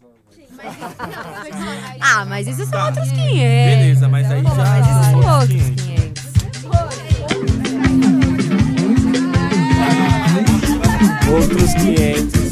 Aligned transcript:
Ah, 2.00 2.24
mas 2.24 2.46
isso 2.46 2.62
são 2.64 2.70
Tá. 2.70 2.86
outros 2.86 3.10
500. 3.10 3.36
Beleza, 3.36 4.08
mas 4.08 4.30
aí 4.30 4.42
Pô, 4.42 4.48
já- 4.50 4.56
Mas 4.64 4.86
isso 4.86 5.02
são 5.10 5.16
outros 5.16 5.40
outros 5.40 5.62
500. 5.82 5.86
500. 5.86 6.26
Outros 11.32 11.74
500. 11.74 12.46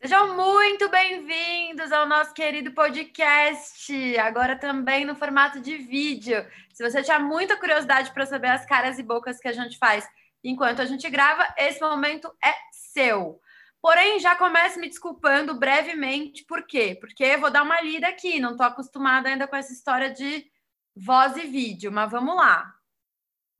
Sejam 0.00 0.36
muito 0.36 0.88
bem-vindos 0.90 1.90
ao 1.92 2.08
nosso 2.08 2.32
querido 2.32 2.70
podcast, 2.72 4.18
agora 4.18 4.56
também 4.56 5.04
no 5.04 5.14
formato 5.16 5.60
de 5.60 5.76
vídeo. 5.76 6.44
Se 6.72 6.88
você 6.88 7.02
tinha 7.02 7.18
muita 7.18 7.56
curiosidade 7.56 8.12
para 8.12 8.24
saber 8.26 8.48
as 8.48 8.64
caras 8.64 8.98
e 8.98 9.02
bocas 9.02 9.38
que 9.40 9.48
a 9.48 9.52
gente 9.52 9.76
faz 9.78 10.06
enquanto 10.42 10.80
a 10.80 10.86
gente 10.86 11.08
grava, 11.10 11.46
esse 11.56 11.80
momento 11.80 12.32
é 12.42 12.54
seu. 12.72 13.40
Porém, 13.80 14.18
já 14.18 14.34
começo 14.34 14.80
me 14.80 14.88
desculpando 14.88 15.58
brevemente, 15.58 16.44
por 16.44 16.66
quê? 16.66 16.96
Porque 17.00 17.24
eu 17.24 17.40
vou 17.40 17.50
dar 17.50 17.62
uma 17.62 17.80
lida 17.80 18.08
aqui, 18.08 18.40
não 18.40 18.52
estou 18.52 18.66
acostumada 18.66 19.28
ainda 19.28 19.46
com 19.46 19.54
essa 19.54 19.72
história 19.72 20.10
de 20.10 20.50
voz 20.96 21.36
e 21.36 21.42
vídeo, 21.42 21.92
mas 21.92 22.10
vamos 22.10 22.34
lá. 22.34 22.74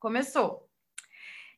Começou. 0.01 0.69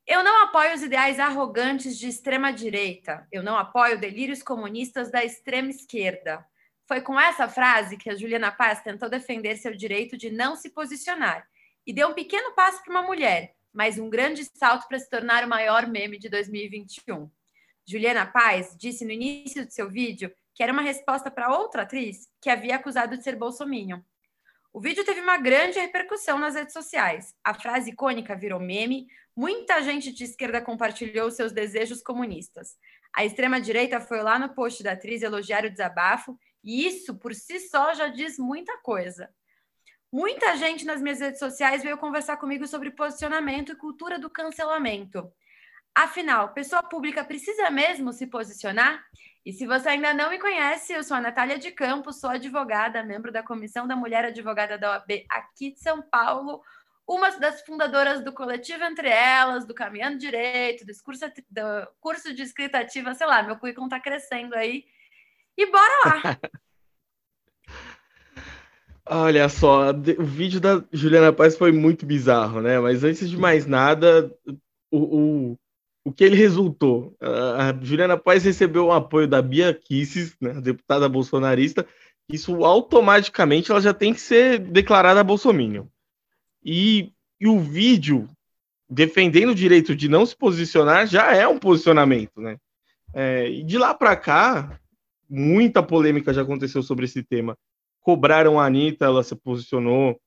Eu 0.07 0.25
não 0.25 0.43
apoio 0.43 0.75
os 0.75 0.83
ideais 0.83 1.21
arrogantes 1.21 1.97
de 1.97 2.09
extrema-direita. 2.09 3.27
Eu 3.31 3.43
não 3.43 3.57
apoio 3.57 4.01
delírios 4.01 4.43
comunistas 4.43 5.11
da 5.11 5.25
extrema-esquerda. 5.25 6.45
Foi 6.87 7.01
com 7.01 7.19
essa 7.19 7.49
frase 7.49 7.97
que 7.97 8.11
a 8.11 8.17
Juliana 8.17 8.51
Paz 8.51 8.83
tentou 8.83 9.09
defender 9.09 9.57
seu 9.57 9.73
direito 9.73 10.17
de 10.17 10.29
não 10.29 10.57
se 10.57 10.71
posicionar 10.71 11.47
e 11.87 11.93
deu 11.93 12.09
um 12.09 12.15
pequeno 12.15 12.53
passo 12.55 12.83
para 12.83 12.91
uma 12.91 13.03
mulher, 13.03 13.55
mas 13.73 13.99
um 13.99 14.11
grande 14.11 14.45
salto 14.55 14.87
para 14.89 14.99
se 14.99 15.09
tornar 15.09 15.45
o 15.45 15.49
maior 15.49 15.87
meme 15.87 16.19
de 16.19 16.29
2021. 16.29 17.31
Juliana 17.87 18.27
Paz 18.27 18.77
disse 18.79 19.05
no 19.05 19.11
início 19.11 19.65
do 19.65 19.73
seu 19.73 19.89
vídeo 19.89 20.33
que 20.55 20.63
era 20.63 20.73
uma 20.73 20.83
resposta 20.83 21.31
para 21.31 21.57
outra 21.57 21.83
atriz 21.83 22.29
que 22.41 22.51
havia 22.51 22.77
acusado 22.77 23.17
de 23.17 23.25
ser 23.25 23.37
bolsominion. 23.37 24.01
O 24.73 24.81
vídeo 24.81 25.05
teve 25.05 25.21
uma 25.21 25.37
grande 25.37 25.81
repercussão 25.81 26.39
nas 26.39 26.55
redes 26.55 26.73
sociais. 26.73 27.35
A 27.43 27.55
frase 27.55 27.91
icônica 27.91 28.37
virou 28.37 28.61
meme, 28.61 29.09
Muita 29.41 29.81
gente 29.83 30.13
de 30.13 30.25
esquerda 30.25 30.61
compartilhou 30.61 31.31
seus 31.31 31.51
desejos 31.51 32.03
comunistas. 32.03 32.77
A 33.11 33.25
extrema-direita 33.25 33.99
foi 33.99 34.23
lá 34.23 34.39
no 34.39 34.55
post 34.55 34.83
da 34.83 34.93
atriz 34.93 35.23
elogiar 35.23 35.65
o 35.65 35.71
desabafo, 35.71 36.39
e 36.63 36.87
isso 36.87 37.15
por 37.15 37.35
si 37.35 37.59
só 37.59 37.95
já 37.95 38.09
diz 38.09 38.39
muita 38.39 38.77
coisa. 38.83 39.31
Muita 40.13 40.57
gente 40.57 40.85
nas 40.85 41.01
minhas 41.01 41.21
redes 41.21 41.39
sociais 41.39 41.83
veio 41.85 41.97
conversar 41.97 42.37
comigo 42.37 42.67
sobre 42.67 42.91
posicionamento 42.91 43.73
e 43.73 43.77
cultura 43.77 44.19
do 44.19 44.29
cancelamento. 44.29 45.33
Afinal, 45.95 46.53
pessoa 46.53 46.83
pública 46.83 47.25
precisa 47.25 47.71
mesmo 47.71 48.13
se 48.13 48.27
posicionar? 48.27 49.05
E 49.47 49.53
se 49.53 49.67
você 49.67 49.91
ainda 49.91 50.13
não 50.13 50.31
me 50.31 50.39
conhece, 50.39 50.93
eu 50.93 51.05
sou 51.05 51.17
a 51.17 51.21
Natália 51.21 51.59
de 51.59 51.71
Campos, 51.71 52.21
sou 52.21 52.31
advogada, 52.31 53.03
membro 53.05 53.31
da 53.31 53.43
Comissão 53.43 53.87
da 53.87 53.95
Mulher 53.95 54.25
Advogada 54.25 54.77
da 54.77 54.93
OAB 54.93 55.25
aqui 55.29 55.73
de 55.73 55.81
São 55.81 56.03
Paulo, 56.03 56.61
uma 57.07 57.31
das 57.39 57.63
fundadoras 57.63 58.23
do 58.23 58.33
coletivo 58.33 58.85
Entre 58.85 59.09
Elas, 59.09 59.65
do 59.65 59.75
Caminhando 59.75 60.19
Direito, 60.19 60.85
do 60.85 60.93
curso, 61.05 61.27
do 61.49 61.89
curso 62.01 62.35
de 62.35 62.43
escrita 62.43 62.79
ativa, 62.79 63.15
sei 63.15 63.27
lá, 63.27 63.43
meu 63.43 63.57
currículo 63.57 63.87
está 63.87 63.99
crescendo 63.99 64.55
aí. 64.55 64.85
E 65.57 65.67
bora 65.67 65.95
lá! 66.05 66.39
Olha 69.13 69.49
só, 69.49 69.91
o 69.91 70.25
vídeo 70.25 70.61
da 70.61 70.85
Juliana 70.93 71.33
Paz 71.33 71.57
foi 71.57 71.73
muito 71.73 72.07
bizarro, 72.07 72.61
né? 72.61 72.79
Mas 72.79 73.03
antes 73.03 73.29
de 73.29 73.37
mais 73.37 73.67
nada, 73.67 74.33
o, 74.89 74.99
o, 74.99 75.59
o 76.05 76.13
que 76.13 76.23
ele 76.23 76.37
resultou? 76.37 77.17
A 77.21 77.77
Juliana 77.83 78.17
Paz 78.17 78.45
recebeu 78.45 78.87
o 78.87 78.93
apoio 78.93 79.27
da 79.27 79.43
Bia 79.43 79.75
Kisses, 79.75 80.37
né, 80.41 80.61
deputada 80.61 81.09
bolsonarista. 81.09 81.85
Isso 82.29 82.65
automaticamente 82.65 83.73
ela 83.73 83.81
já 83.81 83.93
tem 83.93 84.15
que 84.15 84.21
ser 84.21 84.61
declarada 84.61 85.25
bolsominion. 85.25 85.87
E, 86.65 87.13
e, 87.41 87.49
o 87.49 87.59
vídeo 87.59 88.29
defendendo 88.89 89.51
o 89.51 89.57
direito 89.57 89.93
de 89.97 90.09
não 90.09 90.25
se 90.25 90.37
posicionar 90.37 91.09
já 91.09 91.35
é 91.35 91.49
um 91.49 91.59
posicionamento, 91.59 92.41
né? 92.41 92.59
É, 93.13 93.51
e 93.51 93.65
de 93.65 93.77
lá 93.77 93.93
para 93.93 94.15
cá, 94.15 94.79
muita 95.29 95.83
polêmica 95.83 96.33
já 96.33 96.43
aconteceu 96.43 96.81
sobre 96.81 97.07
esse 97.07 97.25
tema. 97.25 97.59
Cobraram 98.01 98.59
a 98.59 98.67
Anitta, 98.67 99.05
ela 99.05 99.23
se 99.23 99.35
posicionou. 99.37 100.19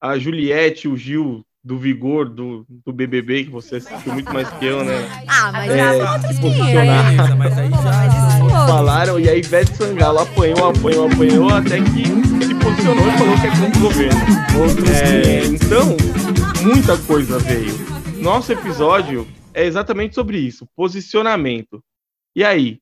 A 0.00 0.18
Juliette, 0.18 0.88
o 0.88 0.96
Gil 0.96 1.44
do 1.64 1.76
Vigor, 1.78 2.28
do, 2.28 2.64
do 2.68 2.92
BBB, 2.92 3.44
que 3.44 3.50
você 3.50 3.76
assistiu 3.76 4.12
muito 4.12 4.32
mais 4.32 4.48
que 4.50 4.64
eu, 4.66 4.84
né? 4.84 5.24
Ah, 5.26 5.50
mas 5.50 5.70
É, 5.72 5.98
500. 5.98 6.38
posicionar. 6.38 7.10
Beleza, 7.10 7.34
mas 7.36 7.58
aí 7.58 7.70
já- 7.70 8.38
outros. 8.44 8.52
Falaram, 8.70 9.18
e 9.20 9.28
a 9.28 9.34
Ivete 9.34 9.76
Sangalo 9.76 10.20
apanhou, 10.20 10.68
apanhou, 10.70 11.08
apanhou, 11.08 11.48
até 11.50 11.78
que 11.80 12.04
se 12.46 12.54
posicionou 12.54 13.08
e 13.08 13.18
falou 13.18 13.40
que 13.40 13.46
é 13.46 13.50
contra 13.50 13.78
o 13.78 13.82
governo. 13.82 14.20
É, 14.94 15.40
500. 15.40 15.62
então, 15.66 15.96
muita 16.62 16.96
coisa 16.98 17.38
veio. 17.40 17.74
Nosso 18.22 18.52
episódio 18.52 19.26
é 19.52 19.64
exatamente 19.64 20.14
sobre 20.14 20.38
isso, 20.38 20.68
posicionamento. 20.76 21.82
E 22.34 22.44
aí, 22.44 22.78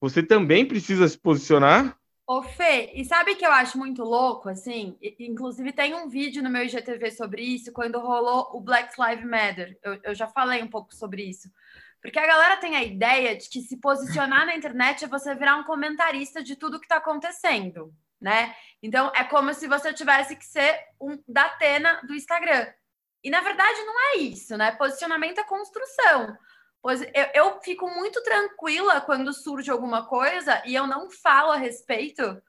você 0.00 0.22
também 0.22 0.64
precisa 0.64 1.06
se 1.06 1.18
posicionar? 1.18 1.95
Ô, 2.28 2.42
Fê, 2.42 2.90
e 2.92 3.04
sabe 3.04 3.36
que 3.36 3.46
eu 3.46 3.52
acho 3.52 3.78
muito 3.78 4.02
louco, 4.02 4.48
assim? 4.48 4.98
Inclusive, 5.20 5.72
tem 5.72 5.94
um 5.94 6.08
vídeo 6.08 6.42
no 6.42 6.50
meu 6.50 6.64
IGTV 6.64 7.12
sobre 7.12 7.40
isso, 7.40 7.72
quando 7.72 8.00
rolou 8.00 8.50
o 8.52 8.60
Black 8.60 8.94
Lives 9.00 9.24
Matter. 9.24 9.78
Eu, 9.80 10.00
eu 10.02 10.14
já 10.14 10.26
falei 10.26 10.60
um 10.60 10.66
pouco 10.68 10.92
sobre 10.92 11.22
isso. 11.22 11.48
Porque 12.02 12.18
a 12.18 12.26
galera 12.26 12.56
tem 12.56 12.74
a 12.74 12.82
ideia 12.82 13.36
de 13.36 13.48
que 13.48 13.60
se 13.62 13.76
posicionar 13.76 14.44
na 14.44 14.56
internet 14.56 15.04
é 15.04 15.08
você 15.08 15.36
virar 15.36 15.56
um 15.56 15.62
comentarista 15.62 16.42
de 16.42 16.56
tudo 16.56 16.80
que 16.80 16.88
tá 16.88 16.96
acontecendo, 16.96 17.94
né? 18.20 18.56
Então, 18.82 19.12
é 19.14 19.22
como 19.22 19.54
se 19.54 19.68
você 19.68 19.92
tivesse 19.92 20.34
que 20.34 20.44
ser 20.44 20.80
um 21.00 21.22
da 21.28 21.42
Atena 21.42 22.00
do 22.08 22.14
Instagram. 22.14 22.66
E, 23.22 23.30
na 23.30 23.40
verdade, 23.40 23.80
não 23.82 24.00
é 24.00 24.16
isso, 24.16 24.56
né? 24.56 24.72
Posicionamento 24.72 25.38
é 25.38 25.44
construção. 25.44 26.36
Eu, 26.90 27.26
eu 27.34 27.60
fico 27.62 27.88
muito 27.88 28.22
tranquila 28.22 29.00
quando 29.00 29.32
surge 29.32 29.70
alguma 29.70 30.06
coisa 30.06 30.62
e 30.64 30.74
eu 30.74 30.86
não 30.86 31.10
falo 31.10 31.52
a 31.52 31.56
respeito, 31.56 32.40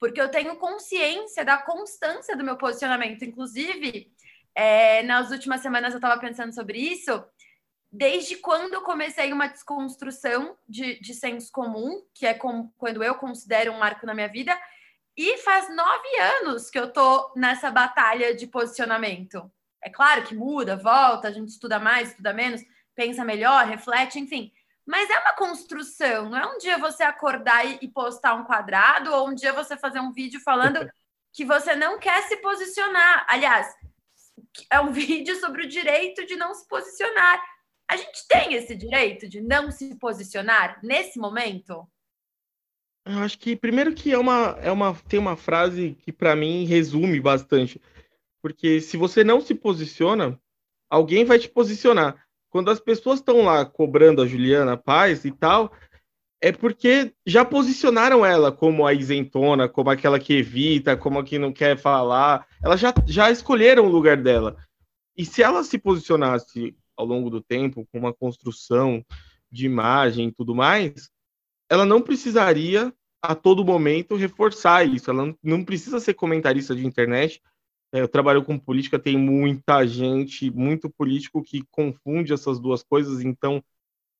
porque 0.00 0.20
eu 0.20 0.30
tenho 0.30 0.56
consciência 0.56 1.44
da 1.44 1.58
constância 1.58 2.36
do 2.36 2.44
meu 2.44 2.56
posicionamento. 2.56 3.24
Inclusive, 3.24 4.12
é, 4.54 5.02
nas 5.02 5.30
últimas 5.30 5.60
semanas 5.60 5.92
eu 5.92 5.98
estava 5.98 6.20
pensando 6.20 6.54
sobre 6.54 6.78
isso. 6.78 7.24
Desde 7.90 8.36
quando 8.36 8.74
eu 8.74 8.82
comecei 8.82 9.32
uma 9.32 9.46
desconstrução 9.46 10.58
de, 10.68 10.98
de 11.00 11.14
senso 11.14 11.52
comum, 11.52 12.04
que 12.12 12.26
é 12.26 12.34
com, 12.34 12.68
quando 12.76 13.04
eu 13.04 13.14
considero 13.14 13.72
um 13.72 13.78
marco 13.78 14.04
na 14.04 14.14
minha 14.14 14.28
vida, 14.28 14.58
e 15.16 15.38
faz 15.38 15.68
nove 15.74 16.08
anos 16.40 16.70
que 16.70 16.78
eu 16.78 16.92
tô 16.92 17.32
nessa 17.36 17.70
batalha 17.70 18.34
de 18.34 18.48
posicionamento. 18.48 19.48
É 19.80 19.88
claro 19.88 20.24
que 20.24 20.34
muda, 20.34 20.76
volta, 20.76 21.28
a 21.28 21.30
gente 21.30 21.50
estuda 21.50 21.78
mais, 21.78 22.10
estuda 22.10 22.32
menos, 22.32 22.62
pensa 22.94 23.24
melhor, 23.24 23.66
reflete, 23.66 24.18
enfim. 24.18 24.52
Mas 24.86 25.08
é 25.08 25.18
uma 25.18 25.32
construção, 25.32 26.28
não 26.28 26.38
é 26.38 26.46
um 26.46 26.58
dia 26.58 26.78
você 26.78 27.02
acordar 27.02 27.64
e, 27.66 27.78
e 27.82 27.88
postar 27.88 28.34
um 28.34 28.44
quadrado, 28.44 29.12
ou 29.12 29.28
um 29.28 29.34
dia 29.34 29.52
você 29.52 29.76
fazer 29.76 30.00
um 30.00 30.12
vídeo 30.12 30.40
falando 30.40 30.86
que 31.32 31.44
você 31.44 31.74
não 31.74 31.98
quer 31.98 32.22
se 32.24 32.36
posicionar. 32.36 33.26
Aliás, 33.28 33.74
é 34.70 34.80
um 34.80 34.92
vídeo 34.92 35.34
sobre 35.36 35.64
o 35.64 35.68
direito 35.68 36.26
de 36.26 36.36
não 36.36 36.54
se 36.54 36.66
posicionar. 36.68 37.42
A 37.88 37.96
gente 37.96 38.26
tem 38.28 38.54
esse 38.54 38.74
direito 38.74 39.28
de 39.28 39.40
não 39.40 39.70
se 39.70 39.94
posicionar 39.96 40.80
nesse 40.82 41.18
momento? 41.18 41.86
Eu 43.06 43.18
acho 43.18 43.38
que 43.38 43.54
primeiro 43.54 43.94
que 43.94 44.12
é 44.12 44.18
uma, 44.18 44.56
é 44.62 44.72
uma 44.72 44.94
tem 44.94 45.18
uma 45.18 45.36
frase 45.36 45.94
que 46.00 46.10
para 46.10 46.34
mim 46.34 46.64
resume 46.64 47.20
bastante, 47.20 47.80
porque 48.40 48.80
se 48.80 48.96
você 48.96 49.22
não 49.22 49.42
se 49.42 49.54
posiciona, 49.54 50.40
alguém 50.88 51.24
vai 51.24 51.38
te 51.38 51.48
posicionar. 51.48 52.26
Quando 52.54 52.70
as 52.70 52.78
pessoas 52.78 53.18
estão 53.18 53.42
lá 53.42 53.64
cobrando 53.64 54.22
a 54.22 54.28
Juliana 54.28 54.76
Paz 54.76 55.24
e 55.24 55.32
tal, 55.32 55.72
é 56.40 56.52
porque 56.52 57.12
já 57.26 57.44
posicionaram 57.44 58.24
ela 58.24 58.52
como 58.52 58.86
a 58.86 58.94
isentona, 58.94 59.68
como 59.68 59.90
aquela 59.90 60.20
que 60.20 60.34
evita, 60.34 60.96
como 60.96 61.18
a 61.18 61.24
que 61.24 61.36
não 61.36 61.52
quer 61.52 61.76
falar. 61.76 62.46
Elas 62.62 62.78
já, 62.78 62.94
já 63.08 63.28
escolheram 63.28 63.84
o 63.84 63.90
lugar 63.90 64.16
dela. 64.16 64.56
E 65.16 65.24
se 65.24 65.42
ela 65.42 65.64
se 65.64 65.76
posicionasse 65.78 66.76
ao 66.96 67.04
longo 67.04 67.28
do 67.28 67.40
tempo 67.40 67.88
com 67.90 67.98
uma 67.98 68.14
construção 68.14 69.04
de 69.50 69.66
imagem 69.66 70.28
e 70.28 70.32
tudo 70.32 70.54
mais, 70.54 71.10
ela 71.68 71.84
não 71.84 72.00
precisaria 72.00 72.94
a 73.20 73.34
todo 73.34 73.64
momento 73.64 74.14
reforçar 74.14 74.86
isso. 74.86 75.10
Ela 75.10 75.34
não, 75.42 75.64
precisa 75.64 75.98
ser 75.98 76.14
comentarista 76.14 76.72
de 76.72 76.86
internet. 76.86 77.42
É, 77.94 78.00
Eu 78.00 78.08
trabalho 78.08 78.44
com 78.44 78.58
política, 78.58 78.98
tem 78.98 79.16
muita 79.16 79.86
gente, 79.86 80.50
muito 80.50 80.90
político 80.90 81.44
que 81.44 81.62
confunde 81.70 82.32
essas 82.32 82.58
duas 82.58 82.82
coisas. 82.82 83.22
Então, 83.22 83.62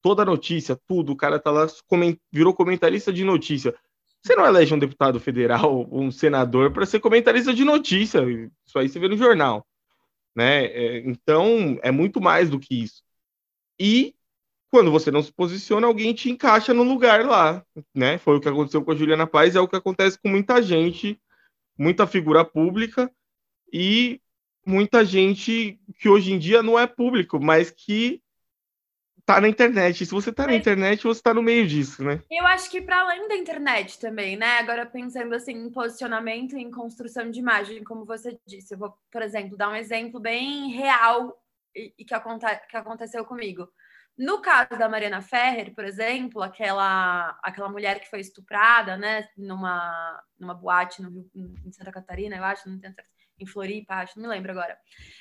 toda 0.01 0.25
notícia, 0.25 0.79
tudo, 0.87 1.11
o 1.11 1.17
cara 1.17 1.41
tá 1.41 1.51
lá, 1.51 1.67
virou 2.33 2.55
comentarista 2.55 3.13
de 3.13 3.25
notícia. 3.25 3.75
Você 4.23 4.37
não 4.37 4.47
elege 4.47 4.73
um 4.73 4.79
deputado 4.79 5.19
federal, 5.19 5.89
um 5.91 6.13
senador, 6.13 6.73
para 6.73 6.87
ser 6.87 7.01
comentarista 7.01 7.53
de 7.53 7.65
notícia. 7.65 8.21
Isso 8.65 8.79
aí 8.79 8.89
você 8.89 9.01
vê 9.01 9.09
no 9.09 9.17
jornal. 9.17 9.67
Né? 10.37 10.67
É, 10.67 10.99
então, 11.01 11.77
é 11.83 11.91
muito 11.91 12.21
mais 12.21 12.49
do 12.49 12.61
que 12.61 12.81
isso. 12.81 13.03
E 13.79 14.15
quando 14.71 14.93
você 14.93 15.11
não 15.11 15.23
se 15.23 15.33
posiciona, 15.33 15.89
alguém 15.89 16.15
te 16.15 16.31
encaixa 16.31 16.73
no 16.73 16.85
lugar 16.85 17.27
lá, 17.27 17.65
né? 17.95 18.19
Foi 18.19 18.37
o 18.37 18.41
que 18.41 18.49
aconteceu 18.49 18.85
com 18.85 18.93
a 18.93 18.97
Juliana 18.97 19.27
Paz, 19.27 19.57
é 19.57 19.61
o 19.61 19.69
que 19.69 19.77
acontece 19.77 20.19
com 20.21 20.29
muita 20.29 20.63
gente, 20.63 21.21
muita 21.79 22.07
figura 22.07 22.45
pública 22.45 23.11
e 23.77 24.21
muita 24.65 25.05
gente 25.05 25.81
que 25.99 26.09
hoje 26.09 26.33
em 26.33 26.39
dia 26.39 26.63
não 26.63 26.79
é 26.79 26.87
público, 26.87 27.41
mas 27.41 27.73
que 27.73 28.23
tá 29.27 29.41
na 29.41 29.49
internet. 29.49 30.07
Se 30.07 30.13
você 30.13 30.33
tá 30.33 30.47
na 30.47 30.55
internet, 30.55 31.03
você 31.03 31.21
tá 31.21 31.35
no 31.35 31.43
meio 31.43 31.67
disso, 31.67 32.05
né? 32.05 32.23
Eu 32.31 32.47
acho 32.47 32.71
que 32.71 32.81
para 32.81 33.01
além 33.01 33.27
da 33.27 33.35
internet 33.35 33.99
também, 33.99 34.37
né? 34.37 34.59
Agora 34.59 34.87
pensando 34.87 35.35
assim 35.35 35.55
em 35.55 35.73
posicionamento 35.73 36.57
e 36.57 36.63
em 36.63 36.71
construção 36.71 37.29
de 37.29 37.41
imagem, 37.41 37.83
como 37.83 38.05
você 38.05 38.39
disse, 38.47 38.75
eu 38.75 38.79
vou, 38.79 38.97
por 39.11 39.23
exemplo, 39.23 39.57
dar 39.57 39.71
um 39.71 39.75
exemplo 39.75 40.21
bem 40.21 40.71
real 40.71 41.37
e, 41.75 41.93
e 41.99 42.05
que, 42.05 42.15
aconte 42.15 42.47
que 42.71 42.77
aconteceu 42.77 43.25
comigo. 43.25 43.69
No 44.17 44.41
caso 44.41 44.79
da 44.79 44.89
Mariana 44.89 45.21
Ferrer, 45.21 45.75
por 45.75 45.85
exemplo, 45.85 46.41
aquela, 46.41 47.37
aquela 47.43 47.69
mulher 47.69 47.99
que 47.99 48.09
foi 48.09 48.21
estuprada, 48.21 48.97
né, 48.97 49.29
numa, 49.37 50.23
numa 50.39 50.55
boate 50.55 51.03
no 51.03 51.11
Rio, 51.11 51.29
em 51.35 51.73
Santa 51.73 51.91
Catarina, 51.91 52.37
eu 52.37 52.45
acho, 52.45 52.69
não 52.69 52.79
tenho 52.79 52.95
certeza, 52.95 53.14
em 53.39 53.47
Floripa, 53.47 53.95
acho, 53.95 54.19
não 54.19 54.29
me 54.29 54.35
lembro 54.35 54.53
agora. 54.53 54.79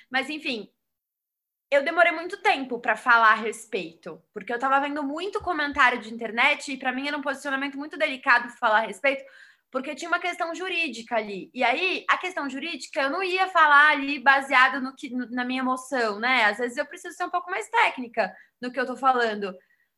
Mas, 0.10 0.30
enfim, 0.30 0.69
eu 1.71 1.83
demorei 1.83 2.12
muito 2.12 2.42
tempo 2.42 2.80
para 2.80 2.95
falar 2.95 3.31
a 3.31 3.36
respeito, 3.36 4.21
porque 4.33 4.51
eu 4.51 4.57
estava 4.57 4.80
vendo 4.80 5.04
muito 5.04 5.42
comentário 5.42 6.00
de 6.00 6.13
internet 6.13 6.71
e 6.71 6.77
para 6.77 6.92
mim 6.92 7.07
era 7.07 7.18
um 7.18 7.21
posicionamento 7.21 7.77
muito 7.77 7.98
delicado 7.98 8.50
falar 8.57 8.80
a 8.80 8.86
respeito, 8.86 9.24
porque 9.71 9.95
tinha 9.95 10.07
uma 10.07 10.19
questão 10.19 10.54
jurídica 10.54 11.15
ali. 11.15 11.50
E 11.51 11.63
aí, 11.63 12.06
a 12.07 12.15
questão 12.18 12.48
jurídica, 12.48 13.01
eu 13.01 13.10
não 13.10 13.24
ia 13.24 13.48
falar 13.48 13.89
ali 13.89 14.19
baseado 14.19 14.80
no 14.80 14.95
que 14.95 15.09
na 15.31 15.44
minha 15.44 15.62
emoção, 15.62 16.19
né? 16.19 16.45
Às 16.45 16.59
vezes 16.59 16.77
eu 16.77 16.86
preciso 16.86 17.16
ser 17.16 17.25
um 17.25 17.31
pouco 17.31 17.50
mais 17.50 17.68
técnica 17.69 18.31
no 18.62 18.71
que 18.71 18.80
eu 18.80 18.86
tô 18.86 18.95
falando. 18.95 19.51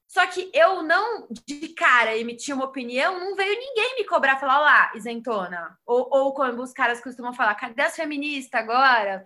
Só 0.07 0.25
que 0.27 0.51
eu 0.53 0.83
não, 0.83 1.27
de 1.47 1.69
cara, 1.69 2.15
emitir 2.15 2.55
uma 2.55 2.65
opinião, 2.65 3.19
não 3.19 3.35
veio 3.35 3.59
ninguém 3.59 3.95
me 3.97 4.05
cobrar, 4.05 4.37
falar, 4.37 4.59
lá, 4.59 4.91
isentona. 4.95 5.77
Ou, 5.85 6.07
ou 6.11 6.33
como 6.33 6.61
os 6.61 6.71
caras 6.71 7.01
costumam 7.01 7.33
falar, 7.33 7.55
cadê 7.55 7.81
as 7.81 7.95
feministas 7.95 8.61
agora? 8.61 9.25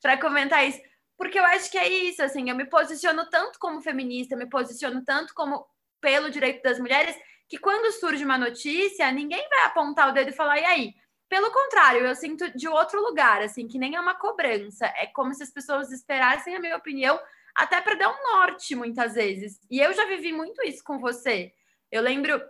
Para 0.00 0.16
comentar 0.20 0.66
isso. 0.66 0.80
Porque 1.16 1.38
eu 1.38 1.44
acho 1.44 1.70
que 1.70 1.76
é 1.76 1.88
isso, 1.88 2.22
assim, 2.22 2.48
eu 2.48 2.54
me 2.54 2.64
posiciono 2.64 3.28
tanto 3.28 3.58
como 3.58 3.80
feminista, 3.80 4.36
me 4.36 4.48
posiciono 4.48 5.04
tanto 5.04 5.34
como 5.34 5.66
pelo 6.00 6.30
direito 6.30 6.62
das 6.62 6.78
mulheres, 6.78 7.16
que 7.48 7.58
quando 7.58 7.92
surge 7.92 8.24
uma 8.24 8.38
notícia, 8.38 9.10
ninguém 9.10 9.48
vai 9.48 9.64
apontar 9.64 10.08
o 10.08 10.12
dedo 10.12 10.30
e 10.30 10.34
falar, 10.34 10.60
e 10.60 10.64
aí? 10.64 10.94
Pelo 11.28 11.50
contrário, 11.50 12.06
eu 12.06 12.14
sinto 12.14 12.50
de 12.56 12.68
outro 12.68 13.02
lugar, 13.02 13.42
assim, 13.42 13.66
que 13.66 13.78
nem 13.78 13.96
é 13.96 14.00
uma 14.00 14.14
cobrança. 14.14 14.86
É 14.96 15.06
como 15.06 15.34
se 15.34 15.42
as 15.42 15.50
pessoas 15.50 15.90
esperassem 15.90 16.54
a 16.54 16.60
minha 16.60 16.76
opinião, 16.76 17.18
até 17.58 17.80
para 17.80 17.94
dar 17.94 18.10
um 18.10 18.36
norte, 18.36 18.74
muitas 18.74 19.14
vezes. 19.14 19.60
E 19.70 19.80
eu 19.80 19.92
já 19.92 20.06
vivi 20.06 20.32
muito 20.32 20.62
isso 20.62 20.82
com 20.84 20.98
você. 20.98 21.52
Eu 21.90 22.02
lembro 22.02 22.40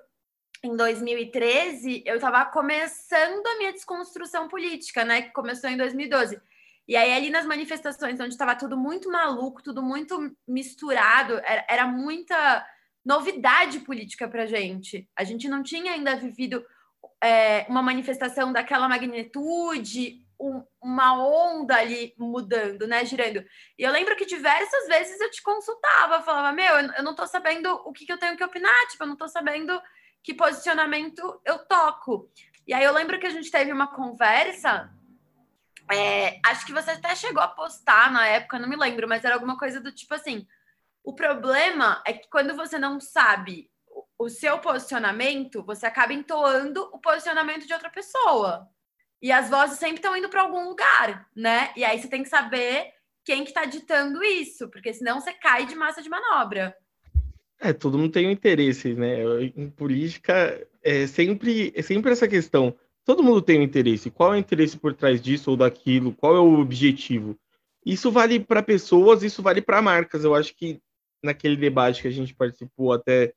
em 0.63 0.77
2013, 0.77 2.03
eu 2.05 2.17
estava 2.17 2.45
começando 2.47 3.47
a 3.47 3.59
minha 3.59 3.73
desconstrução 3.73 4.49
política, 4.49 5.05
né? 5.05 5.23
Que 5.23 5.33
começou 5.33 5.71
em 5.71 5.77
2012. 5.77 6.41
E 6.87 6.97
aí, 6.97 7.13
ali 7.13 7.31
nas 7.31 7.47
manifestações, 7.47 8.21
onde 8.21 8.35
estava 8.35 8.55
tudo 8.55 8.77
muito 8.77 9.11
maluco, 9.11 9.63
tudo 9.63 9.83
muito 9.83 10.35
misturado, 10.47 11.35
era, 11.45 11.65
era 11.69 11.87
muita 11.87 12.67
novidade 13.05 13.81
política 13.81 14.29
para 14.29 14.47
gente. 14.47 15.09
A 15.17 15.25
gente 15.25 15.49
não 15.49 15.63
tinha 15.63 15.93
ainda 15.93 16.17
vivido 16.17 16.65
é, 17.23 17.67
uma 17.69 17.83
manifestação 17.83 18.53
daquela 18.53 18.89
magnitude, 18.89 20.23
um, 20.39 20.65
uma 20.81 21.15
onda 21.19 21.77
ali 21.77 22.15
mudando, 22.19 22.87
né, 22.87 23.05
girando. 23.05 23.45
E 23.79 23.83
eu 23.83 23.93
lembro 23.93 24.17
que 24.17 24.25
diversas 24.25 24.87
vezes 24.87 25.21
eu 25.21 25.31
te 25.31 25.43
consultava, 25.43 26.23
falava, 26.23 26.53
meu, 26.53 26.75
eu 26.97 27.03
não 27.03 27.15
tô 27.15 27.27
sabendo 27.27 27.73
o 27.85 27.93
que, 27.93 28.07
que 28.07 28.13
eu 28.13 28.19
tenho 28.19 28.37
que 28.37 28.45
opinar, 28.45 28.87
tipo, 28.89 29.03
eu 29.03 29.09
não 29.09 29.17
tô 29.17 29.29
sabendo 29.29 29.81
que 30.23 30.35
posicionamento 30.35 31.41
eu 31.45 31.59
toco. 31.67 32.31
E 32.67 32.75
aí 32.75 32.85
eu 32.85 32.93
lembro 32.93 33.19
que 33.19 33.27
a 33.27 33.31
gente 33.31 33.51
teve 33.51 33.73
uma 33.73 33.89
conversa, 33.89 34.93
é, 35.91 36.39
acho 36.45 36.67
que 36.67 36.73
você 36.73 36.93
até 36.93 37.15
chegou 37.15 37.43
a 37.43 37.49
postar 37.49 38.13
na 38.13 38.27
época, 38.27 38.59
não 38.59 38.69
me 38.69 38.77
lembro, 38.77 39.09
mas 39.09 39.25
era 39.25 39.35
alguma 39.35 39.59
coisa 39.59 39.81
do 39.81 39.91
tipo 39.91 40.15
assim, 40.15 40.47
o 41.03 41.15
problema 41.15 42.03
é 42.07 42.13
que 42.13 42.29
quando 42.29 42.55
você 42.55 42.79
não 42.79 43.01
sabe 43.01 43.71
o 44.19 44.29
seu 44.29 44.59
posicionamento, 44.59 45.65
você 45.65 45.87
acaba 45.87 46.13
entoando 46.13 46.83
o 46.93 46.99
posicionamento 46.99 47.67
de 47.67 47.73
outra 47.73 47.89
pessoa. 47.89 48.69
E 49.21 49.33
as 49.33 49.51
vozes 49.51 49.79
sempre 49.79 49.97
estão 49.97 50.17
indo 50.17 50.29
para 50.29 50.43
algum 50.43 50.69
lugar, 50.69 51.29
né? 51.35 51.71
E 51.77 51.85
aí 51.85 52.01
você 52.01 52.09
tem 52.09 52.23
que 52.23 52.29
saber 52.29 52.93
quem 53.25 53.43
que 53.43 53.51
está 53.51 53.65
ditando 53.65 54.23
isso, 54.23 54.69
porque 54.69 54.93
senão 54.93 55.21
você 55.21 55.33
cai 55.33 55.67
de 55.67 55.75
massa 55.75 56.01
de 56.01 56.09
manobra. 56.09 56.75
É, 57.61 57.73
todo 57.73 57.99
mundo 57.99 58.13
tem 58.13 58.27
um 58.29 58.31
interesse, 58.31 58.95
né? 58.95 59.19
Em 59.57 59.69
política 59.69 60.65
é 60.83 61.07
sempre, 61.07 61.73
é 61.75 61.83
sempre 61.83 62.13
essa 62.13 62.29
questão. 62.29 62.75
Todo 63.05 63.23
mundo 63.23 63.43
tem 63.43 63.59
um 63.59 63.63
interesse. 63.63 64.11
Qual 64.11 64.33
é 64.33 64.37
o 64.37 64.39
interesse 64.39 64.79
por 64.79 64.95
trás 64.95 65.21
disso 65.21 65.51
ou 65.51 65.57
daquilo? 65.57 66.15
Qual 66.15 66.37
é 66.37 66.41
o 66.41 66.61
objetivo? 66.61 67.37
Isso 67.85 68.11
vale 68.11 68.39
para 68.39 68.63
pessoas, 68.63 69.23
isso 69.23 69.43
vale 69.43 69.61
para 69.61 69.83
marcas. 69.83 70.25
Eu 70.25 70.35
acho 70.35 70.55
que 70.55 70.81
naquele 71.23 71.57
debate 71.57 72.03
que 72.03 72.09
a 72.09 72.13
gente 72.13 72.35
participou 72.35 72.93
até 72.93 73.35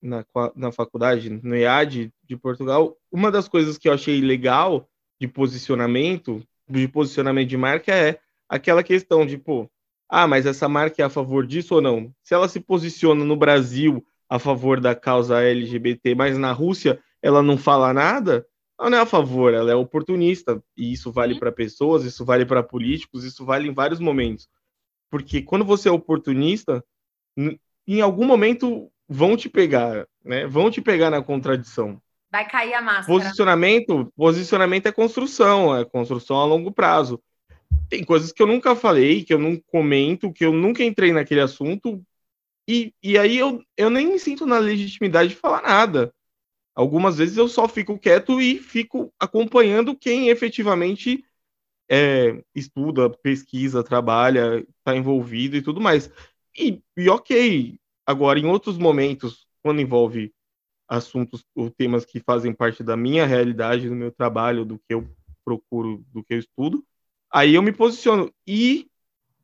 na, 0.00 0.24
na 0.56 0.72
faculdade, 0.72 1.28
no 1.28 1.54
EAD 1.54 2.12
de 2.24 2.36
Portugal, 2.36 2.96
uma 3.10 3.30
das 3.30 3.48
coisas 3.48 3.76
que 3.76 3.88
eu 3.88 3.92
achei 3.92 4.20
legal 4.20 4.88
de 5.22 5.28
posicionamento, 5.28 6.42
de 6.68 6.88
posicionamento 6.88 7.48
de 7.48 7.56
marca, 7.56 7.94
é 7.94 8.18
aquela 8.48 8.82
questão 8.82 9.24
de, 9.24 9.38
pô, 9.38 9.70
ah, 10.08 10.26
mas 10.26 10.46
essa 10.46 10.68
marca 10.68 11.00
é 11.00 11.04
a 11.04 11.08
favor 11.08 11.46
disso 11.46 11.76
ou 11.76 11.80
não? 11.80 12.12
Se 12.24 12.34
ela 12.34 12.48
se 12.48 12.58
posiciona 12.58 13.24
no 13.24 13.36
Brasil 13.36 14.04
a 14.28 14.40
favor 14.40 14.80
da 14.80 14.96
causa 14.96 15.40
LGBT, 15.40 16.16
mas 16.16 16.36
na 16.36 16.50
Rússia 16.50 17.00
ela 17.22 17.40
não 17.40 17.56
fala 17.56 17.94
nada, 17.94 18.44
ela 18.76 18.90
não 18.90 18.98
é 18.98 19.00
a 19.02 19.06
favor, 19.06 19.54
ela 19.54 19.70
é 19.70 19.76
oportunista. 19.76 20.60
E 20.76 20.92
isso 20.92 21.12
vale 21.12 21.38
para 21.38 21.52
pessoas, 21.52 22.04
isso 22.04 22.24
vale 22.24 22.44
para 22.44 22.64
políticos, 22.64 23.22
isso 23.22 23.44
vale 23.44 23.68
em 23.68 23.72
vários 23.72 24.00
momentos. 24.00 24.48
Porque 25.08 25.40
quando 25.40 25.64
você 25.64 25.88
é 25.88 25.92
oportunista, 25.92 26.84
em 27.86 28.00
algum 28.00 28.26
momento 28.26 28.90
vão 29.08 29.36
te 29.36 29.48
pegar, 29.48 30.08
né? 30.24 30.48
Vão 30.48 30.68
te 30.68 30.80
pegar 30.80 31.10
na 31.10 31.22
contradição. 31.22 32.02
Vai 32.32 32.48
cair 32.48 32.72
a 32.72 32.80
máscara. 32.80 33.06
Posicionamento, 33.06 34.10
posicionamento 34.16 34.86
é 34.86 34.92
construção, 34.92 35.76
é 35.76 35.84
construção 35.84 36.38
a 36.38 36.46
longo 36.46 36.72
prazo. 36.72 37.22
Tem 37.90 38.02
coisas 38.02 38.32
que 38.32 38.42
eu 38.42 38.46
nunca 38.46 38.74
falei, 38.74 39.22
que 39.22 39.34
eu 39.34 39.38
não 39.38 39.60
comento, 39.66 40.32
que 40.32 40.42
eu 40.42 40.50
nunca 40.50 40.82
entrei 40.82 41.12
naquele 41.12 41.42
assunto, 41.42 42.02
e, 42.66 42.94
e 43.02 43.18
aí 43.18 43.36
eu, 43.36 43.62
eu 43.76 43.90
nem 43.90 44.06
me 44.06 44.18
sinto 44.18 44.46
na 44.46 44.58
legitimidade 44.58 45.30
de 45.30 45.36
falar 45.36 45.62
nada. 45.62 46.14
Algumas 46.74 47.18
vezes 47.18 47.36
eu 47.36 47.48
só 47.48 47.68
fico 47.68 47.98
quieto 47.98 48.40
e 48.40 48.58
fico 48.58 49.12
acompanhando 49.20 49.94
quem 49.94 50.30
efetivamente 50.30 51.22
é, 51.90 52.42
estuda, 52.54 53.10
pesquisa, 53.10 53.84
trabalha, 53.84 54.66
está 54.78 54.96
envolvido 54.96 55.54
e 55.54 55.60
tudo 55.60 55.82
mais. 55.82 56.10
E, 56.56 56.82
e 56.96 57.10
ok, 57.10 57.78
agora 58.06 58.38
em 58.38 58.46
outros 58.46 58.78
momentos, 58.78 59.46
quando 59.62 59.82
envolve 59.82 60.32
assuntos 60.92 61.42
ou 61.54 61.70
temas 61.70 62.04
que 62.04 62.20
fazem 62.20 62.52
parte 62.52 62.82
da 62.82 62.94
minha 62.96 63.24
realidade, 63.26 63.88
do 63.88 63.94
meu 63.94 64.12
trabalho, 64.12 64.62
do 64.62 64.78
que 64.78 64.92
eu 64.92 65.08
procuro, 65.42 66.04
do 66.12 66.22
que 66.22 66.34
eu 66.34 66.38
estudo, 66.38 66.84
aí 67.32 67.54
eu 67.54 67.62
me 67.62 67.72
posiciono. 67.72 68.30
E 68.46 68.86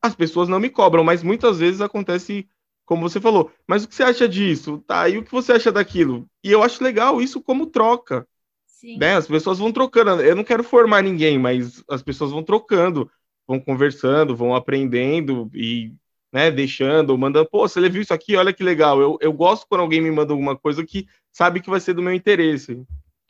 as 0.00 0.14
pessoas 0.14 0.46
não 0.46 0.60
me 0.60 0.68
cobram, 0.68 1.02
mas 1.02 1.22
muitas 1.22 1.58
vezes 1.58 1.80
acontece 1.80 2.46
como 2.84 3.08
você 3.08 3.18
falou. 3.18 3.50
Mas 3.66 3.84
o 3.84 3.88
que 3.88 3.94
você 3.94 4.02
acha 4.02 4.28
disso? 4.28 4.84
Tá, 4.86 5.08
e 5.08 5.16
o 5.16 5.24
que 5.24 5.32
você 5.32 5.52
acha 5.52 5.72
daquilo? 5.72 6.28
E 6.44 6.52
eu 6.52 6.62
acho 6.62 6.84
legal 6.84 7.20
isso 7.20 7.40
como 7.40 7.66
troca. 7.66 8.28
Sim. 8.66 8.98
Né? 8.98 9.16
As 9.16 9.26
pessoas 9.26 9.58
vão 9.58 9.72
trocando. 9.72 10.22
Eu 10.22 10.36
não 10.36 10.44
quero 10.44 10.62
formar 10.62 11.02
ninguém, 11.02 11.38
mas 11.38 11.82
as 11.88 12.02
pessoas 12.02 12.30
vão 12.30 12.42
trocando, 12.42 13.10
vão 13.46 13.58
conversando, 13.58 14.36
vão 14.36 14.54
aprendendo 14.54 15.50
e 15.54 15.94
né, 16.32 16.50
deixando, 16.50 17.16
mandando, 17.16 17.48
pô, 17.48 17.68
você 17.68 17.88
viu 17.88 18.02
isso 18.02 18.14
aqui? 18.14 18.36
Olha 18.36 18.52
que 18.52 18.62
legal. 18.62 19.00
Eu, 19.00 19.18
eu 19.20 19.32
gosto 19.32 19.66
quando 19.68 19.80
alguém 19.80 20.00
me 20.00 20.10
manda 20.10 20.32
alguma 20.32 20.56
coisa 20.56 20.84
que 20.84 21.06
sabe 21.32 21.60
que 21.60 21.70
vai 21.70 21.80
ser 21.80 21.94
do 21.94 22.02
meu 22.02 22.12
interesse. 22.12 22.82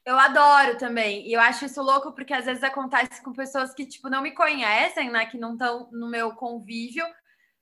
Eu 0.04 0.18
adoro 0.18 0.78
também. 0.78 1.28
E 1.28 1.34
eu 1.34 1.40
acho 1.40 1.66
isso 1.66 1.82
louco 1.82 2.12
porque 2.12 2.32
às 2.32 2.46
vezes 2.46 2.62
acontece 2.62 3.22
com 3.22 3.32
pessoas 3.32 3.74
que, 3.74 3.84
tipo, 3.84 4.08
não 4.08 4.22
me 4.22 4.32
conhecem, 4.32 5.10
né? 5.10 5.26
Que 5.26 5.36
não 5.36 5.52
estão 5.52 5.88
no 5.92 6.08
meu 6.08 6.30
convívio. 6.32 7.04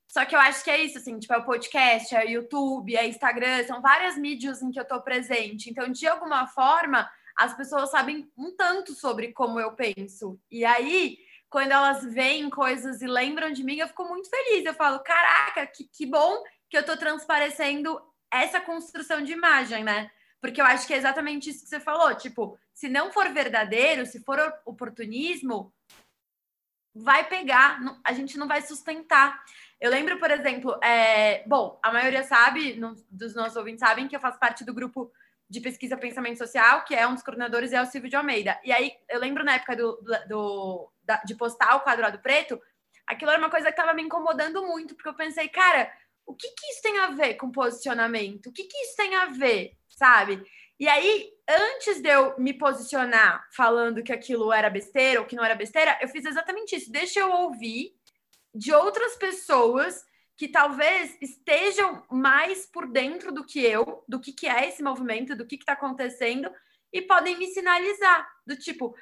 Só 0.07 0.25
que 0.25 0.35
eu 0.35 0.41
acho 0.41 0.63
que 0.63 0.71
é 0.71 0.81
isso, 0.81 0.99
assim, 0.99 1.19
tipo, 1.19 1.35
é 1.35 1.39
o 1.39 1.45
podcast, 1.45 2.15
é 2.15 2.25
o 2.25 2.31
YouTube, 2.31 2.97
é 2.97 3.07
Instagram, 3.07 3.65
são 3.67 3.83
várias 3.83 4.17
mídias 4.17 4.63
em 4.63 4.71
que 4.71 4.79
eu 4.79 4.87
tô 4.87 5.01
presente. 5.03 5.69
Então, 5.69 5.91
de 5.91 6.07
alguma 6.07 6.47
forma, 6.47 7.11
as 7.37 7.55
pessoas 7.57 7.91
sabem 7.91 8.31
um 8.39 8.55
tanto 8.57 8.95
sobre 8.95 9.33
como 9.33 9.59
eu 9.59 9.73
penso. 9.73 10.39
E 10.51 10.65
aí, 10.65 11.19
quando 11.49 11.73
elas 11.73 12.05
veem 12.05 12.51
coisas 12.51 13.01
e 13.01 13.07
lembram 13.07 13.53
de 13.53 13.63
mim, 13.63 13.77
eu 13.77 13.89
fico 13.89 14.05
muito 14.05 14.29
feliz. 14.29 14.65
Eu 14.65 14.75
falo, 14.75 15.01
caraca, 15.01 15.67
que, 15.67 15.85
que 15.85 16.07
bom 16.07 16.43
que 16.69 16.77
eu 16.77 16.85
tô 16.85 16.97
transparecendo 16.97 18.01
essa 18.31 18.61
construção 18.61 19.23
de 19.23 19.33
imagem, 19.33 19.85
né? 19.85 20.11
Porque 20.41 20.61
eu 20.61 20.65
acho 20.65 20.87
que 20.87 20.95
é 20.95 20.97
exatamente 20.97 21.51
isso 21.51 21.63
que 21.63 21.69
você 21.69 21.81
falou. 21.81 22.15
Tipo, 22.15 22.59
se 22.75 22.89
não 22.89 23.13
for 23.13 23.33
verdadeiro, 23.33 24.05
se 24.05 24.23
for 24.23 24.39
oportunismo, 24.65 25.73
vai 26.95 27.29
pegar, 27.29 27.81
a 28.05 28.13
gente 28.13 28.37
não 28.39 28.49
vai 28.49 28.63
sustentar. 28.63 29.43
Eu 29.81 29.91
lembro, 29.91 30.19
por 30.19 30.31
exemplo, 30.31 30.79
é... 30.83 31.47
bom, 31.47 31.79
a 31.83 31.93
maioria 31.93 32.23
sabe, 32.23 32.75
no, 32.75 32.95
dos 33.11 33.35
nossos 33.35 33.57
ouvintes 33.57 33.81
sabem 33.81 34.09
que 34.09 34.17
eu 34.17 34.21
faço 34.21 34.39
parte 34.39 34.65
do 34.65 34.75
grupo 34.75 35.13
de 35.49 35.61
pesquisa 35.61 35.97
Pensamento 35.97 36.39
Social, 36.39 36.85
que 36.85 36.95
é 36.95 37.07
um 37.07 37.15
dos 37.15 37.23
coordenadores 37.23 37.73
é 37.73 37.81
o 37.81 37.87
Silvio 37.87 38.11
de 38.11 38.17
Almeida. 38.17 38.59
E 38.65 38.73
aí, 38.73 38.93
eu 39.09 39.21
lembro 39.21 39.45
na 39.45 39.55
época 39.55 39.77
do, 39.77 40.01
do 40.29 40.91
de 41.25 41.35
postar 41.35 41.77
o 41.77 41.81
quadrado 41.81 42.19
preto, 42.19 42.61
aquilo 43.07 43.31
era 43.31 43.41
uma 43.41 43.51
coisa 43.51 43.67
que 43.67 43.73
estava 43.73 43.95
me 43.95 44.03
incomodando 44.03 44.67
muito, 44.67 44.95
porque 44.95 45.09
eu 45.09 45.15
pensei, 45.15 45.49
cara, 45.49 45.91
o 46.27 46.35
que, 46.35 46.49
que 46.49 46.67
isso 46.73 46.83
tem 46.83 46.99
a 46.99 47.09
ver 47.09 47.35
com 47.35 47.53
posicionamento? 47.53 48.47
O 48.47 48.53
que, 48.53 48.65
que 48.65 48.77
isso 48.79 48.97
tem 48.97 49.15
a 49.15 49.27
ver, 49.27 49.77
sabe? 49.89 50.45
E 50.79 50.89
aí, 50.89 51.31
antes 51.49 52.03
de 52.03 52.09
eu 52.09 52.39
me 52.39 52.53
posicionar 52.53 53.47
falando 53.53 54.03
que 54.03 54.13
aquilo 54.13 54.53
era 54.53 54.69
besteira 54.69 55.21
ou 55.21 55.27
que 55.27 55.37
não 55.37 55.45
era 55.45 55.55
besteira, 55.55 55.97
eu 56.03 56.09
fiz 56.09 56.25
exatamente 56.25 56.77
isso. 56.77 56.93
Deixa 56.93 57.21
eu 57.21 57.31
ouvir 57.31 57.95
de 58.55 58.73
outras 58.73 59.17
pessoas 59.17 60.05
que 60.37 60.49
talvez 60.49 61.17
estejam 61.21 62.05
mais 62.11 62.67
por 62.67 62.87
dentro 62.91 63.33
do 63.33 63.45
que 63.45 63.65
eu, 63.65 64.05
do 64.07 64.21
que, 64.21 64.33
que 64.33 64.47
é 64.47 64.69
esse 64.69 64.83
movimento, 64.83 65.35
do 65.35 65.47
que 65.47 65.55
está 65.55 65.73
acontecendo, 65.73 66.51
e 66.93 67.01
podem 67.01 67.39
me 67.39 67.47
sinalizar. 67.47 68.29
Do 68.47 68.57
tipo, 68.57 68.95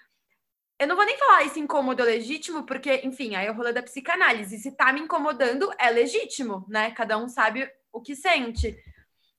eu 0.78 0.86
não 0.86 0.96
vou 0.96 1.04
nem 1.04 1.16
falar 1.16 1.44
isso 1.44 1.58
incômodo 1.58 2.02
ou 2.02 2.08
legítimo, 2.08 2.64
porque, 2.64 3.00
enfim, 3.04 3.34
aí 3.34 3.46
é 3.46 3.50
o 3.50 3.54
rolê 3.54 3.72
da 3.72 3.82
psicanálise. 3.82 4.58
Se 4.58 4.72
tá 4.72 4.92
me 4.92 5.00
incomodando, 5.00 5.70
é 5.78 5.90
legítimo, 5.90 6.66
né? 6.68 6.90
Cada 6.90 7.16
um 7.16 7.28
sabe 7.28 7.70
o 7.92 8.00
que 8.00 8.16
sente. 8.16 8.76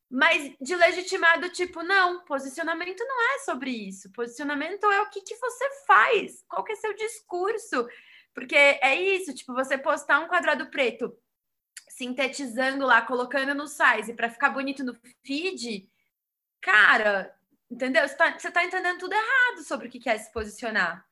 Mas 0.10 0.56
de 0.62 0.75
legitimado, 0.75 1.50
tipo, 1.50 1.84
não, 1.84 2.24
posicionamento 2.25 3.04
não 3.04 3.36
é 3.36 3.39
sobre 3.39 3.72
isso. 3.72 4.12
Posicionamento 4.12 4.86
é 4.86 5.01
o 5.01 5.10
que, 5.10 5.22
que 5.22 5.36
você 5.36 5.70
faz, 5.86 6.44
qual 6.48 6.63
que 6.63 6.72
é 6.72 6.75
seu 6.75 6.94
discurso. 6.96 7.88
Porque 8.34 8.56
é 8.56 8.96
isso, 8.96 9.34
tipo, 9.34 9.54
você 9.54 9.77
postar 9.77 10.20
um 10.20 10.27
quadrado 10.27 10.68
preto 10.68 11.18
sintetizando 11.89 12.86
lá, 12.86 13.01
colocando 13.01 13.56
no 13.56 13.68
size 13.68 14.13
para 14.13 14.30
ficar 14.30 14.50
bonito 14.50 14.84
no 14.84 14.94
feed, 15.25 15.89
cara, 16.62 17.34
entendeu? 17.72 18.08
Você 18.08 18.15
tá, 18.15 18.32
tá 18.32 18.65
entendendo 18.65 19.00
tudo 19.00 19.13
errado 19.13 19.63
sobre 19.63 19.88
o 19.88 19.92
que 19.92 20.10
é 20.10 20.18
se 20.18 20.32
posicionar. 20.32 21.06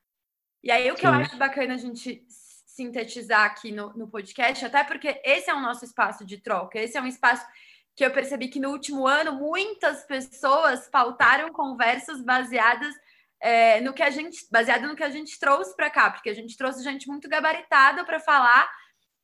E 0.64 0.70
aí, 0.70 0.90
o 0.90 0.94
que 0.94 1.02
Sim. 1.02 1.08
eu 1.08 1.12
acho 1.12 1.36
bacana 1.36 1.74
a 1.74 1.76
gente 1.76 2.24
sintetizar 2.28 3.44
aqui 3.44 3.70
no, 3.70 3.92
no 3.92 4.08
podcast, 4.08 4.64
até 4.64 4.82
porque 4.82 5.20
esse 5.22 5.50
é 5.50 5.54
o 5.54 5.60
nosso 5.60 5.84
espaço 5.84 6.24
de 6.24 6.38
troca, 6.38 6.78
esse 6.78 6.96
é 6.96 7.02
um 7.02 7.06
espaço 7.06 7.46
que 7.94 8.02
eu 8.02 8.10
percebi 8.10 8.48
que 8.48 8.58
no 8.58 8.70
último 8.70 9.06
ano 9.06 9.34
muitas 9.34 10.04
pessoas 10.04 10.88
pautaram 10.88 11.52
conversas 11.52 12.22
baseadas 12.22 12.94
é, 13.38 13.78
no 13.82 13.92
que 13.92 14.02
a 14.02 14.08
gente, 14.08 14.46
baseado 14.50 14.88
no 14.88 14.96
que 14.96 15.04
a 15.04 15.10
gente 15.10 15.38
trouxe 15.38 15.76
para 15.76 15.90
cá, 15.90 16.10
porque 16.10 16.30
a 16.30 16.34
gente 16.34 16.56
trouxe 16.56 16.82
gente 16.82 17.06
muito 17.06 17.28
gabaritada 17.28 18.02
para 18.02 18.18
falar. 18.18 18.66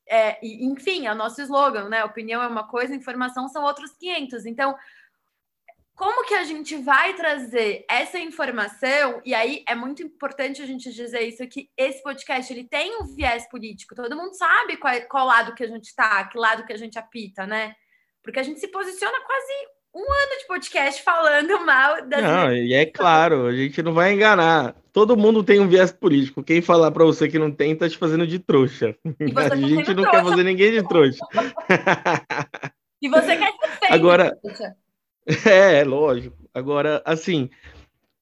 É, 0.06 0.38
e, 0.44 0.66
enfim, 0.66 1.06
é 1.06 1.12
o 1.12 1.16
nosso 1.16 1.40
slogan, 1.40 1.88
né? 1.88 2.04
Opinião 2.04 2.42
é 2.42 2.47
uma 2.47 2.68
coisa, 2.68 2.94
informação 2.94 3.49
são 3.49 3.64
outros 3.64 3.97
500. 3.97 4.44
Então, 4.44 4.76
como 6.00 6.25
que 6.25 6.33
a 6.33 6.45
gente 6.45 6.78
vai 6.78 7.12
trazer 7.12 7.85
essa 7.87 8.19
informação? 8.19 9.21
E 9.23 9.35
aí 9.35 9.62
é 9.69 9.75
muito 9.75 10.02
importante 10.02 10.62
a 10.62 10.66
gente 10.66 10.90
dizer 10.90 11.21
isso 11.21 11.47
que 11.47 11.69
esse 11.76 12.02
podcast 12.02 12.50
ele 12.50 12.64
tem 12.64 12.97
um 13.02 13.04
viés 13.04 13.47
político. 13.50 13.95
Todo 13.95 14.16
mundo 14.16 14.33
sabe 14.35 14.78
qual, 14.78 14.95
qual 15.11 15.26
lado 15.26 15.54
que 15.54 15.62
a 15.62 15.66
gente 15.66 15.85
está, 15.85 16.25
que 16.25 16.38
lado 16.38 16.64
que 16.64 16.73
a 16.73 16.76
gente 16.78 16.99
apita, 16.99 17.47
né? 17.47 17.75
Porque 18.23 18.40
a 18.40 18.42
gente 18.42 18.59
se 18.59 18.69
posiciona 18.69 19.19
quase 19.26 19.52
um 19.95 20.00
ano 20.00 20.38
de 20.38 20.47
podcast 20.47 21.02
falando 21.02 21.66
mal 21.66 22.00
das. 22.09 22.23
Não, 22.23 22.50
e 22.50 22.73
é 22.73 22.87
claro, 22.87 23.45
a 23.45 23.52
gente 23.52 23.83
não 23.83 23.92
vai 23.92 24.14
enganar. 24.14 24.75
Todo 24.95 25.19
mundo 25.19 25.45
tem 25.45 25.61
um 25.61 25.69
viés 25.69 25.92
político. 25.92 26.42
Quem 26.42 26.62
falar 26.62 26.90
para 26.92 27.04
você 27.04 27.28
que 27.28 27.38
não 27.38 27.52
tem, 27.52 27.76
tá 27.76 27.87
te 27.87 27.99
fazendo 27.99 28.26
de 28.26 28.38
trouxa. 28.38 28.97
A 29.37 29.50
tá 29.50 29.54
gente 29.54 29.92
não 29.92 30.02
trouxa. 30.02 30.11
quer 30.12 30.25
fazer 30.25 30.45
ninguém 30.45 30.73
de 30.73 30.88
trouxa. 30.88 31.21
E 33.02 33.09
você 33.09 33.37
quer 33.37 33.52
ser 33.52 33.69
feio, 33.80 33.92
Agora. 33.92 34.35
Trouxa. 34.42 34.75
É, 35.46 35.84
lógico. 35.84 36.36
Agora, 36.52 37.02
assim, 37.04 37.48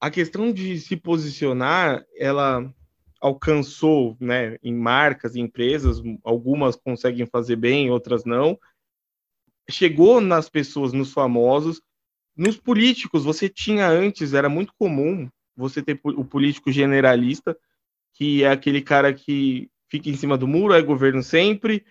a 0.00 0.10
questão 0.10 0.52
de 0.52 0.78
se 0.78 0.96
posicionar, 0.96 2.04
ela 2.16 2.72
alcançou, 3.20 4.16
né, 4.20 4.56
em 4.62 4.74
marcas, 4.74 5.34
em 5.34 5.40
empresas, 5.40 6.00
algumas 6.22 6.76
conseguem 6.76 7.26
fazer 7.26 7.56
bem, 7.56 7.90
outras 7.90 8.24
não. 8.24 8.58
Chegou 9.68 10.20
nas 10.20 10.48
pessoas, 10.48 10.92
nos 10.92 11.12
famosos, 11.12 11.82
nos 12.36 12.56
políticos, 12.56 13.24
você 13.24 13.48
tinha 13.48 13.88
antes, 13.88 14.34
era 14.34 14.48
muito 14.48 14.72
comum 14.78 15.28
você 15.56 15.82
ter 15.82 16.00
o 16.04 16.24
político 16.24 16.70
generalista, 16.70 17.58
que 18.14 18.44
é 18.44 18.50
aquele 18.50 18.80
cara 18.80 19.12
que 19.12 19.68
fica 19.88 20.08
em 20.08 20.14
cima 20.14 20.38
do 20.38 20.46
muro, 20.46 20.72
é 20.72 20.80
governo 20.80 21.22
sempre, 21.22 21.84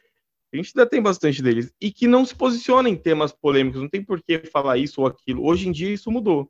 a 0.54 0.58
gente 0.58 0.72
ainda 0.76 0.90
tem 0.90 1.02
bastante 1.02 1.42
deles, 1.42 1.74
e 1.80 1.92
que 1.92 2.08
não 2.08 2.26
se 2.26 2.34
posiciona 2.34 2.90
em 2.90 2.96
temas 2.96 3.32
polêmicos, 3.32 3.82
não 3.82 3.90
tem 3.90 4.04
por 4.04 4.22
que 4.22 4.40
falar 4.46 4.78
isso 4.78 5.02
ou 5.02 5.08
aquilo. 5.08 5.46
Hoje 5.46 5.68
em 5.68 5.72
dia 5.72 5.92
isso 5.92 6.12
mudou. 6.12 6.50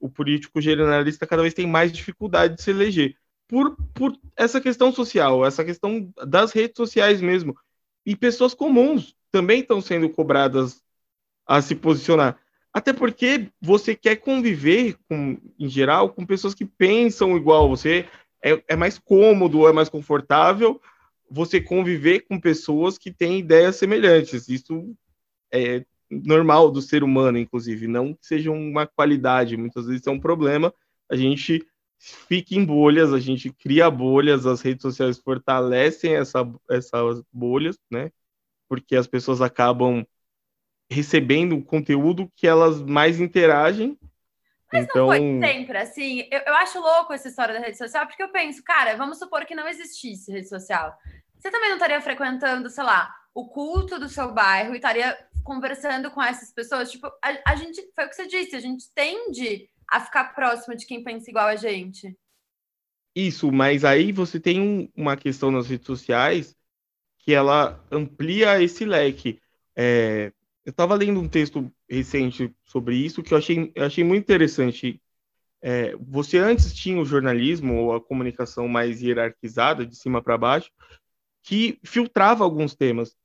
O 0.00 0.08
político 0.08 0.60
generalista 0.60 1.26
cada 1.26 1.42
vez 1.42 1.54
tem 1.54 1.66
mais 1.66 1.92
dificuldade 1.92 2.56
de 2.56 2.62
se 2.62 2.70
eleger. 2.70 3.14
Por, 3.46 3.76
por 3.94 4.16
essa 4.36 4.60
questão 4.60 4.92
social, 4.92 5.46
essa 5.46 5.64
questão 5.64 6.12
das 6.26 6.52
redes 6.52 6.76
sociais 6.76 7.20
mesmo. 7.20 7.56
E 8.04 8.14
pessoas 8.16 8.54
comuns 8.54 9.14
também 9.30 9.60
estão 9.60 9.80
sendo 9.80 10.08
cobradas 10.10 10.82
a 11.46 11.62
se 11.62 11.74
posicionar. 11.74 12.38
Até 12.72 12.92
porque 12.92 13.50
você 13.60 13.94
quer 13.94 14.16
conviver, 14.16 14.96
com, 15.08 15.38
em 15.58 15.68
geral, 15.68 16.10
com 16.10 16.26
pessoas 16.26 16.54
que 16.54 16.64
pensam 16.64 17.36
igual 17.36 17.68
você. 17.68 18.06
É, 18.42 18.62
é 18.68 18.76
mais 18.76 18.98
cômodo, 18.98 19.66
é 19.66 19.72
mais 19.72 19.88
confortável 19.88 20.80
você 21.30 21.60
conviver 21.60 22.20
com 22.20 22.40
pessoas 22.40 22.96
que 22.98 23.12
têm 23.12 23.38
ideias 23.38 23.76
semelhantes. 23.76 24.48
Isso 24.48 24.94
é 25.52 25.84
normal 26.10 26.70
do 26.70 26.80
ser 26.80 27.02
humano, 27.02 27.38
inclusive, 27.38 27.86
não 27.86 28.14
que 28.14 28.26
seja 28.26 28.50
uma 28.50 28.86
qualidade, 28.86 29.56
muitas 29.56 29.86
vezes 29.86 30.06
é 30.06 30.10
um 30.10 30.20
problema. 30.20 30.72
A 31.10 31.16
gente 31.16 31.66
fica 31.98 32.54
em 32.54 32.64
bolhas, 32.64 33.12
a 33.12 33.18
gente 33.18 33.52
cria 33.52 33.90
bolhas, 33.90 34.46
as 34.46 34.60
redes 34.60 34.82
sociais 34.82 35.18
fortalecem 35.18 36.14
essa, 36.14 36.48
essas 36.70 37.22
bolhas, 37.32 37.78
né? 37.90 38.10
Porque 38.68 38.96
as 38.96 39.06
pessoas 39.06 39.40
acabam 39.40 40.06
recebendo 40.90 41.56
o 41.56 41.64
conteúdo 41.64 42.30
que 42.34 42.46
elas 42.46 42.80
mais 42.80 43.20
interagem. 43.20 43.98
Mas 44.72 44.84
então... 44.84 45.06
não 45.06 45.08
foi 45.08 45.40
sempre 45.40 45.78
assim. 45.78 46.28
Eu, 46.30 46.40
eu 46.46 46.54
acho 46.56 46.78
louco 46.80 47.12
essa 47.12 47.28
história 47.28 47.54
da 47.54 47.60
rede 47.60 47.78
social, 47.78 48.06
porque 48.06 48.22
eu 48.22 48.30
penso, 48.30 48.62
cara, 48.62 48.96
vamos 48.96 49.18
supor 49.18 49.44
que 49.44 49.54
não 49.54 49.66
existisse 49.66 50.30
rede 50.30 50.48
social. 50.48 50.96
Você 51.38 51.50
também 51.50 51.68
não 51.70 51.76
estaria 51.76 52.00
frequentando, 52.00 52.68
sei 52.68 52.84
lá, 52.84 53.14
o 53.34 53.48
culto 53.48 53.98
do 53.98 54.08
seu 54.08 54.32
bairro 54.32 54.74
e 54.74 54.76
estaria 54.76 55.16
conversando 55.44 56.10
com 56.10 56.22
essas 56.22 56.52
pessoas? 56.52 56.90
Tipo, 56.90 57.06
a, 57.22 57.52
a 57.52 57.56
gente, 57.56 57.80
foi 57.94 58.04
o 58.04 58.08
que 58.08 58.16
você 58.16 58.26
disse, 58.26 58.56
a 58.56 58.60
gente 58.60 58.92
tende 58.94 59.68
a 59.88 60.00
ficar 60.00 60.34
próximo 60.34 60.76
de 60.76 60.84
quem 60.84 61.02
pensa 61.02 61.30
igual 61.30 61.46
a 61.46 61.56
gente. 61.56 62.16
Isso, 63.14 63.50
mas 63.50 63.84
aí 63.84 64.12
você 64.12 64.38
tem 64.38 64.60
um, 64.60 64.88
uma 64.94 65.16
questão 65.16 65.50
nas 65.50 65.68
redes 65.68 65.86
sociais 65.86 66.54
que 67.18 67.32
ela 67.32 67.84
amplia 67.90 68.62
esse 68.62 68.84
leque. 68.84 69.40
É, 69.74 70.32
eu 70.64 70.70
estava 70.70 70.94
lendo 70.94 71.20
um 71.20 71.28
texto 71.28 71.72
recente 71.88 72.54
sobre 72.64 72.96
isso 72.96 73.22
que 73.22 73.32
eu 73.32 73.38
achei, 73.38 73.72
eu 73.74 73.84
achei 73.84 74.04
muito 74.04 74.22
interessante. 74.22 75.00
É, 75.60 75.96
você 75.96 76.38
antes 76.38 76.72
tinha 76.74 77.00
o 77.00 77.04
jornalismo 77.04 77.74
ou 77.74 77.94
a 77.94 78.00
comunicação 78.00 78.68
mais 78.68 79.02
hierarquizada, 79.02 79.84
de 79.86 79.96
cima 79.96 80.22
para 80.22 80.38
baixo, 80.38 80.70
que 81.42 81.78
filtrava 81.84 82.44
alguns 82.44 82.74
temas. 82.74 83.16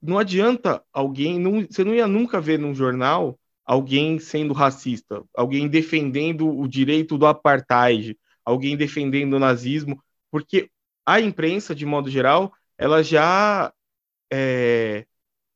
Não 0.00 0.18
adianta 0.18 0.82
alguém, 0.92 1.38
não, 1.38 1.62
você 1.62 1.84
não 1.84 1.94
ia 1.94 2.06
nunca 2.06 2.40
ver 2.40 2.58
num 2.58 2.74
jornal 2.74 3.38
alguém 3.64 4.18
sendo 4.18 4.52
racista, 4.52 5.24
alguém 5.34 5.68
defendendo 5.68 6.48
o 6.48 6.66
direito 6.66 7.16
do 7.16 7.26
apartheid, 7.26 8.18
alguém 8.44 8.76
defendendo 8.76 9.34
o 9.34 9.38
nazismo, 9.38 10.02
porque 10.30 10.70
a 11.06 11.20
imprensa, 11.20 11.74
de 11.74 11.86
modo 11.86 12.10
geral, 12.10 12.52
ela 12.76 13.02
já 13.02 13.72
é, 14.32 15.06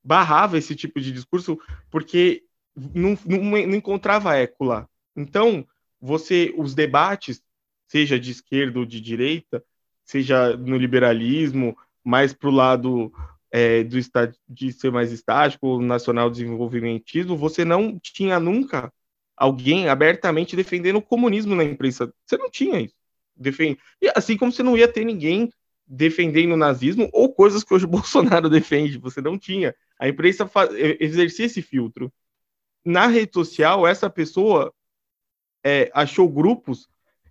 barrava 0.04 0.56
esse 0.58 0.76
tipo 0.76 1.00
de 1.00 1.10
discurso 1.12 1.58
porque 1.90 2.44
não, 2.76 3.18
não, 3.24 3.42
não 3.42 3.74
encontrava 3.74 4.36
eco 4.36 4.64
lá. 4.64 4.88
Então, 5.14 5.66
você, 6.00 6.52
os 6.56 6.74
debates, 6.74 7.42
seja 7.88 8.18
de 8.18 8.30
esquerda 8.30 8.78
ou 8.78 8.84
de 8.84 9.00
direita, 9.00 9.64
seja 10.04 10.56
no 10.56 10.76
liberalismo, 10.76 11.76
mais 12.04 12.32
para 12.32 12.48
o 12.48 12.52
lado 12.52 13.12
é, 13.50 13.82
do 13.82 13.98
de 14.48 14.72
ser 14.72 14.92
mais 14.92 15.10
estático, 15.10 15.80
nacional 15.80 16.30
desenvolvimentismo, 16.30 17.36
você 17.36 17.64
não 17.64 17.98
tinha 17.98 18.38
nunca 18.38 18.92
alguém 19.36 19.88
abertamente 19.88 20.56
defendendo 20.56 20.96
o 20.96 21.02
comunismo 21.02 21.54
na 21.54 21.64
imprensa. 21.64 22.12
Você 22.24 22.36
não 22.36 22.50
tinha 22.50 22.80
isso. 22.80 22.94
Defende... 23.36 23.78
E 24.00 24.10
assim 24.14 24.36
como 24.36 24.52
você 24.52 24.62
não 24.62 24.76
ia 24.76 24.88
ter 24.88 25.04
ninguém 25.04 25.50
defendendo 25.86 26.52
o 26.52 26.56
nazismo 26.56 27.08
ou 27.12 27.32
coisas 27.32 27.62
que 27.62 27.72
hoje 27.72 27.84
o 27.84 27.88
Bolsonaro 27.90 28.48
defende, 28.48 28.98
você 28.98 29.20
não 29.20 29.38
tinha. 29.38 29.74
A 29.98 30.08
imprensa 30.08 30.50
exercia 30.98 31.46
esse 31.46 31.62
filtro. 31.62 32.12
Na 32.86 33.06
rede 33.06 33.32
social, 33.34 33.86
essa 33.86 34.08
pessoa 34.08 34.72
é, 35.62 35.90
achou 35.92 36.28
grupos 36.28 36.88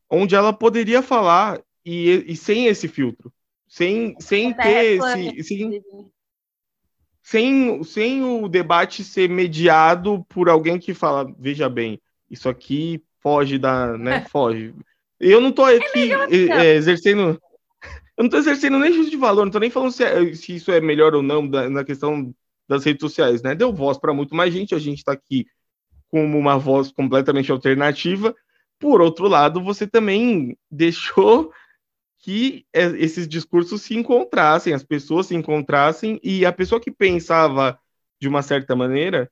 onde 0.09 0.35
ela 0.35 0.53
poderia 0.53 1.01
falar 1.01 1.61
e, 1.83 2.25
e 2.27 2.35
sem 2.35 2.67
esse 2.67 2.87
filtro 2.87 3.33
sem, 3.67 4.15
sem 4.19 4.53
ter 4.53 4.95
esse. 4.95 5.43
Sem, 5.43 5.83
sem, 7.21 7.83
sem 7.83 8.23
o 8.23 8.47
debate 8.47 9.03
ser 9.03 9.29
mediado 9.29 10.25
por 10.29 10.47
alguém 10.47 10.79
que 10.79 10.93
fala, 10.93 11.29
veja 11.37 11.67
bem, 11.67 11.99
isso 12.29 12.47
aqui 12.47 13.03
foge 13.19 13.57
da, 13.57 13.97
né, 13.97 14.21
foge. 14.31 14.73
Eu 15.19 15.41
não 15.41 15.51
tô 15.51 15.63
aqui 15.65 16.13
é, 16.13 16.67
é, 16.67 16.75
exercendo, 16.75 17.41
eu 18.15 18.23
não 18.23 18.29
tô 18.29 18.37
exercendo 18.37 18.77
nem 18.77 18.93
juízo 18.93 19.09
de 19.09 19.17
valor, 19.17 19.43
não 19.43 19.51
tô 19.51 19.59
nem 19.59 19.69
falando 19.69 19.91
se, 19.91 20.03
é, 20.03 20.33
se 20.33 20.55
isso 20.55 20.71
é 20.71 20.79
melhor 20.79 21.15
ou 21.15 21.23
não 21.23 21.47
da, 21.47 21.69
na 21.69 21.83
questão 21.83 22.33
das 22.67 22.83
redes 22.83 23.01
sociais, 23.01 23.41
né? 23.41 23.53
Deu 23.55 23.73
voz 23.73 23.97
para 23.97 24.13
muito 24.13 24.35
mais 24.35 24.53
gente, 24.53 24.73
a 24.73 24.79
gente 24.79 24.99
está 24.99 25.11
aqui 25.11 25.45
como 26.07 26.37
uma 26.37 26.57
voz 26.57 26.91
completamente 26.91 27.51
alternativa. 27.51 28.35
Por 28.79 29.01
outro 29.01 29.27
lado, 29.27 29.61
você 29.63 29.87
também 29.87 30.57
deixou 30.69 31.51
que 32.19 32.65
é, 32.73 32.85
esses 32.97 33.27
discursos 33.27 33.83
se 33.83 33.95
encontrassem, 33.95 34.73
as 34.73 34.83
pessoas 34.83 35.27
se 35.27 35.35
encontrassem, 35.35 36.19
e 36.23 36.45
a 36.45 36.51
pessoa 36.51 36.81
que 36.81 36.91
pensava 36.91 37.79
de 38.19 38.27
uma 38.27 38.41
certa 38.41 38.75
maneira, 38.75 39.31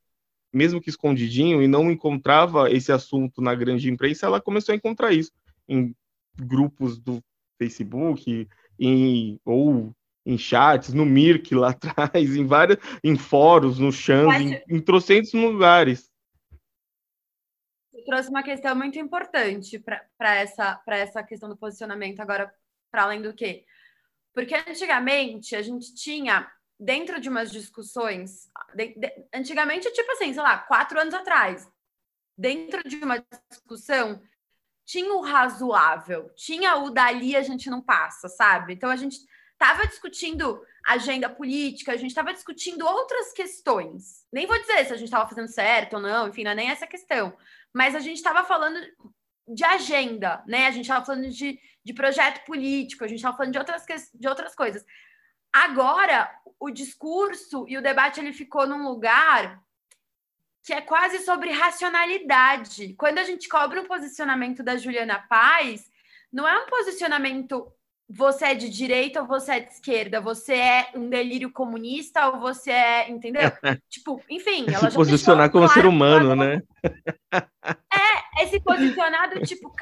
mesmo 0.53 0.79
que 0.79 0.89
escondidinho, 0.89 1.61
e 1.63 1.67
não 1.67 1.89
encontrava 1.89 2.69
esse 2.71 2.91
assunto 2.91 3.41
na 3.41 3.55
grande 3.55 3.89
imprensa, 3.89 4.27
ela 4.27 4.39
começou 4.39 4.73
a 4.73 4.75
encontrar 4.75 5.11
isso 5.11 5.31
em 5.67 5.95
grupos 6.35 6.99
do 6.99 7.19
Facebook, 7.57 8.47
em, 8.79 9.39
ou 9.43 9.91
em 10.25 10.37
chats, 10.37 10.93
no 10.93 11.05
Mirk 11.05 11.53
lá 11.53 11.69
atrás, 11.81 12.35
em 12.35 12.45
vários, 12.45 12.77
em 13.03 13.17
fóruns, 13.17 13.79
no 13.79 13.91
Xang, 13.91 14.31
em, 14.35 14.63
em 14.67 14.81
trocentos 14.81 15.33
lugares. 15.33 16.09
Você 17.91 18.03
trouxe 18.03 18.29
uma 18.29 18.43
questão 18.43 18.75
muito 18.75 18.97
importante 18.97 19.79
para 19.79 20.35
essa, 20.35 20.81
essa 20.87 21.23
questão 21.23 21.49
do 21.49 21.57
posicionamento 21.57 22.19
agora, 22.19 22.53
para 22.91 23.03
além 23.03 23.21
do 23.21 23.33
quê? 23.33 23.65
Porque 24.33 24.55
antigamente 24.55 25.55
a 25.55 25.61
gente 25.61 25.93
tinha, 25.93 26.49
dentro 26.79 27.19
de 27.19 27.29
umas 27.29 27.51
discussões, 27.51 28.49
de, 28.73 28.95
de, 28.95 29.11
antigamente, 29.33 29.91
tipo 29.91 30.11
assim, 30.13 30.33
sei 30.33 30.41
lá, 30.41 30.57
quatro 30.57 30.99
anos 30.99 31.13
atrás, 31.13 31.69
dentro 32.37 32.83
de 32.87 32.95
uma 32.97 33.23
discussão, 33.49 34.21
tinha 34.85 35.13
o 35.13 35.21
razoável, 35.21 36.29
tinha 36.35 36.75
o 36.77 36.89
dali 36.89 37.35
a 37.35 37.41
gente 37.41 37.69
não 37.69 37.81
passa, 37.81 38.27
sabe? 38.27 38.73
Então 38.73 38.89
a 38.89 38.95
gente 38.95 39.17
estava 39.63 39.87
discutindo 39.87 40.61
agenda 40.85 41.29
política, 41.29 41.93
a 41.93 41.95
gente 41.95 42.09
estava 42.09 42.33
discutindo 42.33 42.85
outras 42.85 43.31
questões. 43.31 44.27
Nem 44.31 44.45
vou 44.45 44.59
dizer 44.59 44.85
se 44.85 44.93
a 44.93 44.97
gente 44.97 45.05
estava 45.05 45.27
fazendo 45.27 45.47
certo 45.47 45.93
ou 45.93 46.01
não, 46.01 46.27
enfim, 46.27 46.43
não 46.43 46.51
é 46.51 46.55
nem 46.55 46.69
essa 46.69 46.85
questão. 46.85 47.35
Mas 47.73 47.95
a 47.95 47.99
gente 47.99 48.17
estava 48.17 48.43
falando 48.43 48.77
de 49.47 49.63
agenda, 49.63 50.43
né? 50.45 50.67
A 50.67 50.71
gente 50.71 50.83
estava 50.83 51.05
falando 51.05 51.29
de, 51.29 51.57
de 51.83 51.93
projeto 51.93 52.43
político, 52.45 53.05
a 53.05 53.07
gente 53.07 53.19
estava 53.19 53.37
falando 53.37 53.53
de 53.53 53.59
outras, 53.59 53.85
de 54.13 54.27
outras 54.27 54.53
coisas. 54.53 54.85
Agora, 55.51 56.29
o 56.59 56.69
discurso 56.69 57.65
e 57.69 57.77
o 57.77 57.81
debate 57.81 58.19
ele 58.19 58.33
ficou 58.33 58.67
num 58.67 58.83
lugar 58.83 59.61
que 60.65 60.73
é 60.73 60.81
quase 60.81 61.19
sobre 61.19 61.51
racionalidade. 61.51 62.95
Quando 62.95 63.19
a 63.19 63.23
gente 63.23 63.47
cobra 63.47 63.81
um 63.81 63.85
posicionamento 63.85 64.61
da 64.61 64.75
Juliana 64.75 65.19
Paz, 65.29 65.89
não 66.31 66.47
é 66.47 66.57
um 66.57 66.67
posicionamento 66.67 67.71
você 68.09 68.45
é 68.45 68.55
de 68.55 68.69
direita 68.69 69.21
ou 69.21 69.27
você 69.27 69.53
é 69.53 69.59
de 69.59 69.71
esquerda, 69.71 70.21
você 70.21 70.53
é 70.53 70.91
um 70.95 71.09
delírio 71.09 71.51
comunista 71.51 72.27
ou 72.29 72.39
você 72.39 72.71
é, 72.71 73.09
entendeu? 73.09 73.41
tipo, 73.89 74.21
enfim, 74.29 74.65
ela 74.67 74.89
se 74.89 74.95
posicionar 74.95 75.49
como 75.49 75.65
claro, 75.65 75.81
ser 75.81 75.87
humano, 75.87 76.35
né? 76.35 76.61
é, 77.91 78.43
esse 78.43 78.59
posicionado 78.59 79.41
tipo, 79.41 79.73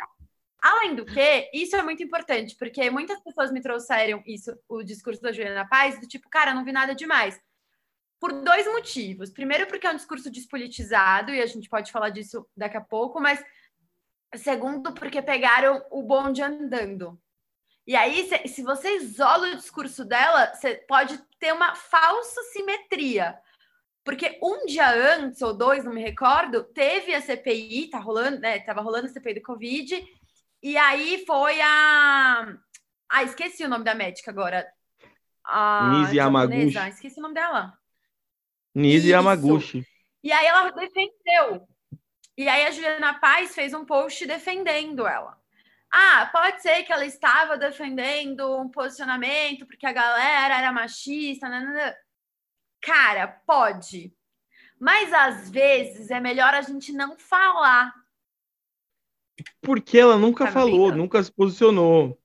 além 0.62 0.96
do 0.96 1.06
que, 1.06 1.50
isso 1.54 1.76
é 1.76 1.82
muito 1.82 2.04
importante, 2.04 2.56
porque 2.58 2.90
muitas 2.90 3.20
pessoas 3.22 3.52
me 3.52 3.62
trouxeram 3.62 4.24
isso, 4.26 4.56
o 4.70 4.84
discurso 4.84 5.22
da 5.22 5.32
Juliana 5.32 5.68
Paz, 5.68 6.00
do 6.00 6.08
tipo, 6.08 6.30
cara, 6.30 6.54
não 6.54 6.64
vi 6.64 6.72
nada 6.72 6.94
demais. 6.94 7.40
Por 8.20 8.32
dois 8.44 8.68
motivos. 8.68 9.32
Primeiro, 9.32 9.66
porque 9.66 9.88
é 9.88 9.92
um 9.92 9.96
discurso 9.96 10.30
despolitizado, 10.30 11.32
e 11.32 11.42
a 11.42 11.46
gente 11.48 11.68
pode 11.68 11.92
falar 11.92 12.10
disso 12.10 12.48
daqui 12.56 12.78
a 12.78 12.82
pouco, 12.82 13.20
mas 13.20 13.44
segundo, 14.36 14.94
porque 14.94 15.22
pegaram 15.22 15.84
o 15.90 16.04
bonde 16.04 16.42
andando. 16.42 17.20
E 17.86 17.96
aí, 17.96 18.28
se, 18.28 18.48
se 18.48 18.64
você 18.64 18.96
isola 18.96 19.48
o 19.48 19.56
discurso 19.56 20.06
dela, 20.06 20.54
você 20.54 20.76
pode 20.88 21.18
ter 21.40 21.52
uma 21.54 21.76
falsa 21.76 22.42
simetria. 22.54 23.38
Porque 24.04 24.40
um 24.42 24.66
dia 24.66 24.90
antes, 24.90 25.42
ou 25.42 25.54
dois, 25.54 25.84
não 25.84 25.94
me 25.94 26.02
recordo, 26.02 26.64
teve 26.64 27.14
a 27.14 27.22
CPI, 27.22 27.90
tá 27.90 28.00
rolando, 28.00 28.40
né? 28.40 28.60
Tava 28.60 28.82
rolando 28.82 29.08
a 29.08 29.10
CPI 29.10 29.36
do 29.36 29.42
Covid, 29.42 30.04
e 30.64 30.78
aí 30.78 31.24
foi 31.26 31.60
a. 31.62 32.56
Ah, 33.10 33.24
esqueci 33.24 33.64
o 33.64 33.70
nome 33.70 33.84
da 33.84 33.96
médica 33.96 34.32
agora. 34.32 34.68
A 35.44 35.90
Nise 35.90 36.18
Yamaguchi. 36.18 36.78
Esqueci 36.90 37.20
o 37.20 37.24
nome 37.24 37.34
dela. 37.34 37.78
Nise 38.74 39.10
Yamaguchi. 39.10 39.86
E 40.24 40.32
aí 40.32 40.46
ela 40.46 40.70
defendeu. 40.72 41.68
E 42.38 42.48
aí 42.48 42.66
a 42.66 42.72
Juliana 42.72 43.20
Paz 43.20 43.54
fez 43.54 43.74
um 43.74 43.86
post 43.86 44.26
defendendo 44.26 45.06
ela. 45.08 45.41
Ah, 45.92 46.30
pode 46.32 46.62
ser 46.62 46.84
que 46.84 46.94
ela 46.94 47.06
estava 47.06 47.58
defendendo 47.58 48.58
um 48.58 48.70
posicionamento 48.70 49.66
porque 49.66 49.86
a 49.86 49.92
galera 49.92 50.58
era 50.58 50.72
machista. 50.72 51.50
Nanana. 51.50 51.74
Né, 51.74 51.80
né, 51.80 51.86
né. 51.88 51.96
Cara, 52.82 53.28
pode. 53.28 54.14
Mas 54.80 55.14
às 55.14 55.50
vezes 55.52 56.10
é 56.10 56.20
melhor 56.20 56.54
a 56.54 56.62
gente 56.62 56.92
não 56.92 57.18
falar. 57.18 57.94
Porque 59.62 59.98
ela 59.98 60.18
nunca 60.18 60.46
tá 60.46 60.52
falou, 60.52 60.88
vendo? 60.88 60.98
nunca 60.98 61.22
se 61.22 61.32
posicionou. 61.32 62.20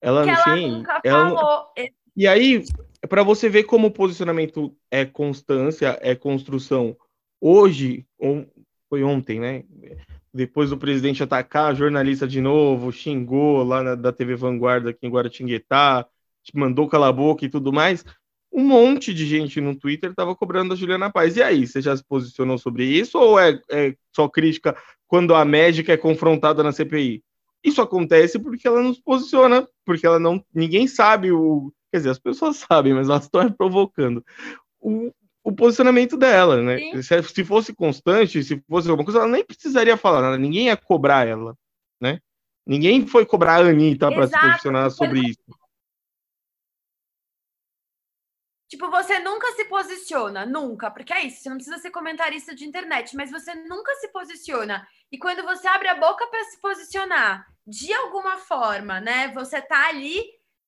Ela, 0.00 0.24
porque 0.24 0.50
ela 0.50 0.56
nunca 0.56 1.00
ela... 1.04 1.30
falou. 1.30 1.72
E 2.16 2.26
aí, 2.26 2.64
para 3.08 3.22
você 3.22 3.48
ver 3.48 3.64
como 3.64 3.88
o 3.88 3.92
posicionamento 3.92 4.74
é 4.90 5.04
constância, 5.04 5.98
é 6.00 6.14
construção. 6.14 6.96
Hoje, 7.40 8.06
foi 8.88 9.02
ontem, 9.02 9.38
né? 9.38 9.64
Depois 10.36 10.70
do 10.70 10.76
presidente 10.76 11.22
atacar 11.22 11.70
a 11.70 11.74
jornalista 11.74 12.28
de 12.28 12.40
novo, 12.40 12.92
xingou 12.92 13.64
lá 13.64 13.82
na, 13.82 13.94
da 13.94 14.12
TV 14.12 14.36
Vanguarda 14.36 14.90
aqui 14.90 15.06
em 15.06 15.10
Guaratinguetá, 15.10 16.06
mandou 16.54 16.86
calar 16.86 17.08
a 17.08 17.12
boca 17.12 17.44
e 17.44 17.48
tudo 17.48 17.72
mais, 17.72 18.04
um 18.52 18.62
monte 18.62 19.12
de 19.12 19.26
gente 19.26 19.60
no 19.60 19.74
Twitter 19.74 20.10
estava 20.10 20.36
cobrando 20.36 20.72
a 20.72 20.76
Juliana 20.76 21.10
Paz. 21.10 21.36
E 21.36 21.42
aí, 21.42 21.66
você 21.66 21.80
já 21.80 21.96
se 21.96 22.04
posicionou 22.04 22.58
sobre 22.58 22.84
isso 22.84 23.18
ou 23.18 23.38
é, 23.38 23.60
é 23.70 23.94
só 24.14 24.28
crítica 24.28 24.76
quando 25.08 25.34
a 25.34 25.44
médica 25.44 25.92
é 25.92 25.96
confrontada 25.96 26.62
na 26.62 26.72
CPI? 26.72 27.22
Isso 27.64 27.82
acontece 27.82 28.38
porque 28.38 28.68
ela 28.68 28.82
não 28.82 28.94
se 28.94 29.02
posiciona, 29.02 29.66
porque 29.84 30.06
ela 30.06 30.18
não. 30.18 30.44
Ninguém 30.54 30.86
sabe 30.86 31.32
o. 31.32 31.72
Quer 31.90 31.98
dizer, 31.98 32.10
as 32.10 32.18
pessoas 32.18 32.56
sabem, 32.68 32.94
mas 32.94 33.08
elas 33.08 33.24
estão 33.24 33.50
provocando. 33.50 34.24
O, 34.80 35.10
o 35.46 35.52
posicionamento 35.52 36.16
dela, 36.16 36.60
né? 36.60 37.00
Se, 37.00 37.22
se, 37.22 37.44
fosse 37.44 37.72
constante, 37.72 38.42
se 38.42 38.60
fosse 38.68 38.90
alguma 38.90 39.04
coisa, 39.04 39.20
ela 39.20 39.28
nem 39.28 39.44
precisaria 39.44 39.96
falar 39.96 40.20
nada, 40.20 40.36
ninguém 40.36 40.66
ia 40.66 40.76
cobrar 40.76 41.24
ela, 41.24 41.56
né? 42.00 42.18
Ninguém 42.66 43.06
foi 43.06 43.24
cobrar 43.24 43.64
a 43.64 43.68
Anitta 43.68 44.10
para 44.10 44.26
se 44.26 44.36
posicionar 44.36 44.90
sobre 44.90 45.20
isso. 45.20 45.38
Tipo, 48.68 48.90
você 48.90 49.20
nunca 49.20 49.46
se 49.52 49.66
posiciona, 49.66 50.44
nunca, 50.44 50.90
porque 50.90 51.12
é 51.12 51.24
isso, 51.24 51.40
você 51.40 51.48
não 51.48 51.56
precisa 51.58 51.78
ser 51.78 51.92
comentarista 51.92 52.52
de 52.52 52.64
internet, 52.64 53.14
mas 53.14 53.30
você 53.30 53.54
nunca 53.54 53.94
se 54.00 54.08
posiciona. 54.08 54.84
E 55.12 55.16
quando 55.16 55.44
você 55.44 55.68
abre 55.68 55.86
a 55.86 55.94
boca 55.94 56.26
para 56.26 56.42
se 56.46 56.60
posicionar, 56.60 57.46
de 57.64 57.92
alguma 57.92 58.38
forma, 58.38 59.00
né? 59.00 59.28
Você 59.28 59.62
tá 59.62 59.90
ali 59.90 60.24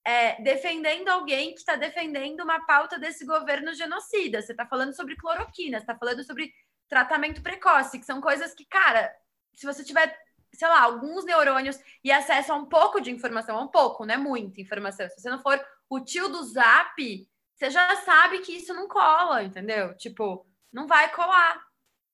é, 0.09 0.40
defendendo 0.40 1.11
alguém 1.11 1.53
que 1.53 1.59
está 1.59 1.77
defendendo 1.77 2.40
uma 2.40 2.64
pauta 2.64 2.99
desse 2.99 3.27
governo 3.27 3.75
genocida. 3.75 4.40
Você 4.40 4.53
está 4.53 4.64
falando 4.64 4.94
sobre 4.94 5.14
cloroquina, 5.14 5.77
você 5.77 5.83
está 5.83 5.94
falando 5.94 6.25
sobre 6.25 6.51
tratamento 6.88 7.42
precoce, 7.42 7.99
que 7.99 8.07
são 8.07 8.18
coisas 8.18 8.55
que, 8.55 8.64
cara, 8.64 9.14
se 9.55 9.66
você 9.66 9.85
tiver, 9.85 10.18
sei 10.55 10.66
lá, 10.66 10.81
alguns 10.81 11.27
neurônios 11.27 11.79
e 12.03 12.11
acesso 12.11 12.55
a 12.55 12.57
um 12.57 12.64
pouco 12.64 13.03
de 13.03 13.11
informação, 13.11 13.62
um 13.62 13.68
pouco, 13.68 14.07
não 14.07 14.14
é 14.14 14.16
muita 14.16 14.62
informação. 14.62 15.07
Se 15.11 15.21
você 15.21 15.29
não 15.29 15.42
for 15.42 15.62
o 15.90 16.01
tio 16.01 16.31
do 16.31 16.42
zap, 16.42 17.29
você 17.55 17.71
já 17.71 17.94
sabe 17.97 18.38
que 18.38 18.57
isso 18.57 18.73
não 18.73 18.88
cola, 18.88 19.42
entendeu? 19.42 19.94
Tipo, 19.94 20.47
não 20.73 20.87
vai 20.87 21.12
colar. 21.12 21.62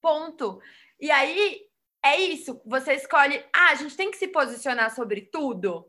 Ponto. 0.00 0.60
E 0.98 1.12
aí 1.12 1.60
é 2.04 2.18
isso. 2.18 2.60
Você 2.66 2.94
escolhe, 2.94 3.38
ah, 3.54 3.70
a 3.70 3.74
gente 3.76 3.96
tem 3.96 4.10
que 4.10 4.16
se 4.16 4.26
posicionar 4.26 4.92
sobre 4.92 5.20
tudo 5.30 5.88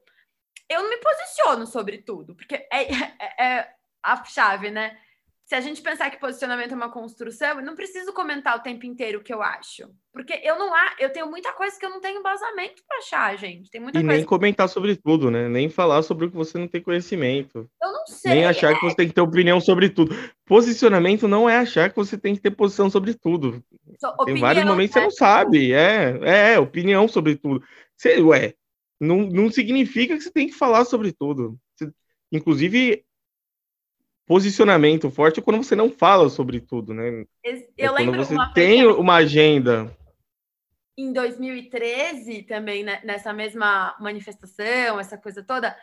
eu 0.69 0.81
não 0.81 0.89
me 0.89 0.97
posiciono 0.97 1.67
sobre 1.67 1.99
tudo, 1.99 2.35
porque 2.35 2.55
é, 2.55 2.83
é, 2.83 3.43
é, 3.43 3.67
a 4.03 4.23
chave, 4.23 4.71
né? 4.71 4.97
Se 5.45 5.53
a 5.53 5.61
gente 5.61 5.79
pensar 5.79 6.09
que 6.09 6.19
posicionamento 6.19 6.71
é 6.71 6.75
uma 6.75 6.89
construção, 6.89 7.59
eu 7.59 7.61
não 7.63 7.75
preciso 7.75 8.11
comentar 8.11 8.57
o 8.57 8.61
tempo 8.61 8.83
inteiro 8.83 9.19
o 9.19 9.23
que 9.23 9.31
eu 9.31 9.43
acho. 9.43 9.87
Porque 10.11 10.41
eu 10.43 10.57
não 10.57 10.73
há, 10.73 10.95
eu 10.97 11.11
tenho 11.11 11.29
muita 11.29 11.53
coisa 11.53 11.79
que 11.79 11.85
eu 11.85 11.91
não 11.91 12.01
tenho 12.01 12.19
embasamento 12.19 12.81
para 12.87 12.97
achar, 12.97 13.37
gente. 13.37 13.69
Tem 13.69 13.79
muita 13.79 13.99
e 13.99 14.01
coisa 14.01 14.17
nem 14.17 14.25
comentar 14.25 14.67
sobre 14.67 14.95
tudo, 14.95 15.29
né? 15.29 15.47
Nem 15.47 15.69
falar 15.69 16.01
sobre 16.01 16.25
o 16.25 16.31
que 16.31 16.35
você 16.35 16.57
não 16.57 16.67
tem 16.67 16.81
conhecimento. 16.81 17.69
Eu 17.79 17.91
não 17.91 18.07
sei. 18.07 18.33
Nem 18.33 18.45
achar 18.45 18.71
é... 18.71 18.75
que 18.75 18.81
você 18.81 18.95
tem 18.95 19.07
que 19.07 19.13
ter 19.13 19.21
opinião 19.21 19.61
sobre 19.61 19.87
tudo. 19.87 20.15
Posicionamento 20.47 21.27
não 21.27 21.47
é 21.47 21.57
achar 21.57 21.91
que 21.91 21.95
você 21.95 22.17
tem 22.17 22.33
que 22.33 22.41
ter 22.41 22.49
posição 22.49 22.89
sobre 22.89 23.13
tudo. 23.13 23.63
So, 23.99 24.25
tem 24.25 24.39
vários 24.39 24.65
momentos 24.65 24.95
que 24.95 24.99
você 24.99 25.05
não 25.05 25.11
sabe. 25.11 25.73
É, 25.73 26.17
é, 26.23 26.53
é, 26.53 26.59
opinião 26.59 27.07
sobre 27.07 27.35
tudo. 27.35 27.63
Você, 27.95 28.19
ué, 28.19 28.55
não, 28.99 29.21
não 29.27 29.51
significa 29.51 30.15
que 30.15 30.21
você 30.21 30.31
tem 30.31 30.47
que 30.47 30.53
falar 30.53 30.85
sobre 30.85 31.11
tudo. 31.11 31.59
Você, 31.75 31.91
inclusive, 32.31 33.05
posicionamento 34.25 35.09
forte 35.09 35.39
é 35.39 35.43
quando 35.43 35.57
você 35.63 35.75
não 35.75 35.89
fala 35.89 36.29
sobre 36.29 36.59
tudo, 36.59 36.93
né? 36.93 37.25
Eu 37.43 37.55
é 37.77 37.91
lembro 37.91 38.15
quando 38.15 38.17
você 38.17 38.33
uma 38.35 38.53
tem 38.53 38.85
uma 38.85 39.15
agenda. 39.15 39.95
em 40.97 41.11
2013 41.11 42.43
também 42.43 42.83
né, 42.83 43.01
nessa 43.03 43.33
mesma 43.33 43.95
manifestação, 43.99 44.99
essa 44.99 45.17
coisa 45.17 45.43
toda, 45.43 45.77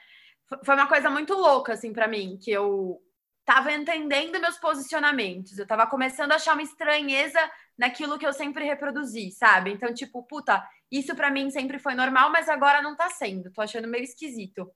fo- 0.47 0.59
foi 0.65 0.75
uma 0.75 0.89
coisa 0.89 1.11
muito 1.11 1.35
louca 1.35 1.75
assim 1.75 1.93
para 1.93 2.09
mim, 2.09 2.39
que 2.41 2.51
eu 2.51 3.01
tava 3.45 3.73
entendendo 3.73 4.41
meus 4.41 4.59
posicionamentos, 4.59 5.59
eu 5.59 5.67
tava 5.67 5.87
começando 5.87 6.33
a 6.33 6.37
achar 6.37 6.55
uma 6.55 6.63
estranheza 6.63 7.41
naquilo 7.77 8.19
que 8.19 8.27
eu 8.27 8.33
sempre 8.33 8.65
reproduzi, 8.65 9.31
sabe? 9.33 9.73
Então, 9.73 9.93
tipo, 9.93 10.23
puta, 10.23 10.65
isso 10.91 11.15
para 11.17 11.31
mim 11.31 11.51
sempre 11.51 11.79
foi 11.79 11.95
normal, 11.95 12.31
mas 12.31 12.49
agora 12.49 12.81
não 12.81 12.97
tá 12.97 13.09
sendo, 13.09 13.53
tô 13.53 13.61
achando 13.61 13.89
meio 13.89 14.05
esquisito. 14.05 14.71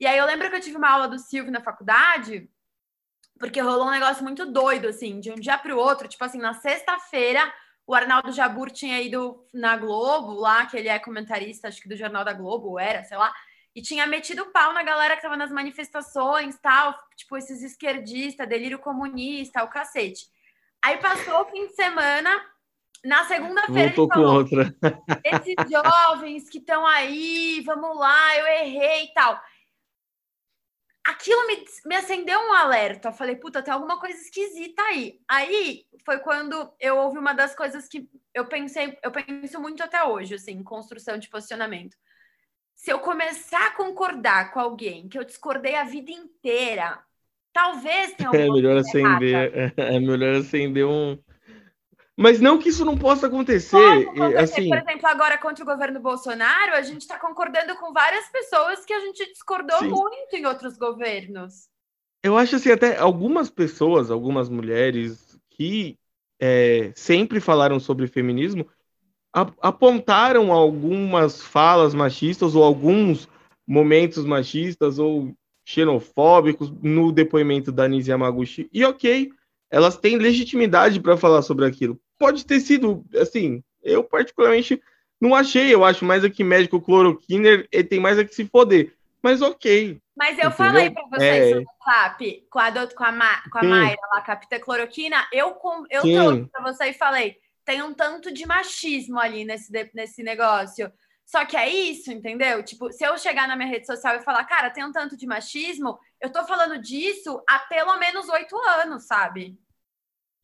E 0.00 0.06
aí 0.06 0.16
eu 0.16 0.24
lembro 0.24 0.48
que 0.48 0.56
eu 0.56 0.60
tive 0.60 0.76
uma 0.76 0.90
aula 0.90 1.08
do 1.08 1.18
Silvio 1.18 1.52
na 1.52 1.60
faculdade, 1.60 2.48
porque 3.38 3.60
rolou 3.60 3.88
um 3.88 3.90
negócio 3.90 4.22
muito 4.22 4.46
doido, 4.46 4.88
assim, 4.88 5.20
de 5.20 5.30
um 5.30 5.34
dia 5.34 5.58
para 5.58 5.74
o 5.74 5.78
outro. 5.78 6.08
Tipo 6.08 6.24
assim, 6.24 6.38
na 6.38 6.54
sexta-feira, 6.54 7.52
o 7.86 7.94
Arnaldo 7.94 8.32
Jabur 8.32 8.70
tinha 8.70 9.00
ido 9.00 9.46
na 9.52 9.76
Globo, 9.76 10.32
lá, 10.34 10.66
que 10.66 10.76
ele 10.76 10.88
é 10.88 10.98
comentarista, 10.98 11.68
acho 11.68 11.80
que 11.80 11.88
do 11.88 11.96
Jornal 11.96 12.24
da 12.24 12.32
Globo, 12.32 12.78
era, 12.78 13.02
sei 13.04 13.16
lá, 13.16 13.32
e 13.78 13.80
tinha 13.80 14.08
metido 14.08 14.42
o 14.42 14.50
pau 14.50 14.72
na 14.72 14.82
galera 14.82 15.14
que 15.14 15.22
tava 15.22 15.36
nas 15.36 15.52
manifestações, 15.52 16.58
tal, 16.58 16.98
tipo, 17.14 17.36
esses 17.36 17.62
esquerdistas, 17.62 18.48
delírio 18.48 18.80
comunista, 18.80 19.62
o 19.62 19.68
cacete. 19.68 20.26
Aí 20.82 20.96
passou 20.96 21.42
o 21.42 21.44
fim 21.44 21.68
de 21.68 21.74
semana, 21.76 22.44
na 23.04 23.24
segunda-feira 23.26 23.82
ele 23.82 23.94
Voltou 23.94 24.08
com 24.08 24.14
falou, 24.14 24.38
outra. 24.38 24.74
esses 25.24 25.54
jovens 25.70 26.50
que 26.50 26.58
estão 26.58 26.84
aí, 26.84 27.62
vamos 27.64 27.96
lá, 27.96 28.36
eu 28.38 28.46
errei 28.48 29.04
e 29.04 29.14
tal. 29.14 29.40
Aquilo 31.06 31.46
me, 31.46 31.64
me 31.86 31.94
acendeu 31.94 32.40
um 32.40 32.52
alerta. 32.52 33.10
Eu 33.10 33.12
falei, 33.12 33.36
puta, 33.36 33.62
tem 33.62 33.72
alguma 33.72 34.00
coisa 34.00 34.18
esquisita 34.18 34.82
aí. 34.82 35.20
Aí 35.28 35.86
foi 36.04 36.18
quando 36.18 36.74
eu 36.80 36.96
ouvi 36.96 37.16
uma 37.16 37.32
das 37.32 37.54
coisas 37.54 37.86
que 37.86 38.10
eu 38.34 38.44
pensei, 38.46 38.98
eu 39.04 39.12
penso 39.12 39.60
muito 39.60 39.84
até 39.84 40.02
hoje, 40.02 40.34
assim, 40.34 40.50
em 40.50 40.64
construção 40.64 41.16
de 41.16 41.28
posicionamento. 41.28 41.96
Se 42.78 42.92
eu 42.92 43.00
começar 43.00 43.66
a 43.66 43.70
concordar 43.76 44.52
com 44.52 44.60
alguém 44.60 45.08
que 45.08 45.18
eu 45.18 45.24
discordei 45.24 45.74
a 45.74 45.82
vida 45.84 46.12
inteira, 46.12 47.04
talvez 47.52 48.14
tenha 48.14 48.30
É 48.32 48.46
alguma 48.46 48.54
melhor 48.54 48.80
coisa 48.82 48.98
errada. 48.98 49.26
acender, 49.26 49.74
é, 49.76 49.96
é 49.96 50.00
melhor 50.00 50.36
acender 50.36 50.86
um. 50.86 51.18
Mas 52.16 52.40
não 52.40 52.58
que 52.58 52.68
isso 52.68 52.84
não 52.84 52.96
possa 52.96 53.26
acontecer. 53.26 53.76
Pode 53.76 54.04
acontecer. 54.04 54.60
Assim, 54.60 54.68
Por 54.68 54.78
exemplo, 54.78 55.06
agora 55.08 55.38
contra 55.38 55.64
o 55.64 55.66
governo 55.66 56.00
Bolsonaro, 56.00 56.74
a 56.74 56.82
gente 56.82 57.00
está 57.02 57.18
concordando 57.18 57.76
com 57.76 57.92
várias 57.92 58.28
pessoas 58.30 58.84
que 58.84 58.92
a 58.92 59.00
gente 59.00 59.26
discordou 59.32 59.78
Sim. 59.78 59.88
muito 59.88 60.34
em 60.34 60.46
outros 60.46 60.76
governos. 60.78 61.68
eu 62.22 62.36
acho 62.36 62.56
assim, 62.56 62.70
até 62.70 62.96
algumas 62.98 63.50
pessoas, 63.50 64.10
algumas 64.10 64.48
mulheres 64.48 65.38
que 65.50 65.98
é, 66.40 66.92
sempre 66.94 67.40
falaram 67.40 67.80
sobre 67.80 68.06
feminismo, 68.06 68.68
apontaram 69.60 70.52
algumas 70.52 71.42
falas 71.42 71.94
machistas 71.94 72.54
ou 72.54 72.62
alguns 72.62 73.28
momentos 73.66 74.24
machistas 74.24 74.98
ou 74.98 75.34
xenofóbicos 75.66 76.70
no 76.82 77.12
depoimento 77.12 77.70
da 77.70 77.86
Nise 77.86 78.10
Yamaguchi. 78.10 78.68
E 78.72 78.84
ok, 78.84 79.30
elas 79.70 79.98
têm 79.98 80.16
legitimidade 80.16 81.00
para 81.00 81.16
falar 81.16 81.42
sobre 81.42 81.66
aquilo. 81.66 82.00
Pode 82.18 82.46
ter 82.46 82.60
sido, 82.60 83.04
assim, 83.20 83.62
eu 83.82 84.02
particularmente 84.02 84.80
não 85.20 85.34
achei, 85.34 85.74
eu 85.74 85.84
acho 85.84 86.04
mais 86.04 86.24
aqui 86.24 86.42
médico 86.42 86.80
cloroquiner, 86.80 87.68
ele 87.70 87.84
tem 87.84 88.00
mais 88.00 88.18
a 88.18 88.24
que 88.24 88.34
se 88.34 88.46
foder. 88.46 88.94
Mas 89.22 89.42
ok, 89.42 89.98
Mas 90.16 90.38
eu 90.38 90.48
Entendeu? 90.48 90.52
falei 90.52 90.90
para 90.90 91.06
vocês 91.06 91.44
É. 91.44 91.50
sobre 91.50 91.64
o 91.64 91.84
CLAP, 91.84 92.20
com 92.50 92.58
a, 92.58 92.86
com 92.88 93.04
a, 93.04 93.12
Ma, 93.12 93.50
com 93.50 93.58
a. 93.58 93.62
Mayra 93.62 94.00
lá, 94.14 94.22
com 94.22 94.32
a 94.32 94.36
picloroquina, 94.36 95.16
eu, 95.32 95.52
com, 95.52 95.84
eu 95.90 96.02
Sim. 96.02 96.14
trouxe 96.14 96.46
para 96.50 96.72
você 96.72 96.84
e 96.86 96.92
falei, 96.92 97.36
tem 97.68 97.82
um 97.82 97.92
tanto 97.92 98.32
de 98.32 98.46
machismo 98.46 99.18
ali 99.18 99.44
nesse, 99.44 99.70
nesse 99.92 100.22
negócio. 100.22 100.90
Só 101.26 101.44
que 101.44 101.54
é 101.54 101.68
isso, 101.68 102.10
entendeu? 102.10 102.62
Tipo, 102.62 102.90
se 102.90 103.04
eu 103.04 103.18
chegar 103.18 103.46
na 103.46 103.54
minha 103.56 103.68
rede 103.68 103.84
social 103.84 104.16
e 104.16 104.22
falar, 104.24 104.42
cara, 104.46 104.70
tem 104.70 104.82
um 104.82 104.90
tanto 104.90 105.18
de 105.18 105.26
machismo, 105.26 105.98
eu 106.18 106.32
tô 106.32 106.46
falando 106.46 106.80
disso 106.80 107.42
há 107.46 107.58
pelo 107.58 107.98
menos 107.98 108.26
oito 108.30 108.56
anos, 108.80 109.06
sabe? 109.06 109.58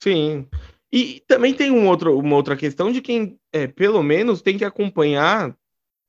Sim. 0.02 0.46
E 0.92 1.24
também 1.26 1.54
tem 1.54 1.70
um 1.70 1.88
outro, 1.88 2.18
uma 2.18 2.36
outra 2.36 2.58
questão 2.58 2.92
de 2.92 3.00
quem, 3.00 3.40
é, 3.50 3.66
pelo 3.66 4.02
menos, 4.02 4.42
tem 4.42 4.58
que 4.58 4.64
acompanhar 4.64 5.56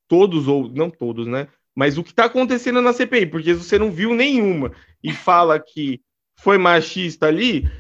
todos, 0.10 0.49
ou 0.49 0.67
não 0.67 0.89
todos, 0.89 1.25
né? 1.25 1.47
Mas 1.73 1.97
o 1.97 2.04
que 2.04 2.10
está 2.10 2.25
acontecendo 2.25 2.82
na 2.82 2.91
CPI, 2.91 3.28
porque 3.28 3.54
você 3.54 3.80
não 3.80 3.89
viu 3.89 4.13
nenhuma 4.13 4.73
e 5.01 5.13
fala 5.15 5.62
que 5.62 6.01
foi 6.41 6.58
machista 6.58 7.28
ali, 7.28 7.71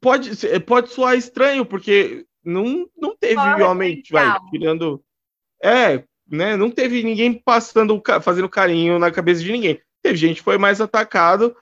pode, 0.00 0.32
pode 0.66 0.90
soar 0.90 1.16
estranho, 1.16 1.64
porque 1.64 2.26
não, 2.44 2.88
não 2.96 3.16
teve 3.16 3.36
o 3.36 3.56
realmente, 3.56 4.12
vai, 4.12 4.24
referencial? 4.24 4.50
tirando. 4.50 5.04
É, 5.62 6.04
né? 6.30 6.56
Não 6.56 6.70
teve 6.70 7.02
ninguém 7.02 7.32
passando, 7.32 8.00
fazendo 8.22 8.48
carinho 8.48 8.98
na 8.98 9.10
cabeça 9.10 9.42
de 9.42 9.52
ninguém. 9.52 9.80
Teve 10.02 10.16
gente 10.16 10.36
que 10.36 10.42
foi 10.42 10.58
mais 10.58 10.80
atacado 10.80 11.54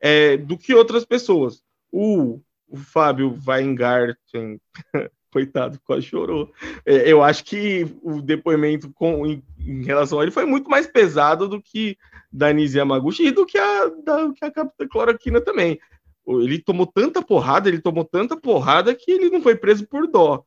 é, 0.00 0.36
do 0.36 0.56
que 0.56 0.74
outras 0.74 1.04
pessoas. 1.04 1.62
O, 1.90 2.40
o 2.68 2.76
Fábio 2.76 3.38
Weingarten, 3.46 4.60
coitado, 5.30 5.80
quase 5.84 6.06
chorou. 6.06 6.52
É, 6.86 7.10
eu 7.10 7.22
acho 7.22 7.44
que 7.44 7.86
o 8.02 8.22
depoimento 8.22 8.90
com, 8.92 9.26
em, 9.26 9.42
em 9.58 9.84
relação 9.84 10.18
a 10.18 10.22
ele 10.22 10.30
foi 10.30 10.44
muito 10.44 10.70
mais 10.70 10.86
pesado 10.86 11.48
do 11.48 11.60
que 11.60 11.96
da 12.32 12.52
Nise 12.52 12.78
Yamaguchi 12.78 13.26
e 13.26 13.30
do 13.30 13.44
que 13.44 13.58
a, 13.58 13.88
da, 14.04 14.32
que 14.32 14.44
a 14.44 14.50
Capitã 14.50 14.88
Cloroquina 14.88 15.40
também. 15.40 15.78
Ele 16.26 16.60
tomou 16.60 16.86
tanta 16.86 17.22
porrada, 17.22 17.68
ele 17.68 17.80
tomou 17.80 18.04
tanta 18.04 18.36
porrada 18.36 18.94
que 18.94 19.10
ele 19.10 19.30
não 19.30 19.42
foi 19.42 19.56
preso 19.56 19.86
por 19.86 20.06
dó. 20.06 20.44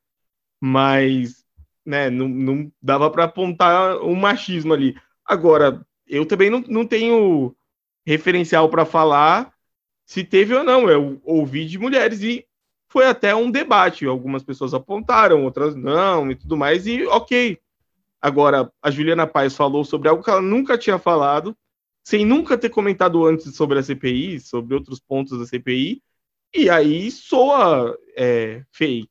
Mas, 0.60 1.44
né, 1.86 2.10
não, 2.10 2.28
não 2.28 2.72
dava 2.82 3.10
para 3.10 3.26
apontar 3.26 3.98
um 3.98 4.16
machismo 4.16 4.74
ali. 4.74 4.96
Agora, 5.26 5.86
eu 6.08 6.26
também 6.26 6.50
não, 6.50 6.62
não 6.68 6.86
tenho 6.86 7.56
referencial 8.06 8.70
para 8.70 8.86
falar 8.86 9.54
se 10.06 10.24
teve 10.24 10.54
ou 10.54 10.64
não. 10.64 10.90
Eu 10.90 11.20
ouvi 11.24 11.66
de 11.66 11.78
mulheres 11.78 12.22
e 12.22 12.46
foi 12.88 13.06
até 13.06 13.36
um 13.36 13.52
debate. 13.52 14.06
Algumas 14.06 14.44
pessoas 14.44 14.74
apontaram, 14.74 15.44
outras 15.44 15.76
não 15.76 16.32
e 16.32 16.36
tudo 16.36 16.56
mais, 16.56 16.88
e 16.88 17.06
ok. 17.06 17.60
Agora, 18.22 18.72
a 18.82 18.90
Juliana 18.90 19.28
Paz 19.28 19.56
falou 19.56 19.84
sobre 19.84 20.10
algo 20.10 20.24
que 20.24 20.30
ela 20.30 20.42
nunca 20.42 20.78
tinha 20.78 20.98
falado, 20.98 21.56
sem 22.06 22.24
nunca 22.24 22.56
ter 22.56 22.70
comentado 22.70 23.26
antes 23.26 23.56
sobre 23.56 23.80
a 23.80 23.84
CPI, 23.84 24.40
sobre 24.40 24.76
outros 24.76 25.00
pontos 25.00 25.40
da 25.40 25.46
CPI, 25.46 26.04
e 26.54 26.70
aí 26.70 27.10
soa 27.10 27.98
é, 28.16 28.64
fake. 28.72 29.10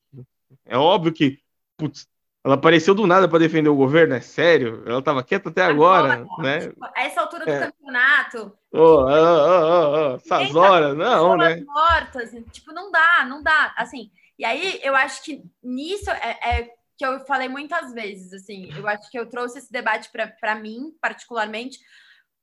É 0.65 0.79
óbvio 0.79 1.13
que, 1.13 1.41
putz, 1.77 2.07
ela 2.45 2.55
apareceu 2.55 2.95
do 2.95 3.07
nada 3.07 3.29
para 3.29 3.41
defender 3.41 3.69
o 3.69 3.75
governo, 3.75 4.15
é 4.15 4.21
sério? 4.21 4.85
Ela 4.87 5.01
estava 5.01 5.25
quieta 5.25 5.49
até 5.49 5.63
agora, 5.63 6.25
né? 6.39 6.69
Tipo, 6.69 6.85
a 6.85 7.03
essa 7.03 7.21
altura 7.21 7.45
do 7.45 7.51
É. 7.51 7.67
campeonato, 7.67 8.53
Oh, 8.77 8.79
oh, 8.79 9.05
oh, 9.05 10.17
essas 10.17 10.53
tá 10.53 10.59
horas, 10.59 10.97
não, 10.97 11.37
né? 11.37 11.63
mortas, 11.65 12.31
tipo, 12.51 12.73
não 12.73 12.91
dá, 12.91 13.25
não 13.29 13.41
dá, 13.43 13.73
assim. 13.77 14.11
E 14.37 14.45
aí, 14.45 14.81
eu 14.83 14.97
acho 14.97 15.23
que 15.23 15.45
nisso 15.63 16.11
é, 16.11 16.61
é 16.61 16.71
que 16.97 17.07
eu 17.07 17.21
falei 17.21 17.49
muitas 17.49 17.93
vezes, 17.93 18.33
assim, 18.33 18.69
eu 18.77 18.87
acho 18.89 19.11
que 19.11 19.19
eu 19.19 19.29
trouxe 19.29 19.59
esse 19.59 19.71
debate 19.71 20.11
para 20.41 20.55
mim, 20.57 20.93
particularmente, 21.01 21.79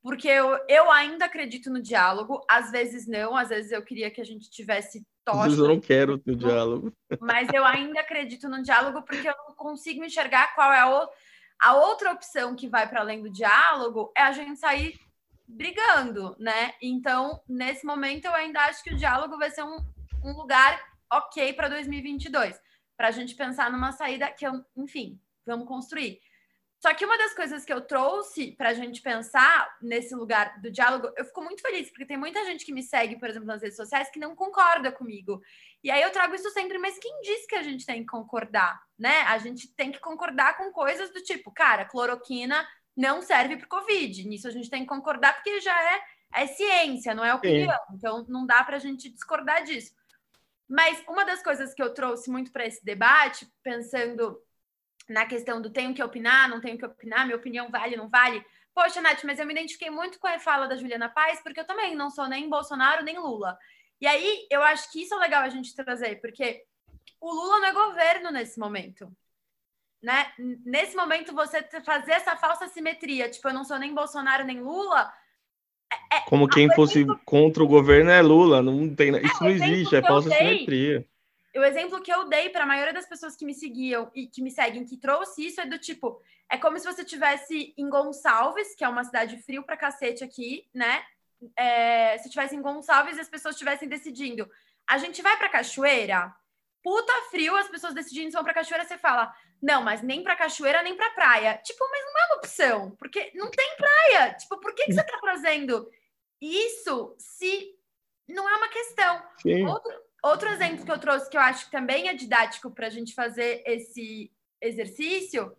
porque 0.01 0.27
eu, 0.27 0.57
eu 0.67 0.91
ainda 0.91 1.25
acredito 1.25 1.69
no 1.69 1.81
diálogo, 1.81 2.43
às 2.49 2.71
vezes 2.71 3.07
não, 3.07 3.35
às 3.35 3.49
vezes 3.49 3.71
eu 3.71 3.83
queria 3.83 4.09
que 4.09 4.19
a 4.21 4.25
gente 4.25 4.49
tivesse 4.49 5.05
tocha, 5.23 5.49
eu 5.55 5.67
não 5.67 5.79
quero 5.79 6.17
ter 6.17 6.35
diálogo. 6.35 6.91
mas 7.19 7.47
eu 7.53 7.63
ainda 7.63 7.99
acredito 7.99 8.49
no 8.49 8.61
diálogo 8.63 9.03
porque 9.03 9.29
eu 9.29 9.35
não 9.47 9.55
consigo 9.55 10.03
enxergar 10.03 10.55
qual 10.55 10.71
é 10.73 10.79
a, 10.79 10.89
o- 11.03 11.09
a 11.61 11.75
outra 11.75 12.11
opção 12.11 12.55
que 12.55 12.67
vai 12.67 12.89
para 12.89 13.01
além 13.01 13.21
do 13.21 13.29
diálogo, 13.31 14.11
é 14.17 14.21
a 14.23 14.31
gente 14.31 14.59
sair 14.59 14.99
brigando, 15.47 16.35
né? 16.39 16.73
Então, 16.81 17.41
nesse 17.47 17.85
momento, 17.85 18.25
eu 18.25 18.33
ainda 18.33 18.59
acho 18.61 18.83
que 18.83 18.93
o 18.93 18.97
diálogo 18.97 19.37
vai 19.37 19.51
ser 19.51 19.63
um, 19.63 19.77
um 20.23 20.31
lugar 20.33 20.81
ok 21.11 21.53
para 21.53 21.67
2022, 21.67 22.59
para 22.97 23.09
a 23.09 23.11
gente 23.11 23.35
pensar 23.35 23.71
numa 23.71 23.91
saída 23.91 24.31
que, 24.31 24.45
eu, 24.47 24.63
enfim, 24.77 25.19
vamos 25.45 25.67
construir. 25.67 26.19
Só 26.81 26.91
que 26.95 27.05
uma 27.05 27.15
das 27.15 27.35
coisas 27.35 27.63
que 27.63 27.71
eu 27.71 27.79
trouxe 27.79 28.53
para 28.53 28.69
a 28.69 28.73
gente 28.73 29.03
pensar 29.03 29.77
nesse 29.79 30.15
lugar 30.15 30.59
do 30.59 30.71
diálogo, 30.71 31.13
eu 31.15 31.23
fico 31.23 31.39
muito 31.43 31.61
feliz, 31.61 31.91
porque 31.91 32.07
tem 32.07 32.17
muita 32.17 32.43
gente 32.43 32.65
que 32.65 32.73
me 32.73 32.81
segue, 32.81 33.19
por 33.19 33.29
exemplo, 33.29 33.47
nas 33.47 33.61
redes 33.61 33.77
sociais, 33.77 34.09
que 34.09 34.19
não 34.19 34.35
concorda 34.35 34.91
comigo. 34.91 35.43
E 35.83 35.91
aí 35.91 36.01
eu 36.01 36.09
trago 36.09 36.33
isso 36.33 36.49
sempre, 36.49 36.79
mas 36.79 36.97
quem 36.97 37.21
disse 37.21 37.45
que 37.45 37.53
a 37.53 37.61
gente 37.61 37.85
tem 37.85 37.99
que 37.99 38.07
concordar, 38.07 38.81
né? 38.97 39.21
A 39.27 39.37
gente 39.37 39.67
tem 39.75 39.91
que 39.91 39.99
concordar 39.99 40.57
com 40.57 40.71
coisas 40.71 41.13
do 41.13 41.21
tipo, 41.21 41.51
cara, 41.51 41.85
cloroquina 41.85 42.67
não 42.97 43.21
serve 43.21 43.57
para 43.57 43.67
Covid. 43.67 44.27
Nisso 44.27 44.47
a 44.47 44.51
gente 44.51 44.69
tem 44.69 44.81
que 44.81 44.89
concordar 44.89 45.35
porque 45.35 45.61
já 45.61 45.79
é, 45.93 46.01
é 46.33 46.47
ciência, 46.47 47.13
não 47.13 47.23
é 47.23 47.31
opinião. 47.31 47.79
Então 47.93 48.25
não 48.27 48.43
dá 48.43 48.63
para 48.63 48.77
a 48.77 48.79
gente 48.79 49.07
discordar 49.07 49.63
disso. 49.63 49.93
Mas 50.67 51.03
uma 51.07 51.23
das 51.25 51.43
coisas 51.43 51.75
que 51.75 51.83
eu 51.83 51.93
trouxe 51.93 52.31
muito 52.31 52.51
para 52.51 52.65
esse 52.65 52.83
debate, 52.83 53.47
pensando 53.61 54.41
na 55.12 55.26
questão 55.26 55.62
do 55.62 55.69
tenho 55.69 55.93
que 55.93 56.04
opinar, 56.04 56.50
não 56.50 56.62
tenho 56.62 56.78
que 56.78 56.86
opinar, 56.86 57.26
minha 57.26 57.38
opinião 57.38 57.69
vale, 57.69 57.95
não 57.95 58.10
vale, 58.10 58.43
poxa, 58.74 59.02
Nath, 59.02 59.24
mas 59.24 59.39
eu 59.39 59.45
me 59.45 59.54
identifiquei 59.54 59.89
muito 59.89 60.19
com 60.19 60.28
a 60.28 60.39
fala 60.39 60.67
da 60.67 60.78
Juliana 60.78 61.10
Paz, 61.10 61.41
porque 61.43 61.60
eu 61.60 61.65
também 61.65 61.95
não 61.95 62.10
sou 62.10 62.28
nem 62.28 62.50
Bolsonaro 62.50 63.04
nem 63.04 63.19
Lula. 63.19 63.58
E 64.00 64.08
aí 64.08 64.47
eu 64.50 64.63
acho 64.63 64.91
que 64.91 65.04
isso 65.04 65.13
é 65.13 65.17
legal 65.17 65.43
a 65.43 65.50
gente 65.50 65.76
trazer, 65.76 66.19
porque 66.21 66.63
o 67.19 67.32
Lula 67.32 67.60
não 67.60 67.67
é 67.67 67.74
governo 67.74 68.32
nesse 68.32 68.60
momento. 68.60 69.12
Né? 70.02 70.32
Nesse 70.65 70.95
momento, 70.95 71.34
você 71.34 71.62
fazer 71.86 72.13
essa 72.13 72.36
falsa 72.36 72.67
simetria, 72.67 73.30
tipo, 73.30 73.47
eu 73.47 73.54
não 73.54 73.63
sou 73.63 73.78
nem 73.78 73.93
Bolsonaro 73.93 74.43
nem 74.43 74.60
Lula. 74.60 75.13
É, 76.12 76.17
é 76.17 76.21
Como 76.21 76.47
quem 76.47 76.74
fosse 76.74 77.06
contra 77.24 77.62
o 77.62 77.67
governo 77.67 78.10
é 78.10 78.21
Lula, 78.21 78.63
não 78.63 78.95
tem, 78.95 79.15
isso 79.17 79.43
não 79.43 79.52
existe, 79.52 79.95
é 79.95 80.02
falsa 80.02 80.30
dei, 80.30 80.38
simetria. 80.38 81.08
O 81.55 81.63
exemplo 81.63 82.01
que 82.01 82.11
eu 82.11 82.29
dei 82.29 82.49
para 82.49 82.63
a 82.63 82.67
maioria 82.67 82.93
das 82.93 83.05
pessoas 83.05 83.35
que 83.35 83.45
me 83.45 83.53
seguiam 83.53 84.09
e 84.15 84.27
que 84.27 84.41
me 84.41 84.49
seguem, 84.49 84.85
que 84.85 84.97
trouxe 84.97 85.45
isso, 85.47 85.59
é 85.59 85.65
do 85.65 85.77
tipo: 85.77 86.21
é 86.49 86.57
como 86.57 86.79
se 86.79 86.85
você 86.85 87.03
tivesse 87.03 87.73
em 87.77 87.89
Gonçalves, 87.89 88.73
que 88.75 88.83
é 88.83 88.89
uma 88.89 89.03
cidade 89.03 89.37
frio 89.37 89.63
pra 89.63 89.77
cacete 89.77 90.23
aqui, 90.23 90.67
né? 90.73 91.03
É, 91.55 92.17
se 92.19 92.29
tivesse 92.29 92.55
em 92.55 92.61
Gonçalves 92.61 93.17
e 93.17 93.21
as 93.21 93.29
pessoas 93.29 93.55
estivessem 93.55 93.89
decidindo, 93.89 94.49
a 94.87 94.97
gente 94.97 95.21
vai 95.21 95.37
pra 95.37 95.49
cachoeira? 95.49 96.33
Puta 96.83 97.13
frio, 97.29 97.55
as 97.55 97.67
pessoas 97.67 97.93
decidindo 97.93 98.31
se 98.31 98.35
vão 98.35 98.43
pra 98.43 98.53
cachoeira, 98.53 98.85
você 98.85 98.97
fala, 98.97 99.33
não, 99.61 99.83
mas 99.83 100.01
nem 100.01 100.23
pra 100.23 100.35
cachoeira, 100.35 100.81
nem 100.81 100.95
pra 100.95 101.11
praia. 101.11 101.59
Tipo, 101.63 101.87
mas 101.89 102.05
não 102.05 102.21
é 102.21 102.25
uma 102.25 102.35
opção, 102.37 102.91
porque 102.97 103.31
não 103.35 103.51
tem 103.51 103.75
praia. 103.77 104.33
Tipo, 104.33 104.57
por 104.57 104.73
que, 104.73 104.85
que 104.85 104.93
você 104.93 105.03
tá 105.03 105.19
trazendo 105.19 105.89
isso 106.41 107.15
se 107.19 107.77
não 108.27 108.49
é 108.49 108.55
uma 108.55 108.69
questão? 108.69 109.23
Outro, 109.67 109.93
outro 110.21 110.49
exemplo 110.49 110.86
que 110.86 110.91
eu 110.91 110.99
trouxe 110.99 111.29
que 111.29 111.38
eu 111.38 111.41
acho 111.41 111.65
que 111.65 111.71
também 111.71 112.07
é 112.07 112.13
didático 112.13 112.71
pra 112.71 112.89
gente 112.89 113.13
fazer 113.13 113.63
esse 113.65 114.31
exercício 114.62 115.55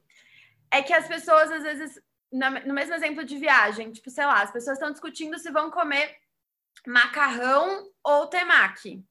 é 0.71 0.83
que 0.83 0.93
as 0.93 1.07
pessoas, 1.07 1.51
às 1.51 1.63
vezes, 1.63 2.01
no 2.33 2.73
mesmo 2.73 2.95
exemplo 2.95 3.25
de 3.25 3.37
viagem, 3.37 3.93
tipo, 3.93 4.09
sei 4.09 4.25
lá, 4.25 4.43
as 4.43 4.51
pessoas 4.51 4.79
estão 4.79 4.91
discutindo 4.91 5.39
se 5.39 5.51
vão 5.51 5.71
comer 5.71 6.17
macarrão 6.87 7.91
ou 8.03 8.27
temaki. 8.27 9.05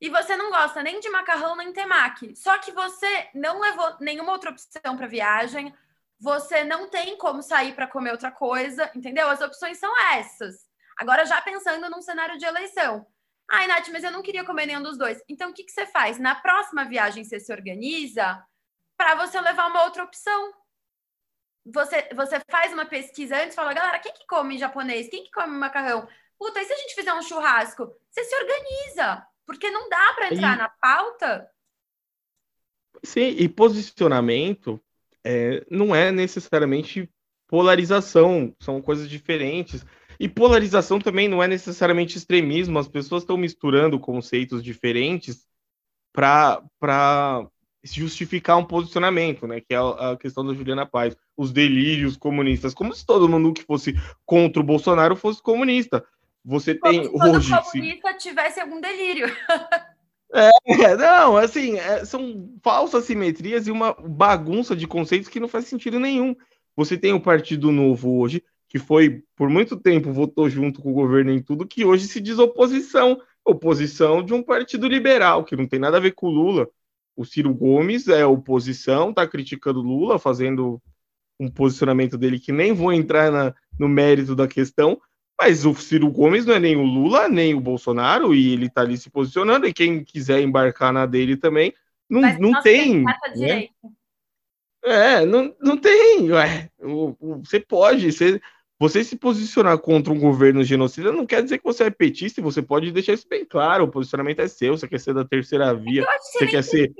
E 0.00 0.08
você 0.08 0.34
não 0.34 0.50
gosta 0.50 0.82
nem 0.82 0.98
de 0.98 1.10
macarrão 1.10 1.54
nem 1.54 1.72
temaki. 1.72 2.34
Só 2.34 2.58
que 2.58 2.72
você 2.72 3.28
não 3.34 3.60
levou 3.60 3.96
nenhuma 4.00 4.32
outra 4.32 4.50
opção 4.50 4.96
para 4.96 5.06
viagem, 5.06 5.74
você 6.18 6.64
não 6.64 6.88
tem 6.88 7.16
como 7.16 7.42
sair 7.42 7.74
para 7.74 7.86
comer 7.86 8.10
outra 8.10 8.30
coisa, 8.30 8.90
entendeu? 8.94 9.28
As 9.28 9.40
opções 9.40 9.78
são 9.78 9.92
essas. 10.14 10.68
Agora, 10.98 11.24
já 11.24 11.40
pensando 11.40 11.88
num 11.88 12.02
cenário 12.02 12.38
de 12.38 12.44
eleição. 12.44 13.06
Ai, 13.50 13.66
Nath, 13.66 13.88
mas 13.88 14.04
eu 14.04 14.12
não 14.12 14.22
queria 14.22 14.44
comer 14.44 14.66
nenhum 14.66 14.82
dos 14.82 14.96
dois. 14.96 15.20
Então, 15.28 15.50
o 15.50 15.52
que, 15.52 15.64
que 15.64 15.72
você 15.72 15.86
faz? 15.86 16.18
Na 16.18 16.34
próxima 16.34 16.84
viagem, 16.84 17.24
você 17.24 17.40
se 17.40 17.52
organiza 17.52 18.42
para 18.96 19.14
você 19.16 19.40
levar 19.40 19.66
uma 19.66 19.84
outra 19.84 20.04
opção 20.04 20.52
você, 21.64 22.08
você 22.14 22.40
faz 22.50 22.72
uma 22.72 22.86
pesquisa 22.86 23.36
antes, 23.36 23.54
fala, 23.54 23.74
galera, 23.74 23.98
quem 23.98 24.12
que 24.12 24.26
come 24.26 24.58
japonês? 24.58 25.08
Quem 25.08 25.24
que 25.24 25.30
come 25.30 25.56
macarrão? 25.56 26.06
Puta, 26.38 26.60
e 26.60 26.64
se 26.64 26.72
a 26.72 26.76
gente 26.76 26.94
fizer 26.94 27.12
um 27.12 27.22
churrasco? 27.22 27.92
Você 28.10 28.24
se 28.24 28.34
organiza, 28.34 29.26
porque 29.46 29.70
não 29.70 29.88
dá 29.88 30.14
para 30.14 30.32
entrar 30.32 30.54
e... 30.54 30.58
na 30.58 30.68
pauta. 30.68 31.48
Sim, 33.02 33.34
e 33.38 33.48
posicionamento 33.48 34.80
é, 35.24 35.64
não 35.70 35.94
é 35.94 36.10
necessariamente 36.10 37.10
polarização, 37.46 38.54
são 38.58 38.80
coisas 38.80 39.08
diferentes. 39.08 39.84
E 40.20 40.28
polarização 40.28 40.98
também 40.98 41.28
não 41.28 41.42
é 41.42 41.48
necessariamente 41.48 42.18
extremismo, 42.18 42.78
as 42.78 42.86
pessoas 42.86 43.22
estão 43.22 43.38
misturando 43.38 43.98
conceitos 43.98 44.62
diferentes 44.62 45.46
para 46.12 46.60
justificar 47.82 48.58
um 48.58 48.64
posicionamento, 48.66 49.46
né? 49.46 49.62
Que 49.62 49.72
é 49.72 49.78
a 49.78 50.18
questão 50.20 50.46
da 50.46 50.52
Juliana 50.52 50.84
Paz, 50.84 51.16
os 51.34 51.50
delírios 51.50 52.18
comunistas, 52.18 52.74
como 52.74 52.94
se 52.94 53.06
todo 53.06 53.30
mundo 53.30 53.54
que 53.54 53.62
fosse 53.62 53.94
contra 54.26 54.60
o 54.60 54.64
Bolsonaro 54.64 55.16
fosse 55.16 55.42
comunista. 55.42 56.04
Você 56.44 56.74
como 56.74 56.92
tem 56.92 57.04
se 57.04 57.12
todo 57.12 57.36
hoje 57.38 57.50
comunista 57.50 58.12
se... 58.12 58.18
tivesse 58.18 58.60
algum 58.60 58.78
delírio. 58.78 59.26
É, 60.32 60.96
não, 60.96 61.36
assim, 61.36 61.76
é, 61.76 62.04
são 62.04 62.54
falsas 62.62 63.04
simetrias 63.04 63.66
e 63.66 63.70
uma 63.70 63.94
bagunça 63.94 64.76
de 64.76 64.86
conceitos 64.86 65.28
que 65.28 65.40
não 65.40 65.48
faz 65.48 65.64
sentido 65.64 65.98
nenhum. 65.98 66.36
Você 66.76 66.96
tem 66.96 67.12
o 67.12 67.20
Partido 67.20 67.72
Novo 67.72 68.20
hoje, 68.20 68.44
que 68.70 68.78
foi 68.78 69.22
por 69.36 69.50
muito 69.50 69.76
tempo 69.76 70.12
votou 70.12 70.48
junto 70.48 70.80
com 70.80 70.90
o 70.90 70.94
governo 70.94 71.30
em 71.30 71.42
tudo, 71.42 71.66
que 71.66 71.84
hoje 71.84 72.08
se 72.08 72.22
diz 72.22 72.38
oposição, 72.38 73.20
oposição 73.44 74.22
de 74.22 74.32
um 74.32 74.42
partido 74.42 74.88
liberal, 74.88 75.44
que 75.44 75.54
não 75.54 75.66
tem 75.66 75.78
nada 75.78 75.98
a 75.98 76.00
ver 76.00 76.12
com 76.12 76.28
o 76.28 76.30
Lula 76.30 76.70
o 77.20 77.24
Ciro 77.24 77.54
Gomes 77.54 78.08
é 78.08 78.24
oposição, 78.24 79.10
está 79.10 79.28
criticando 79.28 79.82
Lula, 79.82 80.18
fazendo 80.18 80.80
um 81.38 81.50
posicionamento 81.50 82.16
dele 82.16 82.40
que 82.40 82.50
nem 82.50 82.72
vou 82.72 82.92
entrar 82.92 83.30
na, 83.30 83.54
no 83.78 83.86
mérito 83.86 84.34
da 84.34 84.48
questão, 84.48 84.98
mas 85.38 85.66
o 85.66 85.74
Ciro 85.74 86.10
Gomes 86.10 86.46
não 86.46 86.54
é 86.54 86.58
nem 86.58 86.76
o 86.76 86.82
Lula, 86.82 87.28
nem 87.28 87.54
o 87.54 87.60
Bolsonaro, 87.60 88.34
e 88.34 88.54
ele 88.54 88.66
está 88.66 88.80
ali 88.80 88.96
se 88.96 89.10
posicionando, 89.10 89.66
e 89.66 89.72
quem 89.72 90.02
quiser 90.02 90.40
embarcar 90.40 90.94
na 90.94 91.04
dele 91.04 91.36
também, 91.36 91.74
não, 92.08 92.22
não 92.38 92.62
tem. 92.62 93.04
Né? 93.36 93.68
É, 94.82 95.26
não, 95.26 95.54
não 95.60 95.76
tem. 95.76 96.32
Ué, 96.32 96.70
você 97.42 97.60
pode, 97.60 98.12
você, 98.12 98.40
você 98.80 99.04
se 99.04 99.14
posicionar 99.14 99.76
contra 99.76 100.10
um 100.10 100.18
governo 100.18 100.64
genocida 100.64 101.12
não 101.12 101.26
quer 101.26 101.42
dizer 101.42 101.58
que 101.58 101.64
você 101.64 101.84
é 101.84 101.90
petista, 101.90 102.40
e 102.40 102.42
você 102.42 102.62
pode 102.62 102.90
deixar 102.90 103.12
isso 103.12 103.28
bem 103.28 103.44
claro. 103.44 103.84
O 103.84 103.90
posicionamento 103.90 104.40
é 104.40 104.48
seu, 104.48 104.74
você 104.74 104.88
quer 104.88 104.98
ser 104.98 105.12
da 105.12 105.22
terceira 105.22 105.74
via. 105.74 106.00
Eu 106.00 106.08
acho 106.08 106.32
que 106.32 106.38
você, 106.38 106.46
quer 106.46 106.64
ser. 106.64 106.94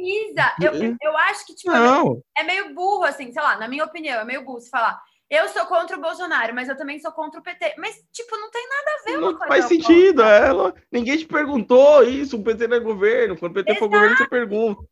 Eu, 0.60 0.96
eu 1.00 1.16
acho 1.16 1.46
que, 1.46 1.54
tipo, 1.54 1.72
não. 1.72 2.22
é 2.36 2.44
meio 2.44 2.74
burro, 2.74 3.04
assim, 3.04 3.32
sei 3.32 3.40
lá, 3.40 3.56
na 3.56 3.66
minha 3.66 3.82
opinião, 3.82 4.20
é 4.20 4.24
meio 4.26 4.44
burro 4.44 4.60
se 4.60 4.68
falar. 4.68 5.00
Eu 5.30 5.48
sou 5.48 5.64
contra 5.64 5.96
o 5.96 6.00
Bolsonaro, 6.00 6.54
mas 6.54 6.68
eu 6.68 6.76
também 6.76 7.00
sou 7.00 7.12
contra 7.12 7.40
o 7.40 7.42
PT. 7.42 7.76
Mas, 7.78 7.94
tipo, 8.12 8.36
não 8.36 8.50
tem 8.50 8.68
nada 8.68 8.90
a 8.90 9.04
ver 9.04 9.18
Não 9.18 9.38
faz 9.38 9.64
sentido, 9.64 10.22
é, 10.22 10.50
ninguém 10.92 11.16
te 11.16 11.24
perguntou 11.24 12.02
isso, 12.02 12.36
o 12.36 12.42
PT 12.42 12.66
não 12.66 12.76
é 12.76 12.80
governo. 12.80 13.38
Quando 13.38 13.52
o 13.52 13.54
PT 13.54 13.70
Exato. 13.70 13.86
for 13.86 13.90
governo, 13.90 14.16
você 14.18 14.28
pergunta. 14.28 14.82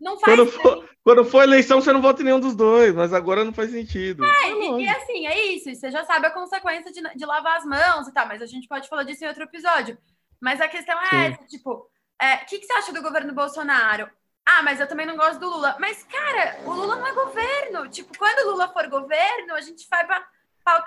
Não 0.00 0.18
faz 0.18 0.36
quando 0.36 0.50
for, 0.50 0.88
quando 1.04 1.24
for 1.24 1.42
eleição, 1.42 1.80
você 1.80 1.92
não 1.92 2.02
vota 2.02 2.22
em 2.22 2.24
nenhum 2.26 2.40
dos 2.40 2.54
dois, 2.54 2.94
mas 2.94 3.12
agora 3.12 3.44
não 3.44 3.52
faz 3.52 3.70
sentido. 3.70 4.24
É, 4.24 4.50
e, 4.50 4.84
e, 4.84 4.88
assim, 4.88 5.26
é 5.26 5.46
isso. 5.52 5.74
Você 5.74 5.90
já 5.90 6.04
sabe 6.04 6.26
a 6.26 6.30
consequência 6.30 6.92
de, 6.92 7.00
de, 7.16 7.24
lavar 7.24 7.56
as 7.56 7.64
mãos 7.64 8.06
e 8.06 8.12
tal, 8.12 8.26
mas 8.26 8.42
a 8.42 8.46
gente 8.46 8.68
pode 8.68 8.88
falar 8.88 9.04
disso 9.04 9.24
em 9.24 9.28
outro 9.28 9.44
episódio. 9.44 9.98
Mas 10.40 10.60
a 10.60 10.68
questão 10.68 11.00
é 11.00 11.08
Sim. 11.08 11.16
essa, 11.16 11.44
tipo, 11.46 11.72
o 11.72 11.88
é, 12.20 12.36
que, 12.38 12.58
que 12.58 12.66
você 12.66 12.72
acha 12.74 12.92
do 12.92 13.02
governo 13.02 13.32
Bolsonaro? 13.32 14.08
Ah, 14.46 14.62
mas 14.62 14.80
eu 14.80 14.86
também 14.86 15.04
não 15.04 15.16
gosto 15.16 15.38
do 15.38 15.48
Lula. 15.48 15.76
Mas, 15.78 16.02
cara, 16.04 16.60
o 16.64 16.72
Lula 16.72 16.96
não 16.96 17.06
é 17.06 17.12
governo. 17.12 17.88
Tipo, 17.90 18.16
quando 18.16 18.46
o 18.46 18.50
Lula 18.52 18.68
for 18.68 18.88
governo, 18.88 19.54
a 19.54 19.60
gente 19.60 19.86
vai 19.90 20.06
pra. 20.06 20.26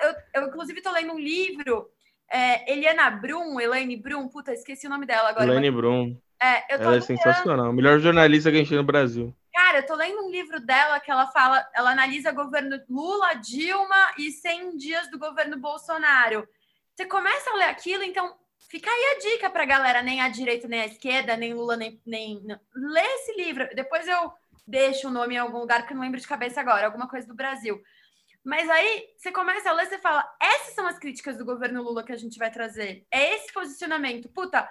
Eu, 0.01 0.41
eu 0.41 0.47
inclusive, 0.47 0.81
tô 0.81 0.91
lendo 0.91 1.13
um 1.13 1.19
livro. 1.19 1.87
É, 2.31 2.71
Eliana 2.71 3.11
Brum, 3.11 3.59
Elaine 3.59 3.97
Brum, 3.97 4.27
puta, 4.29 4.53
esqueci 4.53 4.87
o 4.87 4.89
nome 4.89 5.05
dela 5.05 5.29
agora. 5.29 5.45
Elaine 5.45 5.69
mas... 5.69 5.79
Brum. 5.79 6.17
É, 6.41 6.73
ela 6.73 6.95
é 6.95 7.01
sensacional. 7.01 7.71
Melhor 7.71 7.99
jornalista 7.99 8.49
que 8.49 8.55
a 8.55 8.59
gente 8.59 8.69
tem 8.69 8.77
no 8.77 8.83
Brasil. 8.83 9.35
Cara, 9.53 9.77
eu 9.77 9.85
tô 9.85 9.93
lendo 9.93 10.25
um 10.25 10.31
livro 10.31 10.59
dela 10.59 10.99
que 10.99 11.11
ela 11.11 11.27
fala, 11.27 11.63
ela 11.75 11.91
analisa 11.91 12.31
governo 12.31 12.81
Lula, 12.89 13.35
Dilma 13.35 14.13
e 14.17 14.31
100 14.31 14.77
dias 14.77 15.11
do 15.11 15.19
governo 15.19 15.59
Bolsonaro. 15.59 16.47
Você 16.95 17.05
começa 17.05 17.51
a 17.51 17.57
ler 17.57 17.65
aquilo, 17.65 18.03
então 18.03 18.35
fica 18.69 18.89
aí 18.89 19.15
a 19.15 19.19
dica 19.19 19.49
pra 19.51 19.65
galera, 19.65 20.01
nem 20.01 20.19
a 20.19 20.29
direita, 20.29 20.67
nem 20.67 20.81
a 20.81 20.87
esquerda, 20.87 21.37
nem 21.37 21.53
Lula, 21.53 21.77
nem. 21.77 22.01
nem... 22.05 22.41
Lê 22.73 23.01
esse 23.01 23.35
livro. 23.35 23.69
Depois 23.75 24.07
eu 24.07 24.33
deixo 24.65 25.09
o 25.09 25.11
nome 25.11 25.35
em 25.35 25.37
algum 25.37 25.59
lugar 25.59 25.85
que 25.85 25.93
eu 25.93 25.95
não 25.95 26.03
lembro 26.03 26.19
de 26.19 26.27
cabeça 26.27 26.59
agora, 26.59 26.87
alguma 26.87 27.07
coisa 27.07 27.27
do 27.27 27.35
Brasil. 27.35 27.79
Mas 28.43 28.67
aí 28.67 29.09
você 29.15 29.31
começa 29.31 29.69
a 29.69 29.73
ler, 29.73 29.85
você 29.85 29.99
fala: 29.99 30.27
essas 30.41 30.73
são 30.73 30.87
as 30.87 30.97
críticas 30.97 31.37
do 31.37 31.45
governo 31.45 31.83
Lula 31.83 32.03
que 32.03 32.11
a 32.11 32.17
gente 32.17 32.39
vai 32.39 32.49
trazer. 32.49 33.05
É 33.11 33.35
esse 33.35 33.53
posicionamento. 33.53 34.27
Puta, 34.29 34.67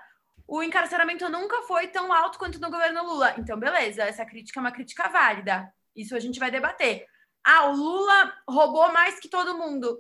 o 0.51 0.65
encarceramento 0.65 1.29
nunca 1.29 1.63
foi 1.63 1.87
tão 1.87 2.13
alto 2.13 2.37
quanto 2.37 2.61
no 2.61 2.73
governo 2.73 3.05
Lula. 3.05 3.37
Então, 3.39 3.57
beleza, 3.57 4.03
essa 4.03 4.27
crítica 4.27 4.59
é 4.59 4.63
uma 4.63 4.73
crítica 4.73 5.09
válida. 5.09 5.73
Isso 5.95 6.17
a 6.17 6.19
gente 6.19 6.41
vai 6.41 6.51
debater. 6.51 7.07
Ah, 7.47 7.69
o 7.69 7.77
Lula 7.77 8.35
roubou 8.49 8.93
mais 8.93 9.21
que 9.21 9.29
todo 9.29 9.57
mundo. 9.57 9.97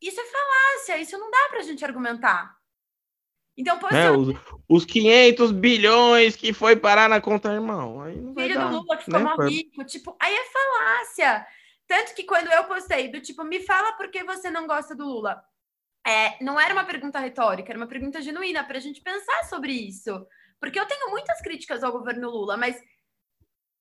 Isso 0.00 0.20
é 0.20 0.24
falácia, 0.24 1.02
isso 1.02 1.18
não 1.18 1.28
dá 1.28 1.48
para 1.50 1.58
a 1.58 1.62
gente 1.64 1.84
argumentar. 1.84 2.56
Então, 3.56 3.76
pode 3.80 3.96
é, 3.96 4.08
os, 4.12 4.28
os 4.68 4.84
500 4.84 5.50
bilhões 5.50 6.36
que 6.36 6.52
foi 6.52 6.76
parar 6.76 7.08
na 7.08 7.20
conta, 7.20 7.52
irmão. 7.52 8.00
Aí 8.00 8.14
não 8.20 8.32
Filho 8.34 8.60
do 8.60 8.68
Lula 8.68 8.96
que 8.96 9.04
ficou 9.04 9.20
né? 9.20 9.48
rico, 9.48 9.84
tipo, 9.84 10.16
aí 10.20 10.32
é 10.32 10.44
falácia. 10.44 11.44
Tanto 11.88 12.14
que 12.14 12.22
quando 12.22 12.46
eu 12.52 12.62
postei 12.64 13.10
do 13.10 13.20
tipo, 13.20 13.42
me 13.42 13.58
fala 13.64 13.94
por 13.94 14.08
que 14.12 14.22
você 14.22 14.48
não 14.48 14.64
gosta 14.64 14.94
do 14.94 15.04
Lula 15.04 15.42
é, 16.08 16.42
não 16.42 16.58
era 16.58 16.72
uma 16.72 16.84
pergunta 16.84 17.18
retórica, 17.18 17.70
era 17.70 17.78
uma 17.78 17.86
pergunta 17.86 18.22
genuína 18.22 18.64
para 18.64 18.78
a 18.78 18.80
gente 18.80 19.02
pensar 19.02 19.44
sobre 19.44 19.72
isso. 19.72 20.26
Porque 20.58 20.80
eu 20.80 20.86
tenho 20.86 21.10
muitas 21.10 21.38
críticas 21.42 21.84
ao 21.84 21.92
governo 21.92 22.30
Lula, 22.30 22.56
mas 22.56 22.82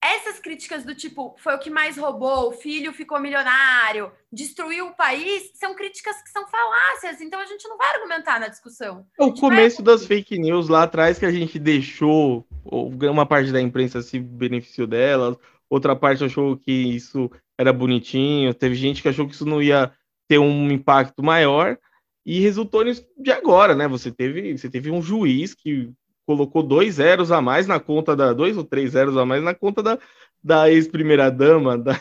essas 0.03 0.37
críticas 0.37 0.83
do 0.83 0.93
tipo, 0.93 1.35
foi 1.39 1.55
o 1.55 1.59
que 1.59 1.69
mais 1.69 1.97
roubou, 1.97 2.49
o 2.49 2.51
filho 2.51 2.91
ficou 2.91 3.19
milionário, 3.19 4.11
destruiu 4.31 4.87
o 4.87 4.95
país, 4.95 5.51
são 5.55 5.73
críticas 5.73 6.21
que 6.21 6.29
são 6.29 6.45
falácias, 6.49 7.21
então 7.21 7.39
a 7.39 7.45
gente 7.45 7.67
não 7.67 7.77
vai 7.77 7.93
argumentar 7.95 8.39
na 8.39 8.49
discussão. 8.49 9.05
O 9.17 9.33
começo 9.33 9.81
vai... 9.81 9.93
das 9.93 10.05
fake 10.05 10.37
news 10.37 10.67
lá 10.67 10.83
atrás 10.83 11.17
que 11.17 11.25
a 11.25 11.31
gente 11.31 11.57
deixou, 11.57 12.45
uma 12.65 13.25
parte 13.25 13.53
da 13.53 13.61
imprensa 13.61 14.01
se 14.01 14.19
beneficiou 14.19 14.85
delas, 14.85 15.37
outra 15.69 15.95
parte 15.95 16.25
achou 16.25 16.57
que 16.57 16.71
isso 16.71 17.31
era 17.57 17.71
bonitinho, 17.71 18.53
teve 18.53 18.75
gente 18.75 19.01
que 19.01 19.07
achou 19.07 19.25
que 19.27 19.33
isso 19.33 19.45
não 19.45 19.61
ia 19.61 19.91
ter 20.27 20.37
um 20.37 20.69
impacto 20.69 21.23
maior 21.23 21.79
e 22.27 22.41
resultou 22.41 22.83
nisso 22.83 23.07
de 23.17 23.31
agora, 23.31 23.73
né? 23.73 23.87
Você 23.87 24.11
teve, 24.11 24.57
você 24.57 24.69
teve 24.69 24.91
um 24.91 25.01
juiz 25.01 25.53
que 25.53 25.89
colocou 26.25 26.61
dois 26.61 26.95
zeros 26.95 27.31
a 27.31 27.41
mais 27.41 27.65
na 27.65 27.79
conta 27.79 28.17
da 28.17 28.33
dois 28.33 28.57
ou 28.57 28.65
três 28.65 28.91
zeros 28.91 29.15
a 29.15 29.25
mais 29.25 29.41
na 29.41 29.55
conta 29.55 29.81
da, 29.81 29.97
da 30.43 30.69
ex-primeira 30.69 31.31
dama 31.31 31.77
da, 31.77 31.93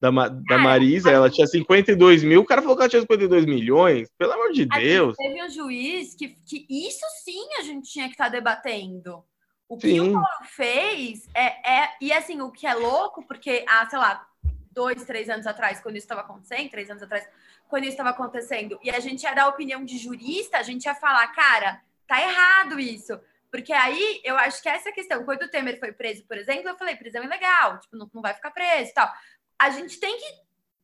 da, 0.00 0.28
da 0.28 0.58
Marisa, 0.58 1.10
ela 1.10 1.28
tinha 1.28 1.44
52 1.44 2.22
mil, 2.22 2.42
o 2.42 2.44
cara 2.44 2.62
falou 2.62 2.76
que 2.76 2.82
ela 2.82 2.88
tinha 2.88 3.02
52 3.02 3.44
milhões, 3.44 4.08
pelo 4.16 4.32
amor 4.32 4.52
de 4.52 4.64
Deus. 4.64 5.16
Teve 5.16 5.42
um 5.42 5.50
juiz 5.50 6.14
que, 6.14 6.28
que 6.28 6.64
isso 6.70 7.04
sim 7.24 7.48
a 7.58 7.62
gente 7.62 7.90
tinha 7.90 8.06
que 8.06 8.12
estar 8.12 8.26
tá 8.26 8.30
debatendo. 8.30 9.24
O 9.68 9.76
que 9.76 9.88
sim. 9.88 10.00
o 10.00 10.12
Paulo 10.12 10.26
fez 10.54 11.28
é, 11.34 11.82
é. 11.82 11.88
E 12.00 12.12
assim, 12.12 12.40
o 12.40 12.52
que 12.52 12.64
é 12.64 12.74
louco, 12.74 13.26
porque, 13.26 13.64
ah, 13.68 13.88
sei 13.90 13.98
lá, 13.98 14.24
dois, 14.70 15.04
três 15.04 15.28
anos 15.28 15.48
atrás, 15.48 15.80
quando 15.80 15.96
isso 15.96 16.04
estava 16.04 16.20
acontecendo, 16.20 16.70
três 16.70 16.88
anos 16.88 17.02
atrás, 17.02 17.26
quando 17.72 17.84
isso 17.84 17.92
estava 17.92 18.10
acontecendo, 18.10 18.78
e 18.82 18.90
a 18.90 19.00
gente 19.00 19.22
ia 19.22 19.32
dar 19.32 19.48
opinião 19.48 19.82
de 19.82 19.96
jurista, 19.96 20.58
a 20.58 20.62
gente 20.62 20.84
ia 20.84 20.94
falar, 20.94 21.26
cara, 21.28 21.80
tá 22.06 22.20
errado 22.20 22.78
isso. 22.78 23.18
Porque 23.50 23.72
aí 23.72 24.20
eu 24.22 24.36
acho 24.36 24.62
que 24.62 24.68
essa 24.68 24.90
é 24.90 24.92
questão. 24.92 25.24
Quando 25.24 25.44
o 25.44 25.48
Temer 25.48 25.80
foi 25.80 25.90
preso, 25.90 26.22
por 26.26 26.36
exemplo, 26.36 26.68
eu 26.68 26.76
falei, 26.76 26.96
prisão 26.96 27.24
ilegal, 27.24 27.80
tipo, 27.80 27.96
não, 27.96 28.10
não 28.12 28.20
vai 28.20 28.34
ficar 28.34 28.50
preso 28.50 28.90
e 28.90 28.92
tal. 28.92 29.10
A 29.58 29.70
gente 29.70 29.98
tem 29.98 30.18
que 30.18 30.26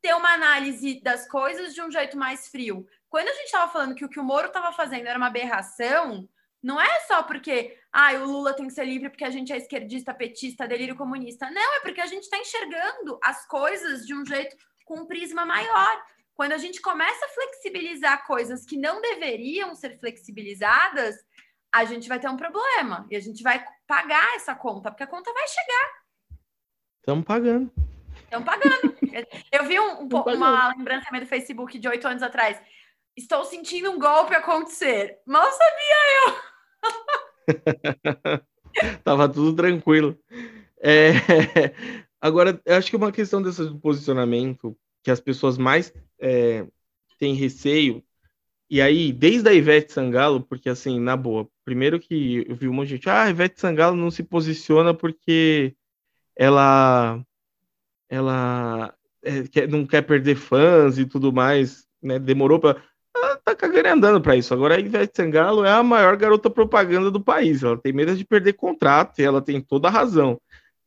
ter 0.01 0.15
uma 0.15 0.33
análise 0.33 0.99
das 1.03 1.29
coisas 1.29 1.75
de 1.75 1.83
um 1.83 1.91
jeito 1.91 2.17
mais 2.17 2.49
frio. 2.49 2.89
Quando 3.11 3.29
a 3.29 3.35
gente 3.35 3.45
estava 3.45 3.71
falando 3.71 3.95
que 3.95 4.07
o 4.07 4.09
que 4.09 4.19
o 4.19 4.25
Moro 4.25 4.47
estava 4.47 4.73
fazendo 4.73 5.09
era 5.09 5.19
uma 5.19 5.27
aberração, 5.27 6.27
não 6.63 6.81
é 6.81 7.01
só 7.01 7.23
porque 7.23 7.77
ah, 7.93 8.15
o 8.15 8.25
Lula 8.25 8.55
tem 8.55 8.67
que 8.67 8.73
ser 8.73 8.87
livre 8.87 9.11
porque 9.11 9.27
a 9.27 9.31
gente 9.31 9.53
é 9.53 9.59
esquerdista, 9.59 10.15
petista, 10.15 10.67
delírio 10.67 10.97
comunista. 10.97 11.51
Não, 11.51 11.75
é 11.77 11.81
porque 11.81 12.01
a 12.01 12.07
gente 12.07 12.23
está 12.23 12.39
enxergando 12.39 13.19
as 13.23 13.47
coisas 13.47 14.07
de 14.07 14.15
um 14.15 14.25
jeito 14.25 14.57
com 14.87 15.01
um 15.01 15.07
prisma 15.07 15.45
maior. 15.45 16.03
Quando 16.39 16.53
a 16.53 16.59
gente 16.59 16.81
começa 16.81 17.27
a 17.27 17.29
flexibilizar 17.31 18.25
coisas 18.25 18.65
que 18.65 18.77
não 18.77 19.01
deveriam 19.01 19.75
ser 19.75 19.99
flexibilizadas, 19.99 21.17
a 21.75 21.85
gente 21.85 22.09
vai 22.09 22.21
ter 22.21 22.29
um 22.29 22.37
problema 22.37 23.09
e 23.11 23.17
a 23.17 23.21
gente 23.21 23.43
vai 23.43 23.65
pagar 23.89 24.37
essa 24.37 24.55
conta, 24.55 24.89
porque 24.89 25.03
a 25.03 25.09
conta 25.09 25.33
vai 25.33 25.49
chegar. 25.49 26.39
Estamos 27.01 27.25
pagando. 27.25 27.73
Estão 28.23 28.45
pagando. 28.45 28.97
Eu 29.51 29.65
vi 29.65 29.81
um, 29.81 30.03
um 30.03 30.07
uma 30.07 30.69
lembrança 30.77 31.09
minha 31.11 31.25
do 31.25 31.29
Facebook 31.29 31.77
de 31.77 31.89
oito 31.89 32.07
anos 32.07 32.23
atrás. 32.23 32.63
Estou 33.17 33.45
sentindo 33.45 33.91
um 33.91 33.99
golpe 33.99 34.33
acontecer. 34.33 35.19
Mal 35.27 35.51
sabia 35.51 36.37
eu. 37.49 38.95
Tava 39.03 39.29
tudo 39.29 39.57
tranquilo. 39.57 40.17
É... 40.81 41.15
Agora, 42.23 42.63
eu 42.65 42.77
acho 42.77 42.91
que 42.91 42.97
uma 42.97 43.11
questão 43.11 43.43
desse 43.43 43.69
posicionamento 43.81 44.79
que 45.03 45.11
as 45.11 45.19
pessoas 45.19 45.59
mais 45.59 45.93
é, 46.21 46.67
têm 47.19 47.35
receio 47.35 48.03
e 48.71 48.83
aí, 48.83 49.13
desde 49.13 49.49
a 49.49 49.55
Ivete 49.55 49.93
Sangalo, 49.93 50.43
porque 50.43 50.69
assim, 50.69 51.01
na 51.01 51.17
boa, 51.17 51.49
primeiro 51.65 51.99
que 51.99 52.45
eu 52.47 52.55
vi 52.55 52.69
um 52.69 52.73
monte 52.75 52.89
de 52.89 52.95
gente, 52.97 53.09
ah, 53.09 53.23
a 53.23 53.31
Ivete 53.31 53.59
Sangalo 53.59 53.97
não 53.97 54.11
se 54.11 54.23
posiciona 54.23 54.93
porque 54.93 55.75
ela 56.37 57.19
ela 58.11 58.95
é, 59.23 59.43
quer, 59.45 59.69
não 59.69 59.87
quer 59.87 60.03
perder 60.03 60.37
fãs 60.37 60.99
e 60.99 61.07
tudo 61.07 61.33
mais, 61.33 61.87
né? 62.03 62.19
Demorou 62.19 62.61
para 62.61 62.83
ela 63.17 63.37
tá 63.37 63.57
cagando 63.57 63.89
andando 63.89 64.21
para 64.21 64.37
isso. 64.37 64.53
Agora 64.53 64.77
a 64.77 64.81
Ivete 64.81 65.17
Sangalo 65.17 65.65
é 65.65 65.73
a 65.73 65.83
maior 65.83 66.17
garota 66.17 66.51
propaganda 66.51 67.11
do 67.11 67.21
país. 67.23 67.63
Ela 67.63 67.79
tem 67.79 67.93
medo 67.93 68.15
de 68.15 68.25
perder 68.25 68.53
contrato 68.53 69.19
e 69.19 69.25
ela 69.25 69.41
tem 69.41 69.63
toda 69.63 69.89
a 69.89 69.91
razão. 69.91 70.39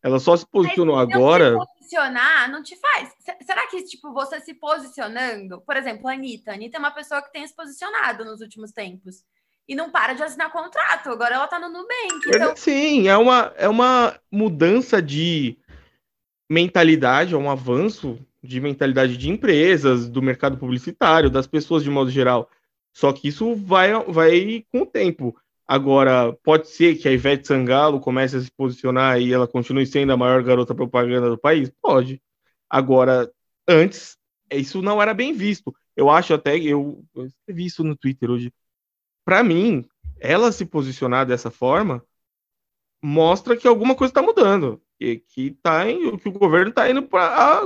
Ela 0.03 0.19
só 0.19 0.37
se 0.37 0.45
posicionou 0.47 0.97
agora. 0.97 1.57
Posicionar 1.91 2.49
não 2.49 2.63
te 2.63 2.77
faz. 2.77 3.09
Será 3.41 3.67
que, 3.67 3.83
tipo, 3.83 4.13
você 4.13 4.39
se 4.39 4.53
posicionando, 4.53 5.61
por 5.61 5.75
exemplo, 5.75 6.07
a 6.07 6.13
Anitta. 6.13 6.51
A 6.51 6.53
Anitta 6.53 6.77
é 6.77 6.79
uma 6.79 6.91
pessoa 6.91 7.21
que 7.21 7.31
tem 7.31 7.45
se 7.45 7.55
posicionado 7.55 8.23
nos 8.23 8.39
últimos 8.41 8.71
tempos. 8.71 9.23
E 9.67 9.75
não 9.75 9.91
para 9.91 10.13
de 10.13 10.23
assinar 10.23 10.51
contrato. 10.51 11.09
Agora 11.09 11.35
ela 11.35 11.47
tá 11.47 11.59
no 11.59 11.69
Nubank. 11.69 12.27
Então... 12.27 12.55
Sim, 12.55 13.07
é 13.07 13.17
uma, 13.17 13.53
é 13.57 13.67
uma 13.67 14.19
mudança 14.31 15.01
de 15.01 15.57
mentalidade, 16.49 17.33
é 17.33 17.37
um 17.37 17.49
avanço 17.49 18.17
de 18.43 18.59
mentalidade 18.59 19.17
de 19.17 19.29
empresas, 19.29 20.09
do 20.09 20.21
mercado 20.21 20.57
publicitário, 20.57 21.29
das 21.29 21.45
pessoas 21.45 21.83
de 21.83 21.89
modo 21.89 22.09
geral. 22.09 22.49
Só 22.93 23.13
que 23.13 23.27
isso 23.27 23.55
vai, 23.55 23.93
vai 24.05 24.65
com 24.71 24.81
o 24.81 24.85
tempo. 24.85 25.35
Agora, 25.71 26.33
pode 26.43 26.67
ser 26.67 26.97
que 26.97 27.07
a 27.07 27.13
Ivete 27.13 27.47
Sangalo 27.47 28.01
comece 28.01 28.35
a 28.35 28.41
se 28.41 28.51
posicionar 28.51 29.21
e 29.21 29.31
ela 29.31 29.47
continue 29.47 29.85
sendo 29.87 30.11
a 30.11 30.17
maior 30.17 30.43
garota 30.43 30.75
propaganda 30.75 31.29
do 31.29 31.37
país? 31.37 31.71
Pode. 31.81 32.21
Agora, 32.69 33.31
antes, 33.65 34.17
isso 34.51 34.81
não 34.81 35.01
era 35.01 35.13
bem 35.13 35.31
visto. 35.31 35.73
Eu 35.95 36.09
acho 36.09 36.33
até, 36.33 36.57
eu, 36.57 37.05
eu 37.15 37.25
escrevi 37.25 37.67
isso 37.67 37.85
no 37.85 37.95
Twitter 37.95 38.29
hoje. 38.29 38.53
Para 39.23 39.43
mim, 39.45 39.85
ela 40.19 40.51
se 40.51 40.65
posicionar 40.65 41.25
dessa 41.25 41.49
forma 41.49 42.03
mostra 43.01 43.55
que 43.55 43.65
alguma 43.65 43.95
coisa 43.95 44.11
está 44.11 44.21
mudando. 44.21 44.81
Que, 44.99 45.19
que, 45.19 45.51
tá 45.63 45.89
em, 45.89 46.17
que 46.17 46.27
o 46.27 46.33
governo 46.33 46.71
está 46.71 46.89
indo 46.91 47.03
para 47.03 47.61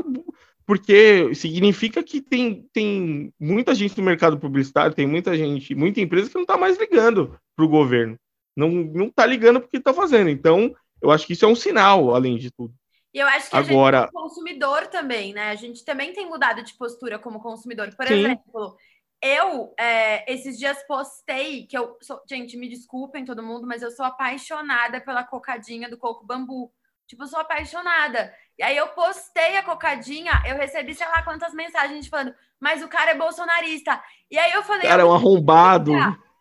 porque 0.64 1.34
significa 1.34 2.04
que 2.04 2.22
tem, 2.22 2.70
tem 2.72 3.34
muita 3.40 3.74
gente 3.74 3.98
no 3.98 4.04
mercado 4.04 4.38
publicitário, 4.38 4.96
tem 4.96 5.08
muita 5.08 5.36
gente, 5.36 5.74
muita 5.74 6.02
empresa 6.02 6.30
que 6.30 6.36
não 6.36 6.44
está 6.44 6.56
mais 6.56 6.78
ligando 6.78 7.36
para 7.56 7.66
o 7.66 7.70
governo. 7.70 8.18
Não, 8.56 8.70
não 8.70 9.10
tá 9.10 9.26
ligando 9.26 9.60
porque 9.60 9.78
está 9.78 9.94
fazendo. 9.94 10.30
Então, 10.30 10.74
eu 11.02 11.12
acho 11.12 11.28
que 11.28 11.34
isso 11.34 11.46
é 11.46 11.48
um 11.48 11.56
sinal, 11.56 12.16
além 12.16 12.38
de 12.38 12.52
tudo. 12.52 12.74
E 13.14 13.20
eu 13.20 13.28
acho 13.28 13.50
que 13.50 13.56
Agora... 13.56 14.00
a 14.00 14.02
gente 14.02 14.12
consumidor 14.12 14.88
também, 14.88 15.34
né? 15.34 15.50
A 15.50 15.56
gente 15.56 15.86
também 15.86 16.12
tem 16.12 16.28
mudado 16.28 16.62
de 16.62 16.74
postura 16.74 17.18
como 17.18 17.42
consumidor. 17.42 17.94
Por 17.96 18.08
Sim. 18.08 18.14
exemplo, 18.14 18.76
eu 19.22 19.74
é, 19.80 20.32
esses 20.32 20.58
dias 20.58 20.78
postei 20.86 21.66
que 21.66 21.78
eu 21.78 21.98
sou, 22.02 22.22
gente, 22.30 22.58
me 22.58 22.68
desculpem 22.68 23.24
todo 23.24 23.42
mundo, 23.42 23.66
mas 23.66 23.82
eu 23.82 23.90
sou 23.92 24.06
apaixonada 24.06 25.00
pela 25.00 25.24
cocadinha 25.24 25.90
do 25.90 25.98
coco 25.98 26.26
bambu. 26.26 26.72
Tipo, 27.08 27.26
sou 27.28 27.40
apaixonada. 27.40 28.34
E 28.58 28.64
aí 28.64 28.76
eu 28.76 28.88
postei 28.90 29.58
a 29.58 29.64
cocadinha, 29.64 30.32
eu 30.46 30.58
recebi 30.58 30.94
sei 30.94 31.08
lá 31.08 31.22
quantas 31.24 31.54
mensagens 31.54 32.08
falando, 32.08 32.34
mas 32.60 32.84
o 32.84 32.88
cara 32.88 33.12
é 33.12 33.16
bolsonarista. 33.16 34.02
E 34.30 34.38
aí 34.38 34.52
eu 34.52 34.64
falei. 34.64 34.88
Cara, 34.88 35.04
é 35.04 35.06
um 35.06 35.14
arrombado. 35.14 35.94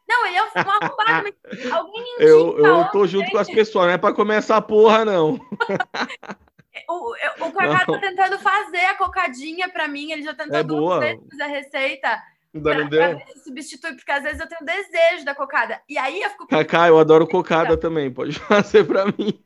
Não, 0.08 0.26
ele 0.26 0.36
é 0.36 0.42
um 0.42 0.46
arrombado. 0.46 1.34
Alguém 1.72 2.16
eu, 2.18 2.58
eu 2.58 2.84
tô 2.90 3.06
junto 3.06 3.30
com 3.30 3.38
as 3.38 3.48
pessoas, 3.48 3.86
não 3.86 3.92
é 3.92 3.98
pra 3.98 4.12
comer 4.12 4.36
essa 4.36 4.60
porra, 4.60 5.04
não. 5.04 5.34
o, 6.88 7.14
o 7.46 7.52
Cacá 7.52 7.86
tá 7.86 7.98
tentando 7.98 8.38
fazer 8.38 8.84
a 8.84 8.94
cocadinha 8.94 9.68
pra 9.68 9.88
mim, 9.88 10.12
ele 10.12 10.22
já 10.22 10.34
tentou 10.34 10.56
é 10.56 10.62
boa. 10.62 11.00
fazer 11.00 11.42
a 11.42 11.46
receita. 11.46 12.22
Pra, 12.62 12.86
pra 12.86 13.20
substituir, 13.42 13.96
porque 13.96 14.12
às 14.12 14.22
vezes 14.22 14.38
eu 14.38 14.46
tenho 14.46 14.64
desejo 14.64 15.24
da 15.24 15.34
cocada. 15.34 15.80
E 15.88 15.98
aí 15.98 16.22
eu 16.22 16.30
fico. 16.30 16.46
Cacá, 16.46 16.86
eu 16.86 17.00
adoro 17.00 17.26
cocada 17.26 17.76
também, 17.76 18.12
pode 18.12 18.38
fazer 18.38 18.84
pra 18.84 19.06
mim. 19.06 19.40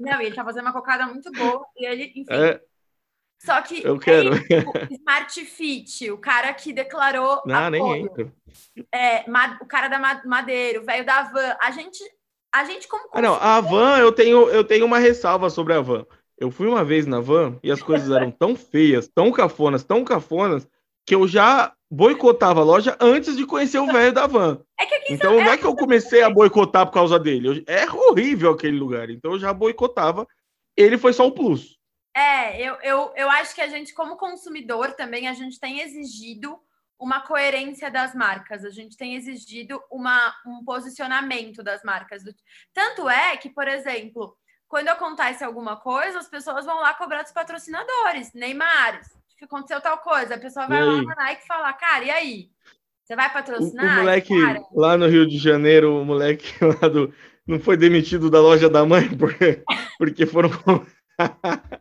Não, 0.00 0.20
ele 0.20 0.34
tá 0.34 0.42
fazendo 0.42 0.64
uma 0.64 0.72
cocada 0.72 1.06
muito 1.06 1.30
boa. 1.30 1.64
E 1.76 1.86
ele, 1.86 2.12
enfim. 2.16 2.26
É. 2.30 2.60
Só 3.44 3.60
que 3.60 3.84
eu 3.84 3.98
quero. 3.98 4.34
Aí, 4.34 4.40
o 4.90 4.94
Smart 4.94 5.44
Fit, 5.44 6.10
o 6.10 6.18
cara 6.18 6.52
que 6.54 6.72
declarou. 6.72 7.42
Não, 7.44 7.56
apoio, 7.56 7.70
nem 7.70 8.02
entro. 8.02 8.32
É, 8.92 9.24
o 9.60 9.66
cara 9.66 9.88
da 9.88 9.98
Madeira, 10.24 10.80
o 10.80 10.84
velho 10.84 11.04
da 11.04 11.24
van. 11.24 11.56
A 11.60 11.70
gente, 11.72 12.02
a 12.54 12.64
gente 12.64 12.86
como. 12.86 13.08
Ah, 13.12 13.20
não, 13.20 13.34
a 13.34 13.60
van, 13.60 13.98
eu 13.98 14.12
tenho, 14.12 14.48
eu 14.48 14.62
tenho 14.62 14.86
uma 14.86 14.98
ressalva 14.98 15.50
sobre 15.50 15.74
a 15.74 15.80
van. 15.80 16.06
Eu 16.38 16.50
fui 16.50 16.68
uma 16.68 16.84
vez 16.84 17.06
na 17.06 17.20
van 17.20 17.58
e 17.62 17.70
as 17.70 17.82
coisas 17.82 18.10
eram 18.10 18.30
tão 18.30 18.54
feias, 18.54 19.08
tão 19.08 19.30
cafonas, 19.32 19.84
tão 19.84 20.04
cafonas, 20.04 20.66
que 21.04 21.14
eu 21.14 21.26
já 21.26 21.72
boicotava 21.90 22.60
a 22.60 22.64
loja 22.64 22.96
antes 23.00 23.36
de 23.36 23.44
conhecer 23.44 23.78
o 23.78 23.86
velho 23.86 24.12
da 24.12 24.26
van. 24.26 24.60
É 24.80 25.12
então 25.12 25.34
não 25.34 25.52
é 25.52 25.56
que 25.56 25.66
eu 25.66 25.74
comecei 25.74 26.22
a 26.22 26.30
boicotar 26.30 26.86
por 26.86 26.92
causa 26.92 27.18
dele. 27.18 27.48
Eu, 27.48 27.74
é 27.74 27.90
horrível 27.90 28.52
aquele 28.52 28.78
lugar. 28.78 29.10
Então 29.10 29.32
eu 29.32 29.38
já 29.38 29.52
boicotava. 29.52 30.26
Ele 30.76 30.96
foi 30.96 31.12
só 31.12 31.26
o 31.26 31.32
plus. 31.32 31.78
É, 32.14 32.60
eu, 32.60 32.74
eu, 32.82 33.12
eu 33.16 33.30
acho 33.30 33.54
que 33.54 33.60
a 33.60 33.68
gente, 33.68 33.94
como 33.94 34.16
consumidor, 34.16 34.92
também 34.92 35.28
a 35.28 35.32
gente 35.32 35.58
tem 35.58 35.80
exigido 35.80 36.58
uma 36.98 37.20
coerência 37.20 37.90
das 37.90 38.14
marcas, 38.14 38.64
a 38.64 38.70
gente 38.70 38.96
tem 38.96 39.16
exigido 39.16 39.82
uma, 39.90 40.34
um 40.46 40.64
posicionamento 40.64 41.62
das 41.62 41.82
marcas. 41.82 42.22
Tanto 42.72 43.08
é 43.08 43.36
que, 43.36 43.50
por 43.50 43.66
exemplo, 43.66 44.36
quando 44.68 44.88
acontece 44.88 45.42
alguma 45.42 45.76
coisa, 45.76 46.18
as 46.18 46.28
pessoas 46.28 46.64
vão 46.64 46.80
lá 46.80 46.94
cobrar 46.94 47.22
dos 47.22 47.32
patrocinadores. 47.32 48.32
Neymar, 48.32 49.00
aconteceu 49.44 49.80
tal 49.80 49.98
coisa. 49.98 50.34
A 50.34 50.38
pessoa 50.38 50.66
vai 50.66 50.84
lá 50.84 51.02
na 51.02 51.14
Nike 51.14 51.42
e 51.44 51.46
fala, 51.46 51.72
cara, 51.72 52.04
e 52.04 52.10
aí? 52.10 52.50
Você 53.04 53.16
vai 53.16 53.32
patrocinar? 53.32 53.84
O, 53.84 54.00
o 54.00 54.04
moleque 54.04 54.40
cara? 54.40 54.62
lá 54.72 54.96
no 54.96 55.08
Rio 55.08 55.26
de 55.26 55.38
Janeiro, 55.38 56.00
o 56.00 56.04
moleque 56.04 56.52
lá 56.64 56.88
do. 56.88 57.12
Não 57.46 57.58
foi 57.58 57.76
demitido 57.76 58.30
da 58.30 58.40
loja 58.40 58.70
da 58.70 58.86
mãe 58.86 59.08
porque, 59.16 59.64
porque 59.98 60.26
foram. 60.26 60.50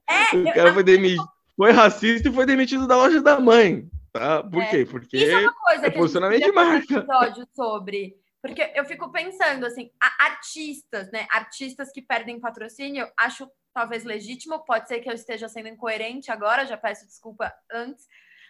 É, 0.10 0.36
o 0.38 0.54
cara 0.54 0.74
foi 0.74 0.84
demitido. 0.84 1.28
Foi 1.56 1.72
racista 1.72 2.30
e 2.30 2.34
foi 2.34 2.46
demitido 2.46 2.88
da 2.88 2.98
loja 2.98 3.22
da 3.22 3.40
mãe. 3.40 3.88
Tá? 4.12 4.44
Por 4.44 4.62
é. 4.64 4.68
quê? 4.68 4.86
Porque 4.86 5.18
Isso 5.18 5.32
é 5.32 5.42
uma 5.42 5.54
coisa 5.54 5.88
é 5.88 5.92
que 5.92 5.98
posicionamento 5.98 6.44
de 6.44 6.52
marca. 6.52 6.94
Um 6.94 6.98
episódio 6.98 7.48
sobre. 7.56 8.16
Porque 8.42 8.72
eu 8.76 8.84
fico 8.86 9.12
pensando 9.12 9.66
assim, 9.66 9.92
artistas, 10.20 11.12
né? 11.12 11.28
Artistas 11.30 11.92
que 11.92 12.02
perdem 12.02 12.40
patrocínio, 12.40 13.08
acho 13.16 13.48
talvez 13.74 14.04
legítimo, 14.04 14.66
pode 14.66 14.88
ser 14.88 15.00
que 15.00 15.10
eu 15.10 15.14
esteja 15.14 15.48
sendo 15.48 15.70
incoerente 15.70 16.32
agora, 16.32 16.66
já 16.66 16.78
peço 16.78 17.06
desculpa 17.06 17.54
antes, 17.72 18.06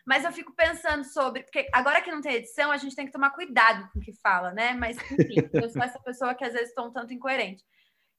Mas 0.06 0.26
eu 0.26 0.32
fico 0.32 0.52
pensando 0.56 1.04
sobre, 1.04 1.44
porque 1.44 1.68
agora 1.72 2.02
que 2.02 2.12
não 2.12 2.22
tem 2.22 2.34
edição, 2.34 2.72
a 2.72 2.78
gente 2.78 2.96
tem 2.96 3.06
que 3.06 3.12
tomar 3.12 3.30
cuidado 3.32 3.88
com 3.92 4.00
o 4.00 4.02
que 4.02 4.14
fala, 4.14 4.52
né? 4.52 4.74
Mas, 4.74 4.98
enfim, 5.12 5.36
eu 5.54 5.70
sou 5.70 5.84
essa 5.84 6.00
pessoa 6.00 6.34
que 6.34 6.44
às 6.44 6.54
vezes 6.54 6.70
estou 6.70 6.88
um 6.88 6.92
tanto 6.92 7.14
incoerente. 7.14 7.64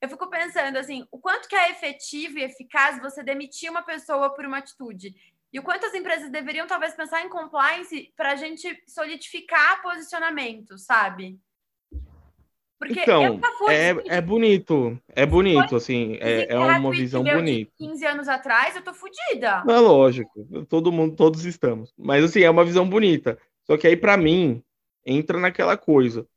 Eu 0.03 0.09
fico 0.09 0.29
pensando 0.29 0.75
assim, 0.75 1.07
o 1.09 1.17
quanto 1.17 1.47
que 1.47 1.55
é 1.55 1.71
efetivo 1.71 2.37
e 2.37 2.43
eficaz 2.43 2.99
você 2.99 3.23
demitir 3.23 3.71
uma 3.71 3.83
pessoa 3.83 4.29
por 4.35 4.45
uma 4.45 4.57
atitude. 4.57 5.15
E 5.53 5.57
o 5.57 5.63
quanto 5.63 5.85
as 5.85 5.93
empresas 5.93 6.29
deveriam 6.29 6.67
talvez 6.67 6.93
pensar 6.93 7.21
em 7.21 7.29
compliance 7.29 8.11
para 8.13 8.33
a 8.33 8.35
gente 8.35 8.67
solidificar 8.85 9.81
posicionamento, 9.81 10.77
sabe? 10.77 11.39
Porque 12.77 12.99
então, 12.99 13.39
é, 13.69 14.17
é 14.17 14.19
bonito, 14.19 14.99
é 15.07 15.25
bonito, 15.25 15.77
assim, 15.77 16.17
é, 16.19 16.51
é 16.51 16.59
uma 16.59 16.91
visão 16.91 17.23
bonita. 17.23 17.71
15 17.77 18.05
anos 18.05 18.27
atrás, 18.27 18.75
eu 18.75 18.83
tô 18.83 18.93
fodida. 18.93 19.63
Não, 19.65 19.81
lógico, 19.83 20.65
todo 20.67 20.91
mundo, 20.91 21.15
todos 21.15 21.45
estamos. 21.45 21.93
Mas, 21.97 22.25
assim, 22.25 22.41
é 22.41 22.49
uma 22.49 22.65
visão 22.65 22.89
bonita. 22.89 23.39
Só 23.65 23.77
que 23.77 23.87
aí, 23.87 23.95
para 23.95 24.17
mim, 24.17 24.61
entra 25.05 25.39
naquela 25.39 25.77
coisa. 25.77 26.27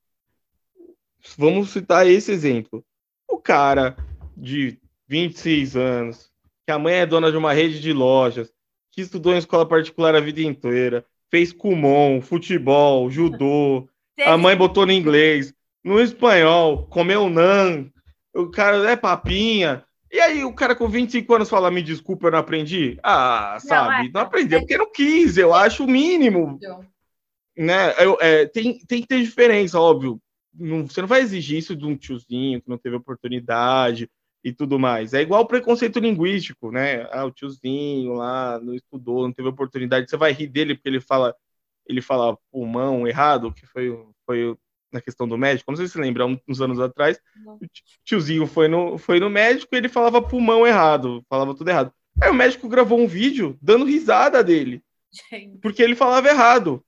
Vamos 1.36 1.70
citar 1.70 2.06
esse 2.06 2.30
exemplo. 2.30 2.84
O 3.28 3.38
cara 3.38 3.96
de 4.36 4.78
26 5.08 5.76
anos, 5.76 6.30
que 6.64 6.72
a 6.72 6.78
mãe 6.78 6.94
é 6.94 7.06
dona 7.06 7.30
de 7.30 7.36
uma 7.36 7.52
rede 7.52 7.80
de 7.80 7.92
lojas, 7.92 8.52
que 8.90 9.02
estudou 9.02 9.34
em 9.34 9.38
escola 9.38 9.66
particular 9.66 10.14
a 10.14 10.20
vida 10.20 10.40
inteira, 10.40 11.04
fez 11.30 11.52
Kumon, 11.52 12.20
futebol, 12.20 13.10
judô, 13.10 13.88
a 14.24 14.38
mãe 14.38 14.56
botou 14.56 14.86
no 14.86 14.92
inglês, 14.92 15.52
no 15.84 16.00
espanhol, 16.00 16.86
comeu 16.86 17.28
nan, 17.28 17.90
o 18.34 18.50
cara 18.50 18.90
é 18.90 18.96
papinha. 18.96 19.84
E 20.10 20.18
aí 20.20 20.44
o 20.44 20.54
cara 20.54 20.74
com 20.74 20.88
25 20.88 21.34
anos 21.34 21.50
fala, 21.50 21.70
me 21.70 21.82
desculpa, 21.82 22.28
eu 22.28 22.30
não 22.32 22.38
aprendi? 22.38 22.98
Ah, 23.02 23.58
sabe, 23.60 23.88
não, 23.88 24.04
é, 24.04 24.10
não 24.14 24.20
aprendeu 24.22 24.58
é, 24.58 24.60
porque 24.60 24.78
não 24.78 24.90
quis, 24.90 25.36
eu 25.36 25.52
acho 25.52 25.84
o 25.84 25.88
mínimo. 25.88 26.58
Né? 27.56 27.94
Eu, 27.98 28.16
é, 28.20 28.46
tem, 28.46 28.78
tem 28.86 29.02
que 29.02 29.08
ter 29.08 29.22
diferença, 29.22 29.78
óbvio. 29.80 30.20
Não, 30.58 30.86
você 30.86 31.00
não 31.00 31.08
vai 31.08 31.20
exigir 31.20 31.58
isso 31.58 31.76
de 31.76 31.84
um 31.84 31.96
tiozinho 31.96 32.60
que 32.60 32.68
não 32.68 32.78
teve 32.78 32.96
oportunidade 32.96 34.10
e 34.42 34.52
tudo 34.52 34.78
mais. 34.78 35.12
É 35.14 35.20
igual 35.20 35.42
o 35.42 35.46
preconceito 35.46 35.98
linguístico, 35.98 36.70
né? 36.70 37.08
Ah, 37.10 37.24
o 37.24 37.30
tiozinho 37.30 38.14
lá 38.14 38.60
não 38.60 38.74
estudou, 38.74 39.24
não 39.24 39.32
teve 39.32 39.48
oportunidade. 39.48 40.08
Você 40.08 40.16
vai 40.16 40.32
rir 40.32 40.46
dele 40.48 40.74
porque 40.74 40.88
ele 40.88 41.00
fala 41.00 41.34
ele 41.88 42.02
fala 42.02 42.36
pulmão 42.50 43.06
errado, 43.06 43.52
que 43.52 43.66
foi, 43.66 43.96
foi 44.24 44.56
na 44.92 45.00
questão 45.00 45.26
do 45.26 45.38
médico, 45.38 45.70
não 45.70 45.76
sei 45.76 45.86
se 45.86 45.92
você 45.92 46.00
lembra, 46.00 46.26
uns 46.26 46.60
anos 46.60 46.80
atrás, 46.80 47.18
não. 47.44 47.54
o 47.54 47.60
tiozinho 48.04 48.46
foi 48.46 48.68
no, 48.68 48.98
foi 48.98 49.20
no 49.20 49.30
médico 49.30 49.74
e 49.74 49.78
ele 49.78 49.88
falava 49.88 50.22
pulmão 50.22 50.66
errado, 50.66 51.24
falava 51.28 51.54
tudo 51.54 51.68
errado. 51.68 51.92
Aí 52.20 52.30
o 52.30 52.34
médico 52.34 52.68
gravou 52.68 52.98
um 52.98 53.06
vídeo 53.06 53.58
dando 53.60 53.84
risada 53.84 54.42
dele, 54.42 54.82
Gente. 55.30 55.58
porque 55.58 55.82
ele 55.82 55.94
falava 55.94 56.28
errado. 56.28 56.84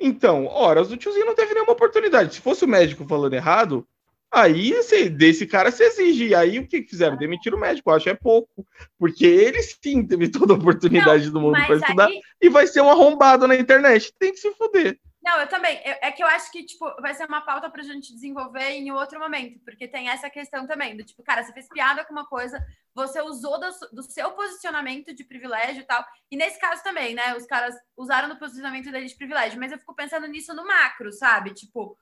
Então, 0.00 0.46
horas, 0.46 0.90
o 0.90 0.96
tiozinho 0.96 1.26
não 1.26 1.34
teve 1.34 1.54
nenhuma 1.54 1.72
oportunidade. 1.72 2.34
Se 2.34 2.40
fosse 2.40 2.64
o 2.64 2.68
médico 2.68 3.04
falando 3.06 3.34
errado, 3.34 3.86
aí 4.30 4.72
você, 4.72 5.08
desse 5.08 5.46
cara 5.46 5.70
se 5.70 5.82
exige. 5.82 6.34
Aí 6.34 6.58
o 6.58 6.66
que 6.66 6.82
fizeram? 6.82 7.16
Demitir 7.16 7.54
o 7.54 7.58
médico, 7.58 7.90
eu 7.90 7.94
acho 7.94 8.08
é 8.08 8.14
pouco. 8.14 8.64
Porque 8.98 9.26
ele 9.26 9.60
sim 9.62 10.06
teve 10.06 10.28
toda 10.28 10.54
a 10.54 10.56
oportunidade 10.56 11.26
não, 11.26 11.32
do 11.32 11.40
mundo 11.40 11.66
para 11.66 11.76
estudar 11.76 12.06
aí... 12.06 12.20
e 12.40 12.48
vai 12.48 12.66
ser 12.66 12.80
um 12.80 12.90
arrombado 12.90 13.46
na 13.48 13.56
internet. 13.56 14.12
Tem 14.18 14.32
que 14.32 14.38
se 14.38 14.50
fuder. 14.52 14.98
Não, 15.28 15.40
eu 15.40 15.46
também. 15.46 15.78
Eu, 15.84 15.94
é 16.00 16.10
que 16.10 16.22
eu 16.22 16.26
acho 16.26 16.50
que, 16.50 16.64
tipo, 16.64 16.90
vai 17.02 17.12
ser 17.12 17.26
uma 17.26 17.42
pauta 17.42 17.68
pra 17.68 17.82
gente 17.82 18.14
desenvolver 18.14 18.70
em 18.70 18.90
outro 18.90 19.20
momento, 19.20 19.60
porque 19.62 19.86
tem 19.86 20.08
essa 20.08 20.30
questão 20.30 20.66
também, 20.66 20.96
do 20.96 21.04
tipo, 21.04 21.22
cara, 21.22 21.44
você 21.44 21.52
fez 21.52 21.68
piada 21.68 22.02
com 22.02 22.14
uma 22.14 22.26
coisa, 22.26 22.58
você 22.94 23.20
usou 23.20 23.60
do, 23.60 23.68
do 23.92 24.02
seu 24.02 24.30
posicionamento 24.32 25.14
de 25.14 25.24
privilégio 25.24 25.82
e 25.82 25.84
tal. 25.84 26.02
E 26.30 26.36
nesse 26.36 26.58
caso 26.58 26.82
também, 26.82 27.14
né? 27.14 27.36
Os 27.36 27.44
caras 27.44 27.74
usaram 27.94 28.30
do 28.30 28.38
posicionamento 28.38 28.90
deles 28.90 29.10
de 29.10 29.18
privilégio, 29.18 29.60
mas 29.60 29.70
eu 29.70 29.78
fico 29.78 29.94
pensando 29.94 30.26
nisso 30.26 30.54
no 30.54 30.66
macro, 30.66 31.12
sabe? 31.12 31.52
Tipo, 31.52 31.94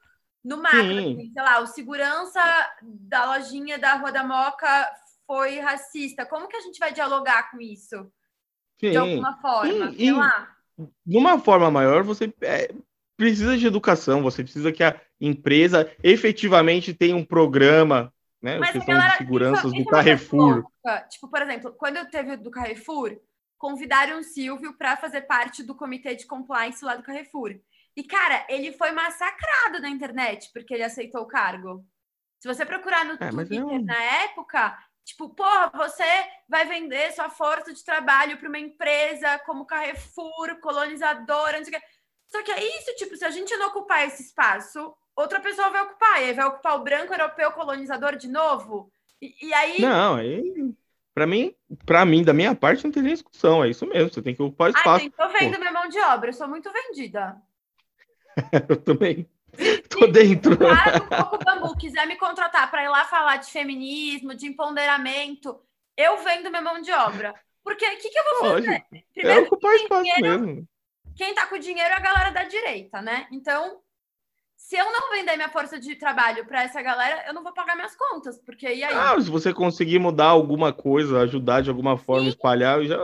no 0.44 0.58
macro, 0.58 0.96
assim, 0.96 1.32
sei 1.32 1.42
lá, 1.42 1.58
o 1.58 1.66
segurança 1.66 2.40
da 2.80 3.24
lojinha 3.24 3.76
da 3.76 3.94
Rua 3.94 4.12
da 4.12 4.22
Moca 4.22 4.88
foi 5.26 5.58
racista. 5.58 6.24
Como 6.24 6.46
que 6.46 6.56
a 6.56 6.60
gente 6.60 6.78
vai 6.78 6.92
dialogar 6.92 7.50
com 7.50 7.60
isso? 7.60 8.08
Sim. 8.78 8.92
De 8.92 8.96
alguma 8.96 9.36
forma, 9.40 9.90
Sim. 9.90 9.96
sei 9.96 10.12
lá. 10.12 10.56
De 11.04 11.16
uma 11.18 11.40
forma 11.40 11.70
maior, 11.70 12.04
você 12.04 12.32
é, 12.42 12.70
precisa 13.16 13.56
de 13.56 13.66
educação, 13.66 14.22
você 14.22 14.42
precisa 14.42 14.70
que 14.70 14.84
a 14.84 15.00
empresa 15.20 15.90
efetivamente 16.02 16.92
tenha 16.92 17.16
um 17.16 17.24
programa, 17.24 18.12
né? 18.40 18.58
Mas 18.58 18.72
questão 18.72 18.94
galera, 18.94 19.12
de 19.12 19.18
seguranças 19.18 19.72
isso, 19.72 19.82
do 19.82 19.90
Carrefour. 19.90 20.64
Tipo, 21.10 21.28
por 21.28 21.42
exemplo, 21.42 21.72
quando 21.72 21.96
eu 21.96 22.08
teve 22.10 22.36
do 22.36 22.50
Carrefour, 22.50 23.18
convidaram 23.58 24.20
o 24.20 24.24
Silvio 24.24 24.76
para 24.76 24.96
fazer 24.96 25.22
parte 25.22 25.62
do 25.62 25.74
comitê 25.74 26.14
de 26.14 26.26
compliance 26.26 26.84
lá 26.84 26.94
do 26.94 27.02
Carrefour. 27.02 27.58
E, 27.96 28.04
cara, 28.04 28.46
ele 28.48 28.72
foi 28.72 28.92
massacrado 28.92 29.80
na 29.80 29.88
internet 29.88 30.50
porque 30.52 30.74
ele 30.74 30.82
aceitou 30.82 31.22
o 31.22 31.26
cargo. 31.26 31.84
Se 32.38 32.46
você 32.46 32.66
procurar 32.66 33.04
no 33.04 33.14
é, 33.14 33.30
Twitter 33.30 33.58
eu... 33.58 33.82
na 33.82 34.02
época, 34.24 34.78
tipo, 35.02 35.30
porra, 35.30 35.72
você 35.74 36.04
vai 36.46 36.66
vender 36.66 37.12
sua 37.12 37.30
força 37.30 37.72
de 37.72 37.82
trabalho 37.82 38.36
para 38.36 38.48
uma 38.48 38.58
empresa 38.58 39.38
como 39.40 39.64
Carrefour, 39.64 40.60
colonizadora, 40.60 41.56
não 41.56 41.64
sei 41.64 41.74
o 41.74 41.80
que. 41.80 41.86
Só 42.28 42.42
que 42.42 42.50
é 42.50 42.78
isso, 42.78 42.94
tipo, 42.96 43.16
se 43.16 43.24
a 43.24 43.30
gente 43.30 43.56
não 43.56 43.68
ocupar 43.68 44.06
esse 44.06 44.22
espaço, 44.22 44.94
outra 45.14 45.40
pessoa 45.40 45.70
vai 45.70 45.82
ocupar. 45.82 46.20
E 46.20 46.24
aí 46.26 46.32
vai 46.32 46.46
ocupar 46.46 46.76
o 46.76 46.82
branco 46.82 47.12
europeu 47.12 47.52
colonizador 47.52 48.16
de 48.16 48.28
novo. 48.28 48.90
E, 49.20 49.46
e 49.46 49.54
aí. 49.54 49.80
Não, 49.80 50.16
aí. 50.16 50.42
Pra 51.14 51.26
mim, 51.26 51.54
pra 51.86 52.04
mim, 52.04 52.22
da 52.22 52.34
minha 52.34 52.54
parte, 52.54 52.84
não 52.84 52.92
tem 52.92 53.02
nem 53.02 53.14
discussão. 53.14 53.64
É 53.64 53.70
isso 53.70 53.86
mesmo, 53.86 54.12
você 54.12 54.20
tem 54.20 54.34
que 54.34 54.42
ocupar 54.42 54.68
o 54.68 54.76
espaço. 54.76 55.04
Ai, 55.04 55.10
tô 55.10 55.28
vendo 55.28 55.54
Pô. 55.54 55.60
minha 55.60 55.72
mão 55.72 55.88
de 55.88 55.98
obra, 55.98 56.28
eu 56.28 56.34
sou 56.34 56.46
muito 56.46 56.70
vendida. 56.70 57.40
eu 58.68 58.76
também. 58.76 59.28
Tô 59.88 60.06
dentro. 60.06 60.54
Se 60.54 61.34
o 61.34 61.38
Bambu 61.38 61.74
quiser 61.78 62.06
me 62.06 62.16
contratar 62.16 62.70
para 62.70 62.84
ir 62.84 62.88
lá 62.88 63.06
falar 63.06 63.38
de 63.38 63.50
feminismo, 63.50 64.34
de 64.34 64.46
empoderamento, 64.46 65.58
eu 65.96 66.18
vendo 66.18 66.50
minha 66.50 66.60
mão 66.60 66.82
de 66.82 66.92
obra. 66.92 67.34
Porque 67.64 67.86
o 67.86 67.98
que, 67.98 68.10
que 68.10 68.18
eu 68.18 68.24
vou 68.24 68.34
fazer? 68.34 68.68
Lógico. 68.68 68.86
É 68.94 69.02
Primeiro, 69.14 69.40
é 69.40 69.42
ocupar 69.44 69.74
espaço 69.76 70.02
dinheiro, 70.02 70.40
mesmo 70.40 70.68
quem 71.16 71.34
tá 71.34 71.46
com 71.46 71.58
dinheiro 71.58 71.90
é 71.90 71.96
a 71.96 72.00
galera 72.00 72.30
da 72.30 72.44
direita, 72.44 73.00
né? 73.00 73.26
Então, 73.32 73.80
se 74.56 74.76
eu 74.76 74.84
não 74.92 75.10
vender 75.10 75.36
minha 75.36 75.48
força 75.48 75.78
de 75.78 75.96
trabalho 75.96 76.46
para 76.46 76.62
essa 76.62 76.82
galera, 76.82 77.24
eu 77.26 77.32
não 77.32 77.42
vou 77.42 77.52
pagar 77.52 77.74
minhas 77.74 77.96
contas, 77.96 78.38
porque 78.38 78.66
e 78.66 78.84
aí? 78.84 78.94
Ah, 78.94 79.20
se 79.20 79.30
você 79.30 79.52
conseguir 79.52 79.98
mudar 79.98 80.28
alguma 80.28 80.72
coisa, 80.72 81.20
ajudar 81.20 81.62
de 81.62 81.70
alguma 81.70 81.96
forma, 81.96 82.24
Sim. 82.24 82.28
espalhar, 82.30 82.84
já 82.84 82.98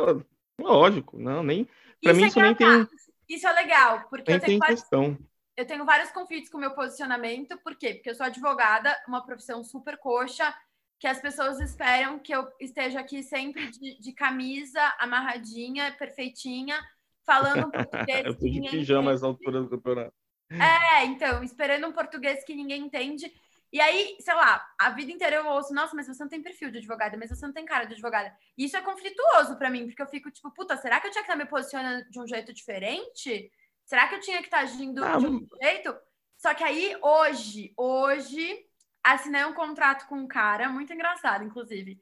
lógico, 0.61 1.19
não, 1.19 1.43
nem 1.43 1.69
para 2.03 2.15
mim 2.15 2.25
é 2.25 2.27
isso 2.27 2.41
nem 2.41 2.55
tem 2.55 2.89
Isso 3.29 3.47
é 3.47 3.53
legal, 3.53 4.07
porque 4.11 4.31
nem 4.31 4.41
eu 4.41 4.45
tenho 4.45 4.61
tem 4.61 4.69
questão. 4.69 5.19
Eu 5.57 5.67
tenho 5.67 5.85
vários 5.85 6.11
conflitos 6.11 6.51
com 6.51 6.57
o 6.57 6.61
meu 6.61 6.75
posicionamento, 6.75 7.59
por 7.59 7.77
quê? 7.77 7.95
Porque 7.95 8.11
eu 8.11 8.15
sou 8.15 8.27
advogada, 8.27 8.97
uma 9.07 9.25
profissão 9.25 9.63
super 9.63 9.99
coxa, 9.99 10.53
que 10.99 11.07
as 11.07 11.21
pessoas 11.21 11.61
esperam 11.61 12.19
que 12.19 12.35
eu 12.35 12.49
esteja 12.61 13.01
aqui 13.01 13.23
sempre 13.23 13.71
de, 13.71 14.01
de 14.01 14.13
camisa 14.13 14.81
amarradinha, 14.99 15.93
perfeitinha, 15.99 16.79
falando 17.25 17.67
um 17.67 17.71
português. 17.71 18.25
eu 18.25 18.39
tô 18.39 18.47
de 18.47 18.61
pijama 18.71 19.13
essa 19.13 19.27
altura 19.27 19.63
do 19.63 19.71
campeonato. 19.71 20.15
É, 20.51 21.05
então, 21.05 21.43
esperando 21.43 21.87
um 21.87 21.93
português 21.93 22.45
que 22.45 22.55
ninguém 22.55 22.83
entende. 22.83 23.33
E 23.73 23.81
aí, 23.81 24.17
sei 24.21 24.35
lá, 24.35 24.63
a 24.79 24.91
vida 24.91 25.11
inteira 25.11 25.37
eu 25.37 25.47
ouço, 25.47 25.73
nossa, 25.73 25.97
mas 25.97 26.07
você 26.07 26.23
não 26.23 26.29
tem 26.29 26.43
perfil 26.43 26.71
de 26.71 26.77
advogada, 26.77 27.17
mas 27.17 27.31
você 27.31 27.47
não 27.47 27.55
tem 27.55 27.65
cara 27.65 27.87
de 27.87 27.95
advogada. 27.95 28.37
E 28.57 28.67
isso 28.67 28.77
é 28.77 28.83
conflituoso 28.83 29.57
para 29.57 29.71
mim, 29.71 29.87
porque 29.87 30.03
eu 30.03 30.07
fico 30.07 30.31
tipo, 30.31 30.51
puta, 30.51 30.77
será 30.77 31.01
que 31.01 31.07
eu 31.07 31.11
tinha 31.11 31.25
que 31.25 31.31
estar 31.31 31.43
me 31.43 31.49
posicionando 31.49 32.09
de 32.11 32.21
um 32.21 32.27
jeito 32.27 32.53
diferente? 32.53 33.51
Será 33.87 34.07
que 34.09 34.17
eu 34.17 34.21
tinha 34.21 34.39
que 34.39 34.45
estar 34.45 34.59
agindo 34.59 35.03
ah, 35.03 35.17
de 35.17 35.27
um 35.27 35.47
jeito? 35.63 35.97
Só 36.37 36.53
que 36.53 36.63
aí, 36.63 36.95
hoje, 37.01 37.73
hoje, 37.77 38.59
assinei 39.03 39.45
um 39.45 39.55
contrato 39.55 40.07
com 40.07 40.17
um 40.17 40.29
cara, 40.29 40.69
muito 40.69 40.93
engraçado, 40.93 41.43
inclusive. 41.43 41.99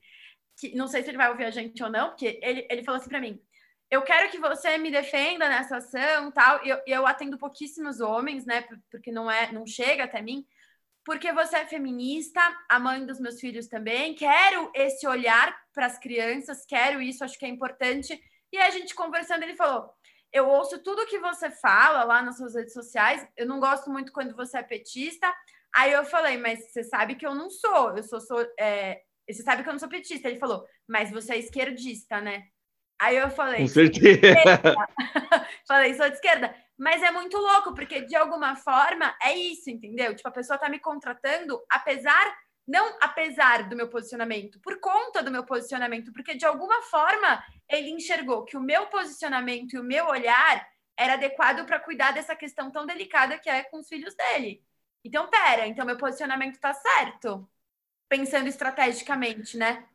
Que, 0.59 0.75
não 0.75 0.89
sei 0.89 1.05
se 1.05 1.11
ele 1.11 1.19
vai 1.19 1.31
ouvir 1.31 1.45
a 1.45 1.51
gente 1.51 1.81
ou 1.85 1.89
não, 1.89 2.09
porque 2.09 2.41
ele, 2.43 2.67
ele 2.69 2.83
falou 2.83 3.01
assim 3.01 3.09
para 3.09 3.21
mim: 3.21 3.41
eu 3.91 4.03
quero 4.03 4.31
que 4.31 4.39
você 4.39 4.79
me 4.79 4.91
defenda 4.91 5.49
nessa 5.49 5.79
ação, 5.79 6.31
tal. 6.31 6.65
Eu, 6.65 6.81
eu 6.87 7.07
atendo 7.07 7.37
pouquíssimos 7.37 8.01
homens, 8.01 8.47
né? 8.47 8.65
Porque 8.91 9.11
não 9.11 9.31
é, 9.31 9.51
não 9.51 9.67
chega 9.67 10.05
até 10.05 10.23
mim. 10.23 10.47
Porque 11.05 11.33
você 11.33 11.57
é 11.57 11.67
feminista, 11.67 12.41
a 12.69 12.79
mãe 12.79 13.05
dos 13.05 13.19
meus 13.19 13.41
filhos 13.41 13.67
também. 13.67 14.15
Quero 14.15 14.71
esse 14.75 15.07
olhar 15.09 15.59
para 15.73 15.87
as 15.87 15.99
crianças, 15.99 16.65
quero 16.65 17.03
isso, 17.03 17.25
acho 17.25 17.39
que 17.39 17.45
é 17.45 17.49
importante. 17.49 18.21
E 18.53 18.59
a 18.59 18.71
gente 18.71 18.95
conversando, 18.95 19.43
ele 19.43 19.57
falou: 19.57 19.93
eu 20.33 20.49
ouço 20.49 20.79
tudo 20.79 21.07
que 21.07 21.19
você 21.19 21.51
fala 21.51 22.05
lá 22.05 22.23
nas 22.23 22.37
suas 22.37 22.55
redes 22.55 22.73
sociais. 22.73 23.27
Eu 23.37 23.47
não 23.47 23.59
gosto 23.59 23.91
muito 23.91 24.13
quando 24.13 24.37
você 24.37 24.59
é 24.59 24.63
petista. 24.63 25.33
Aí 25.75 25.93
eu 25.93 26.05
falei, 26.05 26.37
mas 26.37 26.71
você 26.71 26.85
sabe 26.85 27.17
que 27.17 27.27
eu 27.27 27.35
não 27.35 27.51
sou. 27.51 27.97
Eu 27.97 28.03
sou, 28.05 28.21
sou 28.21 28.41
é... 28.59 29.03
você 29.29 29.43
sabe 29.43 29.63
que 29.65 29.69
eu 29.69 29.73
não 29.73 29.81
sou 29.81 29.89
petista. 29.89 30.29
Ele 30.29 30.39
falou, 30.39 30.65
mas 30.87 31.11
você 31.11 31.35
é 31.35 31.39
esquerdista, 31.39 32.21
né? 32.21 32.45
Aí 33.01 33.17
eu 33.17 33.31
falei. 33.31 33.63
Com 33.63 33.67
certeza. 33.67 34.21
falei, 35.67 35.95
sou 35.95 36.07
de 36.07 36.17
esquerda. 36.17 36.55
Mas 36.79 37.03
é 37.03 37.11
muito 37.11 37.39
louco, 37.39 37.75
porque 37.75 38.03
de 38.03 38.15
alguma 38.15 38.57
forma 38.57 39.17
é 39.23 39.35
isso, 39.35 39.71
entendeu? 39.71 40.15
Tipo, 40.15 40.29
a 40.29 40.33
pessoa 40.33 40.59
tá 40.59 40.69
me 40.69 40.79
contratando, 40.79 41.59
apesar. 41.71 42.39
Não 42.69 42.99
apesar 43.01 43.69
do 43.69 43.75
meu 43.75 43.89
posicionamento, 43.89 44.61
por 44.61 44.79
conta 44.79 45.25
do 45.25 45.31
meu 45.31 45.45
posicionamento, 45.45 46.13
porque 46.13 46.37
de 46.37 46.45
alguma 46.45 46.83
forma 46.83 47.43
ele 47.69 47.91
enxergou 47.91 48.45
que 48.45 48.57
o 48.57 48.61
meu 48.61 48.87
posicionamento 48.87 49.75
e 49.75 49.79
o 49.79 49.83
meu 49.83 50.07
olhar 50.07 50.65
era 50.97 51.15
adequado 51.15 51.67
para 51.67 51.81
cuidar 51.81 52.13
dessa 52.13 52.37
questão 52.37 52.71
tão 52.71 52.87
delicada 52.87 53.39
que 53.39 53.51
é 53.51 53.65
com 53.65 53.79
os 53.79 53.89
filhos 53.89 54.15
dele. 54.15 54.63
Então, 55.03 55.29
pera, 55.29 55.67
então 55.67 55.85
meu 55.85 55.97
posicionamento 55.97 56.61
tá 56.61 56.73
certo. 56.73 57.49
Pensando 58.09 58.47
estrategicamente, 58.47 59.57
né? 59.57 59.89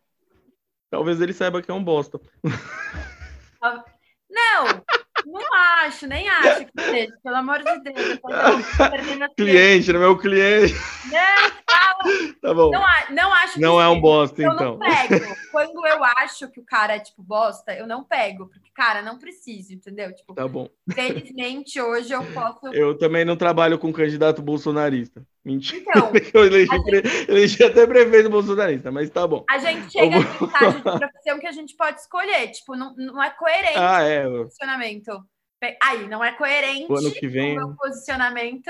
Talvez 0.90 1.20
ele 1.22 1.34
saiba 1.34 1.62
que 1.62 1.72
é 1.72 1.74
um 1.74 1.84
bosta. 1.84 2.20
Não, 4.30 4.84
não 5.26 5.54
acho, 5.54 6.08
nem 6.08 6.28
acho 6.28 6.66
que 6.66 6.82
seja, 6.82 7.14
pelo 7.24 7.36
amor 7.38 7.60
de 7.60 7.80
Deus. 7.80 8.20
as 8.26 9.34
Cliente, 9.38 9.94
não 9.94 10.00
é 10.00 10.04
meu 10.04 10.18
cliente. 10.18 10.76
Não. 11.12 11.65
Tá 12.42 12.54
bom. 12.54 12.70
Não, 12.72 12.84
a- 12.86 13.08
não 13.12 13.34
acho 13.34 13.54
que 13.56 13.60
Não 13.60 13.82
é 13.82 13.90
um 13.90 14.00
bosta, 14.00 14.42
Eu 14.42 14.52
então. 14.54 14.78
não 14.78 14.80
pego. 14.80 15.26
Quando 15.52 15.86
eu 15.88 16.04
acho 16.04 16.48
que 16.50 16.60
o 16.60 16.64
cara 16.66 16.96
é, 16.96 17.00
tipo, 17.00 17.24
bosta, 17.24 17.74
eu 17.74 17.88
não 17.88 18.04
pego. 18.04 18.48
Porque, 18.50 18.70
cara, 18.74 19.02
não 19.02 19.18
preciso, 19.18 19.74
entendeu? 19.74 20.14
Tipo, 20.14 20.34
Tá 20.36 20.48
bom. 20.48 20.70
felizmente, 20.94 21.82
hoje 21.82 22.14
eu 22.14 22.24
posso... 22.34 22.68
Eu 22.74 22.98
também 22.98 23.26
não 23.26 23.36
trabalho 23.36 23.80
com 23.80 23.92
candidato 23.92 24.42
bolsonarista. 24.42 25.26
Mentira. 25.44 25.82
Então, 25.88 26.12
Eu 26.34 26.46
elegi, 26.46 26.74
a 26.76 26.84
pre- 26.84 27.04
elegi 27.28 27.64
até 27.64 27.86
prefeito 27.88 28.30
bolsonarista, 28.30 28.92
mas 28.92 29.10
tá 29.10 29.28
bom. 29.28 29.44
a 29.50 29.58
gente 29.58 29.92
chega 29.92 30.16
Eu 30.18 30.22
no 30.22 30.46
estágio 30.48 30.74
de 30.78 30.82
profissão 30.84 31.40
que 31.40 31.48
a 31.48 31.52
gente 31.52 31.76
pode 31.76 32.00
escolher. 32.00 32.48
Tipo, 32.52 32.76
não, 32.76 32.96
não 32.96 33.24
é 33.24 33.30
coerente 33.32 33.78
Ah, 33.78 34.02
é. 34.02 34.28
o 34.28 34.44
posicionamento. 34.44 35.12
Pe- 35.60 35.78
Aí, 35.82 36.08
não 36.08 36.24
é 36.24 36.32
coerente 36.34 36.92
O 36.92 36.98
ano 36.98 37.12
que 37.12 37.28
vem. 37.28 37.54
o 37.54 37.68
meu 37.68 37.76
posicionamento 37.76 38.70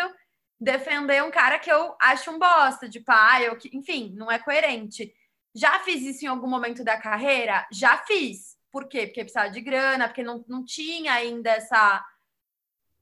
defender 0.60 1.24
um 1.24 1.32
cara 1.32 1.60
que 1.60 1.72
eu 1.72 1.96
acho 2.02 2.32
um 2.32 2.40
bosta 2.40 2.88
de 2.88 3.00
pai, 3.00 3.50
ou 3.50 3.56
que, 3.58 3.70
enfim, 3.76 4.14
não 4.16 4.32
é 4.32 4.40
coerente. 4.40 5.14
Já 5.54 5.80
fiz 5.80 6.02
isso 6.04 6.26
em 6.26 6.28
algum 6.28 6.48
momento 6.48 6.84
da 6.84 6.98
carreira? 7.00 7.68
Já 7.72 7.98
fiz. 8.00 8.58
Por 8.72 8.88
quê? 8.88 9.08
Porque 9.08 9.22
precisava 9.24 9.50
de 9.50 9.62
grana, 9.62 10.08
porque 10.08 10.24
não, 10.24 10.44
não 10.48 10.66
tinha 10.66 11.14
ainda 11.14 11.52
essa 11.52 12.04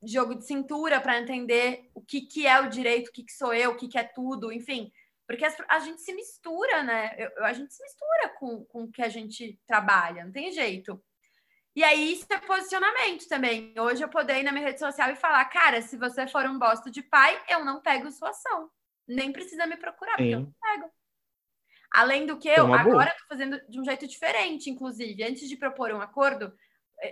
jogo 0.05 0.35
de 0.35 0.45
cintura 0.45 0.99
para 0.99 1.19
entender 1.19 1.89
o 1.93 2.01
que, 2.01 2.21
que 2.21 2.45
é 2.45 2.59
o 2.59 2.69
direito, 2.69 3.07
o 3.09 3.11
que, 3.11 3.23
que 3.23 3.31
sou 3.33 3.53
eu, 3.53 3.71
o 3.71 3.75
que, 3.75 3.87
que 3.87 3.97
é 3.97 4.03
tudo, 4.03 4.51
enfim. 4.51 4.91
Porque 5.25 5.45
as- 5.45 5.57
a 5.69 5.79
gente 5.79 6.01
se 6.01 6.13
mistura, 6.13 6.83
né? 6.83 7.15
Eu- 7.17 7.45
a 7.45 7.53
gente 7.53 7.73
se 7.73 7.81
mistura 7.81 8.29
com, 8.37 8.65
com 8.65 8.83
o 8.83 8.91
que 8.91 9.01
a 9.01 9.09
gente 9.09 9.59
trabalha, 9.65 10.25
não 10.25 10.31
tem 10.31 10.51
jeito. 10.51 11.01
E 11.75 11.83
aí, 11.83 12.13
isso 12.13 12.25
é 12.29 12.39
posicionamento 12.39 13.27
também. 13.27 13.73
Hoje 13.79 14.03
eu 14.03 14.09
poder 14.09 14.39
ir 14.39 14.43
na 14.43 14.51
minha 14.51 14.65
rede 14.65 14.79
social 14.79 15.09
e 15.09 15.15
falar, 15.15 15.43
cara, 15.45 15.81
se 15.81 15.97
você 15.97 16.27
for 16.27 16.45
um 16.45 16.59
bosta 16.59 16.91
de 16.91 17.01
pai, 17.01 17.41
eu 17.49 17.65
não 17.65 17.81
pego 17.81 18.11
sua 18.11 18.29
ação. 18.29 18.69
Nem 19.07 19.31
precisa 19.31 19.65
me 19.65 19.75
procurar, 19.75 20.15
porque 20.15 20.35
eu 20.35 20.39
Sim. 20.39 20.45
não 20.45 20.53
pego. 20.61 20.91
Além 21.91 22.25
do 22.25 22.37
que, 22.37 22.47
eu 22.47 22.73
agora 22.73 23.11
tô 23.11 23.27
fazendo 23.27 23.59
de 23.67 23.79
um 23.79 23.85
jeito 23.85 24.07
diferente, 24.07 24.69
inclusive. 24.69 25.23
Antes 25.23 25.49
de 25.49 25.57
propor 25.57 25.91
um 25.91 26.01
acordo, 26.01 26.55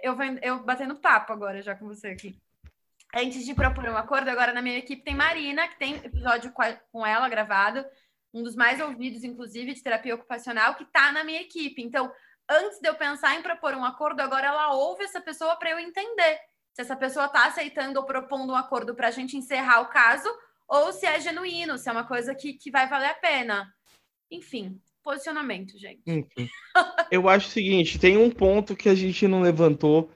eu, 0.02 0.16
vou- 0.16 0.26
eu 0.42 0.64
batendo 0.64 0.96
papo 0.96 1.34
agora 1.34 1.62
já 1.62 1.76
com 1.76 1.88
você 1.88 2.10
aqui. 2.10 2.40
Antes 3.16 3.46
de 3.46 3.54
propor 3.54 3.86
um 3.90 3.98
acordo, 3.98 4.30
agora 4.30 4.54
na 4.54 4.62
minha 4.62 4.78
equipe 4.78 5.04
tem 5.04 5.16
Marina, 5.16 5.68
que 5.68 5.78
tem 5.78 5.96
episódio 5.96 6.54
com 6.92 7.06
ela 7.06 7.28
gravado, 7.28 7.86
um 8.34 8.42
dos 8.42 8.56
mais 8.56 8.80
ouvidos, 8.80 9.24
inclusive, 9.24 9.74
de 9.74 9.84
terapia 9.84 10.16
ocupacional, 10.16 10.76
que 10.76 10.86
tá 10.86 11.12
na 11.12 11.24
minha 11.24 11.42
equipe. 11.42 11.82
Então, 11.82 12.12
antes 12.52 12.80
de 12.80 12.88
eu 12.88 12.96
pensar 12.96 13.36
em 13.40 13.42
propor 13.42 13.74
um 13.74 13.86
acordo, 13.86 14.20
agora 14.20 14.48
ela 14.48 14.74
ouve 14.74 15.04
essa 15.04 15.22
pessoa 15.22 15.56
para 15.56 15.72
eu 15.72 15.80
entender 15.80 16.40
se 16.74 16.82
essa 16.82 16.96
pessoa 16.96 17.26
está 17.26 17.48
aceitando 17.48 18.00
ou 18.00 18.06
propondo 18.06 18.52
um 18.52 18.56
acordo 18.56 18.96
para 18.96 19.08
a 19.08 19.12
gente 19.12 19.38
encerrar 19.38 19.82
o 19.82 19.90
caso, 19.90 20.30
ou 20.68 20.94
se 20.94 21.06
é 21.06 21.20
genuíno, 21.20 21.78
se 21.78 21.90
é 21.90 21.92
uma 21.92 22.08
coisa 22.08 22.34
que, 22.34 22.54
que 22.54 22.72
vai 22.72 22.88
valer 22.88 23.10
a 23.10 23.16
pena. 23.16 23.74
Enfim, 24.30 24.80
posicionamento, 25.04 25.78
gente. 25.78 26.02
Enfim. 26.06 26.50
Eu 27.12 27.28
acho 27.28 27.48
o 27.48 27.52
seguinte, 27.52 28.00
tem 28.00 28.18
um 28.18 28.32
ponto 28.32 28.76
que 28.76 28.88
a 28.88 28.96
gente 28.96 29.28
não 29.28 29.42
levantou 29.42 30.10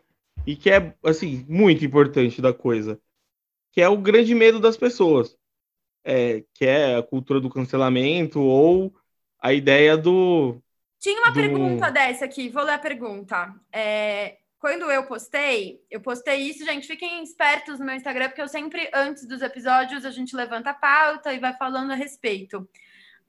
e 0.45 0.55
que 0.55 0.69
é, 0.69 0.95
assim, 1.03 1.45
muito 1.49 1.83
importante 1.83 2.41
da 2.41 2.53
coisa, 2.53 2.99
que 3.71 3.81
é 3.81 3.89
o 3.89 3.97
grande 3.97 4.33
medo 4.33 4.59
das 4.59 4.77
pessoas, 4.77 5.35
é, 6.03 6.43
que 6.53 6.65
é 6.65 6.95
a 6.95 7.03
cultura 7.03 7.41
do 7.41 7.49
cancelamento 7.49 8.39
ou 8.39 8.93
a 9.39 9.53
ideia 9.53 9.97
do... 9.97 10.61
Tinha 11.05 11.19
uma 11.19 11.29
do- 11.29 11.35
pergunta 11.35 11.91
dessa 11.91 12.25
aqui, 12.25 12.49
vou 12.49 12.63
ler 12.63 12.73
a 12.73 12.79
pergunta. 12.79 13.53
É, 13.71 14.39
quando 14.57 14.89
eu 14.89 15.03
postei, 15.03 15.79
eu 15.87 16.01
postei 16.01 16.37
isso, 16.49 16.65
gente, 16.65 16.87
fiquem 16.87 17.21
espertos 17.21 17.77
no 17.77 17.85
meu 17.85 17.93
Instagram, 17.93 18.29
porque 18.29 18.41
eu 18.41 18.47
sempre, 18.47 18.89
antes 18.91 19.27
dos 19.27 19.43
episódios, 19.43 20.03
a 20.03 20.09
gente 20.09 20.35
levanta 20.35 20.71
a 20.71 20.73
pauta 20.73 21.31
e 21.31 21.37
vai 21.37 21.55
falando 21.57 21.91
a 21.91 21.95
respeito. 21.95 22.67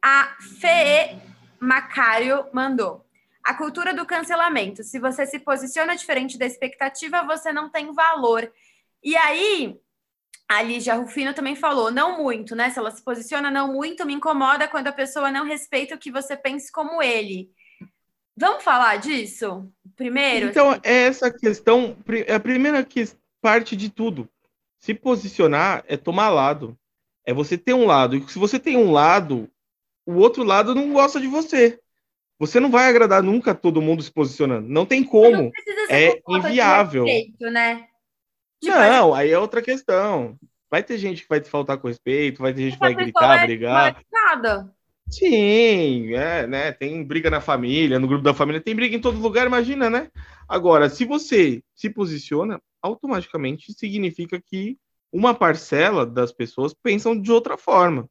A 0.00 0.34
Fê 0.58 1.18
Macário 1.60 2.46
mandou. 2.50 3.04
A 3.44 3.52
cultura 3.52 3.92
do 3.92 4.06
cancelamento. 4.06 4.82
Se 4.82 4.98
você 4.98 5.26
se 5.26 5.38
posiciona 5.38 5.94
diferente 5.94 6.38
da 6.38 6.46
expectativa, 6.46 7.24
você 7.24 7.52
não 7.52 7.68
tem 7.68 7.92
valor. 7.92 8.50
E 9.04 9.14
aí, 9.18 9.78
a 10.48 10.62
Lígia 10.62 10.94
Rufino 10.94 11.34
também 11.34 11.54
falou, 11.54 11.90
não 11.90 12.16
muito, 12.22 12.56
né? 12.56 12.70
Se 12.70 12.78
ela 12.78 12.90
se 12.90 13.04
posiciona 13.04 13.50
não 13.50 13.70
muito, 13.70 14.06
me 14.06 14.14
incomoda 14.14 14.66
quando 14.66 14.86
a 14.86 14.92
pessoa 14.92 15.30
não 15.30 15.44
respeita 15.44 15.94
o 15.94 15.98
que 15.98 16.10
você 16.10 16.34
pense 16.38 16.72
como 16.72 17.02
ele. 17.02 17.50
Vamos 18.36 18.62
falar 18.62 18.96
disso 18.96 19.72
primeiro? 19.96 20.46
Então, 20.48 20.72
é 20.82 21.04
essa 21.06 21.30
questão, 21.30 21.96
é 22.26 22.34
a 22.34 22.40
primeira 22.40 22.84
que, 22.84 23.08
parte 23.40 23.74
de 23.74 23.88
tudo. 23.88 24.28
Se 24.78 24.94
posicionar 24.94 25.82
é 25.88 25.96
tomar 25.96 26.28
lado. 26.28 26.78
É 27.24 27.32
você 27.32 27.58
ter 27.58 27.74
um 27.74 27.86
lado. 27.86 28.14
E 28.14 28.28
se 28.30 28.38
você 28.38 28.58
tem 28.58 28.76
um 28.76 28.92
lado, 28.92 29.50
o 30.04 30.14
outro 30.14 30.44
lado 30.44 30.74
não 30.74 30.92
gosta 30.92 31.18
de 31.20 31.26
você. 31.26 31.80
Você 32.38 32.60
não 32.60 32.70
vai 32.70 32.88
agradar 32.88 33.22
nunca 33.22 33.54
todo 33.54 33.82
mundo 33.82 34.02
se 34.02 34.12
posicionando. 34.12 34.68
Não 34.68 34.84
tem 34.84 35.02
como. 35.02 35.44
Não 35.44 35.52
É 35.88 36.20
falta 36.20 36.42
de 36.42 36.48
inviável. 36.48 37.04
respeito, 37.04 37.50
né? 37.50 37.88
Tipo, 38.62 38.76
Não, 38.76 39.14
aí 39.14 39.30
é 39.30 39.38
outra 39.38 39.62
questão. 39.62 40.38
Vai 40.70 40.82
ter 40.82 40.98
gente 40.98 41.22
que 41.22 41.28
vai 41.28 41.40
te 41.40 41.48
faltar 41.48 41.78
com 41.78 41.88
respeito, 41.88 42.42
vai 42.42 42.52
ter 42.52 42.62
gente 42.62 42.74
que 42.74 42.80
vai 42.80 42.94
gritar, 42.94 43.42
é 43.42 43.46
brigar. 43.46 43.72
mal 43.72 43.88
educada. 43.88 44.75
Sim, 45.08 46.14
é, 46.14 46.46
né? 46.46 46.72
Tem 46.72 47.02
briga 47.04 47.30
na 47.30 47.40
família, 47.40 47.98
no 47.98 48.08
grupo 48.08 48.24
da 48.24 48.34
família, 48.34 48.60
tem 48.60 48.74
briga 48.74 48.96
em 48.96 49.00
todo 49.00 49.20
lugar, 49.20 49.46
imagina, 49.46 49.88
né? 49.88 50.10
Agora, 50.48 50.88
se 50.88 51.04
você 51.04 51.62
se 51.74 51.88
posiciona, 51.88 52.60
automaticamente 52.82 53.72
significa 53.72 54.40
que 54.40 54.76
uma 55.12 55.34
parcela 55.34 56.04
das 56.04 56.32
pessoas 56.32 56.74
pensam 56.74 57.20
de 57.20 57.30
outra 57.30 57.56
forma. 57.56 58.08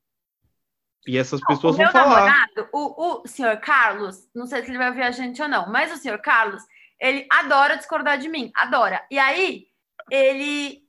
E 1.07 1.17
essas 1.17 1.39
pessoas 1.41 1.75
o 1.75 1.77
vão 1.77 1.85
meu 1.85 1.91
falar. 1.91 2.25
namorado, 2.25 2.69
o, 2.73 3.21
o 3.21 3.27
senhor 3.27 3.57
Carlos, 3.57 4.27
não 4.33 4.47
sei 4.47 4.63
se 4.63 4.71
ele 4.71 4.77
vai 4.77 4.89
ouvir 4.89 5.03
a 5.03 5.11
gente 5.11 5.41
ou 5.41 5.47
não, 5.47 5.69
mas 5.71 5.91
o 5.91 5.97
senhor 5.97 6.17
Carlos, 6.19 6.63
ele 6.99 7.27
adora 7.29 7.77
discordar 7.77 8.17
de 8.17 8.27
mim, 8.27 8.51
adora. 8.55 9.05
E 9.11 9.19
aí, 9.19 9.67
ele 10.09 10.81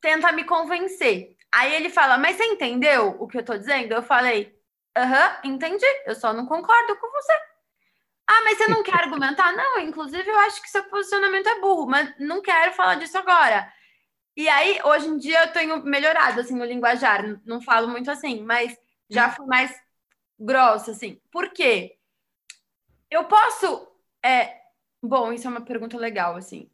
tenta 0.00 0.30
me 0.32 0.44
convencer. 0.44 1.36
Aí 1.50 1.74
ele 1.74 1.90
fala, 1.90 2.18
mas 2.18 2.36
você 2.36 2.44
entendeu 2.44 3.16
o 3.18 3.26
que 3.26 3.38
eu 3.38 3.44
tô 3.44 3.56
dizendo? 3.56 3.92
Eu 3.92 4.02
falei, 4.02 4.54
aham, 4.96 5.40
entendi, 5.44 5.86
eu 6.06 6.14
só 6.14 6.32
não 6.32 6.46
concordo 6.46 6.96
com 6.96 7.10
você. 7.10 7.32
Ah, 8.26 8.42
mas 8.44 8.58
você 8.58 8.68
não 8.68 8.82
quer 8.82 8.94
argumentar? 8.94 9.52
Não, 9.56 9.80
inclusive 9.80 10.28
eu 10.28 10.38
acho 10.40 10.62
que 10.62 10.70
seu 10.70 10.84
posicionamento 10.84 11.48
é 11.48 11.60
burro, 11.60 11.86
mas 11.86 12.14
não 12.18 12.40
quero 12.40 12.72
falar 12.72 12.94
disso 12.94 13.18
agora. 13.18 13.70
E 14.36 14.48
aí, 14.48 14.80
hoje 14.84 15.08
em 15.08 15.18
dia, 15.18 15.42
eu 15.42 15.52
tenho 15.52 15.82
melhorado, 15.84 16.40
assim, 16.40 16.54
no 16.54 16.64
linguajar. 16.64 17.22
Não 17.44 17.60
falo 17.60 17.88
muito 17.88 18.10
assim, 18.10 18.42
mas 18.42 18.78
já 19.10 19.30
fui 19.30 19.46
mais 19.46 19.74
grossa, 20.38 20.92
assim. 20.92 21.20
Por 21.30 21.50
quê? 21.50 21.98
Eu 23.10 23.24
posso... 23.24 23.86
É... 24.24 24.62
Bom, 25.02 25.32
isso 25.32 25.46
é 25.46 25.50
uma 25.50 25.60
pergunta 25.60 25.98
legal, 25.98 26.36
assim. 26.36 26.70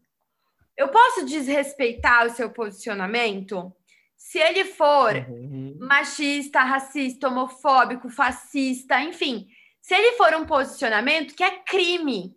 Eu 0.77 0.89
posso 0.89 1.25
desrespeitar 1.25 2.27
o 2.27 2.31
seu 2.31 2.51
posicionamento 2.51 3.75
se 4.19 4.39
ele 4.39 4.65
for 4.65 5.15
Uhum. 5.15 5.79
machista, 5.81 6.61
racista, 6.61 7.29
homofóbico, 7.29 8.11
fascista, 8.11 9.01
enfim. 9.01 9.47
Se 9.81 9.95
ele 9.95 10.17
for 10.17 10.35
um 10.35 10.45
posicionamento 10.45 11.35
que 11.35 11.45
é 11.45 11.63
crime, 11.63 12.37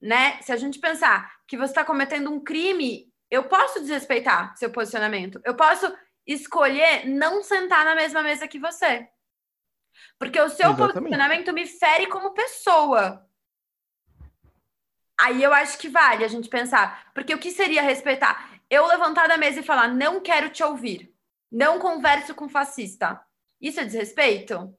né? 0.00 0.40
Se 0.40 0.50
a 0.50 0.56
gente 0.56 0.78
pensar 0.80 1.30
que 1.46 1.58
você 1.58 1.72
está 1.72 1.84
cometendo 1.84 2.32
um 2.32 2.42
crime, 2.42 3.12
eu 3.30 3.44
posso 3.44 3.80
desrespeitar 3.80 4.56
seu 4.56 4.70
posicionamento. 4.70 5.40
Eu 5.44 5.54
posso 5.54 5.94
escolher 6.26 7.06
não 7.06 7.42
sentar 7.42 7.84
na 7.84 7.94
mesma 7.94 8.22
mesa 8.22 8.48
que 8.48 8.58
você. 8.58 9.06
Porque 10.18 10.40
o 10.40 10.48
seu 10.48 10.70
Exatamente. 10.70 10.94
posicionamento 10.94 11.52
me 11.52 11.66
fere 11.66 12.06
como 12.06 12.32
pessoa. 12.32 13.28
Aí 15.20 15.42
eu 15.42 15.52
acho 15.52 15.78
que 15.78 15.88
vale 15.88 16.24
a 16.24 16.28
gente 16.28 16.48
pensar. 16.48 17.12
Porque 17.14 17.34
o 17.34 17.38
que 17.38 17.50
seria 17.50 17.82
respeitar? 17.82 18.53
Eu 18.74 18.88
levantar 18.88 19.28
da 19.28 19.36
mesa 19.36 19.60
e 19.60 19.62
falar, 19.62 19.86
não 19.86 20.20
quero 20.20 20.50
te 20.50 20.60
ouvir. 20.64 21.14
Não 21.50 21.78
converso 21.78 22.34
com 22.34 22.48
fascista. 22.48 23.20
Isso 23.60 23.78
é 23.78 23.84
desrespeito? 23.84 24.74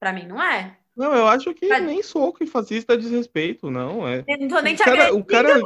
Pra 0.00 0.12
mim, 0.12 0.26
não 0.26 0.42
é. 0.42 0.76
Não, 0.96 1.14
eu 1.14 1.28
acho 1.28 1.54
que 1.54 1.68
nem 1.78 2.02
soco 2.02 2.42
e 2.42 2.46
fascista 2.46 2.94
é 2.94 2.96
desrespeito, 2.96 3.70
não. 3.70 4.06
É. 4.08 4.24
Eu 4.26 4.38
não 4.40 4.48
tô 4.48 4.60
nem 4.60 4.74
O 4.74 4.76
te 4.76 4.82
cara, 4.82 5.06
agredindo. 5.06 5.20
o 5.20 5.24
cara. 5.24 5.60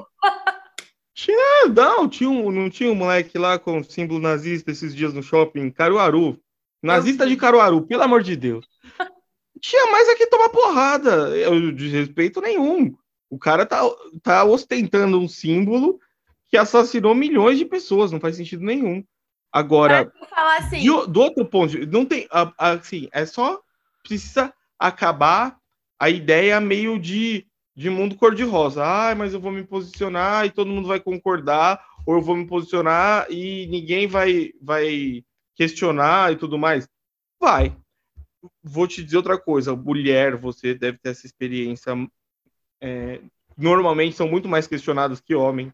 Tinha, 1.15 1.69
não, 1.75 2.07
tinha 2.07 2.29
um, 2.29 2.51
não 2.51 2.69
tinha 2.69 2.93
um 2.93 2.95
moleque 2.95 3.39
lá 3.39 3.59
com 3.59 3.83
símbolo 3.83 4.21
nazista 4.21 4.71
esses 4.71 4.95
dias 4.95 5.15
no 5.15 5.23
shopping, 5.23 5.71
Caruaru. 5.71 6.39
Nazista 6.83 7.27
de 7.27 7.35
Caruaru, 7.35 7.87
pelo 7.87 8.03
amor 8.03 8.23
de 8.23 8.37
Deus. 8.37 8.67
Tinha 9.59 9.91
mais 9.91 10.07
aqui 10.11 10.27
tomar 10.27 10.51
porrada. 10.51 11.35
Eu 11.37 11.73
desrespeito 11.73 12.43
nenhum. 12.43 12.95
O 13.31 13.39
cara 13.39 13.65
tá, 13.65 13.81
tá 14.23 14.45
ostentando 14.45 15.19
um 15.19 15.29
símbolo 15.29 15.99
que 16.51 16.57
assassinou 16.57 17.15
milhões 17.15 17.59
de 17.59 17.65
pessoas, 17.65 18.11
não 18.11 18.21
faz 18.21 18.37
sentido 18.37 18.65
nenhum. 18.65 19.05
Agora, 19.53 20.13
assim. 20.59 20.85
do, 20.85 21.07
do 21.07 21.21
outro 21.21 21.45
ponto, 21.45 21.87
não 21.87 22.05
tem 22.05 22.29
assim, 22.59 23.09
é 23.13 23.25
só 23.27 23.61
precisa 24.03 24.53
acabar 24.79 25.57
a 25.99 26.09
ideia 26.09 26.61
meio 26.61 26.99
de, 26.99 27.47
de 27.77 27.91
mundo 27.91 28.17
cor-de-rosa. 28.17 28.83
Ah, 28.85 29.15
mas 29.15 29.35
eu 29.35 29.41
vou 29.41 29.53
me 29.53 29.65
posicionar 29.65 30.47
e 30.47 30.51
todo 30.51 30.71
mundo 30.71 30.89
vai 30.89 31.01
concordar, 31.01 31.85
ou 32.07 32.15
eu 32.15 32.23
vou 32.23 32.37
me 32.37 32.47
posicionar 32.47 33.27
e 33.29 33.67
ninguém 33.67 34.07
vai, 34.07 34.53
vai 34.61 35.25
questionar 35.55 36.33
e 36.33 36.37
tudo 36.37 36.57
mais. 36.59 36.89
Vai. 37.41 37.77
Vou 38.63 38.87
te 38.87 39.05
dizer 39.05 39.19
outra 39.19 39.39
coisa, 39.39 39.77
mulher, 39.77 40.37
você 40.37 40.75
deve 40.75 40.99
ter 40.99 41.11
essa 41.11 41.27
experiência. 41.27 41.93
É, 42.81 43.21
normalmente 43.57 44.17
são 44.17 44.29
muito 44.29 44.49
mais 44.49 44.67
questionados 44.67 45.21
que 45.21 45.35
homem. 45.35 45.73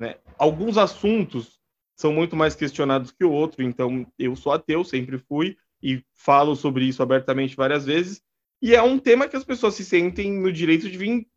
Né? 0.00 0.16
Alguns 0.38 0.78
assuntos 0.78 1.60
são 1.94 2.12
muito 2.12 2.34
mais 2.34 2.56
questionados 2.56 3.12
que 3.12 3.22
o 3.22 3.30
outro. 3.30 3.62
Então, 3.62 4.10
eu 4.18 4.34
sou 4.34 4.52
ateu, 4.52 4.82
sempre 4.82 5.18
fui, 5.18 5.58
e 5.82 6.02
falo 6.14 6.56
sobre 6.56 6.86
isso 6.86 7.02
abertamente 7.02 7.54
várias 7.54 7.84
vezes. 7.84 8.22
E 8.62 8.74
é 8.74 8.82
um 8.82 8.98
tema 8.98 9.28
que 9.28 9.36
as 9.36 9.44
pessoas 9.44 9.74
se 9.74 9.84
sentem 9.84 10.32
no 10.32 10.50
direito 10.50 10.90
de 10.90 10.96
vir 10.96 11.28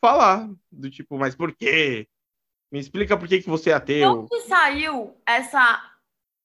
falar. 0.00 0.48
Do 0.70 0.90
tipo, 0.90 1.18
mas 1.18 1.34
por 1.34 1.54
quê? 1.54 2.06
Me 2.70 2.78
explica 2.78 3.16
por 3.16 3.26
que, 3.26 3.42
que 3.42 3.48
você 3.48 3.70
é 3.70 3.74
ateu. 3.74 4.28
Onde 4.30 4.46
saiu 4.46 5.16
essa 5.26 5.86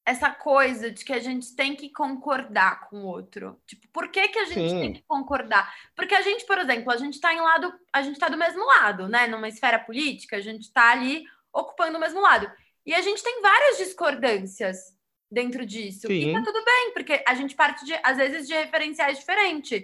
essa 0.08 0.30
coisa 0.30 0.92
de 0.92 1.04
que 1.04 1.12
a 1.12 1.20
gente 1.20 1.56
tem 1.56 1.76
que 1.76 1.90
concordar 1.90 2.88
com 2.88 2.98
o 2.98 3.08
outro. 3.08 3.60
Tipo, 3.66 3.88
por 3.88 4.10
que, 4.10 4.28
que 4.28 4.38
a 4.38 4.46
gente 4.46 4.70
Sim. 4.70 4.80
tem 4.80 4.94
que 4.94 5.04
concordar? 5.08 5.74
Porque 5.96 6.14
a 6.14 6.22
gente, 6.22 6.46
por 6.46 6.60
exemplo, 6.60 6.92
a 6.92 6.98
gente 6.98 7.16
está 7.16 7.34
em 7.34 7.42
lado, 7.42 7.74
a 7.92 8.04
gente 8.04 8.14
está 8.14 8.30
do 8.30 8.38
mesmo 8.38 8.64
lado, 8.64 9.10
né? 9.10 9.26
Numa 9.26 9.48
esfera 9.48 9.80
política, 9.80 10.38
a 10.38 10.42
gente 10.42 10.62
está 10.62 10.92
ali 10.92 11.26
ocupando 11.56 11.98
o 11.98 12.02
mesmo 12.02 12.20
lado. 12.20 12.52
E 12.86 12.94
a 12.94 13.02
gente 13.02 13.24
tem 13.24 13.42
várias 13.42 13.78
discordâncias 13.78 14.96
dentro 15.32 15.66
disso. 15.66 16.08
Sim. 16.08 16.30
E 16.30 16.34
tá 16.34 16.44
tudo 16.44 16.64
bem, 16.64 16.92
porque 16.94 17.24
a 17.28 17.34
gente 17.34 17.56
parte, 17.56 17.86
de, 17.86 17.94
às 18.04 18.18
vezes, 18.18 18.48
de 18.48 18.54
referenciais 18.54 19.20
diferentes. 19.20 19.84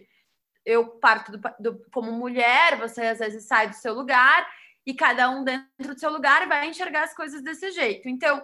Eu 0.63 0.88
parto 0.88 1.32
do, 1.32 1.39
do, 1.59 1.86
como 1.91 2.11
mulher, 2.11 2.78
você 2.78 3.01
às 3.01 3.19
vezes 3.19 3.45
sai 3.45 3.69
do 3.69 3.76
seu 3.76 3.93
lugar, 3.93 4.47
e 4.86 4.93
cada 4.93 5.30
um 5.30 5.43
dentro 5.43 5.95
do 5.95 5.99
seu 5.99 6.11
lugar 6.11 6.47
vai 6.47 6.67
enxergar 6.67 7.03
as 7.03 7.15
coisas 7.15 7.41
desse 7.41 7.72
jeito. 7.72 8.07
Então, 8.07 8.43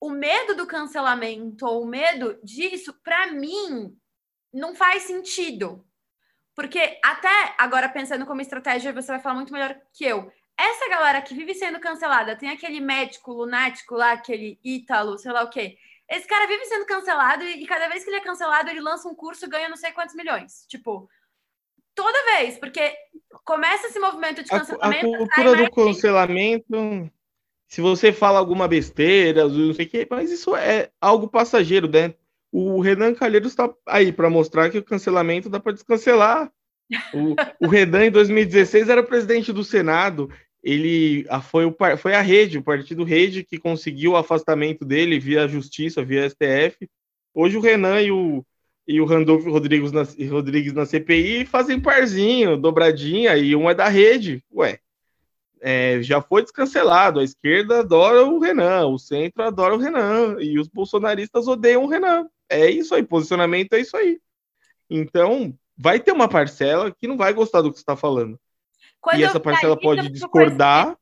o 0.00 0.10
medo 0.10 0.54
do 0.54 0.66
cancelamento 0.66 1.66
ou 1.66 1.82
o 1.82 1.86
medo 1.86 2.38
disso, 2.42 2.94
para 3.02 3.32
mim, 3.32 3.96
não 4.52 4.74
faz 4.74 5.04
sentido. 5.04 5.84
Porque 6.54 6.98
até 7.04 7.54
agora, 7.58 7.88
pensando 7.88 8.26
como 8.26 8.40
estratégia, 8.40 8.92
você 8.92 9.12
vai 9.12 9.20
falar 9.20 9.36
muito 9.36 9.52
melhor 9.52 9.80
que 9.92 10.04
eu 10.04 10.30
essa 10.58 10.88
galera 10.88 11.22
que 11.22 11.34
vive 11.34 11.54
sendo 11.54 11.78
cancelada, 11.78 12.34
tem 12.34 12.50
aquele 12.50 12.80
médico 12.80 13.32
lunático 13.32 13.94
lá, 13.94 14.12
aquele 14.12 14.58
Ítalo, 14.64 15.16
sei 15.16 15.30
lá 15.30 15.44
o 15.44 15.50
quê. 15.50 15.78
Esse 16.10 16.26
cara 16.26 16.48
vive 16.48 16.64
sendo 16.64 16.84
cancelado 16.84 17.44
e, 17.44 17.64
cada 17.64 17.86
vez 17.88 18.02
que 18.02 18.10
ele 18.10 18.16
é 18.16 18.20
cancelado, 18.20 18.68
ele 18.68 18.80
lança 18.80 19.08
um 19.08 19.14
curso 19.14 19.44
e 19.44 19.48
ganha 19.48 19.68
não 19.68 19.76
sei 19.76 19.92
quantos 19.92 20.16
milhões. 20.16 20.64
Tipo, 20.66 21.08
toda 21.94 22.36
vez, 22.36 22.58
porque 22.58 22.92
começa 23.44 23.86
esse 23.86 24.00
movimento 24.00 24.42
de 24.42 24.50
cancelamento. 24.50 25.06
A, 25.06 25.14
a 25.14 25.18
cultura 25.18 25.56
do 25.56 25.70
cancelamento, 25.70 27.10
se 27.68 27.80
você 27.80 28.12
fala 28.12 28.40
alguma 28.40 28.66
besteira, 28.66 29.46
não 29.46 29.74
sei 29.74 29.86
o 29.86 29.88
quê, 29.88 30.08
mas 30.10 30.32
isso 30.32 30.56
é 30.56 30.90
algo 31.00 31.28
passageiro, 31.28 31.88
né? 31.88 32.14
O 32.50 32.80
Renan 32.80 33.14
Calheiros 33.14 33.52
está 33.52 33.72
aí 33.86 34.10
para 34.10 34.30
mostrar 34.30 34.70
que 34.70 34.78
o 34.78 34.84
cancelamento 34.84 35.48
dá 35.48 35.60
para 35.60 35.72
descancelar. 35.72 36.50
O, 37.12 37.66
o 37.66 37.68
Renan, 37.68 38.06
em 38.06 38.10
2016, 38.10 38.88
era 38.88 39.02
presidente 39.02 39.52
do 39.52 39.62
Senado 39.62 40.32
ele 40.62 41.24
foi, 41.42 41.64
o, 41.64 41.76
foi 41.96 42.14
a 42.14 42.20
rede, 42.20 42.58
o 42.58 42.62
partido 42.62 43.04
rede, 43.04 43.44
que 43.44 43.58
conseguiu 43.58 44.12
o 44.12 44.16
afastamento 44.16 44.84
dele 44.84 45.18
via 45.18 45.48
justiça, 45.48 46.04
via 46.04 46.28
STF. 46.28 46.88
Hoje 47.32 47.56
o 47.56 47.60
Renan 47.60 48.00
e 48.02 48.10
o, 48.10 48.44
e 48.86 49.00
o 49.00 49.04
Randolfo 49.04 49.50
Rodrigues 49.50 49.92
na, 49.92 50.02
Rodrigues 50.30 50.72
na 50.72 50.84
CPI 50.84 51.46
fazem 51.46 51.80
parzinho, 51.80 52.56
dobradinha, 52.56 53.36
e 53.36 53.54
um 53.54 53.70
é 53.70 53.74
da 53.74 53.88
rede. 53.88 54.42
Ué, 54.52 54.80
é, 55.60 56.02
já 56.02 56.20
foi 56.20 56.42
descancelado. 56.42 57.20
A 57.20 57.24
esquerda 57.24 57.80
adora 57.80 58.24
o 58.24 58.38
Renan, 58.38 58.86
o 58.86 58.98
centro 58.98 59.42
adora 59.42 59.74
o 59.74 59.78
Renan, 59.78 60.36
e 60.40 60.58
os 60.58 60.68
bolsonaristas 60.68 61.46
odeiam 61.46 61.84
o 61.84 61.88
Renan. 61.88 62.28
É 62.48 62.68
isso 62.70 62.94
aí, 62.94 63.02
posicionamento 63.02 63.74
é 63.74 63.80
isso 63.80 63.96
aí. 63.96 64.20
Então, 64.90 65.54
vai 65.76 66.00
ter 66.00 66.12
uma 66.12 66.28
parcela 66.28 66.90
que 66.90 67.06
não 67.06 67.16
vai 67.16 67.32
gostar 67.32 67.62
do 67.62 67.70
que 67.70 67.78
você 67.78 67.82
está 67.82 67.96
falando. 67.96 68.38
Quando 69.00 69.20
e 69.20 69.24
essa 69.24 69.40
parcela 69.40 69.78
pode 69.78 70.08
discordar. 70.10 70.96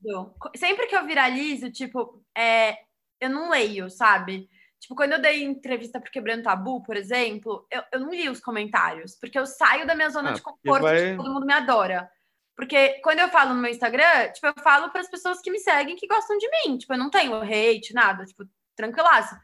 Sempre 0.55 0.87
que 0.87 0.97
eu 0.97 1.07
viralizo, 1.07 1.71
tipo, 1.71 2.23
é, 2.37 2.77
eu 3.21 3.31
não 3.31 3.51
leio, 3.51 3.89
sabe? 3.89 4.49
Tipo, 4.79 4.95
quando 4.95 5.13
eu 5.13 5.21
dei 5.21 5.43
entrevista 5.43 6.01
pro 6.01 6.11
Quebrando 6.11 6.43
Tabu, 6.43 6.83
por 6.83 6.97
exemplo, 6.97 7.67
eu, 7.71 7.83
eu 7.93 8.01
não 8.01 8.11
li 8.11 8.29
os 8.29 8.41
comentários, 8.41 9.17
porque 9.19 9.39
eu 9.39 9.47
saio 9.47 9.87
da 9.87 9.95
minha 9.95 10.11
zona 10.11 10.31
ah, 10.31 10.33
de 10.35 10.43
conforto, 10.43 10.83
vai... 10.83 11.11
tipo, 11.11 11.23
todo 11.23 11.33
mundo 11.33 11.47
me 11.47 11.53
adora. 11.53 12.11
Porque 12.55 13.01
quando 13.03 13.19
eu 13.19 13.29
falo 13.29 13.55
no 13.55 13.61
meu 13.61 13.71
Instagram, 13.71 14.31
tipo, 14.33 14.47
eu 14.47 14.55
falo 14.63 14.91
para 14.91 15.01
as 15.01 15.11
pessoas 15.11 15.41
que 15.41 15.51
me 15.51 15.59
seguem 15.59 15.97
que 15.97 16.07
gostam 16.07 16.39
de 16.39 16.49
mim. 16.51 16.79
Tipo, 16.79 16.95
eu 16.95 16.99
não 16.99 17.11
tenho 17.11 17.35
hate, 17.43 17.93
nada, 17.93 18.25
tipo, 18.25 18.45
tranquilaço. 18.75 19.35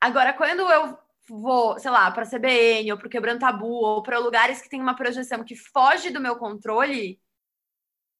Agora, 0.00 0.32
quando 0.32 0.60
eu 0.70 0.98
vou, 1.28 1.78
sei 1.78 1.90
lá, 1.90 2.10
para 2.10 2.26
CBN 2.26 2.92
ou 2.92 2.98
para 2.98 3.08
Quebrando 3.08 3.40
Tabu 3.40 3.66
ou 3.66 4.02
para 4.02 4.18
lugares 4.18 4.60
que 4.60 4.68
tem 4.68 4.80
uma 4.80 4.96
projeção 4.96 5.44
que 5.44 5.56
foge 5.56 6.10
do 6.10 6.20
meu 6.20 6.36
controle, 6.36 7.18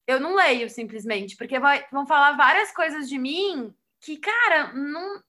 eu 0.06 0.20
não 0.20 0.34
leio 0.34 0.68
simplesmente, 0.68 1.36
porque 1.36 1.58
vai, 1.58 1.84
vão 1.92 2.06
falar 2.06 2.36
várias 2.36 2.72
coisas 2.72 3.08
de 3.08 3.18
mim 3.18 3.72
que, 4.00 4.16
cara, 4.16 4.72
não. 4.72 5.20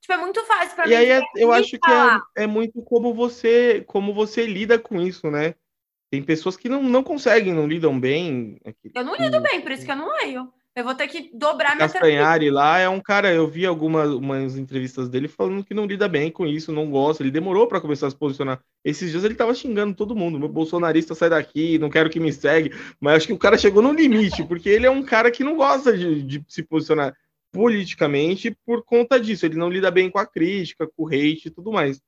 Tipo, 0.00 0.12
é 0.12 0.16
muito 0.16 0.44
fácil 0.44 0.74
para 0.74 0.86
mim. 0.86 0.92
E 0.92 0.96
aí 0.96 1.10
é, 1.10 1.22
eu 1.36 1.52
acho 1.52 1.78
que 1.78 1.90
é, 1.90 2.44
é, 2.44 2.46
muito 2.46 2.82
como 2.82 3.14
você, 3.14 3.84
como 3.86 4.12
você 4.14 4.46
lida 4.46 4.78
com 4.78 5.00
isso, 5.00 5.30
né? 5.30 5.54
Tem 6.10 6.22
pessoas 6.22 6.56
que 6.56 6.68
não, 6.68 6.82
não 6.82 7.02
conseguem, 7.02 7.52
não 7.52 7.66
lidam 7.66 7.98
bem. 7.98 8.60
Eu 8.94 9.04
não 9.04 9.14
lido 9.14 9.40
bem, 9.40 9.60
por 9.60 9.72
isso 9.72 9.84
que 9.84 9.90
eu 9.90 9.96
não 9.96 10.10
leio. 10.20 10.52
Eu 10.78 10.84
vou 10.84 10.94
ter 10.94 11.08
que 11.08 11.28
dobrar 11.34 11.74
minha 11.74 11.88
Castanhari 11.88 12.50
lá 12.50 12.78
é 12.78 12.88
um 12.88 13.00
cara, 13.00 13.32
eu 13.32 13.48
vi 13.48 13.66
algumas 13.66 14.10
umas 14.10 14.56
entrevistas 14.56 15.08
dele 15.08 15.26
falando 15.26 15.64
que 15.64 15.74
não 15.74 15.86
lida 15.86 16.06
bem 16.06 16.30
com 16.30 16.46
isso, 16.46 16.70
não 16.70 16.88
gosta. 16.88 17.20
Ele 17.20 17.32
demorou 17.32 17.66
para 17.66 17.80
começar 17.80 18.06
a 18.06 18.10
se 18.10 18.16
posicionar. 18.16 18.60
Esses 18.84 19.10
dias 19.10 19.24
ele 19.24 19.34
tava 19.34 19.52
xingando 19.54 19.92
todo 19.92 20.14
mundo. 20.14 20.38
Meu 20.38 20.48
bolsonarista 20.48 21.16
sai 21.16 21.30
daqui, 21.30 21.80
não 21.80 21.90
quero 21.90 22.08
que 22.08 22.20
me 22.20 22.32
segue. 22.32 22.72
Mas 23.00 23.16
acho 23.16 23.26
que 23.26 23.32
o 23.32 23.38
cara 23.38 23.58
chegou 23.58 23.82
no 23.82 23.92
limite, 23.92 24.44
porque 24.44 24.68
ele 24.68 24.86
é 24.86 24.90
um 24.90 25.02
cara 25.02 25.32
que 25.32 25.42
não 25.42 25.56
gosta 25.56 25.98
de, 25.98 26.22
de 26.22 26.44
se 26.46 26.62
posicionar 26.62 27.12
politicamente 27.50 28.56
por 28.64 28.84
conta 28.84 29.18
disso. 29.18 29.46
Ele 29.46 29.56
não 29.56 29.68
lida 29.68 29.90
bem 29.90 30.08
com 30.08 30.20
a 30.20 30.26
crítica, 30.26 30.86
com 30.86 31.02
o 31.02 31.08
hate 31.08 31.48
e 31.48 31.50
tudo 31.50 31.72
mais. 31.72 32.00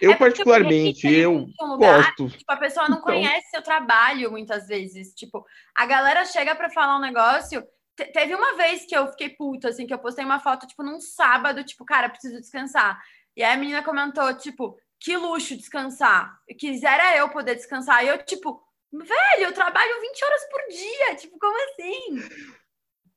Eu, 0.00 0.12
é 0.12 0.16
particularmente, 0.16 1.06
eu 1.06 1.48
lugar, 1.60 2.02
gosto. 2.02 2.28
Tipo, 2.36 2.52
a 2.52 2.56
pessoa 2.56 2.88
não 2.88 2.98
então... 2.98 3.12
conhece 3.12 3.50
seu 3.50 3.62
trabalho 3.62 4.30
muitas 4.30 4.66
vezes. 4.66 5.14
Tipo, 5.14 5.44
a 5.74 5.86
galera 5.86 6.24
chega 6.24 6.54
para 6.54 6.68
falar 6.68 6.96
um 6.96 7.00
negócio 7.00 7.64
teve 7.96 8.34
uma 8.34 8.56
vez 8.56 8.84
que 8.84 8.96
eu 8.96 9.08
fiquei 9.08 9.30
puta, 9.30 9.68
assim, 9.68 9.86
que 9.86 9.94
eu 9.94 9.98
postei 9.98 10.24
uma 10.24 10.40
foto, 10.40 10.66
tipo, 10.66 10.82
num 10.82 11.00
sábado, 11.00 11.64
tipo, 11.64 11.84
cara, 11.84 12.08
preciso 12.08 12.40
descansar. 12.40 13.00
E 13.36 13.42
aí 13.42 13.54
a 13.54 13.56
menina 13.56 13.82
comentou, 13.82 14.32
tipo, 14.34 14.78
que 15.00 15.16
luxo 15.16 15.56
descansar. 15.56 16.38
Quisera 16.58 17.16
eu 17.16 17.28
poder 17.28 17.54
descansar. 17.54 18.04
E 18.04 18.08
eu, 18.08 18.18
tipo, 18.24 18.62
velho, 18.92 19.48
eu 19.48 19.52
trabalho 19.52 20.00
20 20.00 20.24
horas 20.24 20.42
por 20.50 20.60
dia. 20.68 21.16
Tipo, 21.16 21.38
como 21.38 21.56
assim? 21.64 22.46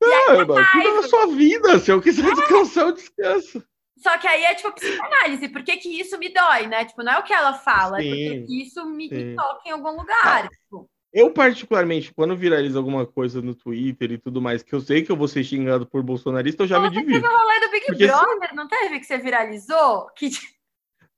Não, 0.00 0.56
aí, 0.56 0.66
cuida 0.72 1.02
da 1.02 1.08
sua 1.08 1.26
vida. 1.28 1.78
Se 1.78 1.90
eu 1.90 2.00
quiser 2.00 2.34
descansar, 2.34 2.86
eu 2.86 2.92
descanso. 2.92 3.64
Só 3.98 4.16
que 4.16 4.26
aí 4.26 4.44
é 4.44 4.54
tipo 4.54 4.72
psicanálise, 4.72 5.48
por 5.50 5.62
que, 5.62 5.76
que 5.76 6.00
isso 6.00 6.18
me 6.18 6.32
dói, 6.32 6.66
né? 6.66 6.86
Tipo, 6.86 7.02
não 7.02 7.12
é 7.12 7.18
o 7.18 7.22
que 7.22 7.34
ela 7.34 7.52
fala, 7.52 8.00
sim, 8.00 8.08
é 8.08 8.38
porque 8.38 8.62
isso 8.62 8.86
me, 8.86 9.10
me, 9.10 9.36
toca 9.36 9.68
em 9.68 9.72
algum 9.72 9.90
lugar. 9.90 10.46
Ah, 10.46 10.48
tipo. 10.48 10.90
Eu, 11.12 11.32
particularmente, 11.32 12.14
quando 12.14 12.36
viraliza 12.36 12.78
alguma 12.78 13.04
coisa 13.04 13.42
no 13.42 13.54
Twitter 13.54 14.12
e 14.12 14.18
tudo 14.18 14.40
mais, 14.40 14.62
que 14.62 14.72
eu 14.72 14.80
sei 14.80 15.02
que 15.02 15.10
eu 15.10 15.16
vou 15.16 15.26
ser 15.26 15.42
xingado 15.42 15.84
por 15.84 16.02
bolsonarista, 16.02 16.62
eu 16.62 16.68
já 16.68 16.76
Pô, 16.76 16.82
me 16.82 16.90
divido. 16.90 17.20
Teve 17.20 17.26
o 17.26 17.36
rolê 17.36 17.60
do 17.60 17.70
Big 17.70 17.86
Porque 17.86 18.06
Brother, 18.06 18.48
se... 18.48 18.54
não 18.54 18.68
teve 18.68 19.00
que 19.00 19.06
você 19.06 19.18
viralizou? 19.18 20.06
Que... 20.16 20.30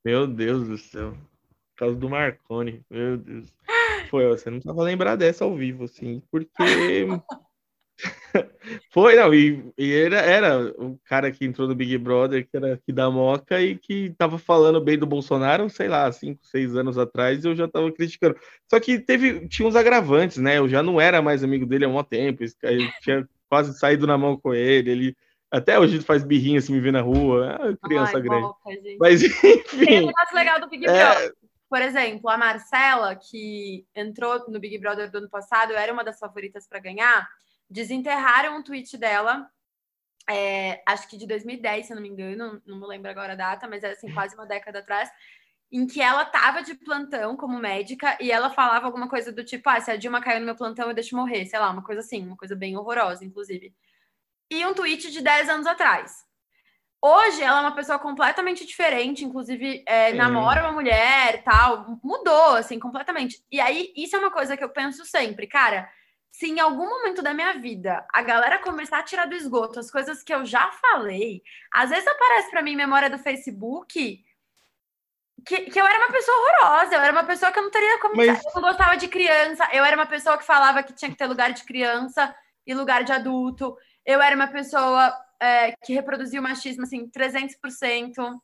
Meu 0.05 0.27
Deus 0.27 0.67
do 0.67 0.79
céu. 0.79 1.13
Por 1.13 1.87
causa 1.87 1.97
do 1.97 2.09
Marconi, 2.09 2.83
meu 2.91 3.19
Deus. 3.19 3.53
Foi, 4.09 4.27
você 4.29 4.51
não 4.51 4.61
tava 4.61 4.83
lembrar 4.83 5.17
dessa 5.17 5.45
ao 5.45 5.55
vivo, 5.55 5.85
assim, 5.85 6.23
porque 6.31 6.49
Foi, 8.91 9.17
não, 9.17 9.35
e, 9.35 9.73
e 9.77 9.93
era, 9.93 10.17
era 10.21 10.75
o 10.79 10.99
cara 11.05 11.31
que 11.31 11.45
entrou 11.45 11.67
no 11.69 11.75
Big 11.75 11.97
Brother, 11.99 12.47
que 12.49 12.57
era 12.57 12.75
aqui 12.75 12.93
da 12.93 13.11
Moca 13.11 13.61
e 13.61 13.77
que 13.77 14.15
tava 14.17 14.39
falando 14.39 14.81
bem 14.81 14.99
do 14.99 15.07
Bolsonaro, 15.07 15.69
sei 15.69 15.89
lá, 15.89 16.11
cinco, 16.13 16.45
seis 16.47 16.77
anos 16.77 16.99
atrás, 16.99 17.45
eu 17.45 17.55
já 17.55 17.69
tava 17.69 17.91
criticando. 17.93 18.37
Só 18.69 18.79
que 18.79 18.99
teve, 18.99 19.49
tinha 19.49 19.69
uns 19.69 19.77
agravantes, 19.77 20.39
né? 20.39 20.59
Eu 20.59 20.69
já 20.69 20.83
não 20.83 21.01
era 21.01 21.21
mais 21.21 21.43
amigo 21.43 21.67
dele 21.67 21.85
há 21.85 21.89
um 21.89 22.03
tempo, 22.03 22.45
eu 22.45 22.79
tinha 23.01 23.29
quase 23.49 23.79
saído 23.79 24.07
na 24.07 24.17
mão 24.17 24.37
com 24.37 24.55
ele, 24.55 24.91
ele 24.91 25.17
até 25.53 25.79
hoje 25.79 26.01
faz 26.01 26.25
birrinha 26.25 26.63
se 26.63 26.73
me 26.73 26.81
ver 26.81 26.93
na 26.93 27.03
rua, 27.03 27.59
é 27.61 27.87
criança 27.87 28.17
Ai, 28.17 28.23
grande. 28.23 28.43
Boca, 28.43 28.71
Mas 28.99 29.23
enfim. 29.23 29.63
Tem 29.85 30.09
um 30.09 30.35
legal 30.35 30.59
do 30.59 30.69
Big 30.69 30.89
é, 30.89 30.93
Brother. 30.93 31.35
por 31.69 31.83
exemplo, 31.83 32.31
a 32.31 32.39
Marcela, 32.39 33.15
que 33.15 33.85
entrou 33.95 34.49
no 34.49 34.59
Big 34.59 34.79
Brother 34.79 35.11
do 35.11 35.19
ano 35.19 35.29
passado, 35.29 35.75
era 35.75 35.93
uma 35.93 36.03
das 36.03 36.19
favoritas 36.19 36.67
para 36.67 36.79
ganhar, 36.79 37.29
desenterraram 37.73 38.59
um 38.59 38.63
tweet 38.63 38.97
dela, 38.97 39.51
é, 40.29 40.83
acho 40.87 41.09
que 41.09 41.17
de 41.17 41.27
2010, 41.27 41.87
se 41.87 41.93
eu 41.93 41.97
não 41.97 42.03
me 42.03 42.09
engano, 42.09 42.63
não 42.67 42.79
me 42.79 42.87
lembro 42.87 43.11
agora 43.11 43.33
a 43.33 43.37
data, 43.37 43.69
mas 43.69 43.83
é 43.83 43.91
assim, 43.91 44.13
quase 44.13 44.35
uma 44.35 44.47
década 44.47 44.79
atrás, 44.79 45.11
em 45.71 45.87
que 45.87 46.01
ela 46.03 46.23
estava 46.23 46.63
de 46.63 46.75
plantão 46.75 47.37
como 47.37 47.59
médica 47.59 48.17
e 48.21 48.31
ela 48.31 48.51
falava 48.51 48.87
alguma 48.87 49.09
coisa 49.09 49.33
do 49.33 49.43
tipo, 49.43 49.69
ah, 49.71 49.81
se 49.81 49.91
a 49.91 49.97
Dilma 49.97 50.21
caiu 50.21 50.39
no 50.41 50.47
meu 50.47 50.55
plantão, 50.55 50.89
eu 50.89 50.95
deixo 50.95 51.17
morrer, 51.17 51.47
sei 51.47 51.59
lá, 51.59 51.71
uma 51.71 51.83
coisa 51.83 52.01
assim, 52.01 52.25
uma 52.27 52.37
coisa 52.37 52.55
bem 52.55 52.77
horrorosa, 52.77 53.25
inclusive. 53.25 53.75
E 54.51 54.67
um 54.67 54.75
tweet 54.75 55.11
de 55.11 55.23
10 55.23 55.49
anos 55.49 55.67
atrás. 55.67 56.25
Hoje 57.05 57.43
ela 57.43 57.59
é 57.59 57.61
uma 57.63 57.75
pessoa 57.75 57.99
completamente 57.99 58.65
diferente, 58.65 59.25
inclusive 59.25 59.83
é, 59.87 60.13
namora 60.13 60.63
uma 60.63 60.73
mulher 60.73 61.43
tal, 61.43 61.99
mudou 62.05 62.55
assim 62.55 62.79
completamente. 62.79 63.43
E 63.51 63.61
aí 63.61 63.93
isso 63.97 64.15
é 64.15 64.19
uma 64.21 64.31
coisa 64.31 64.57
que 64.57 64.63
eu 64.63 64.69
penso 64.69 65.05
sempre, 65.05 65.49
cara. 65.49 65.91
Se 66.33 66.47
em 66.47 66.59
algum 66.59 66.89
momento 66.89 67.23
da 67.23 67.33
minha 67.33 67.53
vida 67.53 68.05
a 68.13 68.23
galera 68.23 68.59
começar 68.59 68.99
a 68.99 69.03
tirar 69.03 69.27
do 69.27 69.37
esgoto 69.37 69.79
as 69.79 69.91
coisas 69.91 70.23
que 70.23 70.35
eu 70.35 70.45
já 70.45 70.73
falei, 70.73 71.43
às 71.71 71.91
vezes 71.91 72.07
aparece 72.07 72.51
para 72.51 72.63
mim 72.63 72.75
memória 72.75 73.09
do 73.09 73.19
Facebook 73.19 74.25
que, 75.45 75.71
que, 75.71 75.81
eu 75.81 75.87
era 75.87 75.99
uma 75.99 76.13
pessoa 76.13 76.37
horrorosa, 76.37 76.95
eu 76.95 77.01
era 77.01 77.13
uma 77.13 77.25
pessoa 77.25 77.53
que 77.53 77.59
eu 77.59 77.63
não 77.63 77.71
teria 77.71 78.01
como. 78.01 78.17
Mas... 78.17 78.45
Eu 78.45 78.53
não 78.55 78.63
gostava 78.63 78.97
de 78.97 79.09
criança, 79.09 79.69
eu 79.73 79.85
era 79.85 79.97
uma 79.97 80.07
pessoa 80.07 80.39
que 80.39 80.45
falava 80.45 80.83
que 80.83 80.93
tinha 80.93 81.11
que 81.11 81.17
ter 81.17 81.27
lugar 81.27 81.53
de 81.53 81.65
criança 81.65 82.35
e 82.67 82.75
lugar 82.75 83.05
de 83.05 83.13
adulto, 83.13 83.77
eu 84.07 84.21
era 84.21 84.35
uma 84.35 84.49
pessoa 84.49 85.13
é, 85.41 85.73
que 85.85 85.93
reproduziu 85.93 86.41
o 86.41 86.45
machismo, 86.45 86.85
assim, 86.85 87.09
300%. 87.09 88.39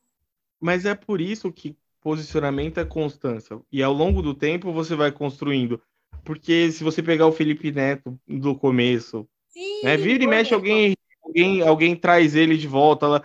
Mas 0.61 0.85
é 0.85 0.95
por 0.95 1.21
isso 1.21 1.53
que 1.53 1.77
posicionamento 2.01 2.79
é 2.79 2.85
constância. 2.85 3.61
E 3.71 3.83
ao 3.83 3.93
longo 3.93 4.23
do 4.23 4.35
tempo 4.35 4.73
você 4.73 4.97
vai 4.97 5.13
construindo. 5.13 5.81
Porque 6.25 6.71
se 6.71 6.85
você 6.85 7.03
pegar 7.03 7.27
o 7.27 7.33
Felipe 7.33 7.73
Neto 7.73 8.19
do 8.27 8.55
começo, 8.55 9.27
Sim, 9.49 9.83
né, 9.83 9.97
vira 9.97 10.23
e 10.23 10.27
mexe 10.27 10.53
alguém, 10.53 10.95
alguém, 11.23 11.63
alguém 11.63 11.97
traz 11.97 12.35
ele 12.35 12.57
de 12.57 12.67
volta 12.67 13.07
lá. 13.07 13.23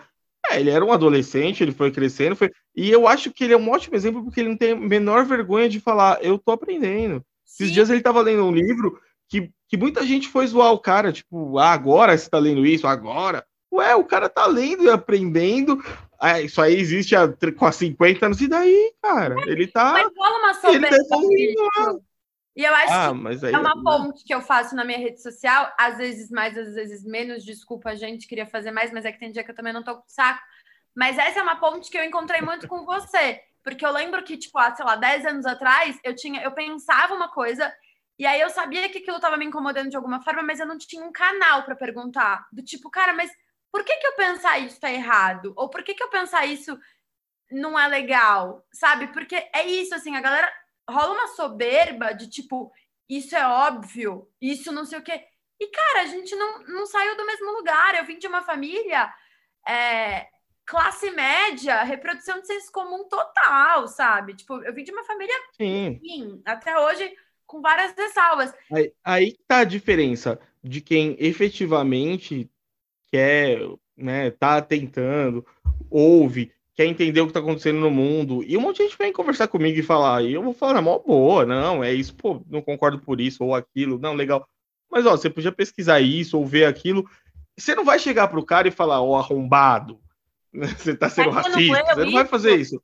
É, 0.50 0.60
ele 0.60 0.70
era 0.70 0.84
um 0.84 0.92
adolescente, 0.92 1.62
ele 1.62 1.72
foi 1.72 1.90
crescendo, 1.90 2.36
foi... 2.36 2.50
e 2.76 2.90
eu 2.90 3.08
acho 3.08 3.30
que 3.30 3.44
ele 3.44 3.54
é 3.54 3.56
um 3.56 3.70
ótimo 3.70 3.96
exemplo 3.96 4.22
porque 4.22 4.40
ele 4.40 4.50
não 4.50 4.56
tem 4.56 4.72
a 4.72 4.76
menor 4.76 5.24
vergonha 5.24 5.68
de 5.68 5.80
falar, 5.80 6.22
eu 6.22 6.38
tô 6.38 6.52
aprendendo. 6.52 7.24
Sim. 7.44 7.64
Esses 7.64 7.72
dias 7.72 7.90
ele 7.90 8.02
tava 8.02 8.20
lendo 8.20 8.44
um 8.44 8.52
livro 8.52 8.98
que, 9.28 9.50
que 9.68 9.76
muita 9.76 10.04
gente 10.04 10.28
foi 10.28 10.46
zoar 10.46 10.72
o 10.72 10.78
cara, 10.78 11.12
tipo, 11.12 11.58
ah, 11.58 11.72
agora 11.72 12.16
você 12.16 12.28
tá 12.28 12.38
lendo 12.38 12.66
isso, 12.66 12.86
agora. 12.86 13.44
Ué, 13.72 13.94
o 13.96 14.04
cara 14.04 14.28
tá 14.28 14.46
lendo 14.46 14.84
e 14.84 14.90
aprendendo. 14.90 15.82
Ah, 16.20 16.40
isso 16.40 16.60
aí 16.60 16.78
existe 16.78 17.16
há, 17.16 17.28
com 17.56 17.70
50 17.70 18.26
anos, 18.26 18.40
e 18.40 18.46
daí, 18.46 18.92
cara? 19.02 19.34
Ele 19.46 19.66
tá. 19.66 19.92
Mas 19.92 20.08
rola 20.16 20.38
uma 20.38 20.72
ele 20.72 20.86
tá 20.86 21.96
E 22.56 22.62
eu 22.62 22.72
acho 22.72 22.92
ah, 22.92 23.38
que 23.40 23.46
é 23.46 23.58
uma 23.58 23.82
ponte 23.82 24.24
que 24.24 24.32
eu 24.32 24.40
faço 24.40 24.76
na 24.76 24.84
minha 24.84 24.98
rede 24.98 25.20
social, 25.20 25.72
às 25.76 25.96
vezes 25.96 26.30
mais, 26.30 26.56
às 26.56 26.74
vezes 26.74 27.04
menos. 27.04 27.44
Desculpa, 27.44 27.90
a 27.90 27.94
gente 27.96 28.28
queria 28.28 28.46
fazer 28.46 28.70
mais, 28.70 28.92
mas 28.92 29.04
é 29.04 29.10
que 29.10 29.18
tem 29.18 29.32
dia 29.32 29.42
que 29.42 29.50
eu 29.50 29.54
também 29.54 29.72
não 29.72 29.82
tô 29.82 29.96
com 29.96 30.04
saco. 30.06 30.40
Mas 30.94 31.18
essa 31.18 31.40
é 31.40 31.42
uma 31.42 31.56
ponte 31.56 31.90
que 31.90 31.98
eu 31.98 32.04
encontrei 32.04 32.40
muito 32.40 32.68
com 32.68 32.84
você. 32.84 33.40
Porque 33.64 33.84
eu 33.84 33.90
lembro 33.90 34.22
que, 34.22 34.36
tipo, 34.36 34.56
há, 34.58 34.74
sei 34.74 34.84
lá, 34.84 34.94
10 34.94 35.26
anos 35.26 35.46
atrás, 35.46 35.98
eu 36.04 36.14
tinha, 36.14 36.42
eu 36.42 36.52
pensava 36.52 37.14
uma 37.14 37.28
coisa, 37.28 37.74
e 38.18 38.26
aí 38.26 38.40
eu 38.40 38.50
sabia 38.50 38.88
que 38.88 38.98
aquilo 38.98 39.16
estava 39.16 39.36
me 39.36 39.46
incomodando 39.46 39.90
de 39.90 39.96
alguma 39.96 40.22
forma, 40.22 40.42
mas 40.42 40.60
eu 40.60 40.66
não 40.66 40.78
tinha 40.78 41.04
um 41.04 41.10
canal 41.10 41.64
para 41.64 41.74
perguntar. 41.74 42.46
Do 42.52 42.62
tipo, 42.62 42.90
cara, 42.90 43.12
mas 43.12 43.30
por 43.72 43.82
que, 43.82 43.96
que 43.96 44.06
eu 44.06 44.14
pensar 44.14 44.58
isso 44.60 44.78
tá 44.78 44.92
errado? 44.92 45.52
Ou 45.56 45.68
por 45.68 45.82
que, 45.82 45.94
que 45.94 46.02
eu 46.02 46.10
pensar 46.10 46.46
isso 46.46 46.78
não 47.50 47.76
é 47.78 47.88
legal? 47.88 48.64
Sabe? 48.72 49.08
Porque 49.08 49.34
é 49.52 49.66
isso, 49.66 49.94
assim, 49.94 50.14
a 50.14 50.20
galera 50.20 50.52
rola 50.88 51.12
uma 51.12 51.28
soberba 51.28 52.12
de 52.12 52.28
tipo, 52.28 52.72
isso 53.08 53.34
é 53.36 53.46
óbvio, 53.46 54.28
isso 54.40 54.72
não 54.72 54.84
sei 54.84 54.98
o 54.98 55.02
quê. 55.02 55.24
E, 55.60 55.68
cara, 55.68 56.02
a 56.02 56.06
gente 56.06 56.34
não, 56.34 56.64
não 56.64 56.86
saiu 56.86 57.16
do 57.16 57.26
mesmo 57.26 57.52
lugar. 57.52 57.94
Eu 57.94 58.04
vim 58.04 58.18
de 58.18 58.26
uma 58.26 58.42
família 58.42 59.12
é, 59.66 60.26
classe 60.66 61.10
média, 61.10 61.82
reprodução 61.82 62.40
de 62.40 62.46
senso 62.46 62.72
comum 62.72 63.08
total, 63.08 63.86
sabe? 63.88 64.34
Tipo, 64.34 64.62
eu 64.62 64.74
vim 64.74 64.84
de 64.84 64.92
uma 64.92 65.04
família, 65.04 65.34
Sim. 65.56 66.00
Enfim, 66.02 66.42
até 66.44 66.78
hoje, 66.78 67.12
com 67.46 67.60
várias 67.60 67.94
ressalvas. 67.94 68.52
Aí, 68.72 68.92
aí 69.04 69.38
tá 69.46 69.58
a 69.58 69.64
diferença 69.64 70.40
de 70.62 70.80
quem 70.80 71.16
efetivamente 71.18 72.50
quer, 73.10 73.58
né, 73.96 74.30
tá 74.30 74.60
tentando, 74.60 75.46
ouve, 75.90 76.52
quer 76.74 76.86
entender 76.86 77.20
o 77.20 77.26
que 77.26 77.32
tá 77.32 77.40
acontecendo 77.40 77.78
no 77.78 77.90
mundo. 77.90 78.42
E 78.44 78.56
um 78.56 78.60
monte 78.60 78.78
de 78.78 78.84
gente 78.84 78.98
vem 78.98 79.12
conversar 79.12 79.48
comigo 79.48 79.78
e 79.78 79.82
falar, 79.82 80.22
e 80.22 80.32
eu 80.32 80.42
vou 80.42 80.52
falar 80.52 80.74
na 80.74 80.82
mó 80.82 80.98
boa, 80.98 81.46
não, 81.46 81.82
é 81.82 81.92
isso, 81.92 82.14
pô, 82.14 82.42
não 82.48 82.60
concordo 82.60 82.98
por 82.98 83.20
isso 83.20 83.44
ou 83.44 83.54
aquilo, 83.54 83.98
não, 83.98 84.14
legal. 84.14 84.46
Mas, 84.90 85.06
ó, 85.06 85.12
você 85.12 85.30
podia 85.30 85.52
pesquisar 85.52 86.00
isso 86.00 86.38
ou 86.38 86.46
ver 86.46 86.66
aquilo. 86.66 87.08
Você 87.56 87.74
não 87.74 87.84
vai 87.84 87.98
chegar 87.98 88.28
pro 88.28 88.44
cara 88.44 88.68
e 88.68 88.72
falar, 88.72 89.00
ó, 89.00 89.10
oh, 89.10 89.16
arrombado, 89.16 89.98
você 90.52 90.96
tá 90.96 91.08
sendo 91.08 91.30
racista, 91.30 91.84
você 91.94 92.04
não 92.04 92.12
vai 92.12 92.26
fazer 92.26 92.56
isso. 92.56 92.82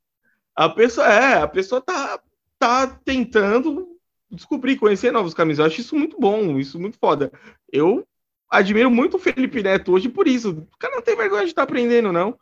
A 0.54 0.68
pessoa, 0.68 1.06
é, 1.06 1.42
a 1.42 1.48
pessoa 1.48 1.80
tá, 1.80 2.20
tá 2.58 2.86
tentando 3.04 3.88
descobrir, 4.30 4.76
conhecer 4.76 5.12
novos 5.12 5.34
caminhos. 5.34 5.58
Eu 5.58 5.64
acho 5.64 5.80
isso 5.80 5.96
muito 5.96 6.18
bom, 6.18 6.58
isso 6.58 6.78
muito 6.78 6.98
foda. 6.98 7.32
Eu 7.72 8.06
admiro 8.48 8.90
muito 8.90 9.16
o 9.16 9.20
Felipe 9.20 9.62
Neto 9.62 9.92
hoje 9.92 10.08
por 10.08 10.26
isso. 10.26 10.50
O 10.50 10.78
cara 10.78 10.96
não 10.96 11.02
tem 11.02 11.16
vergonha 11.16 11.44
de 11.44 11.50
estar 11.50 11.62
tá 11.62 11.64
aprendendo, 11.64 12.12
não. 12.12 12.38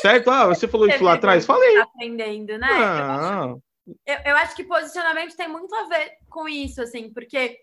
Certo? 0.00 0.30
Ah, 0.30 0.46
você 0.46 0.68
falou 0.68 0.88
isso 0.88 1.02
lá 1.02 1.14
atrás? 1.14 1.46
Falei. 1.46 1.74
Tá 1.76 1.82
aprendendo, 1.82 2.58
né? 2.58 2.68
Ah. 2.70 3.54
Eu, 4.06 4.16
eu, 4.26 4.36
acho 4.36 4.54
que 4.54 4.64
posicionamento 4.64 5.34
tem 5.34 5.48
muito 5.48 5.74
a 5.74 5.84
ver 5.88 6.12
com 6.28 6.46
isso, 6.46 6.82
assim, 6.82 7.10
porque 7.12 7.58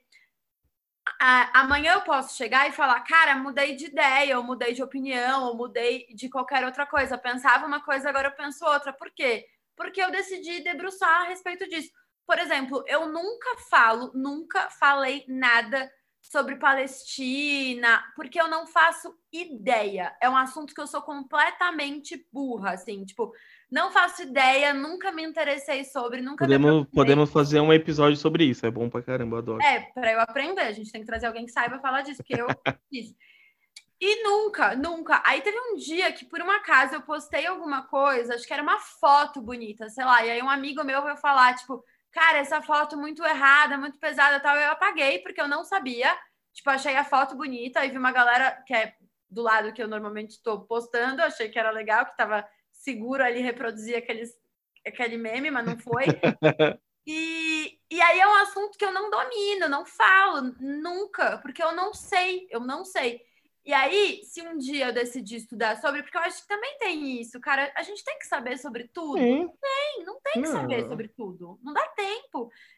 a, 1.21 1.61
amanhã 1.61 1.93
eu 1.93 2.01
posso 2.01 2.35
chegar 2.35 2.67
e 2.67 2.71
falar, 2.71 2.99
cara, 3.01 3.35
mudei 3.35 3.75
de 3.75 3.85
ideia, 3.85 4.37
ou 4.37 4.43
mudei 4.43 4.73
de 4.73 4.81
opinião, 4.81 5.43
ou 5.43 5.55
mudei 5.55 6.07
de 6.15 6.29
qualquer 6.29 6.65
outra 6.65 6.85
coisa. 6.85 7.15
Eu 7.15 7.19
pensava 7.19 7.67
uma 7.67 7.83
coisa, 7.83 8.09
agora 8.09 8.29
eu 8.29 8.35
penso 8.35 8.65
outra. 8.65 8.91
Por 8.91 9.11
quê? 9.11 9.45
Porque 9.75 10.01
eu 10.01 10.11
decidi 10.11 10.63
debruçar 10.63 11.21
a 11.21 11.27
respeito 11.27 11.67
disso. 11.69 11.91
Por 12.25 12.39
exemplo, 12.39 12.83
eu 12.87 13.07
nunca 13.07 13.55
falo, 13.69 14.11
nunca 14.15 14.69
falei 14.71 15.23
nada 15.27 15.91
sobre 16.31 16.55
Palestina, 16.55 18.03
porque 18.15 18.39
eu 18.39 18.47
não 18.47 18.65
faço 18.65 19.13
ideia. 19.31 20.15
É 20.21 20.29
um 20.29 20.35
assunto 20.35 20.73
que 20.73 20.81
eu 20.81 20.87
sou 20.87 21.01
completamente 21.01 22.25
burra, 22.31 22.71
assim, 22.71 23.05
tipo, 23.05 23.31
não 23.69 23.91
faço 23.91 24.23
ideia, 24.23 24.73
nunca 24.73 25.11
me 25.11 25.23
interessei 25.23 25.83
sobre, 25.83 26.21
nunca 26.21 26.45
podemos, 26.45 26.87
podemos 26.93 27.31
fazer 27.31 27.59
um 27.59 27.71
episódio 27.71 28.17
sobre 28.17 28.45
isso, 28.45 28.65
é 28.65 28.71
bom 28.71 28.89
pra 28.89 29.03
caramba, 29.03 29.37
adoro. 29.37 29.61
É, 29.61 29.81
para 29.93 30.13
eu 30.13 30.19
aprender, 30.19 30.61
a 30.61 30.71
gente 30.71 30.91
tem 30.91 31.01
que 31.01 31.07
trazer 31.07 31.27
alguém 31.27 31.45
que 31.45 31.51
saiba 31.51 31.79
falar 31.79 32.01
disso, 32.01 32.23
porque 32.23 32.41
eu 32.41 32.47
fiz. 32.89 33.13
E 34.01 34.23
nunca, 34.23 34.75
nunca. 34.75 35.21
Aí 35.25 35.41
teve 35.41 35.57
um 35.57 35.75
dia 35.75 36.11
que, 36.11 36.25
por 36.25 36.41
um 36.41 36.51
acaso, 36.51 36.95
eu 36.95 37.01
postei 37.01 37.45
alguma 37.45 37.87
coisa, 37.87 38.35
acho 38.35 38.45
que 38.45 38.53
era 38.53 38.63
uma 38.63 38.79
foto 38.79 39.41
bonita, 39.41 39.89
sei 39.89 40.03
lá, 40.03 40.25
e 40.25 40.31
aí 40.31 40.41
um 40.41 40.49
amigo 40.49 40.83
meu 40.83 41.03
veio 41.03 41.17
falar, 41.17 41.55
tipo, 41.55 41.83
cara, 42.15 42.37
essa 42.37 42.61
foto 42.61 42.97
muito 42.97 43.21
errada, 43.25 43.77
muito 43.77 43.99
pesada 43.99 44.39
tal. 44.39 44.55
Eu 44.55 44.71
apaguei 44.71 45.19
porque 45.19 45.41
eu 45.41 45.49
não 45.49 45.65
sabia. 45.65 46.17
Tipo, 46.53 46.69
achei 46.69 46.95
a 46.95 47.03
foto 47.03 47.35
bonita 47.35 47.85
e 47.85 47.89
vi 47.89 47.97
uma 47.97 48.13
galera 48.13 48.63
que 48.65 48.73
é 48.73 48.95
do 49.29 49.41
lado 49.41 49.73
que 49.73 49.83
eu 49.83 49.87
normalmente 49.87 50.31
estou 50.31 50.61
postando, 50.61 51.21
achei 51.21 51.49
que 51.49 51.59
era 51.59 51.71
legal, 51.71 52.05
que 52.05 52.11
estava 52.11 52.47
seguro 52.71 53.21
ali 53.21 53.41
reproduzir 53.41 53.97
aqueles, 53.97 54.31
aquele 54.87 55.17
meme, 55.17 55.51
mas 55.51 55.65
não 55.65 55.77
foi. 55.77 56.05
E, 57.07 57.77
e 57.91 58.01
aí 58.01 58.19
é 58.19 58.27
um 58.27 58.33
assunto 58.37 58.79
que 58.79 58.83
eu 58.83 58.91
não 58.91 59.11
domino, 59.11 59.69
não 59.69 59.85
falo 59.85 60.55
nunca, 60.59 61.37
porque 61.37 61.61
eu 61.61 61.71
não 61.71 61.93
sei, 61.93 62.47
eu 62.49 62.59
não 62.59 62.83
sei. 62.83 63.21
E 63.65 63.73
aí, 63.73 64.21
se 64.23 64.43
um 64.43 64.57
dia 64.59 64.87
eu 64.87 64.93
decidir 64.93 65.37
estudar 65.37 65.81
sobre, 65.81 66.03
porque 66.03 66.15
eu 66.15 66.21
acho 66.21 66.43
que 66.43 66.47
também 66.47 66.77
tem 66.77 67.19
isso, 67.19 67.39
cara, 67.39 67.73
a 67.75 67.81
gente 67.81 68.03
tem 68.03 68.19
que 68.19 68.27
saber 68.27 68.59
sobre 68.59 68.87
tudo. 68.87 69.17
Sim. 69.17 69.39
Não 69.39 69.57
tem, 69.59 70.05
não 70.05 70.19
tem 70.21 70.33
que 70.33 70.49
não. 70.49 70.61
saber 70.61 70.87
sobre 70.87 71.07
tudo. 71.07 71.59
Não 71.63 71.73
dá. 71.73 71.81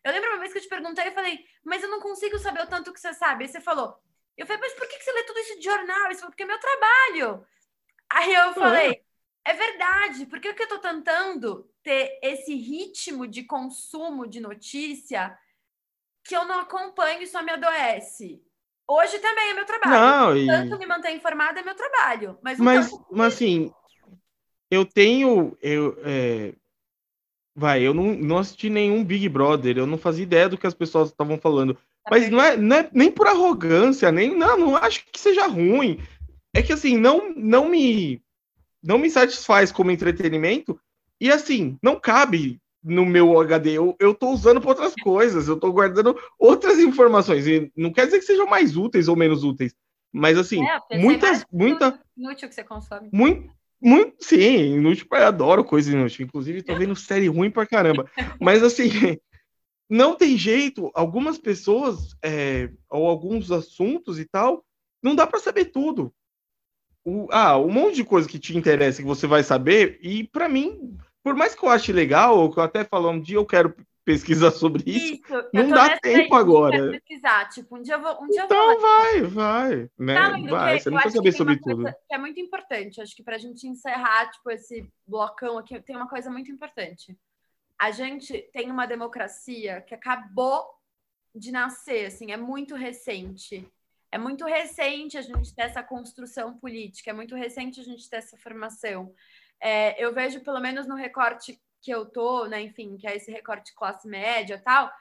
Eu 0.04 0.12
lembro 0.12 0.30
uma 0.30 0.40
vez 0.40 0.52
que 0.52 0.60
eu 0.60 0.64
te 0.64 0.70
perguntei, 0.70 1.08
eu 1.08 1.14
falei, 1.14 1.46
mas 1.64 1.84
eu 1.84 1.90
não 1.90 2.00
consigo 2.00 2.38
saber 2.40 2.62
o 2.62 2.68
tanto 2.68 2.94
que 2.94 3.00
você 3.00 3.14
sabe. 3.14 3.44
Aí 3.44 3.50
você 3.50 3.62
falou, 3.62 3.98
eu 4.38 4.46
falei, 4.46 4.62
mas 4.62 4.74
por 4.74 4.88
que 4.88 5.02
você 5.02 5.12
lê 5.12 5.24
tudo 5.24 5.40
isso 5.40 5.60
de 5.60 5.66
jornal? 5.66 6.12
Isso 6.12 6.26
porque 6.26 6.44
é 6.44 6.46
meu 6.46 6.60
trabalho. 6.60 7.46
Aí 8.10 8.34
eu 8.34 8.54
falei, 8.54 9.04
é 9.46 9.54
verdade, 9.54 10.26
porque 10.26 10.50
o 10.50 10.56
que 10.56 10.64
eu 10.64 10.68
tô 10.68 10.80
tentando 10.80 11.70
ter 11.82 12.20
esse 12.22 12.54
ritmo 12.54 13.26
de 13.28 13.44
consumo 13.44 14.28
de 14.28 14.40
notícia 14.40 15.38
que 16.24 16.36
eu 16.36 16.46
não 16.46 16.60
acompanho 16.60 17.22
e 17.22 17.28
só 17.28 17.42
me 17.42 17.52
adoece. 17.52 18.42
Hoje 18.88 19.20
também 19.20 19.50
é 19.50 19.54
meu 19.54 19.66
trabalho. 19.66 20.36
Não, 20.36 20.38
e... 20.38 20.48
Tanto 20.48 20.78
me 20.78 20.86
manter 20.86 21.12
informada 21.12 21.60
é 21.60 21.64
meu 21.64 21.76
trabalho. 21.76 22.38
Mas, 22.42 22.60
mas, 22.60 22.90
mas 23.10 23.34
assim, 23.34 23.72
eu 24.70 24.86
tenho. 24.86 25.58
Eu, 25.62 25.98
é... 26.04 26.54
Vai, 27.60 27.82
eu 27.82 27.92
não, 27.92 28.14
não 28.14 28.38
assisti 28.38 28.70
nenhum 28.70 29.04
Big 29.04 29.28
Brother, 29.28 29.80
eu 29.80 29.88
não 29.88 29.98
fazia 29.98 30.22
ideia 30.22 30.48
do 30.48 30.60
que 30.60 30.68
as 30.68 30.76
pessoas 30.76 31.10
estavam 31.10 31.40
falando. 31.40 31.76
Mas 32.08 32.30
não 32.30 32.40
é, 32.40 32.56
não 32.56 32.78
é 32.78 32.90
nem 32.94 33.12
por 33.12 33.26
arrogância, 33.26 34.12
nem. 34.12 34.38
Não, 34.38 34.56
não 34.60 34.76
acho 34.76 35.04
que 35.12 35.20
seja 35.20 35.48
ruim. 35.48 36.00
É 36.54 36.62
que 36.62 36.72
assim, 36.72 36.98
não, 36.98 37.34
não 37.36 37.68
me. 37.68 38.22
Não 38.84 39.00
me 39.00 39.10
satisfaz 39.10 39.72
como 39.72 39.90
entretenimento. 39.90 40.80
E 41.20 41.32
assim, 41.32 41.80
não 41.82 42.00
cabe 42.00 42.62
no 42.84 43.04
meu 43.04 43.40
HD, 43.42 43.72
eu, 43.72 43.96
eu 44.00 44.14
tô 44.14 44.30
usando 44.30 44.62
para 44.62 44.70
outras 44.70 44.94
coisas, 45.02 45.48
eu 45.48 45.60
tô 45.60 45.72
guardando 45.72 46.16
outras 46.38 46.78
informações. 46.78 47.48
E 47.48 47.72
não 47.76 47.92
quer 47.92 48.06
dizer 48.06 48.20
que 48.20 48.26
sejam 48.26 48.46
mais 48.46 48.78
úteis 48.78 49.08
ou 49.08 49.16
menos 49.16 49.44
úteis, 49.44 49.76
mas 50.14 50.38
assim, 50.38 50.64
É, 50.64 50.98
muitas, 51.00 51.44
muita, 51.52 52.00
Inútil 52.16 52.48
que 52.48 52.56
você 52.56 52.64
consome. 52.64 53.10
muito, 53.12 53.52
muito, 53.82 54.24
sim, 54.24 54.76
inútil, 54.76 55.08
eu 55.12 55.26
adoro 55.26 55.64
coisa 55.64 55.92
inútil. 55.92 56.26
Inclusive, 56.26 56.64
tô 56.64 56.76
vendo 56.76 56.96
série 56.96 57.28
ruim 57.28 57.52
pra 57.52 57.66
caramba. 57.66 58.10
Mas 58.40 58.64
assim, 58.64 58.90
não 59.90 60.16
tem 60.16 60.38
jeito, 60.38 60.92
algumas 60.94 61.38
pessoas, 61.38 62.16
é, 62.24 62.70
ou 62.90 63.08
alguns 63.08 63.52
assuntos 63.52 64.20
e 64.20 64.26
tal, 64.26 64.64
não 65.02 65.16
dá 65.16 65.28
para 65.28 65.40
saber 65.40 65.66
tudo. 65.66 66.14
O, 67.06 67.28
ah, 67.32 67.58
um 67.58 67.72
monte 67.72 67.96
de 67.96 68.04
coisa 68.04 68.28
que 68.28 68.40
te 68.40 68.58
interessa 68.58 69.02
que 69.02 69.08
você 69.08 69.28
vai 69.28 69.44
saber, 69.44 69.98
e 70.02 70.28
para 70.28 70.50
mim, 70.50 70.98
por 71.24 71.36
mais 71.36 71.56
que 71.56 71.64
eu 71.64 71.70
ache 71.70 71.94
legal, 71.94 72.38
ou 72.38 72.52
que 72.52 72.60
eu 72.60 72.64
até 72.64 72.84
falo 72.84 73.10
um 73.10 73.22
dia 73.22 73.38
eu 73.38 73.46
quero 73.46 73.74
pesquisar 74.08 74.52
sobre 74.52 74.84
isso, 74.90 75.16
Isso, 75.16 75.50
não 75.52 75.68
dá 75.68 76.00
tempo 76.00 76.34
agora. 76.34 76.92
pesquisar, 76.92 77.50
tipo, 77.50 77.78
um 77.78 77.82
dia 77.82 77.96
eu 77.96 78.02
vou, 78.02 78.24
um 78.24 78.28
dia 78.30 78.48
vou 78.48 78.58
então 78.58 78.68
lá. 78.68 78.76
vai, 78.76 79.22
vai, 79.24 79.90
né? 80.00 80.14
Tá, 80.16 80.30
vai, 80.50 80.80
você 80.80 80.90
não 80.90 80.98
acho 80.98 81.10
precisa 81.10 81.10
que 81.10 81.12
saber 81.12 81.22
tem 81.24 81.32
sobre 81.34 81.54
uma 81.56 81.62
tudo. 81.62 81.82
coisa 81.84 81.98
Que 82.08 82.16
é 82.16 82.18
muito 82.18 82.40
importante, 82.40 83.02
acho 83.02 83.14
que 83.14 83.22
pra 83.22 83.38
gente 83.38 83.68
encerrar, 83.68 84.32
tipo, 84.32 84.50
esse 84.50 84.90
blocão 85.06 85.58
aqui, 85.58 85.78
tem 85.82 85.98
uma 85.98 86.08
coisa 86.08 86.32
muito 86.32 86.50
importante. 86.50 87.18
A 87.78 87.92
gente 87.92 88.50
tem 88.54 88.72
uma 88.72 88.86
democracia 88.86 89.82
que 89.82 89.94
acabou 89.94 90.66
de 91.36 91.52
nascer, 91.52 92.06
assim, 92.06 92.32
é 92.32 92.38
muito 92.38 92.76
recente. 92.76 93.70
É 94.10 94.18
muito 94.18 94.46
recente 94.46 95.18
a 95.18 95.22
gente 95.22 95.54
ter 95.54 95.64
essa 95.64 95.84
construção 95.84 96.58
política, 96.58 97.10
é 97.10 97.14
muito 97.14 97.36
recente 97.36 97.82
a 97.82 97.84
gente 97.84 98.10
ter 98.10 98.16
essa 98.16 98.38
formação. 98.38 99.14
É, 99.60 100.02
eu 100.02 100.14
vejo, 100.14 100.40
pelo 100.40 100.62
menos 100.62 100.88
no 100.88 100.96
recorte 100.96 101.60
que 101.88 101.92
eu 101.92 102.06
tô, 102.06 102.48
né, 102.48 102.62
enfim, 102.62 102.98
que 102.98 103.08
é 103.08 103.16
esse 103.16 103.32
recorte 103.32 103.74
classe 103.74 104.06
média 104.10 104.56
e 104.56 104.62
tal, 104.62 104.92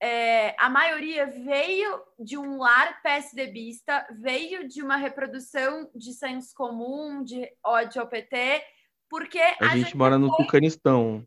é, 0.00 0.54
a 0.56 0.70
maioria 0.70 1.26
veio 1.26 2.00
de 2.20 2.38
um 2.38 2.56
lar 2.56 3.02
PSDBista, 3.02 4.06
veio 4.20 4.68
de 4.68 4.80
uma 4.80 4.94
reprodução 4.94 5.90
de 5.92 6.12
senso 6.12 6.54
comum, 6.54 7.24
de 7.24 7.50
ódio 7.66 8.00
ao 8.00 8.06
PT, 8.06 8.62
porque 9.08 9.40
A, 9.60 9.76
gente, 9.76 9.96
mora 9.96 10.16
no 10.16 10.32
Tucanistão, 10.36 11.26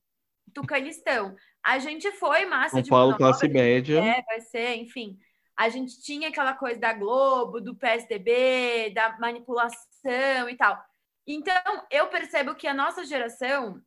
Tucanistão. 0.54 1.36
A 1.62 1.80
gente 1.80 2.10
foi 2.14 2.46
massa 2.46 2.76
São 2.76 2.82
de 2.82 2.90
Paulo, 2.90 3.08
manobra, 3.08 3.28
classe 3.28 3.46
a 3.46 3.48
gente 3.50 3.58
média. 3.58 4.00
é, 4.00 4.22
vai 4.22 4.40
ser, 4.40 4.76
enfim. 4.76 5.18
A 5.54 5.68
gente 5.68 6.02
tinha 6.02 6.30
aquela 6.30 6.54
coisa 6.54 6.80
da 6.80 6.94
Globo, 6.94 7.60
do 7.60 7.76
PSDB, 7.76 8.94
da 8.96 9.20
manipulação 9.20 10.50
e 10.50 10.56
tal. 10.56 10.82
Então, 11.28 11.86
eu 11.92 12.08
percebo 12.08 12.56
que 12.56 12.68
a 12.68 12.74
nossa 12.74 13.04
geração 13.04 13.82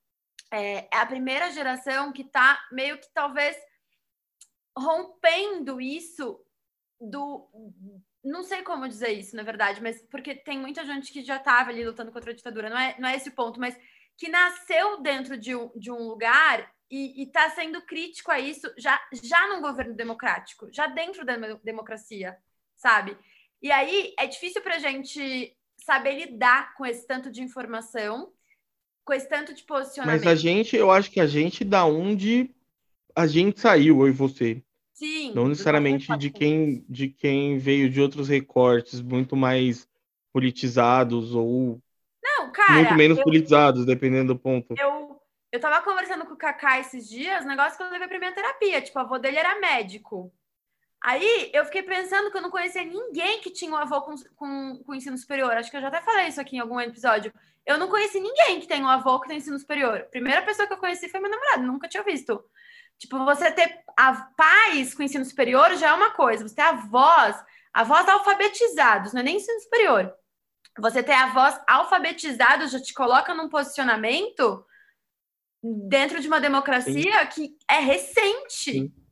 é 0.53 0.89
a 0.93 1.07
primeira 1.07 1.51
geração 1.51 2.13
que 2.13 2.23
está 2.23 2.59
meio 2.71 2.99
que 2.99 3.09
talvez 3.13 3.57
rompendo 4.77 5.81
isso 5.81 6.41
do. 7.01 7.49
Não 8.23 8.43
sei 8.43 8.63
como 8.63 8.89
dizer 8.89 9.13
isso, 9.13 9.37
na 9.37 9.43
verdade, 9.43 9.83
mas 9.83 10.03
porque 10.11 10.35
tem 10.35 10.59
muita 10.59 10.85
gente 10.85 11.13
que 11.13 11.23
já 11.23 11.37
estava 11.37 11.71
ali 11.71 11.85
lutando 11.85 12.11
contra 12.11 12.33
a 12.33 12.35
ditadura, 12.35 12.69
não 12.69 12.79
é, 12.79 12.97
não 12.99 13.09
é 13.09 13.17
esse 13.17 13.29
o 13.29 13.35
ponto, 13.35 13.61
mas 13.61 13.79
que 14.17 14.29
nasceu 14.29 15.01
dentro 15.01 15.37
de 15.37 15.55
um, 15.55 15.71
de 15.77 15.91
um 15.91 16.09
lugar 16.09 16.73
e 16.91 17.25
está 17.25 17.51
sendo 17.51 17.83
crítico 17.83 18.31
a 18.31 18.39
isso 18.39 18.73
já, 18.79 19.01
já 19.13 19.49
num 19.49 19.61
governo 19.61 19.95
democrático, 19.95 20.69
já 20.73 20.87
dentro 20.87 21.25
da 21.25 21.37
democracia, 21.63 22.37
sabe? 22.75 23.17
E 23.61 23.71
aí 23.73 24.15
é 24.19 24.27
difícil 24.27 24.63
para 24.63 24.77
a 24.77 24.79
gente 24.79 25.57
saber 25.79 26.15
lidar 26.15 26.75
com 26.75 26.87
esse 26.87 27.07
tanto 27.07 27.31
de 27.31 27.43
informação, 27.43 28.33
com 29.07 29.15
esse 29.15 29.29
tanto 29.29 29.55
de 29.55 29.63
posicionamento. 29.63 30.25
Mas 30.25 30.31
a 30.31 30.35
gente, 30.35 30.77
eu 30.77 30.91
acho 30.91 31.11
que 31.11 31.21
a 31.21 31.27
gente 31.27 31.65
da 31.65 31.87
onde 31.87 32.51
a 33.15 33.27
gente 33.27 33.61
saiu, 33.61 34.01
eu 34.01 34.09
e 34.09 34.11
você. 34.11 34.63
Sim. 34.93 35.33
Não 35.33 35.47
necessariamente 35.47 36.15
de 36.19 36.29
quem, 36.29 36.85
de 36.89 37.09
quem 37.09 37.57
veio 37.57 37.89
de 37.89 38.01
outros 38.01 38.29
recortes 38.29 39.01
muito 39.01 39.37
mais 39.37 39.89
politizados 40.33 41.35
ou 41.35 41.81
Não, 42.23 42.51
cara, 42.51 42.73
muito 42.75 42.95
menos 42.95 43.19
eu, 43.19 43.25
politizados, 43.25 43.87
dependendo 43.87 44.35
do 44.35 44.41
ponto. 44.41 44.75
eu, 44.77 45.21
eu 45.53 45.61
tava 45.61 45.85
conversando 45.85 46.27
com 46.27 46.35
o 46.35 46.37
Kaká 46.37 46.81
esses 46.81 47.09
dias, 47.09 47.47
negócio 47.47 47.77
que 47.77 47.85
eu 47.85 47.91
levei 47.91 48.09
pra 48.09 48.19
minha 48.19 48.35
terapia. 48.35 48.83
Tipo, 48.83 48.99
o 48.99 49.03
avô 49.03 49.19
dele 49.19 49.37
era 49.39 49.61
médico. 49.61 50.33
Aí 51.07 51.53
eu 51.55 51.65
fiquei 51.65 51.85
pensando 51.85 52.33
que 52.33 52.37
eu 52.37 52.43
não 52.43 52.51
conhecia 52.51 52.83
ninguém 52.83 53.41
que 53.41 53.49
tinha 53.49 53.71
um 53.71 53.77
avô 53.77 54.03
com, 54.03 54.17
com, 54.35 54.83
com 54.85 54.93
ensino 54.93 55.17
superior. 55.17 55.53
Acho 55.53 55.71
que 55.71 55.77
eu 55.77 55.81
já 55.81 55.87
até 55.87 56.01
falei 56.01 56.27
isso 56.27 56.41
aqui 56.41 56.57
em 56.57 56.59
algum 56.59 56.81
episódio. 56.81 57.33
Eu 57.65 57.79
não 57.79 57.87
conheci 57.87 58.19
ninguém 58.19 58.59
que 58.59 58.67
tem 58.67 58.83
um 58.83 58.89
avô 58.89 59.21
que 59.21 59.29
tem 59.29 59.37
ensino 59.37 59.57
superior. 59.57 59.99
A 59.99 60.11
primeira 60.11 60.43
pessoa 60.43 60.67
que 60.67 60.73
eu 60.75 60.79
conheci 60.79 61.09
foi 61.09 61.21
meu 61.21 61.31
namorado, 61.31 61.63
nunca 61.63 61.87
tinha 61.87 62.03
visto. 62.03 62.45
Tipo, 62.99 63.25
você 63.25 63.53
ter 63.53 63.85
a 63.97 64.15
pais 64.37 64.95
com 64.95 65.03
ensino 65.05 65.25
superior 65.25 65.77
já 65.77 65.91
é 65.91 65.93
uma 65.93 66.11
coisa, 66.11 66.49
você 66.49 66.57
ter 66.57 66.63
avós, 66.63 67.37
avós 67.73 68.09
alfabetizados, 68.09 69.13
não 69.13 69.21
é 69.21 69.25
nem 69.25 69.37
ensino 69.37 69.61
superior. 69.61 70.13
Você 70.77 71.05
ter 71.05 71.13
avós 71.13 71.57
alfabetizados 71.69 72.73
já 72.73 72.83
te 72.83 72.93
coloca 72.93 73.33
num 73.33 73.49
posicionamento 73.49 74.67
dentro 75.63 76.21
de 76.21 76.27
uma 76.27 76.41
democracia 76.41 77.31
Sim. 77.31 77.33
que 77.33 77.59
é 77.71 77.79
recente. 77.79 78.73
Sim. 78.73 79.06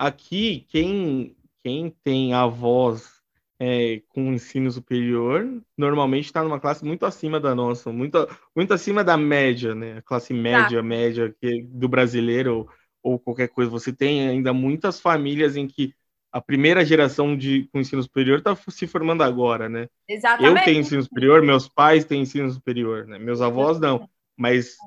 Aqui, 0.00 0.64
quem, 0.70 1.36
quem 1.62 1.94
tem 2.02 2.32
avós 2.32 3.20
é, 3.58 4.00
com 4.08 4.32
ensino 4.32 4.70
superior, 4.70 5.46
normalmente 5.76 6.24
está 6.24 6.42
numa 6.42 6.58
classe 6.58 6.82
muito 6.82 7.04
acima 7.04 7.38
da 7.38 7.54
nossa, 7.54 7.92
muito, 7.92 8.26
muito 8.56 8.72
acima 8.72 9.04
da 9.04 9.18
média, 9.18 9.74
né? 9.74 9.98
A 9.98 10.02
classe 10.02 10.32
média, 10.32 10.78
tá. 10.78 10.82
média 10.82 11.36
que, 11.38 11.64
do 11.64 11.86
brasileiro 11.86 12.60
ou, 12.60 12.68
ou, 13.02 13.18
qualquer 13.18 13.48
coisa. 13.48 13.70
Você 13.70 13.92
tem 13.92 14.26
ainda 14.26 14.54
muitas 14.54 14.98
famílias 14.98 15.54
em 15.54 15.68
que 15.68 15.92
a 16.32 16.40
primeira 16.40 16.82
geração 16.82 17.36
de 17.36 17.68
com 17.70 17.78
ensino 17.78 18.02
superior 18.02 18.38
está 18.38 18.56
se 18.56 18.86
formando 18.86 19.22
agora, 19.22 19.68
né? 19.68 19.86
Exatamente. 20.08 20.58
Eu 20.58 20.64
tenho 20.64 20.80
ensino 20.80 21.02
superior, 21.02 21.42
meus 21.42 21.68
pais 21.68 22.06
têm 22.06 22.22
ensino 22.22 22.50
superior, 22.50 23.06
né? 23.06 23.18
Meus 23.18 23.42
avós 23.42 23.78
não, 23.78 24.08
mas 24.34 24.78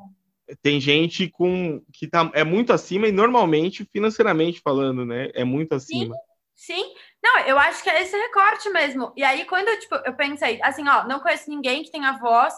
tem 0.62 0.80
gente 0.80 1.30
com 1.30 1.82
que 1.92 2.08
tá, 2.08 2.30
é 2.34 2.44
muito 2.44 2.74
acima 2.74 3.08
e 3.08 3.12
normalmente 3.12 3.86
financeiramente 3.86 4.62
falando, 4.62 5.06
né? 5.06 5.30
É 5.34 5.44
muito 5.44 5.74
acima. 5.74 6.16
Sim, 6.56 6.76
sim. 6.76 6.96
Não, 7.24 7.40
eu 7.40 7.58
acho 7.58 7.82
que 7.82 7.90
é 7.90 8.02
esse 8.02 8.16
recorte 8.16 8.70
mesmo. 8.70 9.14
E 9.16 9.24
aí, 9.24 9.46
quando 9.46 9.70
eu, 9.70 9.80
tipo, 9.80 9.96
eu 9.96 10.14
pensei, 10.14 10.60
assim, 10.62 10.88
ó, 10.88 11.06
não 11.08 11.20
conheço 11.20 11.50
ninguém 11.50 11.84
que 11.84 11.92
tenha 11.92 12.18
voz 12.18 12.54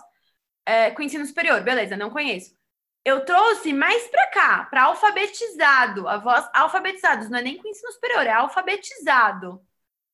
é, 0.66 0.90
com 0.92 1.04
ensino 1.04 1.26
superior, 1.26 1.62
beleza, 1.62 1.96
não 1.96 2.10
conheço. 2.10 2.56
Eu 3.04 3.24
trouxe 3.24 3.72
mais 3.72 4.08
para 4.08 4.28
cá, 4.28 4.66
para 4.66 4.86
alfabetizado, 4.86 6.08
a 6.08 6.18
voz 6.18 6.50
alfabetizados, 6.54 7.30
não 7.30 7.38
é 7.38 7.42
nem 7.44 7.58
com 7.58 7.68
ensino 7.68 7.92
superior, 7.92 8.26
é 8.26 8.32
alfabetizado, 8.32 9.62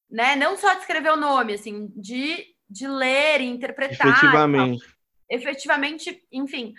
né? 0.10 0.36
Não 0.36 0.58
só 0.58 0.74
de 0.74 0.82
escrever 0.82 1.14
o 1.14 1.18
nome, 1.18 1.54
assim, 1.54 1.88
de, 1.96 2.46
de 2.70 2.86
ler 2.90 3.40
e 3.40 3.46
interpretar. 3.46 4.08
Efetivamente. 4.08 4.84
Tal. 4.84 4.92
Efetivamente, 5.30 6.22
enfim 6.30 6.74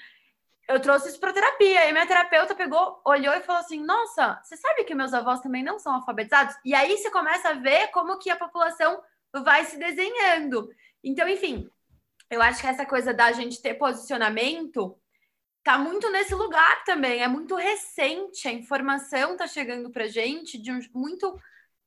eu 0.68 0.80
trouxe 0.80 1.08
isso 1.08 1.20
para 1.20 1.32
terapia. 1.32 1.88
E 1.88 1.92
minha 1.92 2.06
terapeuta 2.06 2.54
pegou, 2.54 3.00
olhou 3.04 3.34
e 3.34 3.42
falou 3.42 3.60
assim: 3.60 3.82
Nossa, 3.84 4.40
você 4.42 4.56
sabe 4.56 4.84
que 4.84 4.94
meus 4.94 5.12
avós 5.14 5.40
também 5.40 5.62
não 5.62 5.78
são 5.78 5.94
alfabetizados? 5.94 6.56
E 6.64 6.74
aí 6.74 6.96
você 6.96 7.10
começa 7.10 7.50
a 7.50 7.54
ver 7.54 7.88
como 7.88 8.18
que 8.18 8.30
a 8.30 8.36
população 8.36 9.02
vai 9.44 9.64
se 9.64 9.78
desenhando. 9.78 10.68
Então, 11.02 11.28
enfim, 11.28 11.68
eu 12.30 12.40
acho 12.40 12.60
que 12.60 12.66
essa 12.66 12.86
coisa 12.86 13.12
da 13.12 13.32
gente 13.32 13.60
ter 13.60 13.74
posicionamento 13.74 14.98
tá 15.62 15.78
muito 15.78 16.10
nesse 16.10 16.34
lugar 16.34 16.84
também. 16.84 17.22
É 17.22 17.28
muito 17.28 17.54
recente, 17.54 18.48
a 18.48 18.52
informação 18.52 19.36
tá 19.36 19.46
chegando 19.46 19.90
pra 19.90 20.06
gente 20.06 20.58
de 20.58 20.72
um, 20.72 20.80
muito 20.94 21.38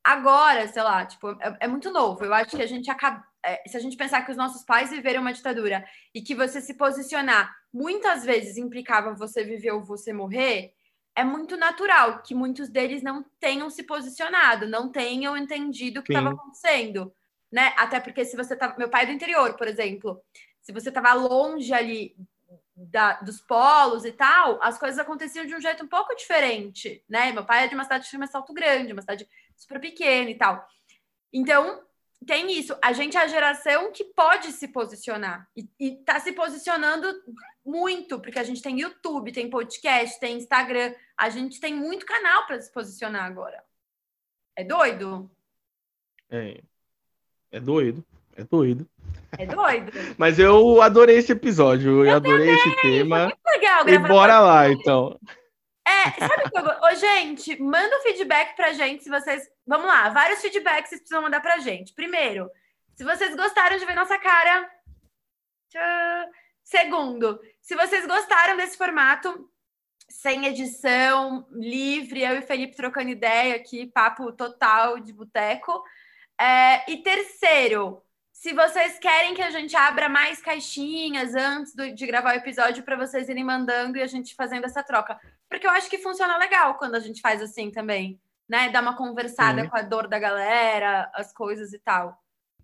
agora, 0.04 0.68
sei 0.68 0.84
lá, 0.84 1.06
tipo, 1.06 1.32
é, 1.42 1.58
é 1.62 1.68
muito 1.68 1.92
novo. 1.92 2.24
Eu 2.24 2.34
acho 2.34 2.56
que 2.56 2.62
a 2.62 2.68
gente 2.68 2.90
acaba. 2.90 3.26
É, 3.46 3.62
se 3.68 3.78
a 3.78 3.80
gente 3.80 3.96
pensar 3.96 4.24
que 4.24 4.32
os 4.32 4.38
nossos 4.38 4.64
pais 4.64 4.90
viveram 4.90 5.22
uma 5.22 5.34
ditadura 5.34 5.86
e 6.14 6.22
que 6.22 6.34
você 6.34 6.60
se 6.60 6.74
posicionar 6.74 7.56
muitas 7.72 8.26
vezes 8.26 8.58
implicava 8.58 9.14
você 9.14 9.44
viver 9.44 9.72
ou 9.72 9.84
você 9.84 10.12
morrer, 10.12 10.74
é 11.16 11.24
muito 11.24 11.56
natural 11.56 12.22
que 12.24 12.34
muitos 12.36 12.70
deles 12.70 13.02
não 13.02 13.24
tenham 13.40 13.70
se 13.70 13.84
posicionado, 13.84 14.68
não 14.68 14.92
tenham 14.92 15.38
entendido 15.38 16.00
o 16.00 16.04
que 16.04 16.12
estava 16.12 16.34
acontecendo, 16.34 17.14
né? 17.52 17.74
Até 17.78 18.00
porque 18.00 18.26
se 18.26 18.36
você 18.36 18.56
tá, 18.56 18.76
meu 18.78 18.90
pai 18.90 19.04
é 19.04 19.06
do 19.06 19.12
interior, 19.14 19.56
por 19.56 19.68
exemplo, 19.68 20.22
se 20.62 20.74
você 20.74 20.90
estava 20.90 21.14
longe 21.14 21.74
ali 21.74 22.16
da, 22.76 23.14
dos 23.22 23.40
polos 23.40 24.04
e 24.04 24.12
tal, 24.12 24.60
as 24.62 24.78
coisas 24.78 25.00
aconteciam 25.00 25.46
de 25.46 25.56
um 25.56 25.62
jeito 25.62 25.86
um 25.86 25.88
pouco 25.88 26.14
diferente, 26.16 27.04
né? 27.08 27.32
Meu 27.32 27.46
pai 27.46 27.66
é 27.66 27.68
de 27.68 27.76
uma 27.76 27.84
cidade 27.84 28.06
que 28.06 28.12
chama 28.12 28.28
Salto 28.28 28.54
Grande, 28.54 28.92
uma 28.92 29.02
cidade 29.02 29.28
super 29.56 29.80
pequena 29.80 30.30
e 30.30 30.36
tal. 30.36 30.68
Então, 31.32 31.82
tem 32.26 32.52
isso. 32.58 32.78
A 32.82 32.94
gente 32.94 33.18
é 33.18 33.22
a 33.22 33.28
geração 33.28 33.92
que 33.92 34.04
pode 34.04 34.52
se 34.52 34.68
posicionar 34.68 35.48
e, 35.56 35.68
e 35.80 35.96
tá 35.98 36.20
se 36.20 36.32
posicionando 36.32 37.08
muito, 37.66 38.20
porque 38.20 38.40
a 38.40 38.44
gente 38.44 38.62
tem 38.62 38.82
YouTube, 38.82 39.32
tem 39.32 39.50
podcast, 39.50 40.20
tem 40.20 40.38
Instagram, 40.38 40.94
a 41.18 41.30
gente 41.30 41.60
tem 41.60 41.74
muito 41.74 42.06
canal 42.06 42.46
para 42.46 42.62
se 42.62 42.72
posicionar 42.72 43.26
agora. 43.26 43.64
É 44.56 44.64
doido? 44.64 45.30
É. 46.30 46.62
É 47.52 47.60
doido. 47.60 48.04
É 48.36 48.44
doido. 48.44 48.88
É 49.38 49.46
doido. 49.46 49.92
Mas 50.18 50.40
eu 50.40 50.82
adorei 50.82 51.18
esse 51.18 51.32
episódio, 51.32 52.00
eu, 52.00 52.06
eu 52.06 52.16
adorei 52.16 52.48
também, 52.48 52.72
esse 52.72 52.82
tema. 52.82 53.18
Foi 53.18 53.26
muito 53.26 53.46
legal 53.46 53.90
E 53.90 53.98
bora 53.98 54.40
lá, 54.40 54.70
então. 54.70 55.20
É, 55.88 56.28
sabe 56.28 56.50
que 56.50 56.58
eu 56.58 56.64
Ô, 56.64 56.96
gente, 56.96 57.62
manda 57.62 57.98
um 57.98 58.02
feedback 58.02 58.56
pra 58.56 58.74
gente 58.74 59.04
se 59.04 59.10
vocês. 59.10 59.48
Vamos 59.66 59.86
lá, 59.86 60.10
vários 60.10 60.42
feedbacks 60.42 60.90
vocês 60.90 61.02
precisam 61.02 61.22
mandar 61.22 61.42
pra 61.42 61.60
gente. 61.60 61.94
Primeiro, 61.94 62.50
se 62.96 63.04
vocês 63.04 63.36
gostaram 63.36 63.78
de 63.78 63.86
ver 63.86 63.96
nossa 63.96 64.18
cara. 64.18 64.70
Tchã. 65.70 66.26
Segundo, 66.64 67.40
se 67.62 67.76
vocês 67.76 68.08
gostaram 68.08 68.58
desse 68.58 68.76
formato, 68.76 69.48
sem 70.10 70.48
edição, 70.48 71.46
livre, 71.52 72.24
eu 72.24 72.38
e 72.38 72.42
Felipe 72.42 72.76
trocando 72.76 73.10
ideia 73.10 73.56
aqui, 73.56 73.86
papo 73.86 74.32
total 74.32 75.00
de 75.00 75.14
boteco. 75.14 75.84
É, 76.40 76.92
e 76.92 77.04
terceiro, 77.04 78.02
se 78.38 78.54
vocês 78.54 79.00
querem 79.00 79.34
que 79.34 79.42
a 79.42 79.50
gente 79.50 79.76
abra 79.78 80.10
mais 80.10 80.42
caixinhas 80.42 81.34
antes 81.34 81.74
do- 81.74 81.96
de 81.96 82.06
gravar 82.06 82.34
o 82.34 82.38
episódio 82.38 82.84
para 82.84 82.98
vocês 82.98 83.30
irem 83.30 83.46
mandando 83.46 83.98
e 83.98 84.02
a 84.04 84.08
gente 84.08 84.36
fazendo 84.36 84.66
essa 84.66 84.84
troca. 84.84 85.18
Porque 85.50 85.66
eu 85.66 85.72
acho 85.72 85.90
que 85.90 85.98
funciona 85.98 86.38
legal 86.38 86.76
quando 86.76 86.96
a 86.96 87.00
gente 87.00 87.22
faz 87.22 87.42
assim 87.42 87.72
também, 87.72 88.20
né? 88.48 88.70
Dar 88.70 88.82
uma 88.82 88.96
conversada 88.98 89.64
Sim. 89.64 89.70
com 89.70 89.78
a 89.78 89.82
dor 89.82 90.08
da 90.10 90.20
galera, 90.20 91.10
as 91.16 91.32
coisas 91.34 91.72
e 91.74 91.80
tal. 91.80 92.10
O 92.10 92.14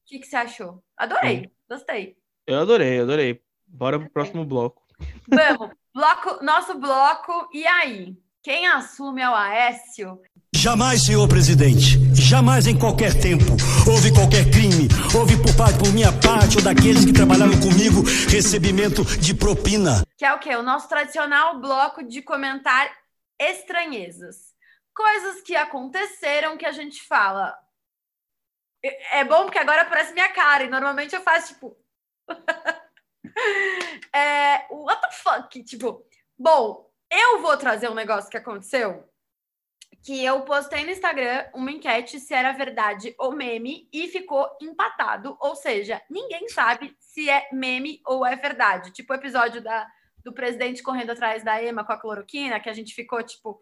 que, 0.05 0.19
que 0.19 0.28
você 0.28 0.36
achou? 0.36 0.84
Adorei, 0.97 1.49
gostei. 1.69 2.17
Eu 2.45 2.59
adorei, 2.59 2.99
adorei. 2.99 3.41
Bora 3.65 3.97
pro 3.97 4.09
próximo 4.09 4.43
bloco. 4.43 4.84
Vamos, 5.28 5.69
bloco, 5.93 6.43
nosso 6.43 6.78
bloco. 6.78 7.47
E 7.53 7.65
aí? 7.65 8.15
Quem 8.43 8.67
assume 8.67 9.22
é 9.22 9.30
o 9.30 9.34
Aécio? 9.36 10.19
Jamais, 10.53 11.01
senhor 11.03 11.28
presidente, 11.30 11.97
jamais 12.32 12.65
em 12.65 12.79
qualquer 12.79 13.11
tempo 13.11 13.59
houve 13.86 14.09
qualquer 14.13 14.49
crime, 14.49 14.88
houve 15.13 15.36
por 15.36 15.53
parte 15.53 15.77
por 15.77 15.91
minha 15.91 16.13
parte 16.13 16.55
ou 16.55 16.63
daqueles 16.63 17.03
que 17.03 17.11
trabalharam 17.11 17.59
comigo 17.59 18.07
recebimento 18.29 19.03
de 19.19 19.36
propina. 19.36 20.01
Que 20.15 20.23
é 20.23 20.34
o 20.34 20.39
quê? 20.39 20.55
O 20.55 20.63
nosso 20.63 20.88
tradicional 20.88 21.59
bloco 21.59 22.01
de 22.01 22.21
comentar 22.21 22.89
estranhezas. 23.38 24.55
Coisas 24.95 25.41
que 25.41 25.57
aconteceram 25.57 26.55
que 26.55 26.65
a 26.65 26.71
gente 26.71 27.03
fala. 27.03 27.53
É 28.82 29.19
é 29.19 29.25
bom 29.25 29.43
porque 29.43 29.59
agora 29.59 29.82
aparece 29.82 30.13
minha 30.13 30.29
cara, 30.29 30.63
e 30.63 30.69
normalmente 30.69 31.13
eu 31.13 31.21
faço 31.21 31.53
tipo. 31.53 31.75
é, 34.15 34.67
what 34.71 35.01
the 35.01 35.11
fuck? 35.11 35.63
Tipo, 35.65 36.01
bom, 36.39 36.89
eu 37.11 37.41
vou 37.41 37.57
trazer 37.57 37.89
um 37.89 37.93
negócio 37.93 38.32
que 38.32 38.38
aconteceu. 38.38 39.05
Que 40.04 40.24
eu 40.24 40.42
postei 40.42 40.84
no 40.84 40.92
Instagram 40.92 41.46
uma 41.54 41.72
enquete 41.72 42.20
se 42.20 42.34
era 42.34 42.52
verdade 42.52 43.14
ou 43.20 43.32
meme 43.32 43.88
e 43.94 44.08
ficou 44.08 44.50
empatado. 44.62 45.38
Ou 45.39 45.56
seja, 45.56 46.02
ninguém 46.10 46.50
sabe 46.50 46.96
se 47.00 47.30
é 47.30 47.48
meme 47.52 48.02
ou 48.06 48.26
é 48.26 48.36
verdade. 48.36 48.92
Tipo 48.92 49.14
o 49.14 49.16
episódio 49.16 49.62
da, 49.62 49.88
do 50.24 50.34
presidente 50.34 50.82
correndo 50.82 51.12
atrás 51.12 51.44
da 51.44 51.62
Ema 51.62 51.84
com 51.84 51.92
a 51.92 52.00
cloroquina, 52.00 52.60
que 52.60 52.70
a 52.70 52.74
gente 52.74 52.96
ficou 52.96 53.22
tipo. 53.22 53.60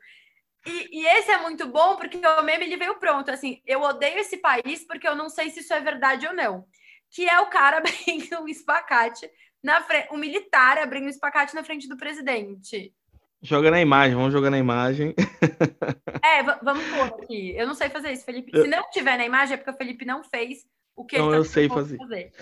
E, 0.66 1.00
e 1.02 1.08
esse 1.08 1.32
é 1.32 1.38
muito 1.38 1.68
bom 1.68 1.96
porque 1.96 2.18
o 2.18 2.42
meme 2.44 2.66
ele 2.66 2.78
veio 2.78 3.00
pronto. 3.00 3.32
Assim, 3.32 3.62
eu 3.66 3.82
odeio 3.82 4.20
esse 4.20 4.38
país 4.38 4.86
porque 4.86 5.08
eu 5.08 5.16
não 5.16 5.30
sei 5.30 5.50
se 5.50 5.60
isso 5.60 5.74
é 5.74 5.82
verdade 5.82 6.26
ou 6.26 6.34
não. 6.34 6.66
Que 7.12 7.28
é 7.28 7.40
o 7.42 7.48
cara 7.48 7.78
abrindo 7.84 8.42
um 8.42 8.48
espacate 8.48 9.30
na 9.62 9.82
frente, 9.84 10.08
um 10.12 10.18
militar 10.18 10.78
abrindo 10.78 11.06
um 11.06 11.10
espacate 11.10 11.54
na 11.54 11.64
frente 11.64 11.88
do 11.88 11.98
presidente. 11.98 12.94
Joga 13.42 13.72
na 13.72 13.80
imagem, 13.80 14.16
vamos 14.16 14.34
jogar 14.34 14.50
na 14.50 14.58
imagem. 14.58 15.14
É, 16.22 16.44
va- 16.44 16.60
vamos 16.62 16.84
pôr 16.86 17.24
aqui. 17.24 17.56
Eu 17.56 17.66
não 17.66 17.74
sei 17.74 17.90
fazer 17.90 18.12
isso, 18.12 18.26
Felipe. 18.26 18.52
Se 18.52 18.68
não 18.68 18.84
tiver 18.92 19.18
na 19.18 19.26
imagem, 19.26 19.54
é 19.54 19.58
porque 19.58 19.72
o 19.72 19.78
Felipe 19.78 20.06
não 20.06 20.24
fez 20.24 20.66
o 20.96 21.06
que 21.06 21.18
Não, 21.18 21.26
ele 21.26 21.32
tá 21.32 21.38
eu 21.38 21.44
sei 21.46 21.68
proposto 21.68 21.98
fazer. 21.98 22.34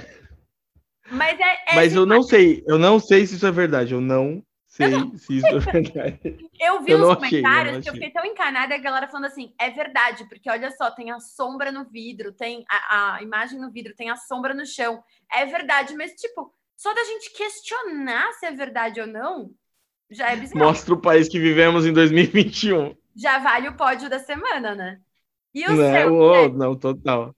Mas 1.10 1.40
é, 1.40 1.72
é 1.72 1.76
Mas 1.76 1.96
eu 1.96 2.06
não 2.06 2.22
sei, 2.24 2.64
eu 2.68 2.78
não 2.78 3.00
sei 3.00 3.26
se 3.26 3.36
isso 3.36 3.46
é 3.48 3.52
verdade. 3.52 3.94
Eu 3.94 4.02
não 4.02 4.44
sei 4.68 4.92
se 5.18 5.38
isso 5.38 5.48
é 5.48 5.60
verdade. 5.60 6.50
Eu 6.60 6.82
vi 6.82 6.92
Eu 6.92 6.98
uns 6.98 7.02
não 7.02 7.12
achei, 7.12 7.40
eu 7.40 7.44
comentários 7.44 7.74
não 7.76 7.82
que 7.82 7.90
eu 7.90 7.94
fiquei 7.94 8.10
tão 8.12 8.26
encanada 8.26 8.76
a 8.76 8.80
galera 8.80 9.08
falando 9.08 9.26
assim: 9.26 9.54
é 9.60 9.70
verdade, 9.70 10.26
porque 10.28 10.50
olha 10.50 10.72
só, 10.72 10.92
tem 10.92 11.12
a 11.12 11.20
sombra 11.20 11.72
no 11.72 11.86
vidro, 11.86 12.34
tem 12.34 12.66
a, 12.70 13.16
a 13.16 13.24
imagem 13.24 13.60
no 13.60 13.72
vidro, 13.72 13.96
tem 13.96 14.10
a 14.10 14.16
sombra 14.16 14.54
no 14.54 14.66
chão. 14.66 15.02
É 15.32 15.46
verdade, 15.46 15.96
mas 15.96 16.12
tipo, 16.14 16.52
só 16.76 16.94
da 16.94 17.04
gente 17.04 17.32
questionar 17.32 18.34
se 18.34 18.46
é 18.46 18.52
verdade 18.52 19.00
ou 19.00 19.08
não, 19.08 19.52
já 20.10 20.30
é 20.32 20.36
bizarro. 20.36 20.84
Mostra 20.84 20.94
o 20.94 21.02
país 21.02 21.28
que 21.30 21.40
vivemos 21.40 21.86
em 21.86 21.94
2021. 21.94 22.96
Já 23.16 23.40
vale 23.40 23.68
o 23.70 23.76
pódio 23.76 24.10
da 24.10 24.20
semana, 24.20 24.76
né? 24.76 25.02
E 25.54 25.68
o 25.68 25.76
Né? 25.76 25.78
seu? 25.78 26.08
Ô, 26.08 26.50
Fê? 26.50 26.50
não, 26.50 26.76
total. 26.76 27.36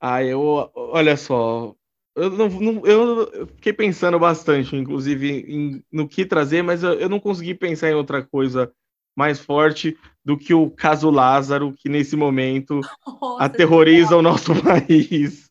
Ah, 0.00 0.22
eu, 0.24 0.40
olha 0.74 1.16
só, 1.16 1.74
eu, 2.16 2.30
não, 2.30 2.48
não- 2.50 2.86
eu 2.86 3.46
fiquei 3.48 3.72
pensando 3.72 4.18
bastante, 4.18 4.76
inclusive, 4.76 5.40
em- 5.48 5.84
no 5.92 6.08
que 6.08 6.26
trazer, 6.26 6.62
mas 6.62 6.82
eu, 6.84 6.94
eu 6.94 7.08
não 7.08 7.20
consegui 7.20 7.54
pensar 7.54 7.90
em 7.90 7.94
outra 7.94 8.24
coisa 8.26 8.72
mais 9.16 9.40
forte 9.40 9.98
do 10.24 10.38
que 10.38 10.54
o 10.54 10.70
caso 10.70 11.10
Lázaro, 11.10 11.72
que 11.74 11.88
nesse 11.88 12.16
momento 12.16 12.88
Nossa, 13.20 13.36
aterroriza 13.38 14.16
o 14.16 14.22
nosso 14.22 14.52
país. 14.62 15.45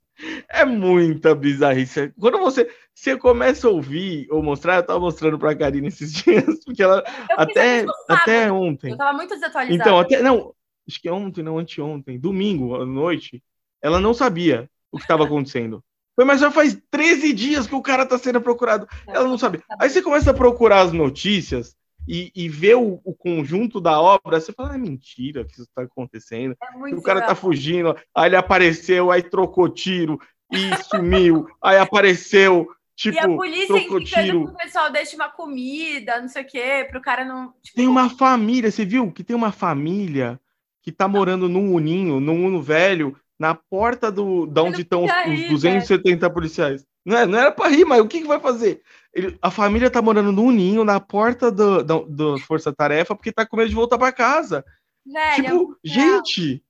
É 0.50 0.64
muita 0.64 1.36
bizarrice. 1.36 2.14
Quando 2.20 2.40
você, 2.40 2.70
você 2.94 3.18
começa 3.18 3.68
a 3.68 3.72
ouvir 3.72 4.28
ou 4.32 4.42
mostrar, 4.42 4.78
eu 4.78 4.86
tava 4.86 5.00
mostrando 5.00 5.38
pra 5.38 5.56
Karine 5.56 5.88
esses 5.88 6.14
dias, 6.24 6.64
porque 6.64 6.82
ela 6.82 7.04
eu 7.30 7.40
até, 7.40 7.86
até 8.08 8.52
ontem. 8.52 8.92
Eu 8.92 8.98
tava 8.98 9.18
muito 9.18 9.34
desatualizada. 9.34 9.82
Então, 9.82 10.00
até. 10.00 10.22
Não, 10.22 10.54
acho 10.88 11.02
que 11.02 11.10
ontem, 11.10 11.44
não, 11.44 11.58
anteontem, 11.58 12.20
domingo 12.20 12.76
à 12.76 12.86
noite, 12.86 13.44
ela 13.82 14.00
não 14.00 14.14
sabia 14.14 14.70
o 14.92 14.98
que 14.98 15.04
estava 15.04 15.26
acontecendo. 15.26 15.84
Foi, 16.16 16.24
mas 16.24 16.40
já 16.40 16.50
faz 16.50 16.80
13 16.90 17.34
dias 17.34 17.68
que 17.68 17.76
o 17.76 17.82
cara 17.82 18.06
tá 18.06 18.18
sendo 18.18 18.40
procurado. 18.40 18.88
Ela 19.08 19.28
não 19.28 19.38
sabe. 19.38 19.62
Aí 19.78 19.90
você 19.90 20.02
começa 20.02 20.32
a 20.32 20.34
procurar 20.34 20.82
as 20.82 20.94
notícias 20.94 21.76
e, 22.08 22.32
e 22.36 22.50
ver 22.50 22.76
o, 22.76 23.02
o 23.04 23.14
conjunto 23.14 23.82
da 23.82 24.00
obra, 24.00 24.40
você 24.40 24.54
fala, 24.54 24.76
é 24.76 24.78
mentira 24.78 25.44
que 25.44 25.54
isso 25.54 25.68
tá 25.74 25.84
acontecendo. 25.84 26.56
É 26.62 26.96
O 26.96 27.02
cara 27.02 27.22
tá 27.22 27.28
legal. 27.28 27.36
fugindo, 27.36 27.96
aí 28.14 28.30
ele 28.30 28.36
apareceu, 28.36 29.12
aí 29.12 29.24
trocou 29.24 29.70
tiro 29.70 30.20
e 30.52 30.84
sumiu, 30.84 31.48
aí 31.62 31.78
apareceu, 31.78 32.68
tipo, 32.96 33.18
e 33.18 33.20
a 33.20 33.28
polícia 33.28 33.68
trocou 33.68 34.00
indicando 34.00 34.44
pro 34.46 34.58
pessoal 34.58 34.92
deixa 34.92 35.16
uma 35.16 35.30
comida, 35.30 36.22
não 36.22 36.28
sei 36.28 36.44
o 36.44 36.48
quê, 36.48 36.88
pro 36.90 37.02
cara 37.02 37.26
não. 37.26 37.54
Tipo, 37.64 37.76
Tem 37.76 37.88
uma 37.88 38.10
família, 38.10 38.70
você 38.70 38.86
viu 38.86 39.12
que 39.12 39.24
tem 39.24 39.36
uma 39.36 39.52
família 39.52 40.40
que 40.82 40.92
tá 40.92 41.08
morando 41.08 41.50
num 41.50 41.74
uninho, 41.74 42.20
num 42.20 42.46
uno 42.46 42.62
velho, 42.62 43.18
na 43.40 43.56
porta 43.56 44.12
do, 44.12 44.46
da 44.46 44.62
onde 44.62 44.84
estão 44.84 45.04
os, 45.04 45.12
podia 45.12 45.34
os 45.34 45.40
rir, 45.40 45.50
270 45.50 46.30
policiais. 46.30 46.86
Não, 47.06 47.18
é, 47.18 47.26
não 47.26 47.38
era 47.38 47.52
pra 47.52 47.68
rir, 47.68 47.86
mas 47.86 48.02
o 48.02 48.08
que, 48.08 48.22
que 48.22 48.28
vai 48.28 48.40
fazer? 48.40 48.82
Ele- 49.14 49.38
a 49.42 49.52
família 49.52 49.90
tá 49.92 50.02
morando 50.02 50.32
num 50.32 50.46
uninho, 50.48 50.84
na 50.84 51.00
porta 51.00 51.52
do, 51.52 51.84
da 51.84 52.00
do 52.00 52.40
Força 52.40 52.74
Tarefa, 52.74 53.16
porque 53.16 53.32
tá 53.32 53.46
com 53.46 53.56
medo 53.58 53.70
de 53.70 53.76
voltar 53.76 53.98
pra 53.98 54.12
casa. 54.12 54.66
velho, 55.06 55.20
é 55.20 55.36
tipo, 55.36 55.78
gente, 55.84 56.64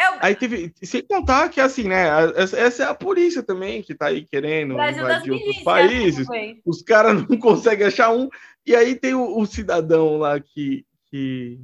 Eu- 0.00 0.14
aí 0.20 0.34
teve. 0.34 0.72
Sem 0.82 1.02
contar 1.02 1.50
que, 1.50 1.60
assim, 1.60 1.84
né, 1.84 2.06
essa, 2.34 2.58
essa 2.58 2.82
é 2.82 2.86
a 2.86 2.94
polícia 2.94 3.42
também 3.42 3.82
que 3.82 3.94
tá 3.94 4.06
aí 4.06 4.24
querendo 4.24 4.74
Brasil 4.74 5.02
invadir 5.02 5.32
outros 5.32 5.40
milícias. 5.48 5.64
países 5.64 6.26
também. 6.26 6.62
os 6.64 6.82
caras 6.82 7.28
não 7.28 7.36
conseguem 7.38 7.86
achar 7.86 8.10
um. 8.10 8.28
E 8.66 8.74
aí 8.74 8.96
tem 8.96 9.14
o, 9.14 9.38
o 9.38 9.44
cidadão 9.46 10.16
lá 10.16 10.40
que, 10.40 10.84
que 11.10 11.60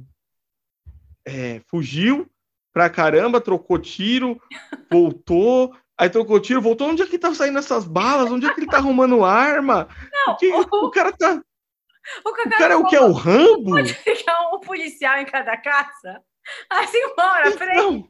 é, 1.25 1.61
fugiu 1.67 2.27
pra 2.73 2.89
caramba, 2.89 3.41
trocou 3.41 3.77
tiro, 3.79 4.39
voltou, 4.89 5.75
aí 6.01 6.09
trocou 6.09 6.39
tiro, 6.39 6.61
voltou. 6.61 6.89
Onde 6.89 7.03
é 7.03 7.05
que 7.07 7.17
tá 7.19 7.33
saindo 7.33 7.59
essas 7.59 7.85
balas? 7.85 8.31
Onde 8.31 8.45
é 8.45 8.53
que 8.53 8.59
ele 8.59 8.67
tá 8.67 8.77
arrumando 8.77 9.23
arma? 9.23 9.87
Não, 10.11 10.35
Que- 10.37 10.51
o- 10.51 10.85
o 10.85 10.91
cara 10.91 11.11
tá. 11.11 11.41
O 12.25 12.29
O 12.29 12.33
cara 12.33 12.73
é 12.73 12.77
o 12.77 12.85
que? 12.85 12.95
É 12.95 13.01
o 13.01 13.11
Rambo? 13.11 13.85
Ficar 13.85 14.49
um 14.53 14.59
policial 14.59 15.17
em 15.19 15.25
cada 15.25 15.55
casa? 15.57 16.19
Assim, 16.69 16.99
bora, 17.15 17.51
peraí. 17.51 17.77
Não. 17.77 18.07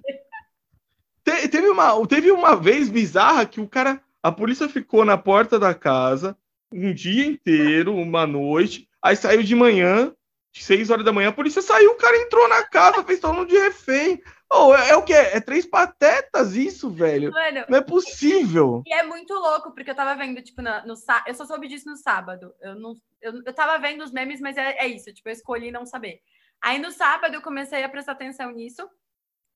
Te- 1.23 1.47
teve, 1.49 1.69
uma, 1.69 2.07
teve 2.07 2.31
uma 2.31 2.55
vez 2.55 2.89
bizarra 2.89 3.45
que 3.45 3.59
o 3.61 3.67
cara. 3.67 4.01
A 4.23 4.31
polícia 4.31 4.69
ficou 4.69 5.03
na 5.03 5.17
porta 5.17 5.57
da 5.59 5.73
casa 5.73 6.37
um 6.71 6.93
dia 6.93 7.25
inteiro, 7.25 7.93
uma 7.95 8.25
noite, 8.25 8.87
aí 9.03 9.15
saiu 9.15 9.43
de 9.43 9.53
manhã, 9.55 10.13
seis 10.53 10.89
horas 10.89 11.03
da 11.03 11.11
manhã, 11.11 11.29
a 11.29 11.33
polícia 11.33 11.61
saiu, 11.61 11.91
o 11.91 11.95
cara 11.97 12.15
entrou 12.17 12.47
na 12.47 12.63
casa, 12.63 13.03
fez 13.03 13.19
torno 13.19 13.45
de 13.45 13.57
refém. 13.57 14.21
Oh, 14.53 14.75
é, 14.75 14.89
é 14.89 14.95
o 14.95 15.03
quê? 15.03 15.13
É 15.13 15.39
três 15.39 15.65
patetas 15.65 16.55
isso, 16.55 16.89
velho? 16.89 17.31
Mano, 17.31 17.65
Não 17.69 17.77
é 17.77 17.81
possível. 17.81 18.83
e 18.85 18.93
é 18.93 19.01
muito 19.03 19.33
louco, 19.33 19.73
porque 19.73 19.91
eu 19.91 19.95
tava 19.95 20.13
vendo, 20.15 20.41
tipo, 20.41 20.61
na- 20.61 20.85
no, 20.85 20.93
eu 21.25 21.33
só 21.33 21.45
soube 21.45 21.67
disso 21.67 21.89
no 21.89 21.95
sábado. 21.95 22.53
Eu, 22.59 22.75
não, 22.75 22.93
eu, 23.21 23.41
eu 23.45 23.53
tava 23.53 23.79
vendo 23.79 24.03
os 24.03 24.11
memes, 24.11 24.41
mas 24.41 24.57
é, 24.57 24.77
é 24.77 24.87
isso, 24.87 25.13
tipo, 25.13 25.29
eu 25.29 25.33
escolhi 25.33 25.71
não 25.71 25.85
saber. 25.85 26.21
Aí 26.61 26.77
no 26.79 26.91
sábado 26.91 27.33
eu 27.33 27.41
comecei 27.41 27.83
a 27.83 27.89
prestar 27.89 28.11
atenção 28.11 28.51
nisso, 28.51 28.87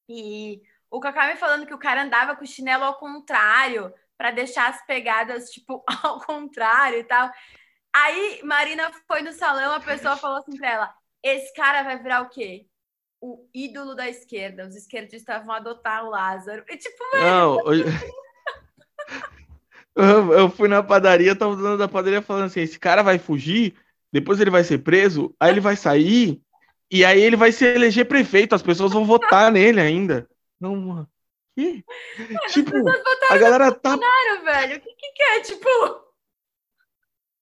e 0.08 0.62
o 0.89 1.00
Kaká 1.00 1.28
me 1.28 1.36
falando 1.36 1.66
que 1.66 1.74
o 1.74 1.80
cara 1.80 2.04
andava 2.04 2.36
com 2.36 2.43
o 2.43 2.48
chinelo 2.48 2.84
ao 2.84 2.98
contrário, 2.98 3.93
pra 4.18 4.32
deixar 4.32 4.70
as 4.70 4.86
pegadas, 4.86 5.50
tipo, 5.50 5.84
ao 6.04 6.22
contrário 6.22 7.00
e 7.00 7.04
tal. 7.04 7.30
Aí 7.93 8.41
Marina 8.43 8.91
foi 9.08 9.22
no 9.22 9.32
salão, 9.34 9.74
a 9.74 9.80
pessoa 9.80 10.18
falou 10.18 10.38
assim 10.38 10.56
pra 10.58 10.72
ela: 10.72 10.96
esse 11.24 11.54
cara 11.54 11.84
vai 11.84 11.98
virar 12.02 12.22
o 12.22 12.30
quê? 12.30 12.68
O 13.22 13.47
ídolo 13.53 13.95
da 13.95 14.09
esquerda. 14.09 14.68
Os 14.68 14.76
esquerdistas 14.76 15.45
vão 15.45 15.55
adotar 15.55 16.05
o 16.05 16.09
Lázaro. 16.09 16.63
E, 16.70 16.78
tipo, 16.78 17.03
Não, 17.13 17.59
eu, 19.95 20.34
eu 20.34 20.49
fui 20.49 20.68
na 20.68 20.84
padaria, 20.84 21.36
tava 21.36 21.55
dando 21.55 21.78
da 21.78 21.88
padaria 21.88 22.22
falando 22.22 22.45
assim: 22.45 22.61
esse 22.61 22.78
cara 22.78 23.01
vai 23.01 23.18
fugir 23.18 23.76
depois 24.16 24.39
ele 24.39 24.49
vai 24.49 24.63
ser 24.63 24.78
preso, 24.78 25.36
aí 25.38 25.51
ele 25.51 25.59
vai 25.59 25.76
sair, 25.76 26.41
e 26.89 27.03
aí 27.03 27.22
ele 27.22 27.36
vai 27.36 27.51
se 27.51 27.66
eleger 27.66 28.07
prefeito, 28.07 28.55
as 28.55 28.61
pessoas 28.61 28.93
vão 28.93 29.03
votar 29.03 29.51
nele 29.51 29.82
ainda. 29.82 30.26
Não, 30.57 30.74
mano. 30.74 31.09
Que? 31.53 31.84
Tipo, 32.47 32.72
a 33.30 33.38
galera 33.38 33.74
tá. 33.74 33.97
Velho, 33.97 34.78
o 34.78 34.80
que, 34.80 34.93
que 34.93 35.11
que 35.11 35.22
é? 35.22 35.41
Tipo, 35.41 35.68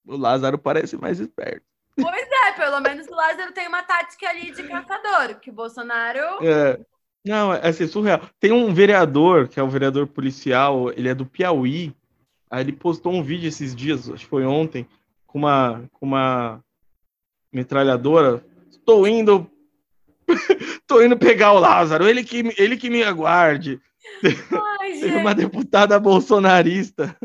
O 0.07 0.17
Lázaro 0.17 0.57
parece 0.57 0.97
mais 0.97 1.19
esperto. 1.19 1.63
Pois 1.95 2.27
é, 2.47 2.51
pelo 2.53 2.79
menos 2.79 3.07
o 3.07 3.15
Lázaro 3.15 3.51
tem 3.51 3.67
uma 3.67 3.83
tática 3.83 4.29
ali 4.29 4.51
de 4.51 4.63
caçador, 4.63 5.39
que 5.39 5.49
o 5.49 5.53
Bolsonaro. 5.53 6.45
É. 6.45 6.79
Não, 7.25 7.53
é 7.53 7.67
assim, 7.67 7.87
surreal. 7.87 8.21
Tem 8.39 8.51
um 8.51 8.73
vereador, 8.73 9.47
que 9.47 9.59
é 9.59 9.63
o 9.63 9.69
vereador 9.69 10.07
policial, 10.07 10.91
ele 10.91 11.07
é 11.07 11.15
do 11.15 11.25
Piauí. 11.25 11.95
Aí 12.51 12.61
ele 12.61 12.73
postou 12.73 13.13
um 13.13 13.23
vídeo 13.23 13.47
esses 13.47 13.73
dias, 13.73 14.09
acho 14.09 14.25
que 14.25 14.29
foi 14.29 14.45
ontem, 14.45 14.85
com 15.25 15.39
uma, 15.39 15.83
com 15.93 16.05
uma 16.05 16.63
metralhadora. 17.51 18.43
Estou 18.69 19.07
indo. 19.07 19.49
Tô 20.85 21.01
indo 21.01 21.17
pegar 21.17 21.53
o 21.53 21.59
Lázaro, 21.59 22.07
ele 22.07 22.23
que, 22.23 22.53
ele 22.57 22.75
que 22.75 22.89
me 22.89 23.03
aguarde. 23.03 23.81
Ai, 24.21 24.99
Teve 24.99 25.15
uma 25.17 25.33
deputada 25.33 25.99
bolsonarista, 25.99 27.17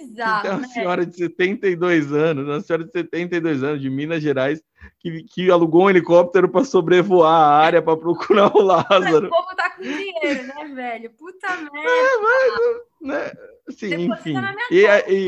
bizarro, 0.00 0.42
tem 0.42 0.50
uma 0.52 0.60
né? 0.60 0.68
senhora 0.68 1.06
de 1.06 1.16
72 1.16 2.12
anos, 2.12 2.44
uma 2.46 2.60
senhora 2.60 2.84
de 2.84 2.92
72 2.92 3.62
anos, 3.62 3.80
de 3.80 3.88
Minas 3.90 4.22
Gerais, 4.22 4.62
que, 5.00 5.22
que 5.24 5.50
alugou 5.50 5.84
um 5.84 5.90
helicóptero 5.90 6.48
para 6.48 6.64
sobrevoar 6.64 7.32
a 7.32 7.56
área 7.56 7.82
para 7.82 7.96
procurar 7.96 8.48
o 8.56 8.66
Mas 8.66 8.86
Lázaro. 8.90 9.26
o 9.26 9.30
povo 9.30 9.54
tá 9.56 9.70
com 9.70 9.82
dinheiro, 9.82 10.46
né, 10.46 10.64
velho? 10.74 11.10
Puta 11.10 11.46
É, 11.48 11.72
merda. 11.72 12.82
né? 13.00 13.32
Assim, 13.68 13.94
enfim. 13.94 14.32
na 14.34 14.52
minha 14.52 14.66
E, 14.70 15.26